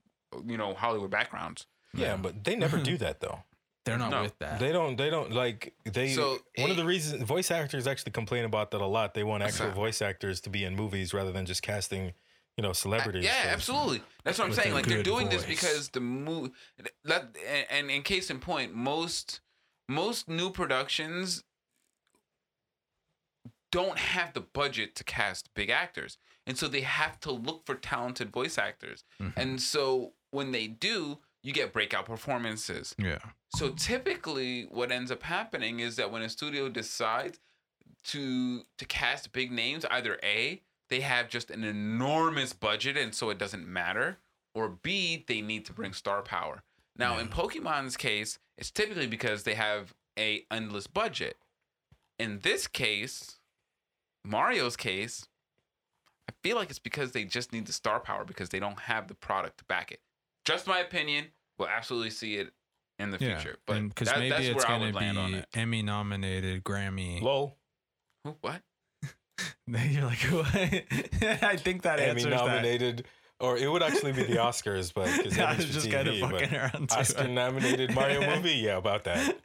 you 0.47 0.59
know 0.59 0.75
Hollywood 0.75 1.11
backgrounds. 1.11 1.67
yeah, 1.95 2.17
but 2.17 2.45
they 2.45 2.57
never 2.57 2.77
do 2.79 2.97
that 2.99 3.21
though. 3.21 3.41
They're 3.87 3.97
not 3.97 4.11
No. 4.11 4.23
with 4.25 4.39
that. 4.41 4.59
They 4.61 4.73
don't. 4.73 4.97
They 4.97 5.09
don't 5.09 5.33
like 5.33 5.73
they. 5.85 6.11
So, 6.13 6.39
one 6.59 6.71
of 6.71 6.77
the 6.77 6.85
reasons 6.85 7.23
voice 7.23 7.51
actors 7.51 7.87
actually 7.87 8.13
complain 8.13 8.45
about 8.45 8.71
that 8.73 8.81
a 8.83 8.87
lot. 8.87 9.15
They 9.15 9.25
want 9.25 9.43
actual 9.43 9.67
that? 9.69 9.75
voice 9.75 10.03
actors 10.03 10.41
to 10.43 10.51
be 10.51 10.65
in 10.65 10.77
movies 10.77 11.15
rather 11.15 11.33
than 11.33 11.47
just 11.47 11.63
casting, 11.63 12.13
you 12.57 12.63
know, 12.63 12.73
celebrities. 12.75 13.25
Yeah, 13.25 13.45
So- 13.45 13.49
absolutely. 13.49 14.03
That's 14.25 14.39
what 14.39 14.45
I'm 14.47 14.51
With 14.51 14.59
saying. 14.59 14.73
a 14.73 14.75
Like 14.75 14.87
they're 14.87 14.99
good 14.99 15.05
doing 15.05 15.29
this 15.29 15.43
voice. 15.45 15.49
because 15.63 15.89
the 15.91 16.01
movie 16.01 16.53
that 17.05 17.37
and, 17.49 17.67
and 17.71 17.91
in 17.91 18.03
case 18.03 18.29
in 18.29 18.41
point, 18.41 18.75
most 18.75 19.41
most 19.89 20.29
new 20.29 20.51
productions 20.51 21.45
don't 23.73 23.99
have 23.99 24.33
the 24.33 24.41
budget 24.41 24.95
to 24.97 25.05
cast 25.05 25.53
big 25.55 25.71
actors. 25.71 26.19
And 26.47 26.57
so 26.57 26.69
they 26.69 26.81
have 26.83 27.19
to 27.21 27.33
look 27.33 27.67
for 27.67 27.75
talented 27.75 28.31
voice 28.33 28.59
actors. 28.59 29.05
Mm-hmm. 29.21 29.39
And 29.39 29.61
so 29.63 30.13
when 30.31 30.53
they 30.53 30.67
do, 30.69 31.19
you 31.47 31.53
get 31.53 31.73
breakout 31.73 32.07
performances. 32.07 32.93
yeah. 32.99 33.19
So 33.55 33.69
typically, 33.71 34.65
what 34.65 34.91
ends 34.91 35.13
up 35.13 35.23
happening 35.23 35.79
is 35.79 35.95
that 35.95 36.11
when 36.11 36.23
a 36.23 36.29
studio 36.29 36.69
decides 36.69 37.39
to 38.09 38.63
to 38.79 38.85
cast 38.85 39.33
big 39.33 39.53
names, 39.53 39.85
either 39.89 40.19
a 40.25 40.61
they 40.89 41.01
have 41.01 41.29
just 41.29 41.51
an 41.53 41.63
enormous 41.63 42.53
budget 42.53 42.97
and 42.97 43.15
so 43.15 43.31
it 43.31 43.39
doesn't 43.39 43.67
matter, 43.67 44.19
or 44.55 44.69
b 44.69 45.25
they 45.29 45.41
need 45.41 45.65
to 45.67 45.73
bring 45.73 45.93
star 45.93 46.21
power. 46.21 46.65
Now, 46.99 47.19
in 47.19 47.29
Pokemon's 47.29 47.97
case, 47.97 48.39
it's 48.57 48.71
typically 48.71 49.07
because 49.07 49.45
they 49.45 49.55
have 49.55 49.95
a 50.19 50.45
endless 50.51 50.87
budget. 50.89 51.37
In 52.19 52.41
this 52.41 52.67
case, 52.67 53.39
Mario's 54.25 54.77
case, 54.77 55.29
I 56.29 56.33
feel 56.43 56.57
like 56.57 56.71
it's 56.71 56.79
because 56.79 57.13
they 57.13 57.25
just 57.25 57.53
need 57.53 57.67
the 57.67 57.73
star 57.73 58.01
power 58.01 58.25
because 58.25 58.49
they 58.49 58.59
don't 58.59 58.81
have 58.81 59.07
the 59.07 59.15
product 59.15 59.59
to 59.59 59.65
back 59.67 59.93
it. 59.93 60.01
Just 60.47 60.67
my 60.67 60.79
opinion. 60.79 61.27
We'll 61.59 61.69
absolutely 61.69 62.11
see 62.11 62.37
it 62.37 62.53
in 62.99 63.11
the 63.11 63.19
Yeah. 63.21 63.39
future. 63.39 63.59
But 63.67 63.81
Because 63.89 64.09
that, 64.09 64.19
maybe 64.19 64.31
that's 64.31 64.45
it's 64.47 64.65
gonna 64.65 64.87
would 64.87 64.95
land 64.95 65.19
on 65.19 65.33
be. 65.33 65.43
Emmy 65.55 65.83
nominated, 65.83 66.65
Grammy. 66.65 67.21
Lol. 67.23 67.57
Who- 68.25 68.37
What? 68.41 68.63
You're 69.67 70.05
like, 70.05 70.19
what? 70.31 70.47
I 71.43 71.57
think 71.57 71.83
that 71.83 71.99
Emmy 72.01 72.11
answers 72.11 72.25
that. 72.25 72.47
nominated, 72.47 73.07
or 73.41 73.57
it 73.59 73.71
would 73.71 73.83
actually 73.83 74.13
be 74.13 74.23
the 74.25 74.37
Oscars, 74.37 74.93
but 74.95 75.15
because 75.17 75.39
I 75.39 75.55
was 75.57 75.67
just 75.67 75.91
kind 75.91 76.09
of 76.09 76.19
fucking 76.19 76.55
around 76.55 76.89
too. 76.91 76.97
Oscar 76.97 77.29
nominated 77.29 77.95
Mario 77.95 78.21
movie. 78.37 78.53
Yeah, 78.55 78.77
about 78.79 79.05
that. 79.05 79.37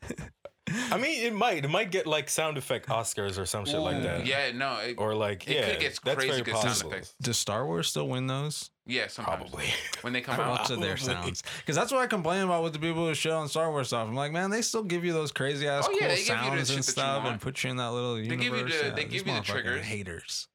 I 0.92 0.98
mean, 0.98 1.24
it 1.24 1.34
might. 1.34 1.64
It 1.66 1.70
might 1.70 1.92
get 1.92 2.06
like 2.08 2.30
sound 2.30 2.58
effect 2.58 2.88
Oscars 2.88 3.38
or 3.40 3.46
some 3.46 3.66
shit 3.66 3.80
like 3.80 4.02
that. 4.04 4.26
Yeah, 4.26 4.52
no. 4.54 4.78
It, 4.80 4.96
Or 4.98 5.14
like, 5.16 5.48
It 5.48 5.56
yeah, 5.56 5.70
could 5.72 5.80
get 5.80 6.00
that's 6.04 6.16
crazy 6.16 6.30
very 6.30 6.42
good 6.44 6.56
sound 6.56 6.68
possible. 6.68 6.92
effects. 6.92 7.14
Does 7.22 7.38
Star 7.38 7.66
Wars 7.66 7.88
still 7.90 8.08
win 8.08 8.28
those? 8.28 8.70
yeah, 8.86 9.08
sometimes. 9.08 9.42
Probably. 9.50 9.66
When 10.02 10.14
they 10.14 10.22
come 10.22 10.36
How 10.36 10.44
out. 10.44 10.60
much 10.62 10.70
of 10.72 10.82
their 10.82 10.98
sounds? 10.98 11.44
Because 11.60 11.76
that's 11.76 11.92
what 11.92 12.02
I 12.02 12.08
complain 12.08 12.42
about 12.44 12.64
with 12.64 12.74
the 12.74 12.80
people 12.80 13.08
who 13.08 13.14
shit 13.14 13.32
on 13.32 13.48
Star 13.48 13.70
Wars 13.72 13.88
stuff. 13.88 14.08
I'm 14.08 14.16
like, 14.16 14.32
man, 14.32 14.50
they 14.50 14.62
still 14.64 14.84
give 14.84 15.06
you 15.06 15.14
those 15.14 15.32
crazy 15.32 15.68
ass 15.68 15.88
Oh, 15.88 15.92
yeah, 15.94 16.00
cool 16.00 16.08
they 16.10 16.16
give 16.16 16.28
you 16.28 16.34
the 16.34 16.66
sounds 16.66 16.70
and 16.72 16.84
stuff 16.86 17.26
and 17.26 17.40
put 17.40 17.64
you 17.64 17.70
in 17.70 17.78
that 17.78 17.92
little 17.92 18.16
give 18.18 18.26
you 18.42 18.52
universe. 18.54 18.80
the- 18.82 18.88
Yeah, 18.88 18.94
they 18.96 19.04
give 19.04 19.14
you 19.14 19.20
the 19.24 19.32
motherfucking 19.32 19.46
triggers. 19.46 19.86
Haters 19.86 20.48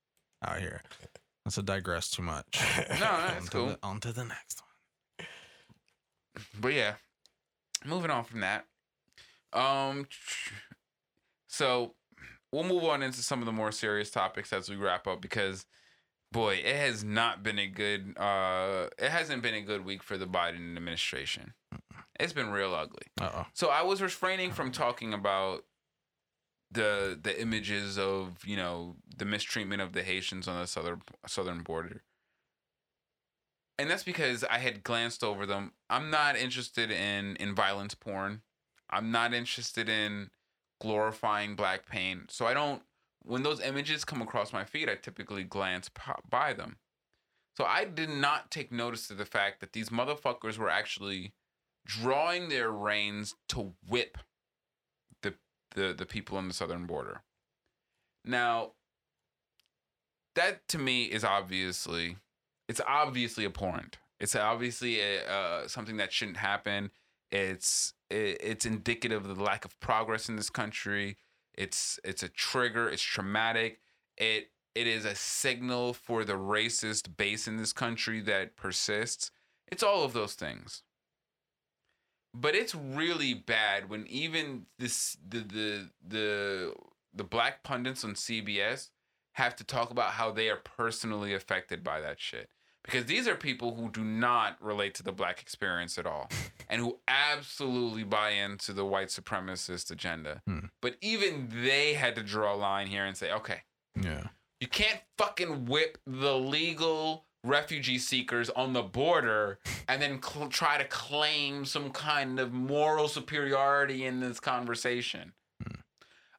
out 0.44 0.58
here. 0.60 0.82
Let's 1.44 1.56
digress 1.56 2.10
too 2.10 2.22
much. 2.22 2.46
No, 2.90 2.96
that's 2.98 3.48
cool. 3.48 3.66
to 3.66 3.72
the, 3.74 3.78
on 3.84 4.00
to 4.00 4.12
the 4.12 4.24
next 4.24 4.60
one. 4.60 5.28
But 6.60 6.72
yeah, 6.74 6.94
moving 7.84 8.10
on 8.10 8.24
from 8.24 8.40
that. 8.40 8.66
Um, 9.52 10.06
so 11.46 11.94
we'll 12.52 12.64
move 12.64 12.84
on 12.84 13.02
into 13.02 13.22
some 13.22 13.40
of 13.40 13.46
the 13.46 13.52
more 13.52 13.72
serious 13.72 14.10
topics 14.10 14.52
as 14.52 14.68
we 14.68 14.76
wrap 14.76 15.06
up 15.06 15.20
because, 15.20 15.66
boy, 16.32 16.54
it 16.64 16.76
has 16.76 17.04
not 17.04 17.42
been 17.42 17.58
a 17.58 17.66
good. 17.66 18.16
Uh, 18.18 18.88
it 18.98 19.10
hasn't 19.10 19.42
been 19.42 19.54
a 19.54 19.62
good 19.62 19.84
week 19.84 20.02
for 20.02 20.16
the 20.16 20.26
Biden 20.26 20.76
administration. 20.76 21.54
It's 22.18 22.32
been 22.32 22.50
real 22.50 22.74
ugly. 22.74 23.06
Uh 23.20 23.30
oh. 23.34 23.46
So 23.52 23.68
I 23.68 23.82
was 23.82 24.00
refraining 24.00 24.52
from 24.52 24.72
talking 24.72 25.12
about 25.12 25.64
the 26.70 27.18
the 27.20 27.40
images 27.40 27.98
of 27.98 28.44
you 28.44 28.56
know 28.56 28.96
the 29.16 29.24
mistreatment 29.24 29.82
of 29.82 29.92
the 29.92 30.02
Haitians 30.02 30.48
on 30.48 30.60
the 30.60 30.66
southern 30.66 31.02
southern 31.26 31.62
border, 31.62 32.02
and 33.78 33.90
that's 33.90 34.02
because 34.02 34.44
I 34.44 34.58
had 34.58 34.82
glanced 34.82 35.22
over 35.22 35.46
them. 35.46 35.72
I'm 35.88 36.10
not 36.10 36.36
interested 36.36 36.90
in 36.90 37.36
in 37.36 37.54
violence 37.54 37.94
porn. 37.94 38.42
I'm 38.90 39.10
not 39.10 39.34
interested 39.34 39.88
in 39.88 40.30
glorifying 40.80 41.56
black 41.56 41.86
pain. 41.86 42.26
So 42.28 42.46
I 42.46 42.54
don't. 42.54 42.82
When 43.22 43.42
those 43.42 43.60
images 43.60 44.04
come 44.04 44.22
across 44.22 44.52
my 44.52 44.64
feed, 44.64 44.88
I 44.88 44.94
typically 44.94 45.42
glance 45.42 45.90
by 46.30 46.52
them. 46.52 46.76
So 47.56 47.64
I 47.64 47.84
did 47.84 48.10
not 48.10 48.50
take 48.50 48.70
notice 48.70 49.10
of 49.10 49.18
the 49.18 49.24
fact 49.24 49.60
that 49.60 49.72
these 49.72 49.88
motherfuckers 49.88 50.58
were 50.58 50.70
actually 50.70 51.32
drawing 51.86 52.48
their 52.48 52.70
reins 52.70 53.34
to 53.48 53.72
whip 53.88 54.18
the 55.22 55.34
the 55.74 55.94
the 55.94 56.06
people 56.06 56.36
on 56.36 56.48
the 56.48 56.54
southern 56.54 56.86
border. 56.86 57.22
Now, 58.24 58.72
that 60.34 60.68
to 60.68 60.78
me 60.78 61.04
is 61.04 61.24
obviously 61.24 62.16
it's 62.68 62.80
obviously 62.86 63.44
abhorrent. 63.44 63.98
It's 64.18 64.34
obviously 64.34 65.00
a, 65.00 65.24
uh, 65.26 65.68
something 65.68 65.98
that 65.98 66.12
shouldn't 66.12 66.38
happen. 66.38 66.90
It's 67.30 67.94
it, 68.10 68.38
it's 68.40 68.66
indicative 68.66 69.26
of 69.26 69.36
the 69.36 69.42
lack 69.42 69.64
of 69.64 69.78
progress 69.80 70.28
in 70.28 70.36
this 70.36 70.50
country. 70.50 71.16
It's 71.54 71.98
it's 72.04 72.22
a 72.22 72.28
trigger. 72.28 72.88
It's 72.88 73.02
traumatic. 73.02 73.80
It 74.16 74.50
it 74.74 74.86
is 74.86 75.04
a 75.04 75.14
signal 75.14 75.94
for 75.94 76.24
the 76.24 76.34
racist 76.34 77.16
base 77.16 77.48
in 77.48 77.56
this 77.56 77.72
country 77.72 78.20
that 78.22 78.56
persists. 78.56 79.30
It's 79.68 79.82
all 79.82 80.04
of 80.04 80.12
those 80.12 80.34
things 80.34 80.82
but 82.40 82.54
it's 82.54 82.74
really 82.74 83.34
bad 83.34 83.88
when 83.88 84.06
even 84.08 84.66
this 84.78 85.16
the 85.26 85.40
the 85.40 85.90
the 86.06 86.74
the 87.14 87.24
black 87.24 87.62
pundits 87.62 88.04
on 88.04 88.12
CBS 88.12 88.90
have 89.32 89.56
to 89.56 89.64
talk 89.64 89.90
about 89.90 90.12
how 90.12 90.30
they 90.30 90.50
are 90.50 90.56
personally 90.56 91.34
affected 91.34 91.82
by 91.82 92.00
that 92.00 92.20
shit 92.20 92.50
because 92.86 93.04
these 93.04 93.28
are 93.28 93.34
people 93.34 93.74
who 93.74 93.90
do 93.90 94.02
not 94.02 94.56
relate 94.62 94.94
to 94.94 95.02
the 95.02 95.12
black 95.12 95.42
experience 95.42 95.98
at 95.98 96.06
all 96.06 96.30
and 96.70 96.80
who 96.80 96.98
absolutely 97.06 98.04
buy 98.04 98.30
into 98.30 98.72
the 98.72 98.84
white 98.84 99.08
supremacist 99.08 99.90
agenda 99.90 100.40
Hmm. 100.46 100.66
but 100.80 100.96
even 101.02 101.48
they 101.62 101.94
had 101.94 102.14
to 102.16 102.22
draw 102.22 102.54
a 102.54 102.56
line 102.56 102.86
here 102.86 103.04
and 103.04 103.16
say 103.16 103.30
okay 103.32 103.60
Yeah. 104.00 104.28
you 104.60 104.68
can't 104.68 105.00
fucking 105.18 105.66
whip 105.66 105.98
the 106.06 106.34
legal 106.38 107.24
refugee 107.44 107.98
seekers 107.98 108.50
on 108.50 108.72
the 108.72 108.82
border 108.82 109.58
and 109.86 110.02
then 110.02 110.20
cl- 110.22 110.48
try 110.48 110.78
to 110.78 110.84
claim 110.84 111.64
some 111.64 111.90
kind 111.90 112.40
of 112.40 112.52
moral 112.52 113.06
superiority 113.06 114.04
in 114.04 114.18
this 114.18 114.40
conversation. 114.40 115.32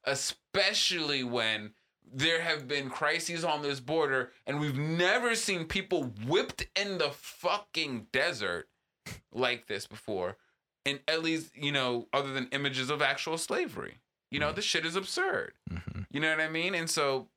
Especially 0.03 1.23
when 1.23 1.71
there 2.13 2.41
have 2.41 2.67
been 2.67 2.89
crises 2.89 3.43
on 3.43 3.61
this 3.61 3.79
border 3.79 4.31
and 4.45 4.59
we've 4.59 4.77
never 4.77 5.35
seen 5.35 5.65
people 5.65 6.13
whipped 6.25 6.67
in 6.75 6.97
the 6.97 7.09
fucking 7.09 8.07
desert 8.11 8.69
like 9.31 9.67
this 9.67 9.87
before. 9.87 10.37
And 10.85 10.99
at 11.07 11.21
least, 11.21 11.51
you 11.55 11.71
know, 11.71 12.07
other 12.13 12.31
than 12.31 12.47
images 12.51 12.89
of 12.89 13.01
actual 13.01 13.37
slavery. 13.37 13.95
You 14.31 14.39
know, 14.39 14.51
this 14.51 14.65
shit 14.65 14.85
is 14.85 14.95
absurd. 14.95 15.53
hmm 15.69 16.01
You 16.11 16.19
know 16.21 16.29
what 16.29 16.39
I 16.39 16.49
mean? 16.49 16.75
And 16.75 16.89
so, 16.89 17.27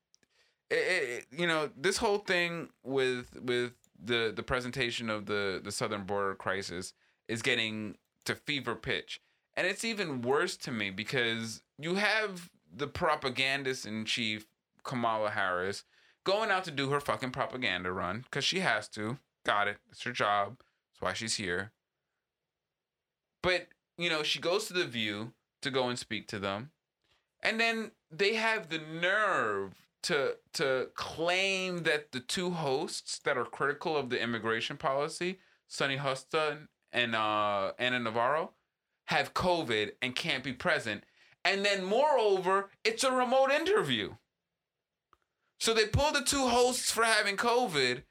it, 0.70 0.74
it, 0.74 1.26
you 1.36 1.46
know, 1.46 1.70
this 1.76 1.96
whole 1.96 2.18
thing 2.18 2.68
with 2.84 3.40
with 3.40 3.72
the 4.02 4.32
the 4.34 4.42
presentation 4.42 5.10
of 5.10 5.26
the 5.26 5.60
the 5.62 5.72
southern 5.72 6.04
border 6.04 6.34
crisis 6.34 6.92
is 7.28 7.42
getting 7.42 7.96
to 8.24 8.34
fever 8.34 8.74
pitch, 8.74 9.20
and 9.56 9.66
it's 9.66 9.84
even 9.84 10.22
worse 10.22 10.56
to 10.58 10.70
me 10.70 10.90
because 10.90 11.62
you 11.78 11.96
have 11.96 12.50
the 12.72 12.86
propagandist 12.86 13.84
in 13.84 14.04
chief 14.04 14.46
Kamala 14.84 15.30
Harris 15.30 15.84
going 16.24 16.50
out 16.50 16.64
to 16.64 16.70
do 16.70 16.90
her 16.90 17.00
fucking 17.00 17.30
propaganda 17.30 17.92
run 17.92 18.22
because 18.22 18.44
she 18.44 18.60
has 18.60 18.88
to. 18.88 19.18
Got 19.44 19.68
it. 19.68 19.78
It's 19.90 20.02
her 20.02 20.12
job. 20.12 20.58
That's 20.58 21.00
why 21.00 21.12
she's 21.14 21.36
here. 21.36 21.72
But 23.42 23.68
you 23.96 24.10
know, 24.10 24.22
she 24.22 24.38
goes 24.38 24.66
to 24.66 24.72
the 24.72 24.84
View 24.84 25.32
to 25.62 25.70
go 25.70 25.88
and 25.88 25.98
speak 25.98 26.26
to 26.28 26.38
them 26.38 26.70
and 27.42 27.60
then 27.60 27.92
they 28.10 28.34
have 28.34 28.68
the 28.68 28.78
nerve 28.78 29.74
to 30.02 30.36
to 30.54 30.88
claim 30.94 31.82
that 31.82 32.12
the 32.12 32.20
two 32.20 32.50
hosts 32.50 33.18
that 33.20 33.36
are 33.36 33.44
critical 33.44 33.96
of 33.96 34.10
the 34.10 34.22
immigration 34.22 34.76
policy, 34.76 35.38
Sunny 35.68 35.96
Hostin 35.96 36.68
and 36.92 37.14
uh, 37.14 37.72
Ana 37.78 38.00
Navarro, 38.00 38.52
have 39.06 39.34
COVID 39.34 39.92
and 40.02 40.14
can't 40.16 40.44
be 40.44 40.52
present. 40.52 41.04
And 41.44 41.64
then 41.64 41.84
moreover, 41.84 42.70
it's 42.84 43.04
a 43.04 43.12
remote 43.12 43.50
interview. 43.50 44.14
So 45.60 45.74
they 45.74 45.86
pulled 45.86 46.14
the 46.14 46.22
two 46.22 46.48
hosts 46.48 46.90
for 46.90 47.04
having 47.04 47.36
COVID 47.36 48.02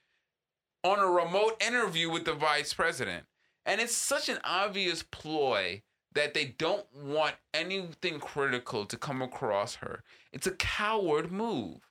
on 0.84 1.00
a 1.00 1.08
remote 1.08 1.62
interview 1.66 2.10
with 2.10 2.26
the 2.26 2.36
vice 2.36 2.74
president. 2.74 3.26
And 3.66 3.82
it's 3.82 3.96
such 3.96 4.30
an 4.30 4.38
obvious 4.44 5.04
ploy 5.04 5.82
that 6.14 6.36
they 6.36 6.56
don't 6.60 6.86
want 6.96 7.36
anything 7.54 8.20
critical 8.20 8.86
to 8.86 8.98
come 8.98 9.24
across 9.24 9.76
her. 9.76 10.04
It's 10.32 10.46
a 10.46 10.52
coward 10.52 11.32
move. 11.32 11.90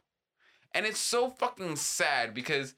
And 0.73 0.87
it's 0.87 1.01
so 1.01 1.29
fucking 1.29 1.75
sad 1.75 2.35
because 2.35 2.77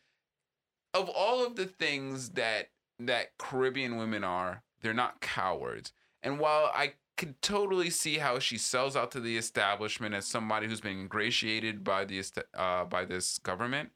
of 0.95 1.11
all 1.11 1.45
of 1.45 1.57
the 1.57 1.67
things 1.67 2.31
that 2.31 2.71
that 2.99 3.37
Caribbean 3.39 3.97
women 3.97 4.25
are, 4.25 4.63
they're 4.83 4.95
not 4.95 5.21
cowards. 5.21 5.93
And 6.23 6.39
while 6.39 6.71
I 6.75 6.95
could 7.21 7.43
totally 7.43 7.91
see 7.91 8.17
how 8.17 8.39
she 8.39 8.57
sells 8.57 8.97
out 8.97 9.11
to 9.11 9.21
the 9.21 9.37
establishment 9.37 10.15
as 10.15 10.25
somebody 10.25 10.67
who's 10.67 10.81
been 10.81 10.99
ingratiated 10.99 11.85
by 11.85 12.07
the 12.07 12.25
uh, 12.55 12.87
by 12.87 13.05
this 13.05 13.37
government, 13.37 13.91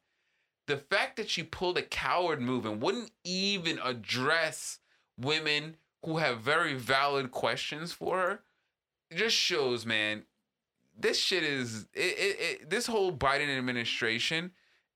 the 0.66 0.76
fact 0.76 1.16
that 1.16 1.30
she 1.30 1.42
pulled 1.42 1.78
a 1.78 1.82
coward 1.82 2.42
move 2.42 2.66
and 2.66 2.82
wouldn't 2.82 3.12
even 3.24 3.80
address 3.82 4.78
women 5.18 5.76
who 6.04 6.18
have 6.18 6.40
very 6.40 6.74
valid 6.74 7.30
questions 7.30 7.94
for 7.94 8.18
her 8.18 8.40
just 9.10 9.34
shows, 9.34 9.86
man, 9.86 10.24
this 10.94 11.18
shit 11.18 11.44
is 11.44 11.86
it, 11.94 12.18
it, 12.18 12.36
it 12.40 12.70
this 12.70 12.86
whole 12.86 13.10
Biden 13.10 13.56
administration 13.56 14.52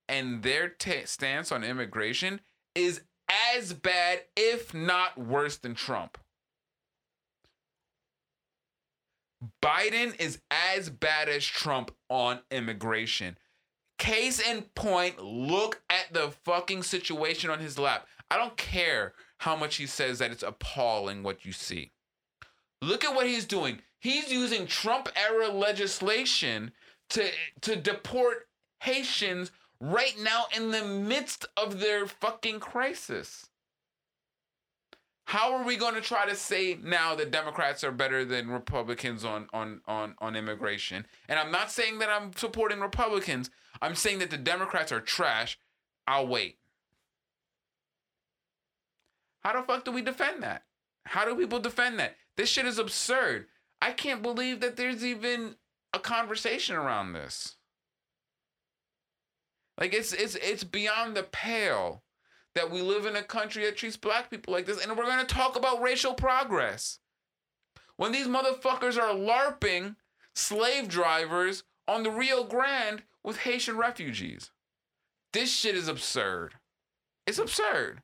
and 0.06 0.42
their 0.42 0.68
ta 0.68 1.06
stance 1.06 1.50
on 1.50 1.64
immigration 1.64 2.42
is 2.74 3.00
as 3.54 3.72
bad, 3.72 4.20
if 4.36 4.74
not 4.74 5.16
worse, 5.16 5.56
than 5.56 5.74
Trump. 5.74 6.18
Biden 9.62 10.18
is 10.20 10.40
as 10.50 10.90
bad 10.90 11.28
as 11.28 11.44
Trump 11.44 11.92
on 12.08 12.40
immigration. 12.50 13.38
Case 13.98 14.40
in 14.40 14.62
point, 14.74 15.22
look 15.22 15.80
at 15.90 16.12
the 16.12 16.32
fucking 16.44 16.82
situation 16.82 17.50
on 17.50 17.58
his 17.58 17.78
lap. 17.78 18.06
I 18.30 18.36
don't 18.36 18.56
care 18.56 19.14
how 19.38 19.56
much 19.56 19.76
he 19.76 19.86
says 19.86 20.18
that 20.18 20.30
it's 20.30 20.42
appalling 20.42 21.22
what 21.22 21.44
you 21.44 21.52
see. 21.52 21.92
Look 22.82 23.04
at 23.04 23.14
what 23.14 23.26
he's 23.26 23.46
doing. 23.46 23.80
He's 24.00 24.30
using 24.30 24.66
Trump 24.66 25.08
era 25.16 25.48
legislation 25.48 26.72
to 27.10 27.28
to 27.62 27.74
deport 27.76 28.48
Haitians 28.80 29.50
right 29.80 30.14
now 30.20 30.44
in 30.56 30.70
the 30.70 30.84
midst 30.84 31.46
of 31.56 31.80
their 31.80 32.06
fucking 32.06 32.60
crisis. 32.60 33.47
How 35.28 35.52
are 35.52 35.62
we 35.62 35.76
going 35.76 35.94
to 35.94 36.00
try 36.00 36.24
to 36.24 36.34
say 36.34 36.78
now 36.82 37.14
that 37.14 37.30
Democrats 37.30 37.84
are 37.84 37.92
better 37.92 38.24
than 38.24 38.48
Republicans 38.48 39.26
on 39.26 39.46
on 39.52 39.82
on 39.86 40.14
on 40.20 40.34
immigration? 40.34 41.04
And 41.28 41.38
I'm 41.38 41.50
not 41.52 41.70
saying 41.70 41.98
that 41.98 42.08
I'm 42.08 42.32
supporting 42.34 42.80
Republicans. 42.80 43.50
I'm 43.82 43.94
saying 43.94 44.20
that 44.20 44.30
the 44.30 44.38
Democrats 44.38 44.90
are 44.90 45.02
trash. 45.02 45.58
I'll 46.06 46.26
wait. 46.26 46.56
How 49.40 49.52
the 49.52 49.66
fuck 49.66 49.84
do 49.84 49.92
we 49.92 50.00
defend 50.00 50.42
that? 50.44 50.62
How 51.04 51.26
do 51.26 51.36
people 51.36 51.60
defend 51.60 51.98
that? 51.98 52.16
This 52.36 52.48
shit 52.48 52.64
is 52.64 52.78
absurd. 52.78 53.48
I 53.82 53.92
can't 53.92 54.22
believe 54.22 54.60
that 54.60 54.76
there's 54.76 55.04
even 55.04 55.56
a 55.92 55.98
conversation 55.98 56.74
around 56.74 57.12
this. 57.12 57.56
Like 59.78 59.92
it's 59.92 60.14
it's 60.14 60.36
it's 60.36 60.64
beyond 60.64 61.18
the 61.18 61.24
pale 61.24 62.02
that 62.58 62.72
we 62.72 62.82
live 62.82 63.06
in 63.06 63.14
a 63.14 63.22
country 63.22 63.64
that 63.64 63.76
treats 63.76 63.96
black 63.96 64.30
people 64.30 64.52
like 64.52 64.66
this, 64.66 64.84
and 64.84 64.96
we're 64.96 65.06
gonna 65.06 65.24
talk 65.24 65.54
about 65.54 65.80
racial 65.80 66.12
progress. 66.12 66.98
When 67.96 68.10
these 68.10 68.26
motherfuckers 68.26 68.98
are 69.00 69.14
LARPing 69.14 69.94
slave 70.34 70.88
drivers 70.88 71.62
on 71.86 72.02
the 72.02 72.10
Rio 72.10 72.42
Grande 72.42 73.02
with 73.22 73.38
Haitian 73.38 73.76
refugees. 73.76 74.50
This 75.32 75.52
shit 75.52 75.76
is 75.76 75.86
absurd. 75.86 76.54
It's 77.26 77.38
absurd. 77.38 78.02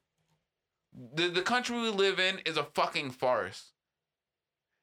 The 0.92 1.28
the 1.28 1.42
country 1.42 1.80
we 1.80 1.88
live 1.88 2.20
in 2.20 2.38
is 2.46 2.56
a 2.56 2.64
fucking 2.64 3.10
farce. 3.10 3.72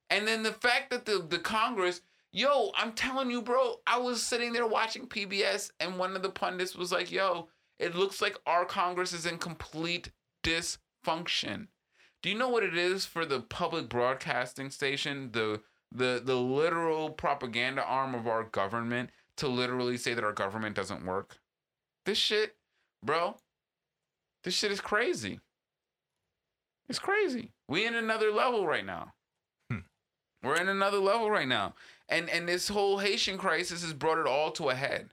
And 0.09 0.27
then 0.27 0.43
the 0.43 0.51
fact 0.51 0.89
that 0.89 1.05
the, 1.05 1.25
the 1.25 1.39
Congress, 1.39 2.01
yo, 2.33 2.71
I'm 2.75 2.91
telling 2.91 3.31
you, 3.31 3.41
bro, 3.41 3.75
I 3.87 3.97
was 3.97 4.21
sitting 4.21 4.51
there 4.51 4.67
watching 4.67 5.07
PBS 5.07 5.71
and 5.79 5.97
one 5.97 6.17
of 6.17 6.21
the 6.21 6.29
pundits 6.29 6.75
was 6.75 6.91
like, 6.91 7.09
yo, 7.11 7.47
it 7.81 7.95
looks 7.95 8.21
like 8.21 8.37
our 8.45 8.63
Congress 8.63 9.11
is 9.11 9.25
in 9.25 9.39
complete 9.39 10.11
dysfunction. 10.43 11.67
Do 12.21 12.29
you 12.29 12.37
know 12.37 12.49
what 12.49 12.63
it 12.63 12.77
is 12.77 13.05
for 13.05 13.25
the 13.25 13.41
public 13.41 13.89
broadcasting 13.89 14.69
station, 14.69 15.31
the 15.31 15.61
the 15.91 16.21
the 16.23 16.35
literal 16.35 17.09
propaganda 17.09 17.83
arm 17.83 18.13
of 18.13 18.27
our 18.27 18.43
government 18.43 19.09
to 19.37 19.47
literally 19.47 19.97
say 19.97 20.13
that 20.13 20.23
our 20.23 20.31
government 20.31 20.75
doesn't 20.75 21.05
work? 21.05 21.39
This 22.05 22.19
shit, 22.19 22.55
bro, 23.03 23.37
this 24.43 24.53
shit 24.53 24.71
is 24.71 24.81
crazy. 24.81 25.39
It's 26.87 26.99
crazy. 26.99 27.51
We 27.67 27.85
in 27.85 27.95
another 27.95 28.31
level 28.31 28.67
right 28.67 28.85
now. 28.85 29.13
Hmm. 29.71 29.79
We're 30.43 30.61
in 30.61 30.67
another 30.67 30.99
level 30.99 31.31
right 31.31 31.47
now. 31.47 31.73
And 32.07 32.29
and 32.29 32.47
this 32.47 32.67
whole 32.67 32.99
Haitian 32.99 33.39
crisis 33.39 33.81
has 33.81 33.93
brought 33.93 34.19
it 34.19 34.27
all 34.27 34.51
to 34.51 34.69
a 34.69 34.75
head. 34.75 35.09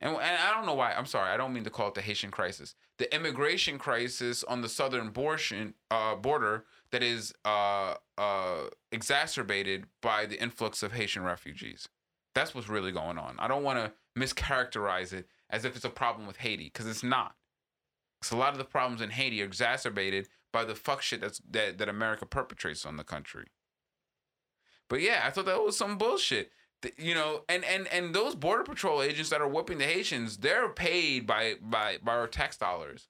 And, 0.00 0.14
and 0.14 0.20
I 0.20 0.54
don't 0.54 0.66
know 0.66 0.74
why. 0.74 0.92
I'm 0.92 1.06
sorry. 1.06 1.30
I 1.30 1.36
don't 1.36 1.52
mean 1.52 1.64
to 1.64 1.70
call 1.70 1.88
it 1.88 1.94
the 1.94 2.00
Haitian 2.00 2.30
crisis. 2.30 2.74
The 2.98 3.14
immigration 3.14 3.78
crisis 3.78 4.42
on 4.44 4.62
the 4.62 4.68
southern 4.68 5.10
border, 5.10 5.72
uh, 5.90 6.14
border 6.16 6.64
that 6.90 7.02
is 7.02 7.34
uh, 7.44 7.94
uh, 8.16 8.64
exacerbated 8.92 9.86
by 10.00 10.26
the 10.26 10.40
influx 10.40 10.82
of 10.82 10.92
Haitian 10.92 11.22
refugees. 11.22 11.88
That's 12.34 12.54
what's 12.54 12.68
really 12.68 12.92
going 12.92 13.18
on. 13.18 13.36
I 13.38 13.48
don't 13.48 13.62
want 13.62 13.78
to 13.78 13.92
mischaracterize 14.18 15.12
it 15.12 15.26
as 15.50 15.64
if 15.64 15.76
it's 15.76 15.84
a 15.84 15.90
problem 15.90 16.26
with 16.26 16.38
Haiti 16.38 16.64
because 16.64 16.86
it's 16.86 17.02
not. 17.02 17.34
Because 18.20 18.32
a 18.32 18.38
lot 18.38 18.52
of 18.52 18.58
the 18.58 18.64
problems 18.64 19.02
in 19.02 19.10
Haiti 19.10 19.42
are 19.42 19.46
exacerbated 19.46 20.28
by 20.52 20.64
the 20.64 20.74
fuck 20.74 21.02
shit 21.02 21.20
that's, 21.20 21.40
that, 21.50 21.78
that 21.78 21.88
America 21.88 22.26
perpetrates 22.26 22.86
on 22.86 22.96
the 22.96 23.04
country. 23.04 23.46
But 24.88 25.00
yeah, 25.00 25.22
I 25.24 25.30
thought 25.30 25.46
that 25.46 25.62
was 25.62 25.76
some 25.76 25.98
bullshit. 25.98 26.50
You 26.96 27.14
know, 27.14 27.42
and 27.48 27.64
and 27.64 27.86
and 27.88 28.14
those 28.14 28.34
border 28.34 28.62
patrol 28.64 29.02
agents 29.02 29.30
that 29.30 29.40
are 29.40 29.48
whipping 29.48 29.78
the 29.78 29.84
Haitians, 29.84 30.38
they're 30.38 30.68
paid 30.68 31.26
by 31.26 31.56
by 31.60 31.98
by 32.02 32.12
our 32.12 32.26
tax 32.26 32.56
dollars. 32.56 33.08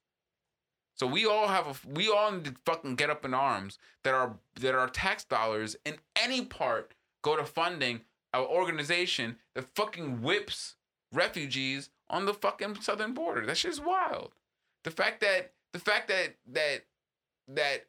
So 0.96 1.06
we 1.06 1.24
all 1.24 1.48
have 1.48 1.66
a 1.66 1.88
we 1.88 2.10
all 2.10 2.32
need 2.32 2.44
to 2.46 2.54
fucking 2.66 2.96
get 2.96 3.10
up 3.10 3.24
in 3.24 3.32
arms 3.32 3.78
that 4.04 4.12
our 4.12 4.36
that 4.56 4.74
our 4.74 4.88
tax 4.88 5.24
dollars 5.24 5.76
in 5.84 5.96
any 6.16 6.44
part 6.44 6.94
go 7.22 7.36
to 7.36 7.44
funding 7.44 8.02
our 8.34 8.46
organization 8.46 9.36
that 9.54 9.74
fucking 9.74 10.22
whips 10.22 10.76
refugees 11.12 11.90
on 12.08 12.26
the 12.26 12.34
fucking 12.34 12.80
southern 12.82 13.14
border. 13.14 13.46
That 13.46 13.56
shit's 13.56 13.80
wild. 13.80 14.32
The 14.84 14.90
fact 14.90 15.20
that 15.20 15.52
the 15.72 15.78
fact 15.78 16.08
that 16.08 16.34
that 16.52 16.84
that 17.48 17.86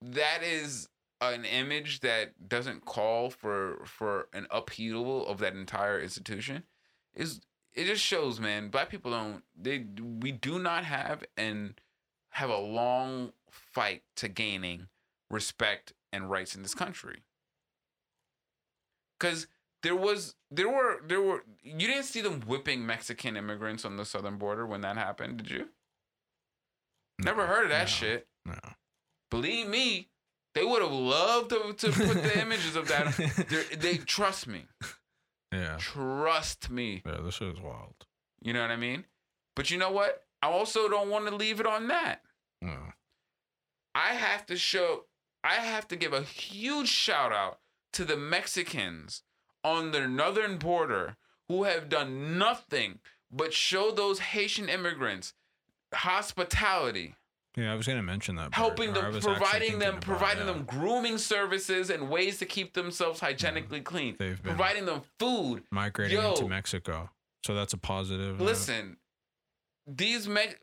that 0.00 0.42
is 0.42 0.88
an 1.30 1.44
image 1.44 2.00
that 2.00 2.48
doesn't 2.48 2.84
call 2.84 3.30
for 3.30 3.82
for 3.84 4.28
an 4.32 4.46
upheaval 4.50 5.26
of 5.26 5.38
that 5.38 5.54
entire 5.54 6.00
institution 6.00 6.64
is 7.14 7.40
it 7.74 7.84
just 7.84 8.02
shows 8.02 8.40
man 8.40 8.68
black 8.68 8.88
people 8.88 9.10
don't 9.10 9.42
they 9.56 9.86
we 10.20 10.32
do 10.32 10.58
not 10.58 10.84
have 10.84 11.22
and 11.36 11.80
have 12.30 12.50
a 12.50 12.58
long 12.58 13.32
fight 13.50 14.02
to 14.16 14.28
gaining 14.28 14.88
respect 15.30 15.92
and 16.12 16.30
rights 16.30 16.54
in 16.54 16.62
this 16.62 16.74
country. 16.74 17.22
Cuz 19.18 19.46
there 19.82 19.96
was 19.96 20.34
there 20.50 20.68
were 20.68 21.00
there 21.04 21.20
were 21.20 21.44
you 21.62 21.86
didn't 21.86 22.04
see 22.04 22.20
them 22.20 22.40
whipping 22.42 22.86
mexican 22.86 23.36
immigrants 23.36 23.84
on 23.84 23.96
the 23.96 24.04
southern 24.04 24.36
border 24.38 24.66
when 24.66 24.80
that 24.80 24.96
happened 24.96 25.38
did 25.38 25.50
you? 25.50 25.70
Never 27.18 27.46
heard 27.46 27.64
of 27.64 27.70
that 27.70 27.82
no, 27.82 27.86
shit. 27.86 28.28
No. 28.44 28.58
believe 29.30 29.68
me, 29.68 30.08
they 30.54 30.64
would 30.64 30.82
have 30.82 30.92
loved 30.92 31.50
to, 31.50 31.72
to 31.72 31.92
put 31.92 32.22
the 32.22 32.38
images 32.42 32.76
of 32.76 32.88
that. 32.88 33.14
They're, 33.48 33.76
they 33.78 33.96
trust 33.96 34.46
me, 34.46 34.66
Yeah. 35.52 35.76
trust 35.78 36.70
me. 36.70 37.02
Yeah, 37.06 37.18
this 37.24 37.34
shit 37.36 37.54
is 37.54 37.60
wild. 37.60 37.94
You 38.42 38.52
know 38.52 38.60
what 38.62 38.70
I 38.70 38.76
mean? 38.76 39.04
But 39.56 39.70
you 39.70 39.78
know 39.78 39.90
what? 39.92 40.24
I 40.42 40.48
also 40.48 40.88
don't 40.88 41.08
want 41.10 41.26
to 41.28 41.34
leave 41.34 41.60
it 41.60 41.66
on 41.66 41.88
that. 41.88 42.22
No. 42.60 42.76
I 43.94 44.14
have 44.14 44.46
to 44.46 44.56
show. 44.56 45.04
I 45.44 45.54
have 45.54 45.86
to 45.88 45.96
give 45.96 46.12
a 46.12 46.22
huge 46.22 46.88
shout 46.88 47.32
out 47.32 47.58
to 47.92 48.04
the 48.04 48.16
Mexicans 48.16 49.22
on 49.64 49.90
the 49.92 50.06
northern 50.08 50.56
border 50.58 51.16
who 51.48 51.64
have 51.64 51.88
done 51.88 52.38
nothing 52.38 52.98
but 53.30 53.52
show 53.52 53.90
those 53.90 54.18
Haitian 54.20 54.68
immigrants 54.68 55.34
hospitality. 55.94 57.14
Yeah, 57.56 57.72
I 57.72 57.76
was 57.76 57.86
gonna 57.86 58.02
mention 58.02 58.36
that. 58.36 58.54
helping 58.54 58.92
Bert, 58.94 59.04
or 59.04 59.08
I 59.08 59.10
them, 59.10 59.20
providing 59.20 59.78
them, 59.78 60.00
providing 60.00 60.46
them 60.46 60.64
grooming 60.64 61.18
services 61.18 61.90
and 61.90 62.08
ways 62.08 62.38
to 62.38 62.46
keep 62.46 62.72
themselves 62.72 63.20
hygienically 63.20 63.80
clean, 63.82 64.16
They've 64.18 64.42
been 64.42 64.54
providing 64.56 64.86
them 64.86 65.02
food. 65.18 65.64
migrating 65.70 66.16
Yo. 66.18 66.30
into 66.30 66.48
Mexico, 66.48 67.10
so 67.44 67.54
that's 67.54 67.72
a 67.74 67.78
positive. 67.78 68.40
uh, 68.40 68.44
Listen, 68.44 68.96
these 69.86 70.26
Me- 70.26 70.54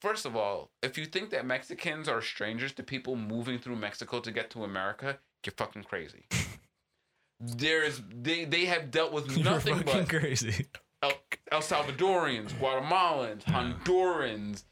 first 0.00 0.24
of 0.24 0.34
all, 0.34 0.70
if 0.82 0.96
you 0.96 1.04
think 1.04 1.28
that 1.30 1.44
Mexicans 1.44 2.08
are 2.08 2.22
strangers 2.22 2.72
to 2.72 2.82
people 2.82 3.16
moving 3.16 3.58
through 3.58 3.76
Mexico 3.76 4.18
to 4.20 4.32
get 4.32 4.48
to 4.50 4.64
America, 4.64 5.18
you're 5.44 5.52
fucking 5.58 5.84
crazy. 5.84 6.24
There's 7.40 8.02
they 8.10 8.44
they 8.44 8.66
have 8.66 8.90
dealt 8.90 9.12
with 9.12 9.36
nothing 9.38 9.80
but 9.84 10.08
crazy. 10.08 10.66
oh, 11.02 11.12
El 11.50 11.60
Salvadorians, 11.62 12.50
Guatemalans, 12.52 13.44
Hondurans, 13.44 14.64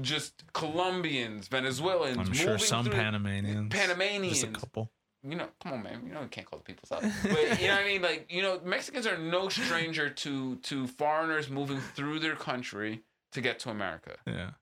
just 0.00 0.44
Colombians, 0.52 1.48
Venezuelans. 1.48 2.16
I'm 2.18 2.32
sure 2.32 2.58
some 2.58 2.84
through- 2.84 2.94
Panamanians. 2.94 3.72
Just 3.72 4.44
a 4.44 4.46
couple. 4.48 4.90
You 5.22 5.36
know, 5.36 5.48
come 5.62 5.74
on, 5.74 5.82
man. 5.82 6.00
You 6.06 6.14
know, 6.14 6.22
you 6.22 6.28
can't 6.28 6.46
call 6.46 6.58
the 6.58 6.64
people 6.64 6.88
out. 6.96 7.02
But 7.22 7.60
you 7.60 7.66
know 7.68 7.74
what 7.74 7.82
I 7.82 7.86
mean? 7.86 8.00
Like, 8.00 8.26
you 8.30 8.40
know, 8.40 8.58
Mexicans 8.64 9.06
are 9.06 9.18
no 9.18 9.48
stranger 9.50 10.08
to 10.08 10.56
to 10.56 10.86
foreigners 10.86 11.50
moving 11.50 11.78
through 11.94 12.20
their 12.20 12.36
country 12.36 13.02
to 13.32 13.40
get 13.42 13.58
to 13.60 13.70
America. 13.70 14.16
Yeah. 14.26 14.52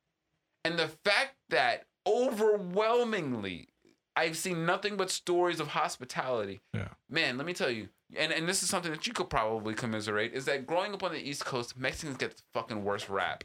And 0.64 0.76
the 0.79 0.89
fact 1.05 1.37
that 1.51 1.85
overwhelmingly, 2.07 3.68
I've 4.16 4.37
seen 4.37 4.66
nothing 4.66 4.97
but 4.97 5.11
stories 5.11 5.61
of 5.61 5.68
hospitality. 5.68 6.61
Yeah. 6.74 6.89
Man, 7.09 7.37
let 7.37 7.47
me 7.47 7.55
tell 7.55 7.70
you, 7.70 7.89
and, 8.16 8.33
and 8.33 8.49
this 8.49 8.62
is 8.62 8.68
something 8.68 8.91
that 8.91 9.07
you 9.07 9.12
could 9.12 9.31
probably 9.31 9.74
commiserate, 9.74 10.35
is 10.35 10.45
that 10.47 10.66
growing 10.66 10.93
up 10.93 11.03
on 11.03 11.12
the 11.12 11.18
East 11.20 11.45
Coast, 11.45 11.79
Mexicans 11.79 12.16
get 12.16 12.37
the 12.37 12.43
fucking 12.53 12.85
worst 12.85 13.09
rap. 13.09 13.45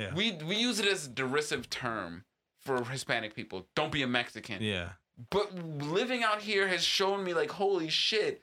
Yeah. 0.00 0.08
Yeah. 0.08 0.14
We 0.14 0.32
we 0.44 0.56
use 0.56 0.80
it 0.80 0.86
as 0.86 1.06
a 1.06 1.10
derisive 1.10 1.68
term 1.70 2.24
for 2.60 2.84
Hispanic 2.84 3.34
people. 3.34 3.66
Don't 3.74 3.92
be 3.92 4.02
a 4.02 4.06
Mexican. 4.06 4.62
Yeah. 4.62 4.90
But 5.30 5.54
living 5.54 6.22
out 6.22 6.40
here 6.40 6.68
has 6.68 6.82
shown 6.82 7.24
me 7.24 7.34
like, 7.34 7.50
holy 7.50 7.88
shit, 7.88 8.42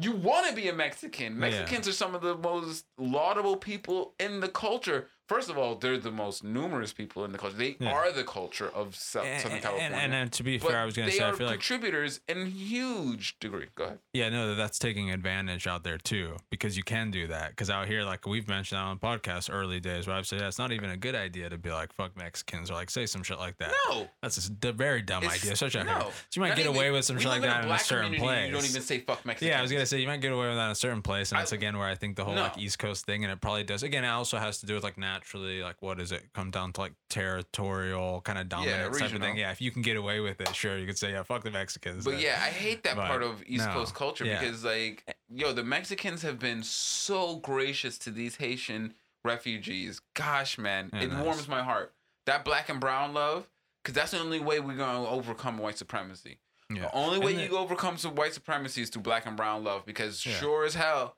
you 0.00 0.12
want 0.12 0.46
to 0.48 0.54
be 0.54 0.68
a 0.68 0.72
Mexican. 0.72 1.38
Mexicans 1.38 1.88
are 1.88 1.92
some 1.92 2.14
of 2.14 2.22
the 2.22 2.36
most 2.36 2.86
laudable 2.96 3.56
people 3.56 4.14
in 4.20 4.40
the 4.40 4.48
culture. 4.48 5.08
First 5.30 5.48
of 5.48 5.56
all, 5.56 5.76
they're 5.76 5.96
the 5.96 6.10
most 6.10 6.42
numerous 6.42 6.92
people 6.92 7.24
in 7.24 7.30
the 7.30 7.38
culture. 7.38 7.56
They 7.56 7.76
Yeah. 7.78 7.92
are 7.92 8.10
the 8.10 8.24
culture 8.24 8.68
of 8.68 8.96
Sou- 8.96 9.20
And, 9.20 9.40
Southern 9.40 9.60
California. 9.60 9.96
and, 9.96 10.12
and 10.12 10.32
to 10.32 10.42
be 10.42 10.58
But 10.58 10.70
fair, 10.72 10.80
I 10.80 10.84
was 10.84 10.96
gonna 10.96 11.08
they 11.08 11.18
say 11.18 11.28
I 11.28 11.30
feel 11.32 11.46
like 11.46 11.60
contributors 11.60 12.18
in 12.28 12.46
huge 12.46 13.38
degree. 13.38 13.68
Go 13.76 13.84
ahead. 13.84 13.98
yeah, 14.12 14.28
no, 14.28 14.56
that's 14.56 14.78
taking 14.80 15.10
advantage 15.12 15.68
out 15.68 15.84
there 15.84 15.98
too 15.98 16.36
because 16.50 16.76
you 16.76 16.82
can 16.82 17.12
do 17.12 17.28
that. 17.28 17.50
Because 17.50 17.70
out 17.70 17.86
here, 17.86 18.02
like 18.02 18.26
we've 18.26 18.48
mentioned 18.48 18.80
on 18.80 18.98
the 19.00 19.06
podcast 19.06 19.48
early 19.52 19.78
days, 19.78 20.08
where 20.08 20.16
I've 20.16 20.26
said 20.26 20.40
that's 20.40 20.58
not 20.58 20.72
even 20.72 20.90
a 20.90 20.96
good 20.96 21.14
idea 21.14 21.48
to 21.48 21.56
be 21.58 21.70
like 21.70 21.92
fuck 21.92 22.16
Mexicans 22.16 22.68
or 22.68 22.74
like 22.74 22.90
say 22.90 23.06
some 23.06 23.22
shit 23.22 23.38
like 23.38 23.56
that. 23.58 23.72
No. 23.88 24.08
That's 24.22 24.36
a 24.48 24.50
d- 24.50 24.72
very 24.72 25.00
dumb 25.02 25.22
It's- 25.22 25.38
idea, 25.40 25.52
especially 25.52 25.80
out 25.82 25.86
no. 25.86 26.00
So 26.10 26.12
you 26.34 26.40
might 26.42 26.48
Not 26.48 26.56
get 26.56 26.66
even- 26.66 26.76
away 26.76 26.90
with 26.90 27.04
some 27.04 27.18
shit 27.20 27.28
like 27.28 27.42
that 27.42 27.64
in 27.64 27.70
a 27.70 27.78
certain 27.78 28.14
place. 28.16 28.46
You 28.48 28.52
don't 28.54 28.64
even 28.68 28.82
say 28.82 28.98
fuck 28.98 29.24
Mexicans. 29.24 29.48
Yeah, 29.48 29.60
I 29.60 29.62
was 29.62 29.70
gonna 29.70 29.86
say 29.86 30.00
you 30.00 30.08
might 30.08 30.20
get 30.20 30.32
away 30.32 30.48
with 30.48 30.56
that 30.56 30.64
in 30.66 30.70
a 30.72 30.74
certain 30.74 31.02
place, 31.02 31.30
and 31.30 31.38
I- 31.38 31.42
that's 31.42 31.52
again 31.52 31.78
where 31.78 31.86
I 31.86 31.94
think 31.94 32.16
the 32.16 32.24
whole 32.24 32.34
No. 32.34 32.42
like 32.42 32.58
East 32.58 32.80
Coast 32.80 33.06
thing, 33.06 33.22
and 33.22 33.32
it 33.32 33.40
probably 33.40 33.62
does. 33.62 33.84
Again, 33.84 34.02
it 34.04 34.08
also 34.08 34.38
has 34.38 34.58
to 34.60 34.66
do 34.66 34.74
with 34.74 34.82
like 34.82 34.98
naturally, 35.20 35.62
like 35.62 35.76
what 35.80 35.98
does 35.98 36.12
it 36.12 36.32
come 36.34 36.50
down 36.50 36.72
to 36.72 36.80
like 36.80 36.92
territorial 37.10 38.20
kind 38.22 38.38
of 38.38 38.48
dominance 38.48 38.98
type 38.98 39.12
of 39.12 39.20
thing. 39.20 39.36
Yeah, 39.36 39.50
if 39.52 39.60
you 39.60 39.70
can 39.70 39.82
get 39.82 39.96
away 39.96 40.20
with 40.20 40.40
it, 40.40 40.54
sure, 40.54 40.78
you 40.78 40.86
could 40.86 40.98
say 40.98 41.12
yeah, 41.12 41.22
fuck 41.22 41.42
the 41.44 41.50
Mexicans. 41.50 42.04
But 42.04 42.12
then. 42.12 42.20
yeah, 42.20 42.40
I 42.42 42.48
hate 42.48 42.82
that 42.84 42.96
But 42.96 43.06
part 43.08 43.22
of 43.22 43.42
East 43.46 43.66
no, 43.66 43.72
Coast 43.74 43.94
culture 43.94 44.24
yeah. 44.24 44.40
because, 44.40 44.64
like, 44.64 45.04
yo, 45.28 45.52
the 45.52 45.62
Mexicans 45.64 46.22
have 46.22 46.38
been 46.38 46.62
so 46.62 47.36
gracious 47.36 47.98
to 47.98 48.10
these 48.10 48.36
Haitian 48.36 48.94
refugees. 49.24 50.00
Gosh, 50.14 50.58
man, 50.58 50.90
Yeah, 50.92 51.02
it 51.02 51.12
nice. 51.12 51.24
warms 51.24 51.48
my 51.48 51.62
heart. 51.62 51.92
That 52.26 52.44
black 52.44 52.68
and 52.68 52.80
brown 52.80 53.12
love, 53.14 53.48
because 53.82 53.94
that's 53.94 54.12
the 54.12 54.20
only 54.20 54.40
way 54.40 54.60
we're 54.60 54.76
gonna 54.76 55.06
overcome 55.08 55.58
white 55.58 55.76
supremacy. 55.78 56.38
yeah. 56.72 56.82
The 56.82 56.92
only 56.94 57.18
way 57.18 57.34
And 57.34 57.50
you 57.50 57.58
overcome 57.58 57.98
some 57.98 58.14
white 58.14 58.32
supremacy 58.34 58.82
is 58.82 58.90
through 58.90 59.02
black 59.02 59.26
and 59.26 59.36
brown 59.36 59.64
love, 59.64 59.84
because 59.84 60.24
Yeah. 60.24 60.34
sure 60.38 60.64
as 60.64 60.74
hell, 60.74 61.16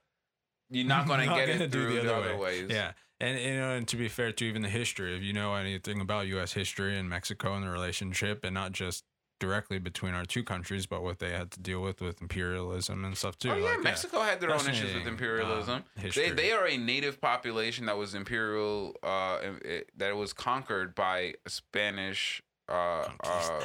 you're 0.71 0.87
not 0.87 1.07
gonna 1.09 1.27
Not 1.27 1.37
get 1.37 1.47
gonna 1.49 1.65
it 1.65 1.73
through 1.73 1.95
the 1.97 2.01
the 2.03 2.15
other 2.15 2.29
other, 2.31 2.37
way. 2.39 2.63
ways. 2.63 2.71
Yeah. 2.71 2.93
And 3.23 3.39
you 3.39 3.57
know, 3.57 3.71
and 3.71 3.87
to 3.87 3.97
be 3.97 4.09
fair 4.09 4.33
to 4.33 4.45
even 4.45 4.63
the 4.63 4.69
history, 4.69 5.17
if 5.17 5.23
you 5.23 5.33
know 5.33 5.55
anything 5.55 6.01
about 6.01 6.27
US 6.27 6.53
history 6.53 6.99
and 6.99 7.09
Mexico 7.09 7.55
and 7.55 7.65
the 7.65 7.71
relationship 7.71 8.43
and 8.43 8.53
not 8.53 8.73
just 8.73 9.05
directly 9.39 9.79
between 9.79 10.13
our 10.13 10.25
two 10.25 10.43
countries, 10.43 10.87
but 10.87 11.05
what 11.05 11.21
they 11.21 11.31
had 11.31 11.53
to 11.53 11.61
deal 11.61 11.81
with 11.81 12.01
with 12.01 12.21
imperialism 12.21 13.05
and 13.05 13.17
stuff 13.17 13.39
too. 13.39 13.53
Oh 13.53 13.57
yeah, 13.57 13.65
like, 13.71 13.83
Mexico 13.85 14.23
had 14.23 14.41
their 14.41 14.51
own 14.51 14.69
issues 14.69 14.93
with 14.93 15.07
imperialism. 15.07 15.85
um, 16.03 16.11
they 16.17 16.31
they 16.31 16.51
are 16.51 16.67
a 16.67 16.77
native 16.77 17.21
population 17.21 17.87
that 17.87 17.97
was 17.97 18.17
imperial, 18.17 18.97
uh, 19.05 19.39
it, 19.65 19.93
that 19.97 20.17
was 20.17 20.33
conquered 20.33 20.97
by 20.97 21.35
a 21.47 21.51
Spanish 21.51 22.43
uh, 22.69 23.07
uh, 23.23 23.61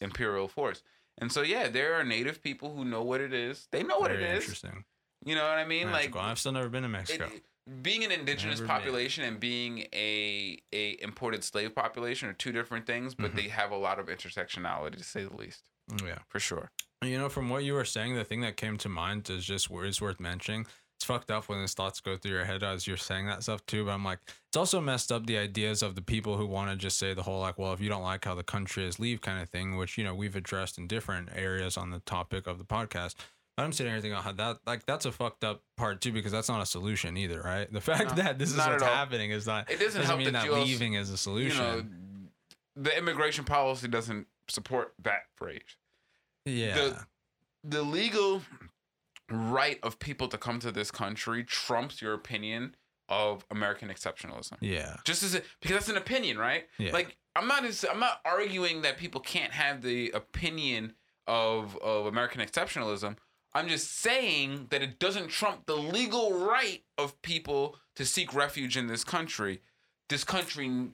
imperial 0.00 0.48
force. 0.48 0.82
And 1.18 1.30
so 1.30 1.42
yeah, 1.42 1.68
there 1.68 1.94
are 1.94 2.02
native 2.02 2.42
people 2.42 2.74
who 2.74 2.84
know 2.84 3.04
what 3.04 3.20
it 3.20 3.32
is. 3.32 3.68
They 3.70 3.84
know 3.84 4.00
what 4.00 4.10
Very 4.10 4.24
it 4.24 4.30
is. 4.30 4.42
interesting. 4.42 4.84
You 5.24 5.36
know 5.36 5.44
what 5.44 5.58
I 5.58 5.64
mean? 5.64 5.92
Mexico. 5.92 6.18
Like 6.18 6.26
I've 6.28 6.38
still 6.40 6.52
never 6.52 6.68
been 6.68 6.82
to 6.82 6.88
it, 6.88 6.92
Mexico. 6.92 7.30
Being 7.82 8.04
an 8.04 8.12
indigenous 8.12 8.60
Never 8.60 8.68
been. 8.68 8.76
population 8.76 9.24
and 9.24 9.40
being 9.40 9.86
a 9.92 10.58
a 10.72 10.96
imported 11.02 11.42
slave 11.42 11.74
population 11.74 12.28
are 12.28 12.32
two 12.32 12.52
different 12.52 12.86
things, 12.86 13.14
but 13.14 13.32
Mhm. 13.32 13.36
they 13.36 13.48
have 13.48 13.70
a 13.72 13.76
lot 13.76 13.98
of 13.98 14.06
intersectionality 14.06 14.96
to 14.96 15.04
say 15.04 15.24
the 15.24 15.34
least, 15.34 15.64
yeah. 16.04 16.18
for 16.28 16.38
sure. 16.40 16.70
You 17.02 17.18
know, 17.18 17.28
from 17.28 17.48
what 17.48 17.64
you 17.64 17.74
were 17.74 17.84
saying, 17.84 18.14
the 18.14 18.24
thing 18.24 18.40
that 18.42 18.56
came 18.56 18.78
to 18.78 18.88
mind 18.88 19.28
is 19.30 19.44
just 19.44 19.70
is 19.70 20.00
worth 20.00 20.20
mentioning. 20.20 20.66
It's 20.94 21.04
fucked 21.04 21.30
up 21.30 21.46
when 21.50 21.60
these 21.60 21.74
thoughts 21.74 22.00
go 22.00 22.16
through 22.16 22.30
your 22.30 22.46
head 22.46 22.62
as 22.62 22.86
you're 22.86 22.96
saying 22.96 23.26
that 23.26 23.42
stuff 23.42 23.66
too. 23.66 23.84
But 23.84 23.90
I'm 23.90 24.04
like, 24.04 24.20
it's 24.48 24.56
also 24.56 24.80
messed 24.80 25.12
up 25.12 25.26
the 25.26 25.36
ideas 25.36 25.82
of 25.82 25.94
the 25.94 26.00
people 26.00 26.38
who 26.38 26.46
want 26.46 26.70
to 26.70 26.76
just 26.76 26.98
say 26.98 27.12
the 27.12 27.22
whole 27.24 27.40
like, 27.40 27.58
well, 27.58 27.74
if 27.74 27.80
you 27.82 27.90
don't 27.90 28.02
like 28.02 28.24
how 28.24 28.34
the 28.34 28.42
country 28.42 28.86
is, 28.86 28.98
leave 28.98 29.20
kind 29.20 29.42
of 29.42 29.50
thing, 29.50 29.76
which 29.76 29.98
you 29.98 30.04
know 30.04 30.14
we've 30.14 30.36
addressed 30.36 30.78
in 30.78 30.86
different 30.86 31.28
areas 31.34 31.76
on 31.76 31.90
the 31.90 31.98
topic 32.00 32.46
of 32.46 32.56
the 32.56 32.64
podcast. 32.64 33.14
I'm 33.58 33.72
sitting 33.72 33.92
here 33.92 34.00
thinking, 34.00 34.20
oh, 34.22 34.32
that 34.32 34.58
like 34.66 34.84
that's 34.86 35.06
a 35.06 35.12
fucked 35.12 35.42
up 35.44 35.62
part 35.76 36.00
too 36.00 36.12
because 36.12 36.32
that's 36.32 36.48
not 36.48 36.60
a 36.60 36.66
solution 36.66 37.16
either, 37.16 37.40
right? 37.42 37.72
The 37.72 37.80
fact 37.90 38.10
No, 38.16 38.22
that 38.22 38.38
this 38.38 38.50
is 38.50 38.56
what's 38.58 38.82
happening 38.82 39.30
is 39.30 39.46
not. 39.46 39.70
It 39.70 39.80
doesn't 39.80 40.02
help 40.04 40.18
mean 40.18 40.32
that 40.32 40.44
that 40.44 40.52
leaving 40.52 40.94
is 40.94 41.10
a 41.10 41.16
solution. 41.16 41.64
You 41.64 41.72
know, 41.82 41.84
the 42.76 42.98
immigration 42.98 43.44
policy 43.44 43.88
doesn't 43.88 44.26
support 44.48 44.92
that 45.02 45.22
phrase. 45.36 45.62
yeah. 46.44 46.74
the- 46.74 47.06
the 47.68 47.82
legal 47.82 48.42
right 49.28 49.80
of 49.82 49.98
people 49.98 50.28
to 50.28 50.38
come 50.38 50.60
to 50.60 50.70
this 50.70 50.92
country 50.92 51.42
trumps 51.42 52.00
your 52.00 52.14
opinion 52.14 52.76
of 53.08 53.44
American 53.50 53.88
exceptionalism. 53.88 54.52
yeah. 54.60 54.96
Just 55.04 55.22
as 55.24 55.34
a, 55.34 55.42
because 55.60 55.76
that's 55.76 55.88
an 55.88 55.96
opinion, 55.96 56.38
right? 56.38 56.66
Yeah. 56.78 56.92
Like 56.92 57.16
I'm 57.34 57.48
not 57.48 57.64
I'm 57.90 57.98
not 57.98 58.20
arguing 58.24 58.82
that 58.82 58.98
people 58.98 59.20
can't 59.20 59.52
have 59.52 59.82
the 59.82 60.10
opinion 60.12 60.94
of 61.26 61.76
of 61.78 62.06
American 62.06 62.40
exceptionalism. 62.40 63.16
I'm 63.56 63.68
just 63.68 64.00
saying 64.00 64.66
that 64.68 64.82
it 64.82 64.98
doesn't 64.98 65.28
trump 65.28 65.64
the 65.64 65.76
legal 65.76 66.46
right 66.46 66.82
of 66.98 67.22
people 67.22 67.76
to 67.94 68.04
seek 68.04 68.34
refuge 68.34 68.76
in 68.76 68.86
this 68.86 69.02
country. 69.02 69.62
This 70.10 70.24
country 70.24 70.88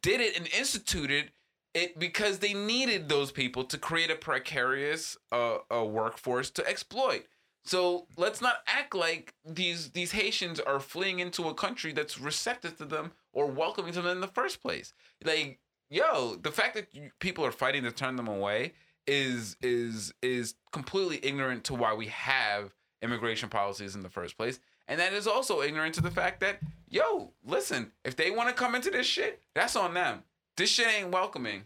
did 0.00 0.22
it 0.22 0.38
and 0.38 0.48
instituted 0.58 1.32
it 1.74 1.98
because 1.98 2.38
they 2.38 2.54
needed 2.54 3.10
those 3.10 3.30
people 3.30 3.62
to 3.64 3.76
create 3.76 4.10
a 4.10 4.14
precarious 4.14 5.18
uh, 5.32 5.58
a 5.70 5.84
workforce 5.84 6.48
to 6.52 6.66
exploit. 6.66 7.26
So 7.62 8.06
let's 8.16 8.40
not 8.40 8.62
act 8.66 8.94
like 8.94 9.34
these 9.44 9.90
these 9.90 10.12
Haitians 10.12 10.60
are 10.60 10.80
fleeing 10.80 11.18
into 11.18 11.48
a 11.48 11.54
country 11.54 11.92
that's 11.92 12.18
receptive 12.18 12.78
to 12.78 12.86
them 12.86 13.12
or 13.34 13.48
welcoming 13.48 13.92
to 13.92 14.00
them 14.00 14.12
in 14.12 14.22
the 14.22 14.28
first 14.28 14.62
place. 14.62 14.94
Like, 15.22 15.58
yo, 15.90 16.36
the 16.36 16.52
fact 16.52 16.74
that 16.74 17.18
people 17.18 17.44
are 17.44 17.52
fighting 17.52 17.82
to 17.82 17.92
turn 17.92 18.16
them 18.16 18.28
away 18.28 18.72
is 19.06 19.56
is 19.62 20.12
is 20.22 20.54
completely 20.72 21.20
ignorant 21.22 21.64
to 21.64 21.74
why 21.74 21.94
we 21.94 22.06
have 22.06 22.74
immigration 23.02 23.48
policies 23.48 23.94
in 23.94 24.02
the 24.02 24.08
first 24.08 24.36
place. 24.36 24.58
And 24.88 25.00
that 25.00 25.12
is 25.12 25.26
also 25.26 25.62
ignorant 25.62 25.94
to 25.94 26.02
the 26.02 26.10
fact 26.10 26.40
that, 26.40 26.60
yo, 26.88 27.32
listen, 27.44 27.92
if 28.04 28.16
they 28.16 28.30
want 28.30 28.50
to 28.50 28.54
come 28.54 28.74
into 28.74 28.90
this 28.90 29.06
shit, 29.06 29.40
that's 29.54 29.76
on 29.76 29.94
them. 29.94 30.24
This 30.56 30.70
shit 30.70 30.88
ain't 30.88 31.10
welcoming. 31.10 31.64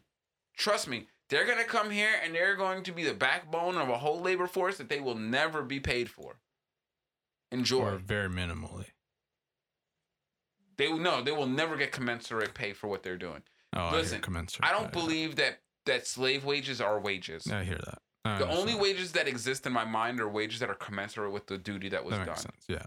Trust 0.57 0.86
me, 0.89 1.07
they're 1.28 1.47
gonna 1.47 1.64
come 1.64 1.91
here 1.91 2.12
and 2.22 2.34
they're 2.34 2.57
going 2.57 2.82
to 2.84 2.93
be 2.93 3.05
the 3.05 3.14
backbone 3.14 3.76
of 3.76 3.89
a 3.89 3.99
whole 3.99 4.20
labor 4.20 4.47
force 4.47 4.78
that 4.78 4.89
they 4.89 5.01
will 5.01 5.16
never 5.16 5.62
be 5.62 5.80
paid 5.80 6.09
for. 6.09 6.36
Enjoy. 7.51 7.93
Or 7.93 7.97
very 7.97 8.28
minimally. 8.28 8.86
They 10.76 10.89
will 10.89 10.99
no, 10.99 11.22
they 11.22 11.32
will 11.32 11.47
never 11.47 11.76
get 11.76 11.93
commensurate 11.93 12.55
pay 12.55 12.72
for 12.72 12.86
what 12.86 13.03
they're 13.03 13.16
doing. 13.18 13.43
Oh, 13.74 13.80
I 13.80 13.93
Listen, 13.93 14.20
commensurate. 14.20 14.68
I 14.68 14.72
don't 14.72 14.93
believe 14.93 15.36
that 15.36 15.59
that 15.89 16.07
slave 16.07 16.45
wages 16.45 16.80
are 16.80 16.99
wages. 16.99 17.51
I 17.51 17.64
hear 17.64 17.78
that. 17.84 17.99
I 18.24 18.39
The 18.39 18.49
only 18.49 18.74
wages 18.74 19.12
that 19.12 19.26
exist 19.28 19.66
in 19.66 19.72
my 19.72 19.84
mind 19.84 20.20
are 20.20 20.28
wages 20.28 20.61
that 20.61 20.70
are 20.70 20.74
commensurate 20.74 21.32
with 21.32 21.47
the 21.47 21.59
duty 21.59 21.89
that 21.91 22.05
was 22.05 22.14
that 22.14 22.26
done. 22.26 22.36
sense. 22.36 22.64
Yeah. 22.68 22.86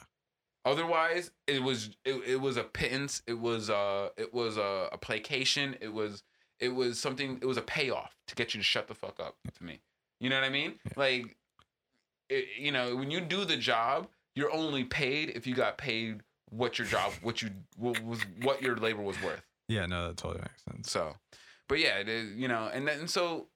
Otherwise, 0.63 1.31
it 1.47 1.63
was 1.63 1.89
it, 2.05 2.21
it 2.27 2.41
was 2.41 2.57
a 2.57 2.63
pittance. 2.63 3.21
It 3.27 3.39
was 3.39 3.69
uh 3.69 4.09
it 4.17 4.33
was 4.33 4.57
a, 4.57 4.89
a 4.91 4.97
placation. 4.97 5.75
It 5.81 5.93
was 5.93 6.23
it 6.59 6.69
was 6.69 6.99
something. 6.99 7.39
It 7.41 7.45
was 7.45 7.57
a 7.57 7.63
payoff 7.63 8.15
to 8.27 8.35
get 8.35 8.53
you 8.53 8.59
to 8.59 8.63
shut 8.63 8.87
the 8.87 8.93
fuck 8.93 9.19
up. 9.19 9.35
To 9.57 9.63
me, 9.63 9.81
you 10.19 10.29
know 10.29 10.35
what 10.35 10.43
I 10.45 10.49
mean? 10.49 10.75
Yeah. 10.85 10.93
Like, 10.95 11.35
it, 12.29 12.45
you 12.59 12.71
know, 12.71 12.95
when 12.95 13.09
you 13.09 13.21
do 13.21 13.43
the 13.45 13.57
job, 13.57 14.07
you're 14.35 14.53
only 14.53 14.83
paid 14.83 15.29
if 15.31 15.47
you 15.47 15.55
got 15.55 15.79
paid 15.79 16.21
what 16.51 16.77
your 16.77 16.87
job, 16.87 17.11
what 17.23 17.41
you 17.41 17.49
what 17.77 18.03
was 18.03 18.19
what 18.43 18.61
your 18.61 18.75
labor 18.75 19.01
was 19.01 19.21
worth. 19.23 19.41
Yeah, 19.67 19.85
no, 19.85 20.09
that 20.09 20.17
totally 20.17 20.41
makes 20.41 20.63
sense. 20.65 20.91
So, 20.91 21.15
but 21.71 21.79
yeah, 21.79 22.01
you 22.35 22.49
know, 22.49 22.69
and 22.73 22.85
then 22.85 23.07
so, 23.07 23.47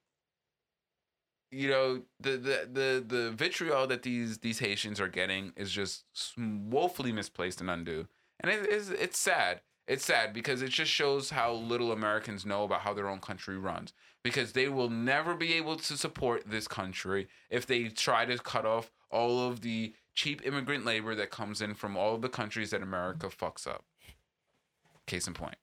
you 1.51 1.67
know, 1.67 2.03
the 2.21 2.37
the 2.37 2.69
the 2.71 3.03
the 3.05 3.31
vitriol 3.31 3.87
that 3.87 4.03
these 4.03 4.37
these 4.37 4.59
Haitians 4.59 5.01
are 5.01 5.09
getting 5.09 5.51
is 5.57 5.69
just 5.69 6.05
woefully 6.37 7.11
misplaced 7.11 7.59
and 7.59 7.69
undue, 7.69 8.07
and 8.39 8.49
it 8.49 8.67
is 8.67 8.89
it's 8.89 9.19
sad. 9.19 9.59
It's 9.85 10.05
sad 10.05 10.31
because 10.31 10.61
it 10.61 10.69
just 10.69 10.91
shows 10.91 11.31
how 11.31 11.51
little 11.51 11.91
Americans 11.91 12.45
know 12.45 12.63
about 12.63 12.83
how 12.83 12.93
their 12.93 13.09
own 13.09 13.19
country 13.19 13.57
runs. 13.57 13.91
Because 14.23 14.53
they 14.53 14.69
will 14.69 14.89
never 14.89 15.35
be 15.35 15.53
able 15.55 15.75
to 15.75 15.97
support 15.97 16.43
this 16.47 16.69
country 16.69 17.27
if 17.49 17.67
they 17.67 17.89
try 17.89 18.23
to 18.23 18.37
cut 18.37 18.65
off 18.65 18.93
all 19.11 19.45
of 19.45 19.59
the 19.59 19.93
cheap 20.13 20.41
immigrant 20.45 20.85
labor 20.85 21.15
that 21.15 21.31
comes 21.31 21.61
in 21.61 21.73
from 21.73 21.97
all 21.97 22.15
of 22.15 22.21
the 22.21 22.29
countries 22.29 22.69
that 22.69 22.81
America 22.81 23.27
fucks 23.27 23.67
up. 23.67 23.83
Case 25.05 25.27
in 25.27 25.33
point. 25.33 25.57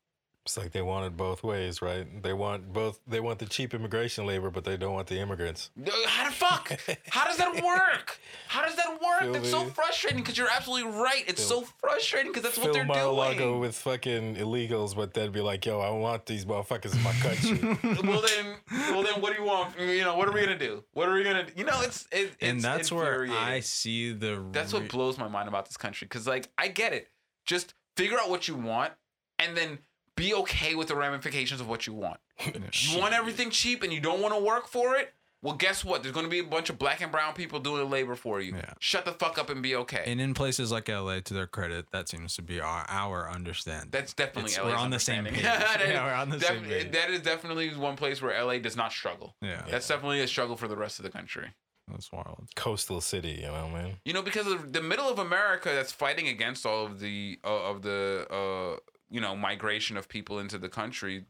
It's 0.45 0.57
like 0.57 0.73
they 0.73 0.83
want 0.83 1.07
it 1.07 1.17
both 1.17 1.45
ways, 1.45 1.81
right? 1.81 2.21
They 2.21 2.33
want 2.33 2.73
both. 2.73 2.99
They 3.07 3.21
want 3.21 3.39
the 3.39 3.47
cheap 3.47 3.75
immigration 3.75 4.27
labor, 4.27 4.51
but 4.51 4.65
they 4.65 4.77
don't 4.77 4.93
want 4.93 5.07
the 5.07 5.19
immigrants. 5.21 5.71
Uh, 5.93 6.09
How 6.09 6.25
the 6.29 6.35
fuck? 6.35 6.81
How 7.11 7.27
does 7.27 7.37
that 7.37 7.63
work? 7.65 8.19
How 8.49 8.65
does 8.65 8.75
that 8.77 8.91
work? 9.01 9.21
Feel 9.23 9.33
That's 9.33 9.51
so 9.51 9.65
frustrating 9.67 10.21
because 10.21 10.37
you're 10.37 10.51
absolutely 10.51 10.91
right. 10.91 11.23
It's 11.27 11.43
so 11.43 11.63
frustrating 11.81 12.33
because 12.33 12.43
that's 12.43 12.57
what 12.59 12.67
Phil 12.67 12.75
they're 12.75 12.85
Mar-a-Lago 12.85 13.39
doing. 13.39 13.61
with 13.61 13.77
fucking 13.77 14.37
illegals, 14.37 14.97
but 14.97 15.15
they'd 15.15 15.33
be 15.33 15.41
like, 15.41 15.65
"Yo, 15.65 15.81
I 15.81 15.91
want 15.91 16.27
these 16.27 16.45
motherfuckers 16.45 16.95
in 16.95 17.03
my 17.03 17.13
country." 17.13 18.03
well 18.09 18.23
then, 18.23 18.57
well 18.91 19.03
then, 19.03 19.21
what 19.21 19.35
do 19.35 19.41
you 19.41 19.47
want? 19.47 19.79
You 19.79 20.01
know, 20.05 20.17
what 20.17 20.29
are 20.29 20.33
we 20.33 20.41
gonna 20.41 20.59
do? 20.59 20.83
What 20.93 21.09
are 21.09 21.15
we 21.15 21.23
gonna? 21.23 21.47
You 21.57 21.65
know, 21.65 21.81
it's 21.83 22.07
it, 22.11 22.17
it's 22.17 22.37
and 22.41 22.61
that's 22.61 22.91
where. 22.91 23.27
I 23.31 23.61
see 23.61 24.13
the. 24.13 24.45
That's 24.51 24.73
what 24.73 24.89
blows 24.89 25.19
my 25.19 25.29
mind 25.29 25.49
about 25.49 25.67
this 25.67 25.77
country. 25.77 26.09
Cause 26.09 26.27
like 26.27 26.49
I 26.59 26.69
get 26.69 26.93
it. 26.93 27.09
Just 27.47 27.75
figure 27.97 28.19
out 28.19 28.29
what 28.31 28.49
you 28.49 28.55
want 28.57 28.93
and 29.39 29.57
then 29.57 29.79
be 30.17 30.35
okay 30.35 30.75
with 30.75 30.89
the 30.89 30.97
ramifications 30.97 31.61
of 31.61 31.69
what 31.69 31.87
you 31.87 31.93
want. 31.95 32.19
You 32.73 32.99
want 32.99 33.15
everything 33.15 33.51
cheap 33.51 33.83
and 33.83 33.93
you 33.93 34.01
don't 34.01 34.21
want 34.21 34.35
to 34.35 34.41
work 34.41 34.67
for 34.67 34.97
it? 34.97 35.13
Well, 35.43 35.55
guess 35.57 35.85
what? 35.85 36.03
There's 36.05 36.15
going 36.15 36.27
to 36.27 36.31
be 36.31 36.39
a 36.39 36.45
bunch 36.45 36.71
of 36.71 36.79
black 36.79 37.01
and 37.01 37.11
brown 37.11 37.35
people 37.35 37.59
doing 37.59 37.79
the 37.79 37.85
labor 37.85 38.15
for 38.15 38.41
you. 38.41 38.55
Yeah. 38.55 38.75
Shut 38.79 39.05
the 39.05 39.11
fuck 39.13 39.39
up 39.39 39.51
and 39.51 39.61
be 39.61 39.75
okay. 39.75 40.05
And 40.07 40.21
in 40.21 40.35
places 40.35 40.71
like 40.71 40.89
LA, 40.89 41.19
to 41.19 41.35
their 41.35 41.49
credit, 41.49 41.87
that 41.93 42.09
seems 42.09 42.37
to 42.37 42.43
be 42.43 42.61
our, 42.61 42.85
our 42.89 43.29
understanding. 43.29 43.89
That's 43.91 44.15
definitely 44.15 44.53
It's- 44.53 44.65
LA's 44.65 44.73
we're 44.75 44.79
on 44.79 44.91
the 44.91 45.01
same 45.01 45.27
understanding. 45.27 45.51
page. 45.59 45.61
That 45.69 45.81
is 45.83 45.89
Yeah, 45.93 46.05
we're 46.07 46.15
on 46.15 46.31
the 46.31 46.39
def- 46.39 46.49
same 46.49 46.65
page. 46.65 46.93
That 46.93 47.11
is 47.11 47.21
definitely 47.23 47.75
one 47.75 47.97
place 47.97 48.23
where 48.23 48.41
LA 48.45 48.59
does 48.59 48.77
not 48.77 48.93
struggle. 48.93 49.35
yeah, 49.43 49.65
That's 49.69 49.89
definitely 49.89 50.21
a 50.21 50.29
struggle 50.29 50.57
for 50.57 50.69
the 50.69 50.77
rest 50.77 51.01
of 51.01 51.03
the 51.05 51.11
country. 51.11 51.49
that's 51.91 52.13
wild. 52.13 52.49
Coastal 52.55 53.01
city, 53.01 53.41
you 53.43 53.49
know, 53.49 53.69
man. 53.69 53.97
You 54.05 54.13
know, 54.13 54.23
because 54.23 54.47
of 54.47 54.73
the 54.73 54.81
middle 54.83 55.09
of 55.09 55.19
America 55.19 55.71
that's 55.75 55.91
fighting 55.91 56.29
against 56.29 56.65
all 56.65 56.87
of 56.87 57.01
the 57.01 57.41
uh, 57.45 57.71
of 57.71 57.83
the 57.83 58.27
uh, 58.31 58.79
you 59.13 59.21
know 59.21 59.37
migration 59.37 59.97
of 59.97 60.09
people 60.09 60.39
into 60.39 60.59
the 60.59 60.69
country, 60.69 61.25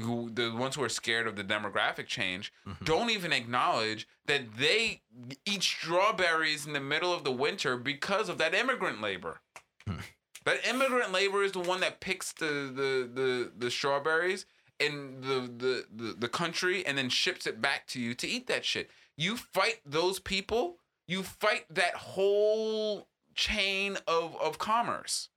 who 0.00 0.30
the 0.30 0.54
ones 0.54 0.76
who 0.76 0.82
are 0.82 0.88
scared 0.88 1.26
of 1.26 1.36
the 1.36 1.44
demographic 1.44 2.06
change 2.06 2.52
mm-hmm. 2.66 2.84
don't 2.84 3.10
even 3.10 3.32
acknowledge 3.32 4.08
that 4.26 4.54
they 4.56 5.02
eat 5.44 5.62
strawberries 5.62 6.66
in 6.66 6.72
the 6.72 6.80
middle 6.80 7.12
of 7.12 7.24
the 7.24 7.32
winter 7.32 7.76
because 7.76 8.28
of 8.28 8.38
that 8.38 8.54
immigrant 8.54 9.00
labor. 9.00 9.40
Hmm. 9.86 9.98
That 10.44 10.66
immigrant 10.68 11.12
labor 11.12 11.42
is 11.42 11.52
the 11.52 11.60
one 11.60 11.80
that 11.80 12.00
picks 12.00 12.32
the 12.32 12.70
the 12.74 13.10
the, 13.12 13.52
the 13.56 13.70
strawberries 13.70 14.46
in 14.78 15.20
the, 15.20 15.50
the 15.56 15.84
the 15.94 16.14
the 16.18 16.28
country 16.28 16.84
and 16.86 16.98
then 16.98 17.08
ships 17.08 17.46
it 17.46 17.60
back 17.60 17.86
to 17.88 18.00
you 18.00 18.14
to 18.14 18.26
eat 18.26 18.46
that 18.46 18.64
shit. 18.64 18.90
You 19.16 19.36
fight 19.36 19.80
those 19.86 20.18
people, 20.18 20.78
you 21.06 21.22
fight 21.22 21.66
that 21.70 21.94
whole 21.94 23.08
chain 23.34 23.96
of 24.06 24.36
of 24.40 24.58
commerce. 24.58 25.28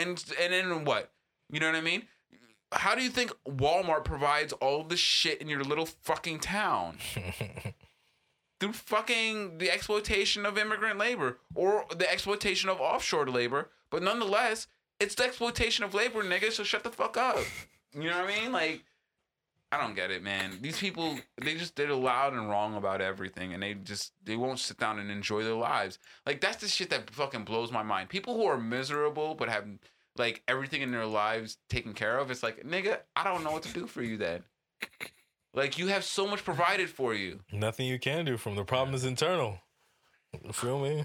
And 0.00 0.24
and 0.40 0.52
then 0.52 0.84
what? 0.84 1.12
You 1.50 1.60
know 1.60 1.66
what 1.66 1.76
I 1.76 1.80
mean? 1.80 2.04
How 2.72 2.94
do 2.94 3.02
you 3.02 3.10
think 3.10 3.32
Walmart 3.48 4.04
provides 4.04 4.52
all 4.54 4.84
the 4.84 4.96
shit 4.96 5.40
in 5.40 5.48
your 5.48 5.64
little 5.64 5.86
fucking 5.86 6.38
town? 6.40 6.98
Through 8.60 8.72
fucking 8.74 9.58
the 9.58 9.70
exploitation 9.70 10.44
of 10.46 10.58
immigrant 10.58 10.98
labor 10.98 11.38
or 11.54 11.86
the 11.96 12.10
exploitation 12.10 12.68
of 12.68 12.80
offshore 12.80 13.26
labor. 13.26 13.70
But 13.90 14.02
nonetheless, 14.02 14.68
it's 15.00 15.14
the 15.14 15.24
exploitation 15.24 15.82
of 15.84 15.94
labor, 15.94 16.22
nigga, 16.22 16.52
so 16.52 16.62
shut 16.62 16.84
the 16.84 16.90
fuck 16.90 17.16
up. 17.16 17.38
You 17.94 18.04
know 18.10 18.20
what 18.20 18.30
I 18.30 18.40
mean? 18.40 18.52
Like, 18.52 18.84
I 19.72 19.80
don't 19.80 19.94
get 19.94 20.10
it, 20.10 20.22
man. 20.22 20.58
These 20.60 20.78
people, 20.78 21.16
they 21.40 21.54
just, 21.54 21.76
they're 21.76 21.94
loud 21.94 22.32
and 22.32 22.48
wrong 22.48 22.74
about 22.74 23.00
everything 23.00 23.54
and 23.54 23.62
they 23.62 23.74
just, 23.74 24.12
they 24.24 24.36
won't 24.36 24.58
sit 24.58 24.78
down 24.78 24.98
and 24.98 25.10
enjoy 25.10 25.44
their 25.44 25.54
lives. 25.54 25.98
Like, 26.26 26.40
that's 26.40 26.56
the 26.56 26.68
shit 26.68 26.90
that 26.90 27.10
fucking 27.10 27.44
blows 27.44 27.70
my 27.70 27.84
mind. 27.84 28.08
People 28.08 28.34
who 28.34 28.46
are 28.46 28.58
miserable 28.58 29.36
but 29.36 29.48
have, 29.48 29.66
like, 30.16 30.42
everything 30.48 30.82
in 30.82 30.90
their 30.90 31.06
lives 31.06 31.58
taken 31.68 31.92
care 31.92 32.18
of, 32.18 32.32
it's 32.32 32.42
like, 32.42 32.64
nigga, 32.64 32.98
I 33.14 33.22
don't 33.22 33.44
know 33.44 33.52
what 33.52 33.62
to 33.62 33.72
do 33.72 33.86
for 33.86 34.02
you 34.02 34.16
then. 34.16 34.42
Like, 35.54 35.78
you 35.78 35.88
have 35.88 36.04
so 36.04 36.26
much 36.26 36.44
provided 36.44 36.90
for 36.90 37.14
you. 37.14 37.40
Nothing 37.52 37.86
you 37.86 37.98
can 37.98 38.24
do 38.24 38.36
from 38.36 38.56
the 38.56 38.64
problem 38.64 38.94
is 38.94 39.04
internal. 39.04 39.58
You 40.44 40.52
feel 40.52 40.78
me? 40.80 41.04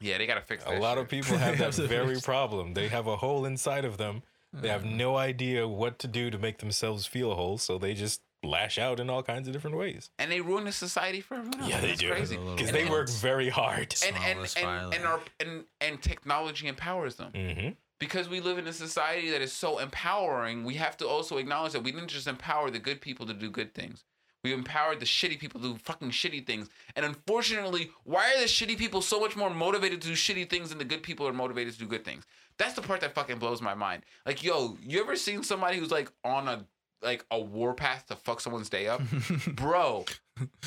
Yeah, 0.00 0.18
they 0.18 0.26
gotta 0.26 0.42
fix 0.42 0.64
that. 0.64 0.74
A 0.74 0.78
lot 0.80 0.94
shit. 0.94 1.02
of 1.04 1.08
people 1.08 1.36
have 1.38 1.58
that 1.58 1.74
very 1.88 2.20
problem. 2.20 2.74
They 2.74 2.88
have 2.88 3.06
a 3.06 3.16
hole 3.16 3.46
inside 3.46 3.84
of 3.84 3.96
them. 3.96 4.22
They 4.62 4.68
have 4.68 4.84
no 4.84 5.16
idea 5.16 5.66
what 5.66 5.98
to 6.00 6.08
do 6.08 6.30
to 6.30 6.38
make 6.38 6.58
themselves 6.58 7.06
feel 7.06 7.34
whole, 7.34 7.58
so 7.58 7.78
they 7.78 7.94
just 7.94 8.22
lash 8.42 8.78
out 8.78 9.00
in 9.00 9.08
all 9.08 9.22
kinds 9.22 9.48
of 9.48 9.54
different 9.54 9.76
ways. 9.76 10.10
and 10.18 10.30
they 10.30 10.40
ruin 10.40 10.64
the 10.64 10.72
society 10.72 11.20
for 11.20 11.34
everyone 11.34 11.60
else. 11.60 11.70
Yeah, 11.70 11.80
they 11.80 11.88
That's 11.88 12.00
do. 12.00 12.10
Crazy. 12.10 12.36
Because 12.36 12.72
they 12.72 12.84
work 12.88 13.08
very 13.08 13.48
hard. 13.48 13.94
and 14.06 14.16
and 14.16 14.38
and, 14.56 14.94
and 14.94 15.04
our 15.04 15.20
and 15.40 15.64
and 15.80 16.02
technology 16.02 16.68
empowers 16.68 17.16
them 17.16 17.32
hmm 17.32 17.68
because 18.00 18.28
we 18.28 18.40
live 18.40 18.58
in 18.58 18.66
a 18.66 18.72
society 18.72 19.30
that 19.30 19.40
is 19.40 19.52
so 19.52 19.78
empowering. 19.78 20.64
We 20.64 20.74
have 20.74 20.96
to 20.98 21.08
also 21.08 21.38
acknowledge 21.38 21.72
that 21.72 21.84
we 21.84 21.92
didn't 21.92 22.08
just 22.08 22.26
empower 22.26 22.68
the 22.70 22.80
good 22.80 23.00
people 23.00 23.24
to 23.26 23.32
do 23.32 23.50
good 23.50 23.72
things. 23.72 24.04
We 24.42 24.52
empowered 24.52 25.00
the 25.00 25.06
shitty 25.06 25.38
people 25.38 25.58
to 25.62 25.72
do 25.72 25.78
fucking 25.78 26.10
shitty 26.10 26.46
things. 26.46 26.68
And 26.96 27.06
unfortunately, 27.06 27.92
why 28.02 28.34
are 28.34 28.40
the 28.40 28.46
shitty 28.46 28.76
people 28.76 29.00
so 29.00 29.18
much 29.20 29.36
more 29.36 29.48
motivated 29.48 30.02
to 30.02 30.08
do 30.08 30.14
shitty 30.14 30.50
things 30.50 30.68
than 30.68 30.76
the 30.78 30.84
good 30.84 31.02
people 31.02 31.26
are 31.26 31.32
motivated 31.32 31.72
to 31.74 31.78
do 31.78 31.86
good 31.86 32.04
things? 32.04 32.24
That's 32.58 32.74
the 32.74 32.82
part 32.82 33.00
that 33.00 33.14
fucking 33.14 33.38
blows 33.38 33.60
my 33.60 33.74
mind. 33.74 34.04
Like, 34.24 34.44
yo, 34.44 34.76
you 34.80 35.00
ever 35.00 35.16
seen 35.16 35.42
somebody 35.42 35.78
who's 35.78 35.90
like 35.90 36.10
on 36.24 36.48
a 36.48 36.64
like 37.02 37.24
a 37.30 37.40
warpath 37.40 38.06
to 38.06 38.16
fuck 38.16 38.40
someone's 38.40 38.68
day 38.68 38.86
up? 38.88 39.02
Bro, 39.54 40.06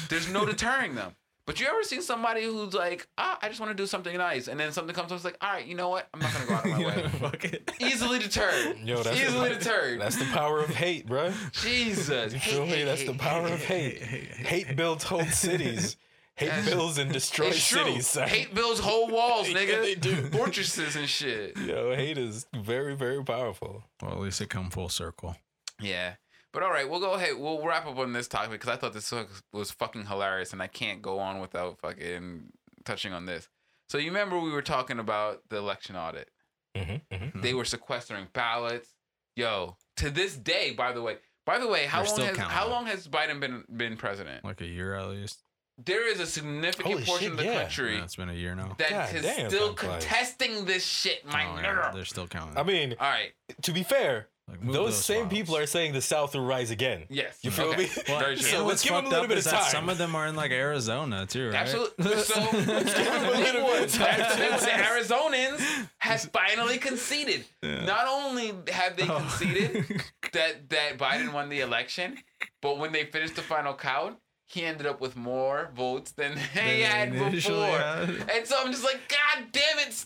there's 0.09 0.29
no 0.31 0.45
deterring 0.45 0.95
them. 0.95 1.15
But 1.45 1.61
you 1.61 1.67
ever 1.67 1.81
seen 1.83 2.01
somebody 2.01 2.43
who's 2.43 2.73
like, 2.73 3.07
ah, 3.17 3.39
I 3.41 3.47
just 3.47 3.61
want 3.61 3.69
to 3.69 3.73
do 3.73 3.88
something 3.88 4.17
nice, 4.17 4.49
and 4.49 4.59
then 4.59 4.73
something 4.73 4.93
comes 4.93 5.13
up, 5.13 5.15
it's 5.15 5.23
like, 5.23 5.38
all 5.39 5.49
right, 5.49 5.65
you 5.65 5.75
know 5.75 5.88
what? 5.88 6.09
I'm 6.13 6.19
not 6.19 6.33
gonna 6.33 6.45
go 6.45 6.53
out 6.55 6.65
of 6.65 6.71
my 6.71 6.85
way. 6.85 7.07
Fuck 7.21 7.45
it. 7.45 7.71
Easily 7.79 8.19
deterred. 8.19 8.77
Yo, 8.83 9.01
that's 9.01 9.17
Easily 9.17 9.49
the, 9.49 9.55
deterred. 9.55 10.01
That's 10.01 10.17
the 10.17 10.25
power 10.25 10.59
of 10.59 10.69
hate, 10.71 11.07
bro. 11.07 11.31
Jesus. 11.53 12.33
You 12.33 12.39
feel 12.39 12.65
me? 12.65 12.83
That's 12.83 13.05
the 13.05 13.13
power 13.13 13.47
of 13.47 13.63
hate. 13.63 13.99
Hate 13.99 14.75
builds 14.75 15.05
whole 15.05 15.23
cities. 15.25 15.95
Hate 16.38 16.47
That's- 16.47 16.69
builds 16.69 16.97
and 16.99 17.11
destroys 17.11 17.55
It's 17.55 17.67
true. 17.67 17.79
cities. 17.83 18.07
son. 18.07 18.27
Hate 18.27 18.53
builds 18.53 18.79
whole 18.79 19.07
walls, 19.07 19.49
Yeah, 19.49 19.57
nigga. 19.57 19.81
they 19.81 19.95
do. 19.95 20.27
Fortresses 20.29 20.95
and 20.95 21.09
shit. 21.09 21.57
Yo, 21.65 21.95
hate 21.95 22.17
is 22.17 22.45
very, 22.55 22.95
very 22.95 23.23
powerful. 23.23 23.83
Well, 24.01 24.11
at 24.11 24.19
least 24.19 24.39
it 24.41 24.49
come 24.49 24.69
full 24.69 24.89
circle. 24.89 25.35
Yeah. 25.81 26.13
But 26.53 26.63
all 26.63 26.69
right, 26.71 26.88
we'll 26.89 26.99
go 26.99 27.13
ahead. 27.13 27.38
We'll 27.38 27.65
wrap 27.65 27.85
up 27.88 27.97
on 27.97 28.13
this 28.13 28.27
topic 28.27 28.51
because 28.51 28.69
I 28.69 28.75
thought 28.77 28.93
this 28.93 29.11
was- 29.11 29.43
was 29.51 29.71
fucking 29.71 30.05
hilarious, 30.05 30.53
and 30.53 30.61
I 30.61 30.67
can't 30.67 31.01
go 31.01 31.19
on 31.19 31.39
without 31.39 31.79
fucking 31.79 32.51
touching 32.85 33.13
on 33.13 33.25
this. 33.25 33.49
So 33.89 33.97
you 33.97 34.07
remember 34.07 34.39
we 34.39 34.51
were 34.51 34.61
talking 34.61 34.99
about 34.99 35.41
the 35.49 35.57
election 35.57 35.95
audit? 35.95 36.29
Mm-hmm, 36.75 37.15
mm-hmm. 37.15 37.41
They 37.41 37.53
were 37.55 37.65
sequestering 37.65 38.27
ballots. 38.33 38.93
Yo, 39.35 39.77
to 39.97 40.09
this 40.11 40.35
day, 40.38 40.71
by 40.73 40.91
the 40.91 41.01
way. 41.01 41.17
By 41.45 41.57
the 41.59 41.67
way, 41.67 41.85
how 41.85 41.99
They're 41.99 42.05
long 42.07 42.13
still 42.15 42.25
has 42.27 42.38
counting. 42.38 42.53
how 42.55 42.67
long 42.67 42.85
has 42.88 43.07
Biden 43.07 43.39
been 43.39 43.63
been 43.75 43.95
president? 43.97 44.43
Like 44.43 44.61
a 44.61 44.65
year 44.65 44.93
at 44.95 45.07
least. 45.07 45.43
There 45.86 46.11
is 46.11 46.19
a 46.19 46.25
significant 46.25 46.88
Holy 46.93 47.03
portion 47.05 47.23
shit, 47.25 47.32
of 47.34 47.38
the 47.38 47.45
yeah. 47.45 47.61
country 47.61 47.97
Yeah, 47.97 48.03
it's 48.03 48.15
been 48.15 48.30
a 48.30 48.34
year 48.34 48.55
now. 48.55 48.75
that 48.80 48.89
God 48.89 49.15
is 49.15 49.21
damn, 49.21 49.49
still 49.49 49.73
time 49.75 49.89
flies. 49.89 50.03
contesting 50.05 50.65
this 50.65 50.86
shit, 50.86 51.25
my 51.25 51.45
Oh, 51.45 51.49
nigga. 51.49 51.63
yeah, 51.63 51.91
they're 51.93 52.05
still 52.05 52.28
counting. 52.28 52.57
I 52.57 52.63
mean, 52.63 52.95
All 52.99 53.07
right. 53.09 53.32
to 53.61 53.71
be 53.71 53.84
fair, 53.84 54.28
Like, 54.49 54.63
move 54.63 54.73
those, 54.73 54.97
same 55.05 55.25
files. 55.25 55.34
people 55.34 55.55
are 55.57 55.65
saying 55.67 55.93
the 55.93 56.01
South 56.01 56.34
will 56.34 56.45
rise 56.45 56.71
again. 56.71 57.03
Yes. 57.09 57.38
You 57.43 57.51
feel 57.51 57.67
Okay. 57.67 57.84
me? 57.84 57.89
Well, 58.07 58.19
Very 58.19 58.36
true. 58.38 58.45
So 58.45 58.57
let's 58.57 58.65
what's 58.65 58.84
give 58.86 58.91
'em 58.93 58.97
a 58.97 59.01
fucked 59.01 59.09
little 59.11 59.23
up 59.25 59.30
bit 59.30 59.38
is 59.38 59.45
of 59.45 59.51
that 59.51 59.61
time. 59.63 59.71
Some 59.71 59.89
of 59.89 59.97
them 59.99 60.15
are 60.15 60.25
in 60.25 60.36
like 60.36 60.51
Arizona 60.51 61.25
too, 61.28 61.47
right? 61.49 61.55
Absolutely. 61.55 62.15
So 62.23 62.36
give 62.51 62.69
'em 62.69 63.25
a 63.25 63.32
little 63.38 63.65
bit 63.67 63.84
of 63.84 63.93
time. 63.93 64.17
that's 64.17 64.36
the 64.36 64.41
thing 64.41 64.51
with 64.53 64.61
the 64.61 64.69
Arizonans 64.71 65.89
has 65.99 66.25
finally 66.34 66.78
conceded. 66.80 67.45
Yeah. 67.61 67.86
Not 67.86 68.07
only 68.07 68.53
have 68.71 68.95
they 68.97 69.03
Oh. 69.07 69.19
conceded 69.19 70.01
that 70.34 70.69
that 70.69 70.97
Biden 70.97 71.34
won 71.34 71.49
the 71.49 71.59
election, 71.59 72.17
but 72.63 72.80
when 72.80 72.93
they 72.93 73.03
finished 73.05 73.36
the 73.36 73.41
final 73.43 73.75
count, 73.75 74.17
he 74.47 74.63
ended 74.63 74.87
up 74.87 74.99
with 75.01 75.15
more 75.15 75.69
votes 75.75 76.11
than 76.13 76.37
he 76.53 76.59
they 76.59 76.81
had 76.81 77.11
before. 77.11 77.53
had. 77.65 78.09
And 78.33 78.47
so 78.47 78.55
I'm 78.59 78.71
just 78.71 78.83
like, 78.83 78.99
God 79.09 79.45
damn 79.51 79.79
it! 79.79 80.05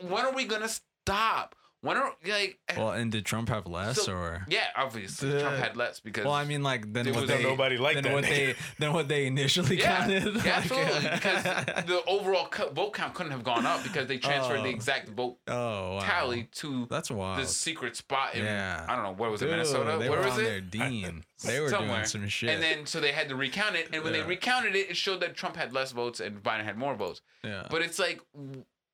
When 0.00 0.24
are 0.24 0.32
we 0.32 0.44
gonna 0.44 0.68
stop? 0.68 1.54
When 1.82 1.96
are 1.96 2.14
like? 2.24 2.58
well, 2.76 2.90
and 2.92 3.10
did 3.10 3.24
Trump 3.26 3.48
have 3.48 3.66
less 3.66 4.02
So- 4.02 4.12
or? 4.12 4.46
yeah, 4.48 4.66
obviously 4.76 5.30
The- 5.30 5.40
Trump 5.40 5.56
had 5.56 5.76
less 5.76 5.98
because. 5.98 6.24
Well, 6.24 6.32
I 6.32 6.44
mean, 6.44 6.62
like 6.62 6.92
then 6.92 7.04
There 7.06 7.12
what 7.12 7.22
was 7.22 7.30
they 7.30 7.42
nobody 7.42 7.76
like 7.76 7.94
then 7.94 8.04
that 8.04 8.12
what 8.12 8.22
they 8.22 8.54
then 8.78 8.92
what 8.92 9.08
they 9.08 9.26
initially 9.26 9.80
Yeah, 9.80 9.98
counted. 9.98 10.22
yeah, 10.22 10.30
like, 10.30 10.46
absolutely. 10.46 11.08
Uh, 11.08 11.14
because 11.14 11.44
the 11.86 12.02
overall 12.06 12.46
co- 12.46 12.70
vote 12.70 12.92
count 12.94 13.14
couldn't 13.14 13.32
have 13.32 13.42
gone 13.42 13.66
up 13.66 13.82
because 13.82 14.06
they 14.06 14.18
transferred 14.18 14.60
Oh. 14.60 14.62
the 14.62 14.68
exact 14.70 15.08
vote 15.08 15.38
oh 15.48 15.96
wow. 15.96 16.00
tally 16.00 16.44
to 16.56 16.86
That's 16.88 17.10
wild. 17.10 17.40
the 17.42 17.46
secret 17.48 17.96
spot 17.96 18.34
in 18.36 18.44
Yeah. 18.44 18.84
I 18.88 18.94
don't 18.94 19.04
know 19.04 19.12
what 19.14 19.32
was 19.32 19.42
it 19.42 19.46
Dude, 19.46 19.52
Minnesota 19.52 19.96
They 19.98 20.08
where 20.08 20.20
were 20.20 20.24
was 20.24 20.34
on 20.34 20.40
it 20.40 20.44
their 20.44 20.60
dean. 20.60 21.24
They 21.44 21.58
were 21.58 21.68
Somewhere. 21.70 21.96
doing 21.96 22.04
some 22.06 22.28
shit. 22.28 22.50
and 22.50 22.62
then 22.62 22.86
so 22.86 23.00
they 23.00 23.10
had 23.10 23.28
to 23.30 23.34
recount 23.34 23.74
it 23.74 23.88
and 23.92 24.04
when 24.04 24.14
Yeah. 24.14 24.20
they 24.22 24.26
recounted 24.28 24.76
it 24.76 24.90
it 24.90 24.96
showed 24.96 25.18
that 25.22 25.34
Trump 25.34 25.56
had 25.56 25.72
less 25.72 25.90
votes 25.90 26.20
and 26.20 26.40
Biden 26.40 26.62
had 26.64 26.78
more 26.78 26.94
votes 26.94 27.20
yeah. 27.42 27.66
but 27.68 27.82
it's 27.82 27.98
like 27.98 28.20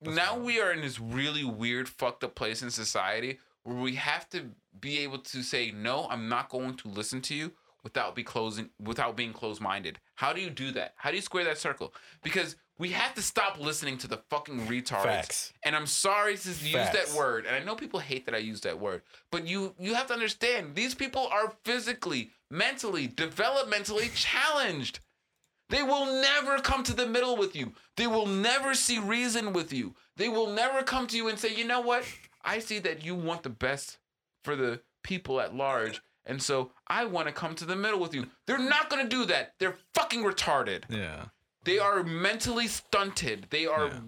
w- 0.02 0.16
now 0.16 0.38
we 0.38 0.60
are 0.60 0.72
in 0.72 0.80
this 0.80 1.00
really 1.00 1.44
weird 1.44 1.88
fucked 1.88 2.24
up 2.24 2.34
place 2.34 2.62
in 2.62 2.70
society 2.70 3.38
where 3.64 3.76
we 3.76 3.94
have 3.96 4.28
to 4.30 4.50
be 4.80 4.98
able 4.98 5.18
to 5.18 5.42
say 5.42 5.70
no 5.70 6.06
I'm 6.10 6.28
not 6.28 6.48
going 6.48 6.74
to 6.74 6.88
listen 6.88 7.20
to 7.22 7.34
you 7.34 7.52
without 7.84 8.14
be 8.14 8.22
closing 8.24 8.70
without 8.80 9.16
being 9.16 9.32
closed 9.32 9.60
minded 9.60 9.98
how 10.16 10.32
do 10.32 10.40
you 10.40 10.50
do 10.50 10.72
that 10.72 10.94
how 10.96 11.10
do 11.10 11.16
you 11.16 11.22
square 11.22 11.44
that 11.44 11.58
circle 11.58 11.92
because 12.22 12.56
We 12.80 12.90
have 12.90 13.12
to 13.14 13.22
stop 13.22 13.58
listening 13.58 13.98
to 13.98 14.06
the 14.06 14.18
fucking 14.30 14.68
retards. 14.68 15.02
Facts. 15.02 15.52
And 15.64 15.74
I'm 15.74 15.86
sorry 15.86 16.36
to 16.36 16.48
use 16.48 16.72
that 16.72 17.12
word, 17.12 17.44
and 17.44 17.56
I 17.56 17.58
know 17.64 17.74
people 17.74 17.98
hate 17.98 18.24
that 18.26 18.36
I 18.36 18.38
use 18.38 18.60
that 18.60 18.78
word, 18.78 19.02
but 19.32 19.48
you 19.48 19.74
you 19.80 19.94
have 19.94 20.06
to 20.06 20.12
understand 20.14 20.76
these 20.76 20.94
people 20.94 21.26
are 21.32 21.54
physically, 21.64 22.30
mentally, 22.52 23.08
developmentally 23.08 24.14
challenged. 24.14 25.00
They 25.70 25.82
will 25.82 26.06
never 26.06 26.58
come 26.58 26.82
to 26.84 26.94
the 26.94 27.06
middle 27.06 27.36
with 27.36 27.54
you. 27.54 27.72
They 27.96 28.06
will 28.06 28.26
never 28.26 28.74
see 28.74 28.98
reason 28.98 29.52
with 29.52 29.72
you. 29.72 29.94
They 30.16 30.28
will 30.28 30.50
never 30.50 30.82
come 30.82 31.06
to 31.08 31.16
you 31.16 31.28
and 31.28 31.38
say, 31.38 31.54
"You 31.54 31.64
know 31.64 31.80
what? 31.80 32.04
I 32.42 32.58
see 32.58 32.78
that 32.80 33.04
you 33.04 33.14
want 33.14 33.42
the 33.42 33.50
best 33.50 33.98
for 34.42 34.56
the 34.56 34.80
people 35.02 35.40
at 35.40 35.54
large, 35.54 36.00
and 36.24 36.42
so 36.42 36.72
I 36.86 37.04
want 37.04 37.26
to 37.28 37.32
come 37.32 37.54
to 37.56 37.66
the 37.66 37.76
middle 37.76 38.00
with 38.00 38.14
you." 38.14 38.26
They're 38.46 38.58
not 38.58 38.88
going 38.88 39.02
to 39.02 39.08
do 39.08 39.26
that. 39.26 39.54
They're 39.58 39.76
fucking 39.94 40.24
retarded. 40.24 40.84
Yeah. 40.88 41.26
They 41.64 41.78
are 41.78 42.02
mentally 42.02 42.66
stunted. 42.66 43.48
They 43.50 43.66
are. 43.66 43.88
Yeah. 43.88 44.00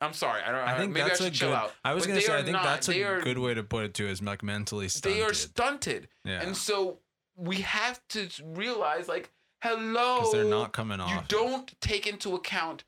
I'm 0.00 0.12
sorry. 0.12 0.42
I 0.42 0.52
don't. 0.52 0.60
I 0.60 0.78
think 0.78 0.92
maybe 0.92 1.08
that's 1.08 1.20
I 1.20 1.24
a 1.24 1.26
should 1.28 1.34
chill 1.34 1.48
good. 1.50 1.56
out. 1.56 1.74
I 1.84 1.94
was 1.94 2.04
but 2.04 2.08
gonna 2.08 2.20
say 2.22 2.34
I 2.34 2.42
think 2.42 2.52
not. 2.52 2.64
that's 2.64 2.88
a 2.88 3.02
are, 3.02 3.20
good 3.20 3.38
way 3.38 3.54
to 3.54 3.62
put 3.62 3.84
it 3.84 3.94
too. 3.94 4.06
Is 4.06 4.22
like 4.22 4.42
mentally 4.42 4.88
stunted. 4.88 5.18
They 5.18 5.22
are 5.22 5.34
stunted. 5.34 6.08
Yeah. 6.24 6.42
And 6.42 6.56
so 6.56 7.00
we 7.36 7.56
have 7.56 8.00
to 8.08 8.28
realize, 8.44 9.08
like, 9.08 9.30
hello, 9.60 10.18
because 10.18 10.32
they're 10.32 10.44
not 10.44 10.72
coming 10.72 11.00
off. 11.00 11.10
You 11.10 11.20
don't 11.28 11.78
take 11.80 12.06
into 12.06 12.34
account 12.34 12.84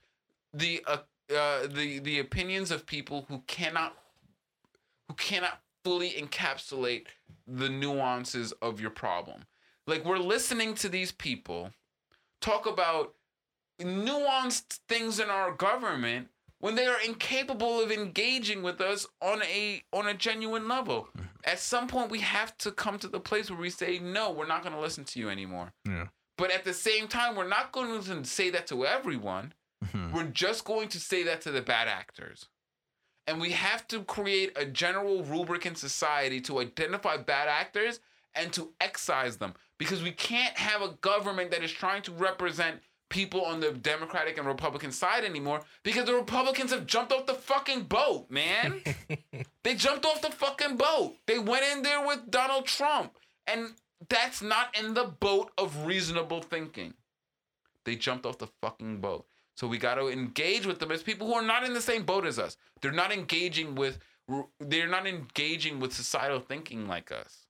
the 0.52 0.82
uh, 0.86 0.98
uh, 1.34 1.66
the 1.66 1.98
the 1.98 2.18
opinions 2.18 2.70
of 2.70 2.86
people 2.86 3.26
who 3.28 3.42
cannot 3.46 3.96
who 5.08 5.14
cannot 5.14 5.60
fully 5.84 6.10
encapsulate 6.10 7.06
the 7.46 7.68
nuances 7.68 8.52
of 8.60 8.80
your 8.80 8.90
problem. 8.90 9.44
Like 9.86 10.04
we're 10.04 10.18
listening 10.18 10.74
to 10.76 10.88
these 10.88 11.12
people 11.12 11.70
talk 12.40 12.66
about 12.66 13.14
nuanced 13.80 14.80
things 14.88 15.18
in 15.18 15.30
our 15.30 15.52
government 15.52 16.28
when 16.60 16.74
they 16.74 16.86
are 16.86 17.00
incapable 17.06 17.80
of 17.80 17.90
engaging 17.90 18.62
with 18.62 18.80
us 18.80 19.06
on 19.22 19.42
a 19.42 19.82
on 19.92 20.06
a 20.08 20.14
genuine 20.14 20.68
level. 20.68 21.08
At 21.44 21.58
some 21.60 21.86
point 21.88 22.10
we 22.10 22.20
have 22.20 22.56
to 22.58 22.72
come 22.72 22.98
to 22.98 23.08
the 23.08 23.20
place 23.20 23.50
where 23.50 23.58
we 23.58 23.70
say 23.70 23.98
no, 23.98 24.30
we're 24.30 24.46
not 24.46 24.62
going 24.62 24.74
to 24.74 24.80
listen 24.80 25.04
to 25.04 25.20
you 25.20 25.30
anymore. 25.30 25.72
Yeah. 25.86 26.08
But 26.38 26.50
at 26.50 26.64
the 26.64 26.72
same 26.72 27.08
time, 27.08 27.36
we're 27.36 27.46
not 27.46 27.72
going 27.72 28.00
to 28.02 28.24
say 28.24 28.48
that 28.50 28.66
to 28.68 28.86
everyone. 28.86 29.52
Mhm. 29.84 30.12
We're 30.12 30.24
just 30.24 30.64
going 30.64 30.88
to 30.88 31.00
say 31.00 31.22
that 31.24 31.42
to 31.42 31.50
the 31.50 31.60
bad 31.60 31.88
actors. 31.88 32.46
And 33.26 33.40
we 33.40 33.50
have 33.52 33.86
to 33.88 34.02
create 34.04 34.56
a 34.56 34.64
general 34.64 35.22
rubric 35.22 35.66
in 35.66 35.74
society 35.74 36.40
to 36.42 36.60
identify 36.60 37.18
bad 37.18 37.48
actors 37.48 38.00
and 38.34 38.52
to 38.54 38.72
excise 38.80 39.36
them 39.36 39.54
because 39.78 40.02
we 40.02 40.12
can't 40.12 40.56
have 40.56 40.80
a 40.80 40.96
government 41.00 41.50
that 41.50 41.62
is 41.62 41.72
trying 41.72 42.02
to 42.02 42.12
represent 42.12 42.80
people 43.10 43.44
on 43.44 43.60
the 43.60 43.72
Democratic 43.72 44.38
and 44.38 44.46
Republican 44.46 44.92
side 44.92 45.24
anymore 45.24 45.60
because 45.82 46.04
the 46.06 46.14
Republicans 46.14 46.70
have 46.70 46.86
jumped 46.86 47.12
off 47.12 47.26
the 47.26 47.34
fucking 47.34 47.82
boat, 47.84 48.30
man. 48.30 48.82
they 49.64 49.74
jumped 49.74 50.04
off 50.06 50.22
the 50.22 50.30
fucking 50.30 50.76
boat. 50.76 51.14
They 51.26 51.38
went 51.38 51.64
in 51.64 51.82
there 51.82 52.06
with 52.06 52.30
Donald 52.30 52.66
Trump. 52.66 53.16
And 53.46 53.74
that's 54.08 54.42
not 54.42 54.76
in 54.78 54.94
the 54.94 55.04
boat 55.04 55.50
of 55.58 55.86
reasonable 55.86 56.42
thinking. 56.42 56.94
They 57.84 57.96
jumped 57.96 58.26
off 58.26 58.38
the 58.38 58.48
fucking 58.60 59.00
boat. 59.00 59.26
So 59.54 59.66
we 59.66 59.78
got 59.78 59.96
to 59.96 60.08
engage 60.08 60.66
with 60.66 60.78
them 60.78 60.92
as 60.92 61.02
people 61.02 61.26
who 61.26 61.34
are 61.34 61.42
not 61.42 61.64
in 61.64 61.74
the 61.74 61.80
same 61.80 62.04
boat 62.04 62.26
as 62.26 62.38
us. 62.38 62.56
They're 62.80 62.92
not 62.92 63.12
engaging 63.12 63.74
with 63.74 63.98
they're 64.60 64.86
not 64.86 65.06
engaging 65.06 65.80
with 65.80 65.94
societal 65.94 66.38
thinking 66.38 66.86
like 66.86 67.10
us. 67.10 67.46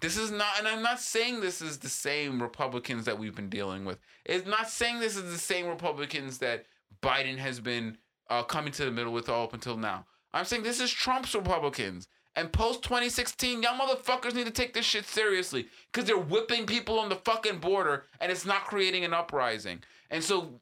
This 0.00 0.16
is 0.16 0.30
not 0.30 0.58
and 0.58 0.68
I'm 0.68 0.82
not 0.82 1.00
saying 1.00 1.40
this 1.40 1.60
is 1.60 1.78
the 1.78 1.88
same 1.88 2.40
Republicans 2.40 3.04
that 3.04 3.18
we've 3.18 3.34
been 3.34 3.50
dealing 3.50 3.84
with. 3.84 3.98
It's 4.24 4.46
not 4.46 4.70
saying 4.70 5.00
this 5.00 5.16
is 5.16 5.30
the 5.30 5.38
same 5.38 5.66
Republicans 5.66 6.38
that 6.38 6.66
Biden 7.02 7.36
has 7.36 7.60
been 7.60 7.98
uh, 8.30 8.42
coming 8.44 8.72
to 8.72 8.84
the 8.84 8.90
middle 8.90 9.12
with 9.12 9.28
all 9.28 9.44
up 9.44 9.52
until 9.52 9.76
now. 9.76 10.06
I'm 10.32 10.44
saying 10.44 10.62
this 10.62 10.80
is 10.80 10.90
Trump's 10.90 11.34
Republicans. 11.34 12.08
And 12.36 12.52
post 12.52 12.82
2016, 12.82 13.62
y'all 13.62 13.78
motherfuckers 13.78 14.34
need 14.34 14.46
to 14.46 14.52
take 14.52 14.74
this 14.74 14.84
shit 14.84 15.04
seriously 15.06 15.66
because 15.92 16.06
they're 16.06 16.18
whipping 16.18 16.66
people 16.66 16.98
on 16.98 17.08
the 17.08 17.16
fucking 17.16 17.58
border 17.58 18.04
and 18.20 18.32
it's 18.32 18.44
not 18.44 18.64
creating 18.64 19.04
an 19.04 19.14
uprising. 19.14 19.80
And 20.10 20.22
so 20.22 20.60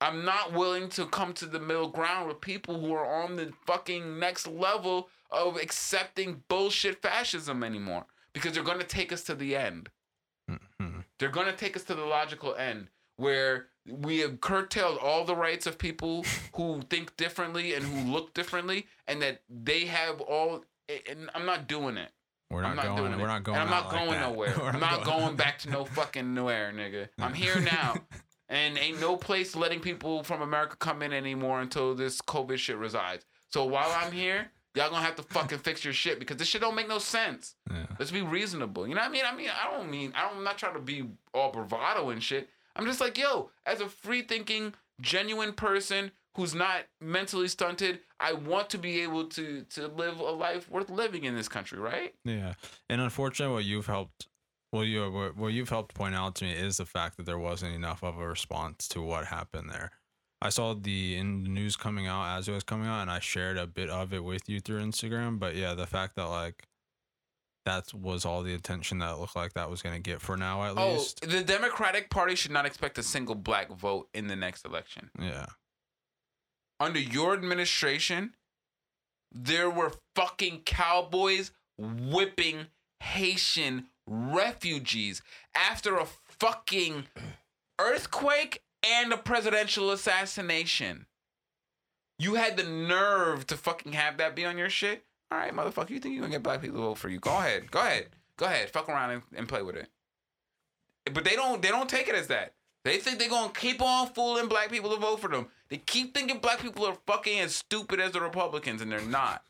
I'm 0.00 0.24
not 0.24 0.52
willing 0.52 0.88
to 0.90 1.06
come 1.06 1.32
to 1.34 1.46
the 1.46 1.60
middle 1.60 1.88
ground 1.88 2.28
with 2.28 2.40
people 2.40 2.80
who 2.80 2.92
are 2.94 3.22
on 3.22 3.36
the 3.36 3.52
fucking 3.66 4.18
next 4.18 4.46
level 4.46 5.08
of 5.30 5.56
accepting 5.56 6.42
bullshit 6.48 7.00
fascism 7.02 7.62
anymore 7.62 8.06
because 8.32 8.52
they're 8.52 8.62
going 8.62 8.78
to 8.80 8.86
take 8.86 9.12
us 9.12 9.22
to 9.24 9.34
the 9.34 9.56
end. 9.56 9.90
Mhm. 10.50 11.04
They're 11.18 11.28
going 11.28 11.46
to 11.46 11.56
take 11.56 11.76
us 11.76 11.84
to 11.84 11.94
the 11.94 12.04
logical 12.04 12.54
end 12.54 12.88
where 13.16 13.68
we 13.86 14.18
have 14.18 14.40
curtailed 14.40 14.98
all 14.98 15.24
the 15.24 15.34
rights 15.34 15.66
of 15.66 15.78
people 15.78 16.24
who 16.54 16.82
think 16.88 17.16
differently 17.16 17.74
and 17.74 17.84
who 17.84 18.12
look 18.12 18.34
differently, 18.34 18.86
and 19.06 19.20
that 19.22 19.42
they 19.48 19.86
have 19.86 20.20
all. 20.20 20.64
And 20.88 21.30
I'm 21.34 21.46
not 21.46 21.68
doing 21.68 21.96
it. 21.96 22.10
We're 22.50 22.64
I'm 22.64 22.76
not, 22.76 22.86
not 22.86 22.96
going. 22.96 23.10
doing 23.10 23.20
We're 23.20 23.26
not 23.26 23.42
going. 23.42 23.58
And 23.58 23.64
I'm 23.64 23.70
not 23.70 23.92
like 23.92 24.06
going 24.06 24.20
that. 24.20 24.30
nowhere. 24.30 24.62
I'm 24.62 24.80
not 24.80 25.04
going 25.04 25.36
back 25.36 25.58
to 25.60 25.70
no 25.70 25.84
fucking 25.84 26.32
nowhere, 26.32 26.72
nigga. 26.74 27.08
I'm 27.18 27.34
here 27.34 27.60
now. 27.60 27.94
And 28.48 28.78
ain't 28.78 29.00
no 29.00 29.16
place 29.16 29.54
letting 29.54 29.80
people 29.80 30.22
from 30.22 30.40
America 30.40 30.76
come 30.78 31.02
in 31.02 31.12
anymore 31.12 31.60
until 31.60 31.94
this 31.94 32.22
COVID 32.22 32.56
shit 32.56 32.78
resides. 32.78 33.26
So 33.50 33.66
while 33.66 33.90
I'm 33.94 34.10
here, 34.12 34.50
y'all 34.74 34.88
gonna 34.88 35.04
have 35.04 35.16
to 35.16 35.22
fucking 35.22 35.58
fix 35.58 35.84
your 35.84 35.92
shit 35.92 36.18
because 36.18 36.38
this 36.38 36.48
shit 36.48 36.62
don't 36.62 36.74
make 36.74 36.88
no 36.88 36.98
sense. 36.98 37.54
Yeah. 37.70 37.84
Let's 37.98 38.10
be 38.10 38.22
reasonable. 38.22 38.88
You 38.88 38.94
know 38.94 39.02
what 39.02 39.10
I 39.10 39.12
mean? 39.12 39.24
I 39.30 39.36
mean, 39.36 39.50
I 39.50 39.70
don't 39.70 39.90
mean 39.90 40.12
I 40.16 40.22
don't, 40.26 40.38
I'm 40.38 40.44
not 40.44 40.56
trying 40.56 40.74
to 40.74 40.80
be 40.80 41.04
all 41.34 41.52
bravado 41.52 42.08
and 42.08 42.22
shit. 42.22 42.48
I'm 42.74 42.86
just 42.86 43.00
like, 43.00 43.18
yo, 43.18 43.50
as 43.66 43.80
a 43.82 43.88
free 43.88 44.22
thinking, 44.22 44.72
genuine 45.00 45.52
person 45.52 46.12
who's 46.38 46.54
not 46.54 46.84
mentally 47.00 47.48
stunted, 47.48 47.98
I 48.20 48.32
want 48.32 48.70
to 48.70 48.78
be 48.78 49.00
able 49.00 49.24
to 49.30 49.64
to 49.70 49.88
live 49.88 50.20
a 50.20 50.30
life 50.30 50.70
worth 50.70 50.88
living 50.88 51.24
in 51.24 51.34
this 51.34 51.48
country, 51.48 51.78
right? 51.78 52.14
Yeah, 52.24 52.54
and 52.88 53.00
unfortunately, 53.00 53.52
what 53.54 53.64
you've 53.64 53.86
helped, 53.86 54.28
well, 54.72 54.84
you 54.84 55.10
what, 55.10 55.36
what 55.36 55.48
you've 55.48 55.68
helped 55.68 55.94
point 55.94 56.14
out 56.14 56.36
to 56.36 56.44
me 56.44 56.52
is 56.52 56.76
the 56.76 56.86
fact 56.86 57.16
that 57.16 57.26
there 57.26 57.38
wasn't 57.38 57.74
enough 57.74 58.02
of 58.04 58.18
a 58.18 58.26
response 58.26 58.86
to 58.88 59.02
what 59.02 59.26
happened 59.26 59.68
there. 59.68 59.90
I 60.40 60.50
saw 60.50 60.74
the 60.74 61.16
in 61.16 61.42
the 61.42 61.48
news 61.50 61.74
coming 61.74 62.06
out 62.06 62.38
as 62.38 62.46
it 62.46 62.52
was 62.52 62.62
coming 62.62 62.86
out, 62.86 63.02
and 63.02 63.10
I 63.10 63.18
shared 63.18 63.58
a 63.58 63.66
bit 63.66 63.90
of 63.90 64.12
it 64.14 64.22
with 64.22 64.48
you 64.48 64.60
through 64.60 64.80
Instagram. 64.84 65.40
But 65.40 65.56
yeah, 65.56 65.74
the 65.74 65.86
fact 65.88 66.14
that 66.14 66.26
like 66.28 66.68
that 67.66 67.92
was 67.92 68.24
all 68.24 68.42
the 68.44 68.54
attention 68.54 68.98
that 69.00 69.14
it 69.14 69.18
looked 69.18 69.34
like 69.36 69.54
that 69.54 69.68
was 69.68 69.82
gonna 69.82 69.98
get 69.98 70.22
for 70.22 70.36
now, 70.36 70.62
at 70.62 70.78
Oh, 70.78 70.92
least. 70.92 71.20
the 71.28 71.42
Democratic 71.42 72.08
Party 72.08 72.34
should 72.36 72.52
not 72.52 72.64
expect 72.66 72.96
a 72.98 73.02
single 73.02 73.34
black 73.34 73.68
vote 73.70 74.08
in 74.14 74.28
the 74.28 74.36
next 74.36 74.64
election. 74.64 75.10
Yeah, 75.20 75.46
Under 76.80 77.00
your 77.00 77.34
administration, 77.34 78.34
there 79.32 79.68
were 79.68 79.92
fucking 80.14 80.62
cowboys 80.64 81.50
whipping 81.76 82.66
Haitian 83.00 83.86
refugees 84.06 85.22
after 85.54 85.96
a 85.96 86.06
fucking 86.06 87.06
earthquake 87.78 88.62
and 88.84 89.12
a 89.12 89.16
presidential 89.16 89.90
assassination. 89.90 91.06
You 92.18 92.34
had 92.34 92.56
the 92.56 92.64
nerve 92.64 93.46
to 93.48 93.56
fucking 93.56 93.92
have 93.92 94.16
that 94.18 94.34
be 94.34 94.44
on 94.44 94.58
your 94.58 94.70
shit? 94.70 95.04
All 95.30 95.38
right, 95.38 95.54
motherfucker, 95.54 95.90
you 95.90 96.00
think 96.00 96.14
you're 96.14 96.22
gonna 96.22 96.32
get 96.32 96.42
black 96.42 96.60
people 96.60 96.78
to 96.78 96.82
vote 96.82 96.98
for 96.98 97.08
you? 97.08 97.20
Go 97.20 97.30
ahead, 97.30 97.70
go 97.70 97.80
ahead, 97.80 98.08
go 98.36 98.46
ahead, 98.46 98.70
fuck 98.70 98.88
around 98.88 99.10
and, 99.10 99.22
and 99.36 99.48
play 99.48 99.62
with 99.62 99.76
it. 99.76 99.88
But 101.12 101.24
they 101.24 101.36
don't, 101.36 101.62
they 101.62 101.68
don't 101.68 101.88
take 101.88 102.08
it 102.08 102.14
as 102.14 102.28
that. 102.28 102.54
They 102.88 102.98
think 102.98 103.18
they're 103.18 103.28
gonna 103.28 103.52
keep 103.52 103.82
on 103.82 104.08
fooling 104.14 104.48
black 104.48 104.70
people 104.70 104.90
to 104.90 104.96
vote 104.96 105.20
for 105.20 105.28
them. 105.28 105.48
They 105.68 105.76
keep 105.76 106.14
thinking 106.14 106.38
black 106.38 106.60
people 106.60 106.86
are 106.86 106.96
fucking 107.06 107.38
as 107.40 107.54
stupid 107.54 108.00
as 108.00 108.12
the 108.12 108.20
Republicans, 108.20 108.80
and 108.80 108.90
they're 108.90 109.00
not. 109.02 109.42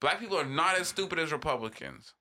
Black 0.00 0.20
people 0.20 0.38
are 0.38 0.44
not 0.46 0.78
as 0.78 0.88
stupid 0.88 1.18
as 1.18 1.32
Republicans. 1.32 2.14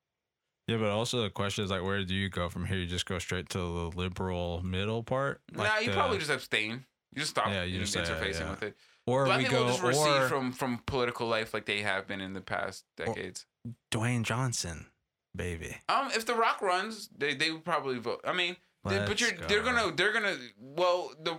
yeah, 0.67 0.78
but 0.78 0.89
also 0.89 1.21
the 1.21 1.30
question 1.30 1.63
is 1.63 1.69
like, 1.69 1.84
where 1.84 2.03
do 2.03 2.16
you 2.16 2.28
go 2.29 2.49
from 2.49 2.66
here? 2.66 2.78
You 2.78 2.87
just 2.87 3.05
go 3.05 3.20
straight 3.20 3.49
to 3.49 3.58
the 3.59 3.91
liberal 3.95 4.62
middle 4.63 5.04
part. 5.04 5.41
Like 5.54 5.67
nah, 5.70 5.79
you 5.79 5.87
the- 5.91 5.93
probably 5.93 6.17
just 6.17 6.32
abstain. 6.32 6.86
You 7.13 7.20
just 7.21 7.32
stop 7.32 7.47
Yeah, 7.47 7.63
you 7.63 7.79
just 7.79 7.95
interfacing 7.95 8.41
yeah. 8.41 8.49
with 8.49 8.63
it. 8.63 8.75
or 9.05 9.25
Black 9.25 9.37
we 9.37 9.43
people 9.45 9.59
go 9.59 9.67
just 9.67 9.83
recede 9.83 10.08
or 10.24 10.28
from 10.28 10.51
from 10.51 10.79
political 10.87 11.28
life 11.28 11.54
like 11.54 11.66
they 11.66 11.82
have 11.82 12.08
been 12.08 12.20
in 12.20 12.33
the 12.33 12.41
past 12.41 12.83
decades. 12.97 13.45
Dwayne 13.91 14.24
Johnson, 14.24 14.87
baby. 15.36 15.78
Um, 15.87 16.09
if 16.16 16.25
The 16.25 16.33
Rock 16.36 16.62
runs, 16.62 17.09
they 17.16 17.36
they 17.36 17.51
would 17.51 17.63
probably 17.63 17.99
vote. 17.99 18.21
I 18.25 18.33
mean, 18.33 18.58
they, 18.89 19.00
but 19.00 19.09
Let's 19.09 19.22
you're 19.22 19.32
they're 19.47 19.64
gonna 19.64 19.92
they're 19.96 20.14
gonna 20.14 20.38
well 20.59 21.12
the 21.22 21.38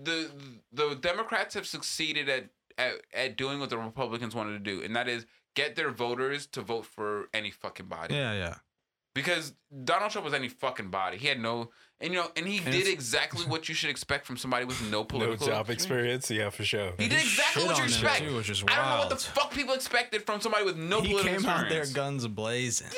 the 0.00 0.30
the 0.72 0.94
Democrats 0.94 1.54
have 1.54 1.66
succeeded 1.66 2.28
at 2.28 2.50
at, 2.76 2.94
at 3.12 3.36
doing 3.36 3.58
what 3.60 3.70
the 3.70 3.78
Republicans 3.78 4.34
wanted 4.34 4.52
to 4.52 4.58
do, 4.76 4.82
and 4.82 4.94
that 4.96 5.08
is 5.08 5.26
get 5.54 5.74
their 5.76 5.90
voters 5.90 6.46
to 6.46 6.62
vote 6.62 6.86
for 6.86 7.28
any 7.34 7.50
fucking 7.50 7.86
body. 7.86 8.14
Yeah, 8.14 8.32
yeah. 8.34 8.54
Because 9.14 9.54
Donald 9.84 10.12
Trump 10.12 10.24
was 10.26 10.34
any 10.34 10.48
fucking 10.48 10.90
body. 10.90 11.16
He 11.16 11.26
had 11.26 11.40
no, 11.40 11.70
and 12.00 12.12
you 12.12 12.20
know, 12.20 12.30
and 12.36 12.46
he 12.46 12.58
And 12.58 12.66
did 12.70 12.86
exactly 12.86 13.44
what 13.46 13.68
you 13.68 13.74
should 13.74 13.90
expect 13.90 14.26
from 14.26 14.36
somebody 14.36 14.64
with 14.64 14.80
no 14.92 15.02
political 15.12 15.44
No 15.44 15.52
job 15.54 15.70
experience. 15.70 16.30
Yeah, 16.30 16.50
for 16.50 16.62
sure. 16.62 16.92
He 16.98 17.08
did 17.08 17.18
exactly 17.18 17.64
what 17.64 17.78
you 17.78 17.84
expect. 17.84 18.18
too, 18.18 18.36
which 18.36 18.48
is 18.48 18.62
I 18.68 18.76
don't 18.76 18.88
know 18.90 18.98
what 18.98 19.08
the 19.08 19.16
fuck 19.16 19.50
people 19.52 19.74
expected 19.74 20.22
from 20.24 20.40
somebody 20.40 20.64
with 20.64 20.76
no 20.76 21.00
he 21.00 21.08
political 21.14 21.36
came 21.40 21.46
out 21.48 21.68
there 21.68 21.80
experience. 21.80 21.92
guns 21.92 22.26
blazing. 22.28 22.88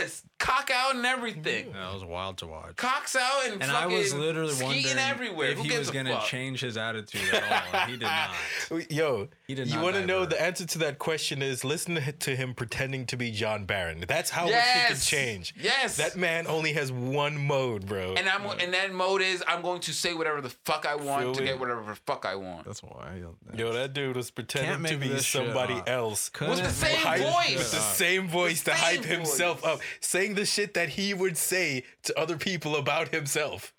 Yes, 0.00 0.24
cock 0.48 0.70
out 0.74 0.94
and 0.94 1.04
everything. 1.04 1.72
That 1.72 1.92
was 1.92 2.04
wild 2.04 2.38
to 2.38 2.46
watch. 2.46 2.76
Cocks 2.76 3.14
out 3.16 3.44
and, 3.44 3.54
And 3.54 3.64
fucking 3.70 3.76
I 3.96 3.98
was 3.98 4.14
literally 4.14 4.54
wondering 4.62 4.98
everywhere. 4.98 5.50
if 5.50 5.56
Who 5.58 5.62
he 5.64 5.68
gives 5.68 5.80
was 5.80 5.88
a 5.90 5.92
gonna 5.92 6.14
fuck? 6.16 6.24
change 6.26 6.60
his 6.60 6.76
attitude 6.76 7.20
at 7.32 7.42
all. 7.74 7.80
and 7.80 7.90
He 7.90 7.96
did 7.96 8.06
not. 8.06 8.30
Yo, 8.90 9.28
He 9.46 9.54
did 9.54 9.68
you 9.68 9.74
not 9.76 9.82
want 9.84 9.94
to 9.96 10.06
know 10.06 10.20
divert. 10.24 10.30
the 10.30 10.42
answer 10.42 10.66
to 10.66 10.78
that 10.78 10.98
question 10.98 11.42
is 11.42 11.64
listen 11.64 11.96
to 12.20 12.36
him 12.36 12.54
pretending 12.54 13.06
to 13.06 13.16
be 13.16 13.30
John 13.30 13.64
Barron. 13.64 14.04
That's 14.06 14.30
how 14.30 14.46
Yes. 14.46 14.66
shit 14.72 14.86
can 14.88 14.96
change. 15.28 15.54
Yes. 15.60 15.96
That 15.96 16.16
man 16.16 16.46
only 16.46 16.72
has 16.72 16.90
one 16.90 17.38
mode, 17.46 17.86
bro. 17.86 18.14
and 18.14 18.28
I'm 18.28 18.44
and 18.60 18.72
that 18.74 18.92
mode 18.92 19.22
is 19.22 19.42
I'm 19.46 19.62
going 19.62 19.80
to 19.82 19.92
say 19.92 20.14
whatever 20.14 20.40
the 20.40 20.50
fuck 20.64 20.86
I 20.86 20.94
want 20.96 21.22
Feel 21.24 21.34
to 21.34 21.40
me? 21.40 21.46
get 21.46 21.60
whatever 21.60 21.82
the 21.82 21.94
fuck 22.06 22.24
I 22.24 22.34
want. 22.34 22.64
That's 22.66 22.82
why. 22.82 23.20
Yo, 23.56 23.72
that 23.72 23.92
dude 23.92 24.16
was 24.16 24.30
pretending 24.30 24.72
to 24.72 24.78
make 24.78 25.00
be 25.00 25.08
this 25.08 25.24
shit 25.24 25.44
somebody 25.44 25.74
up. 25.74 25.88
else. 25.88 26.30
With 26.40 26.58
the 26.58 26.70
same 26.70 26.96
Hype- 26.98 27.20
voice. 27.20 27.58
With 27.58 27.70
the 27.70 27.78
same 27.80 28.28
voice 28.28 28.62
to 28.64 28.70
same 28.76 28.78
hype 29.02 29.04
himself 29.04 29.60
voice. 29.62 29.70
up. 29.74 29.80
Saying 30.00 30.34
the 30.38 30.46
shit 30.46 30.74
that 30.74 30.90
he 30.90 31.12
would 31.14 31.36
say 31.36 31.84
to 32.04 32.18
other 32.18 32.36
people 32.36 32.76
about 32.76 33.08
himself. 33.08 33.74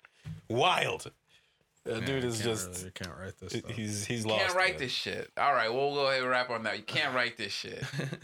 Wild. 0.48 1.10
That 1.84 2.04
dude 2.04 2.24
is 2.24 2.40
just 2.40 2.84
you 2.84 2.90
can't 2.90 3.16
write 3.18 3.38
this. 3.38 3.54
Stuff. 3.54 3.70
he's 3.70 4.04
he's 4.04 4.26
lost. 4.26 4.44
can't 4.44 4.54
write 4.54 4.72
man. 4.72 4.80
this 4.80 4.92
shit. 4.92 5.30
All 5.38 5.54
right, 5.54 5.72
we'll 5.72 5.94
go 5.94 6.08
ahead 6.08 6.20
and 6.20 6.30
wrap 6.30 6.50
on 6.50 6.64
that. 6.64 6.76
You 6.76 6.84
can't 6.84 7.14
write 7.14 7.38
this 7.38 7.52
shit. 7.52 7.82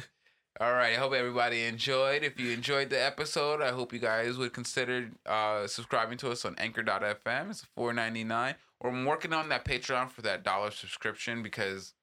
All 0.61 0.73
right, 0.73 0.93
I 0.93 0.97
hope 0.97 1.15
everybody 1.15 1.65
enjoyed. 1.65 2.23
If 2.23 2.39
you 2.39 2.51
enjoyed 2.51 2.91
the 2.91 3.03
episode, 3.03 3.63
I 3.63 3.71
hope 3.71 3.93
you 3.93 3.99
guys 3.99 4.37
would 4.37 4.53
consider 4.53 5.11
uh, 5.25 5.67
subscribing 5.67 6.19
to 6.19 6.31
us 6.31 6.45
on 6.45 6.55
Anchor.fm. 6.59 7.51
It's 7.51 7.65
four 7.75 7.95
ninety 7.95 8.25
nine. 8.25 8.55
Or 8.81 8.91
I'm 8.91 9.07
working 9.07 9.33
on 9.33 9.49
that 9.49 9.65
Patreon 9.65 10.11
for 10.11 10.21
that 10.23 10.45
dollar 10.45 10.71
subscription 10.71 11.43
because, 11.43 11.95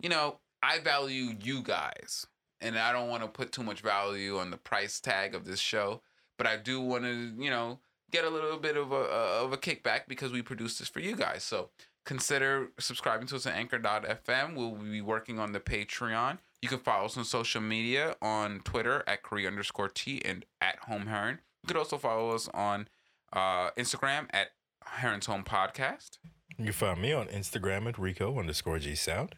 you 0.00 0.08
know, 0.08 0.38
I 0.62 0.78
value 0.78 1.34
you 1.42 1.62
guys, 1.62 2.26
and 2.62 2.78
I 2.78 2.92
don't 2.92 3.08
want 3.08 3.22
to 3.22 3.28
put 3.28 3.52
too 3.52 3.62
much 3.62 3.80
value 3.80 4.38
on 4.38 4.50
the 4.50 4.56
price 4.56 5.00
tag 5.00 5.34
of 5.34 5.44
this 5.44 5.60
show. 5.60 6.02
But 6.38 6.46
I 6.46 6.56
do 6.56 6.80
want 6.80 7.04
to, 7.04 7.34
you 7.38 7.50
know, 7.50 7.78
get 8.10 8.24
a 8.24 8.30
little 8.30 8.58
bit 8.58 8.76
of 8.76 8.92
a 8.92 8.96
of 8.96 9.52
a 9.52 9.56
kickback 9.56 10.02
because 10.08 10.32
we 10.32 10.42
produce 10.42 10.78
this 10.78 10.88
for 10.88 11.00
you 11.00 11.16
guys. 11.16 11.42
So 11.42 11.70
consider 12.04 12.68
subscribing 12.78 13.26
to 13.28 13.36
us 13.36 13.46
at 13.46 13.54
anchor.fm. 13.54 14.54
We'll 14.54 14.72
be 14.72 15.00
working 15.00 15.38
on 15.38 15.52
the 15.52 15.60
Patreon. 15.60 16.38
You 16.60 16.68
can 16.68 16.78
follow 16.78 17.06
us 17.06 17.16
on 17.16 17.24
social 17.24 17.60
media 17.60 18.16
on 18.22 18.60
Twitter 18.60 19.02
at 19.06 19.22
Korea 19.22 19.48
underscore 19.48 19.88
T 19.88 20.22
and 20.24 20.44
at 20.60 20.78
Home 20.86 21.06
Heron. 21.06 21.40
You 21.62 21.68
could 21.68 21.76
also 21.76 21.98
follow 21.98 22.30
us 22.30 22.48
on 22.54 22.88
uh, 23.32 23.70
Instagram 23.72 24.26
at 24.30 24.48
Heron's 24.84 25.26
Home 25.26 25.44
Podcast. 25.44 26.18
You 26.58 26.66
can 26.66 26.72
find 26.72 27.00
me 27.00 27.12
on 27.12 27.26
Instagram 27.28 27.88
at 27.88 27.98
Rico 27.98 28.38
underscore 28.38 28.78
G 28.78 28.94
Sound. 28.94 29.36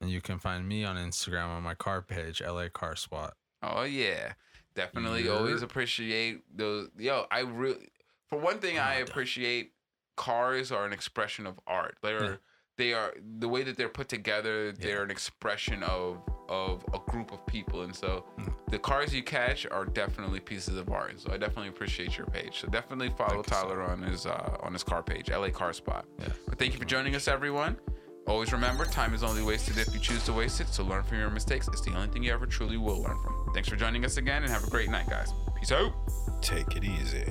And 0.00 0.10
you 0.10 0.20
can 0.20 0.38
find 0.38 0.68
me 0.68 0.84
on 0.84 0.96
Instagram 0.96 1.46
on 1.48 1.62
my 1.62 1.74
car 1.74 2.02
page, 2.02 2.42
LA 2.42 2.68
Car 2.68 2.96
Spot. 2.96 3.34
Oh 3.62 3.84
yeah, 3.84 4.32
definitely. 4.74 5.24
Yeah. 5.24 5.32
Always 5.32 5.62
appreciate 5.62 6.42
those. 6.54 6.90
Yo, 6.98 7.24
I 7.30 7.40
really, 7.40 7.88
for 8.28 8.38
one 8.38 8.58
thing, 8.58 8.78
I 8.78 8.96
appreciate 8.96 9.72
cars 10.16 10.70
are 10.70 10.84
an 10.84 10.92
expression 10.92 11.46
of 11.46 11.58
art. 11.66 11.96
They're 12.02 12.22
Yeah. 12.24 12.36
they 12.76 12.92
are 12.92 13.14
the 13.38 13.48
way 13.48 13.62
that 13.62 13.76
they're 13.76 13.88
put 13.88 14.08
together. 14.08 14.72
They're 14.72 15.02
an 15.04 15.10
expression 15.10 15.82
of 15.82 16.22
of 16.50 16.84
a 16.92 16.98
group 17.10 17.32
of 17.32 17.46
people, 17.46 17.82
and 17.84 17.94
so 17.96 18.26
Mm. 18.38 18.52
the 18.70 18.78
cars 18.78 19.14
you 19.14 19.22
catch 19.22 19.64
are 19.66 19.86
definitely 19.86 20.40
pieces 20.40 20.76
of 20.76 20.90
art. 20.90 21.18
So 21.18 21.32
I 21.32 21.38
definitely 21.38 21.68
appreciate 21.68 22.18
your 22.18 22.26
page. 22.26 22.60
So 22.60 22.68
definitely 22.68 23.08
follow 23.10 23.42
Thank. 23.42 23.46
Tyler 23.46 23.80
on 23.82 24.02
his 24.02 24.26
uh, 24.26 24.58
on 24.60 24.74
his 24.74 24.82
car 24.84 25.02
page, 25.02 25.30
LA 25.30 25.48
Car 25.50 25.72
Spot. 25.72 26.04
Yeah. 26.18 26.28
But 26.46 26.58
thank 26.58 26.74
you 26.74 26.78
for 26.78 26.84
joining 26.84 27.14
us, 27.14 27.28
everyone. 27.28 27.78
Always 28.26 28.52
remember, 28.52 28.84
time 28.84 29.12
is 29.12 29.22
only 29.22 29.42
wasted 29.42 29.76
if 29.76 29.92
you 29.92 30.00
choose 30.00 30.24
to 30.24 30.32
waste 30.32 30.60
it. 30.60 30.68
So 30.68 30.82
learn 30.82 31.02
from 31.02 31.18
your 31.18 31.30
mistakes. 31.30 31.68
It's 31.68 31.82
the 31.82 31.94
only 31.94 32.08
thing 32.08 32.22
you 32.22 32.32
ever 32.32 32.46
truly 32.46 32.76
will 32.76 33.02
learn 33.02 33.16
from. 33.22 33.50
Thanks 33.52 33.68
for 33.68 33.76
joining 33.76 34.04
us 34.04 34.16
again, 34.16 34.42
and 34.42 34.50
have 34.50 34.64
a 34.64 34.70
great 34.70 34.88
night, 34.88 35.08
guys. 35.08 35.32
Peace 35.58 35.72
out. 35.72 35.92
Take 36.40 36.74
it 36.76 36.84
easy. 36.84 37.24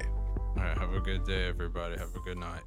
All 0.55 0.63
right. 0.63 0.77
Have 0.77 0.93
a 0.93 0.99
good 0.99 1.25
day, 1.25 1.47
everybody. 1.47 1.97
Have 1.97 2.15
a 2.15 2.19
good 2.19 2.37
night. 2.37 2.61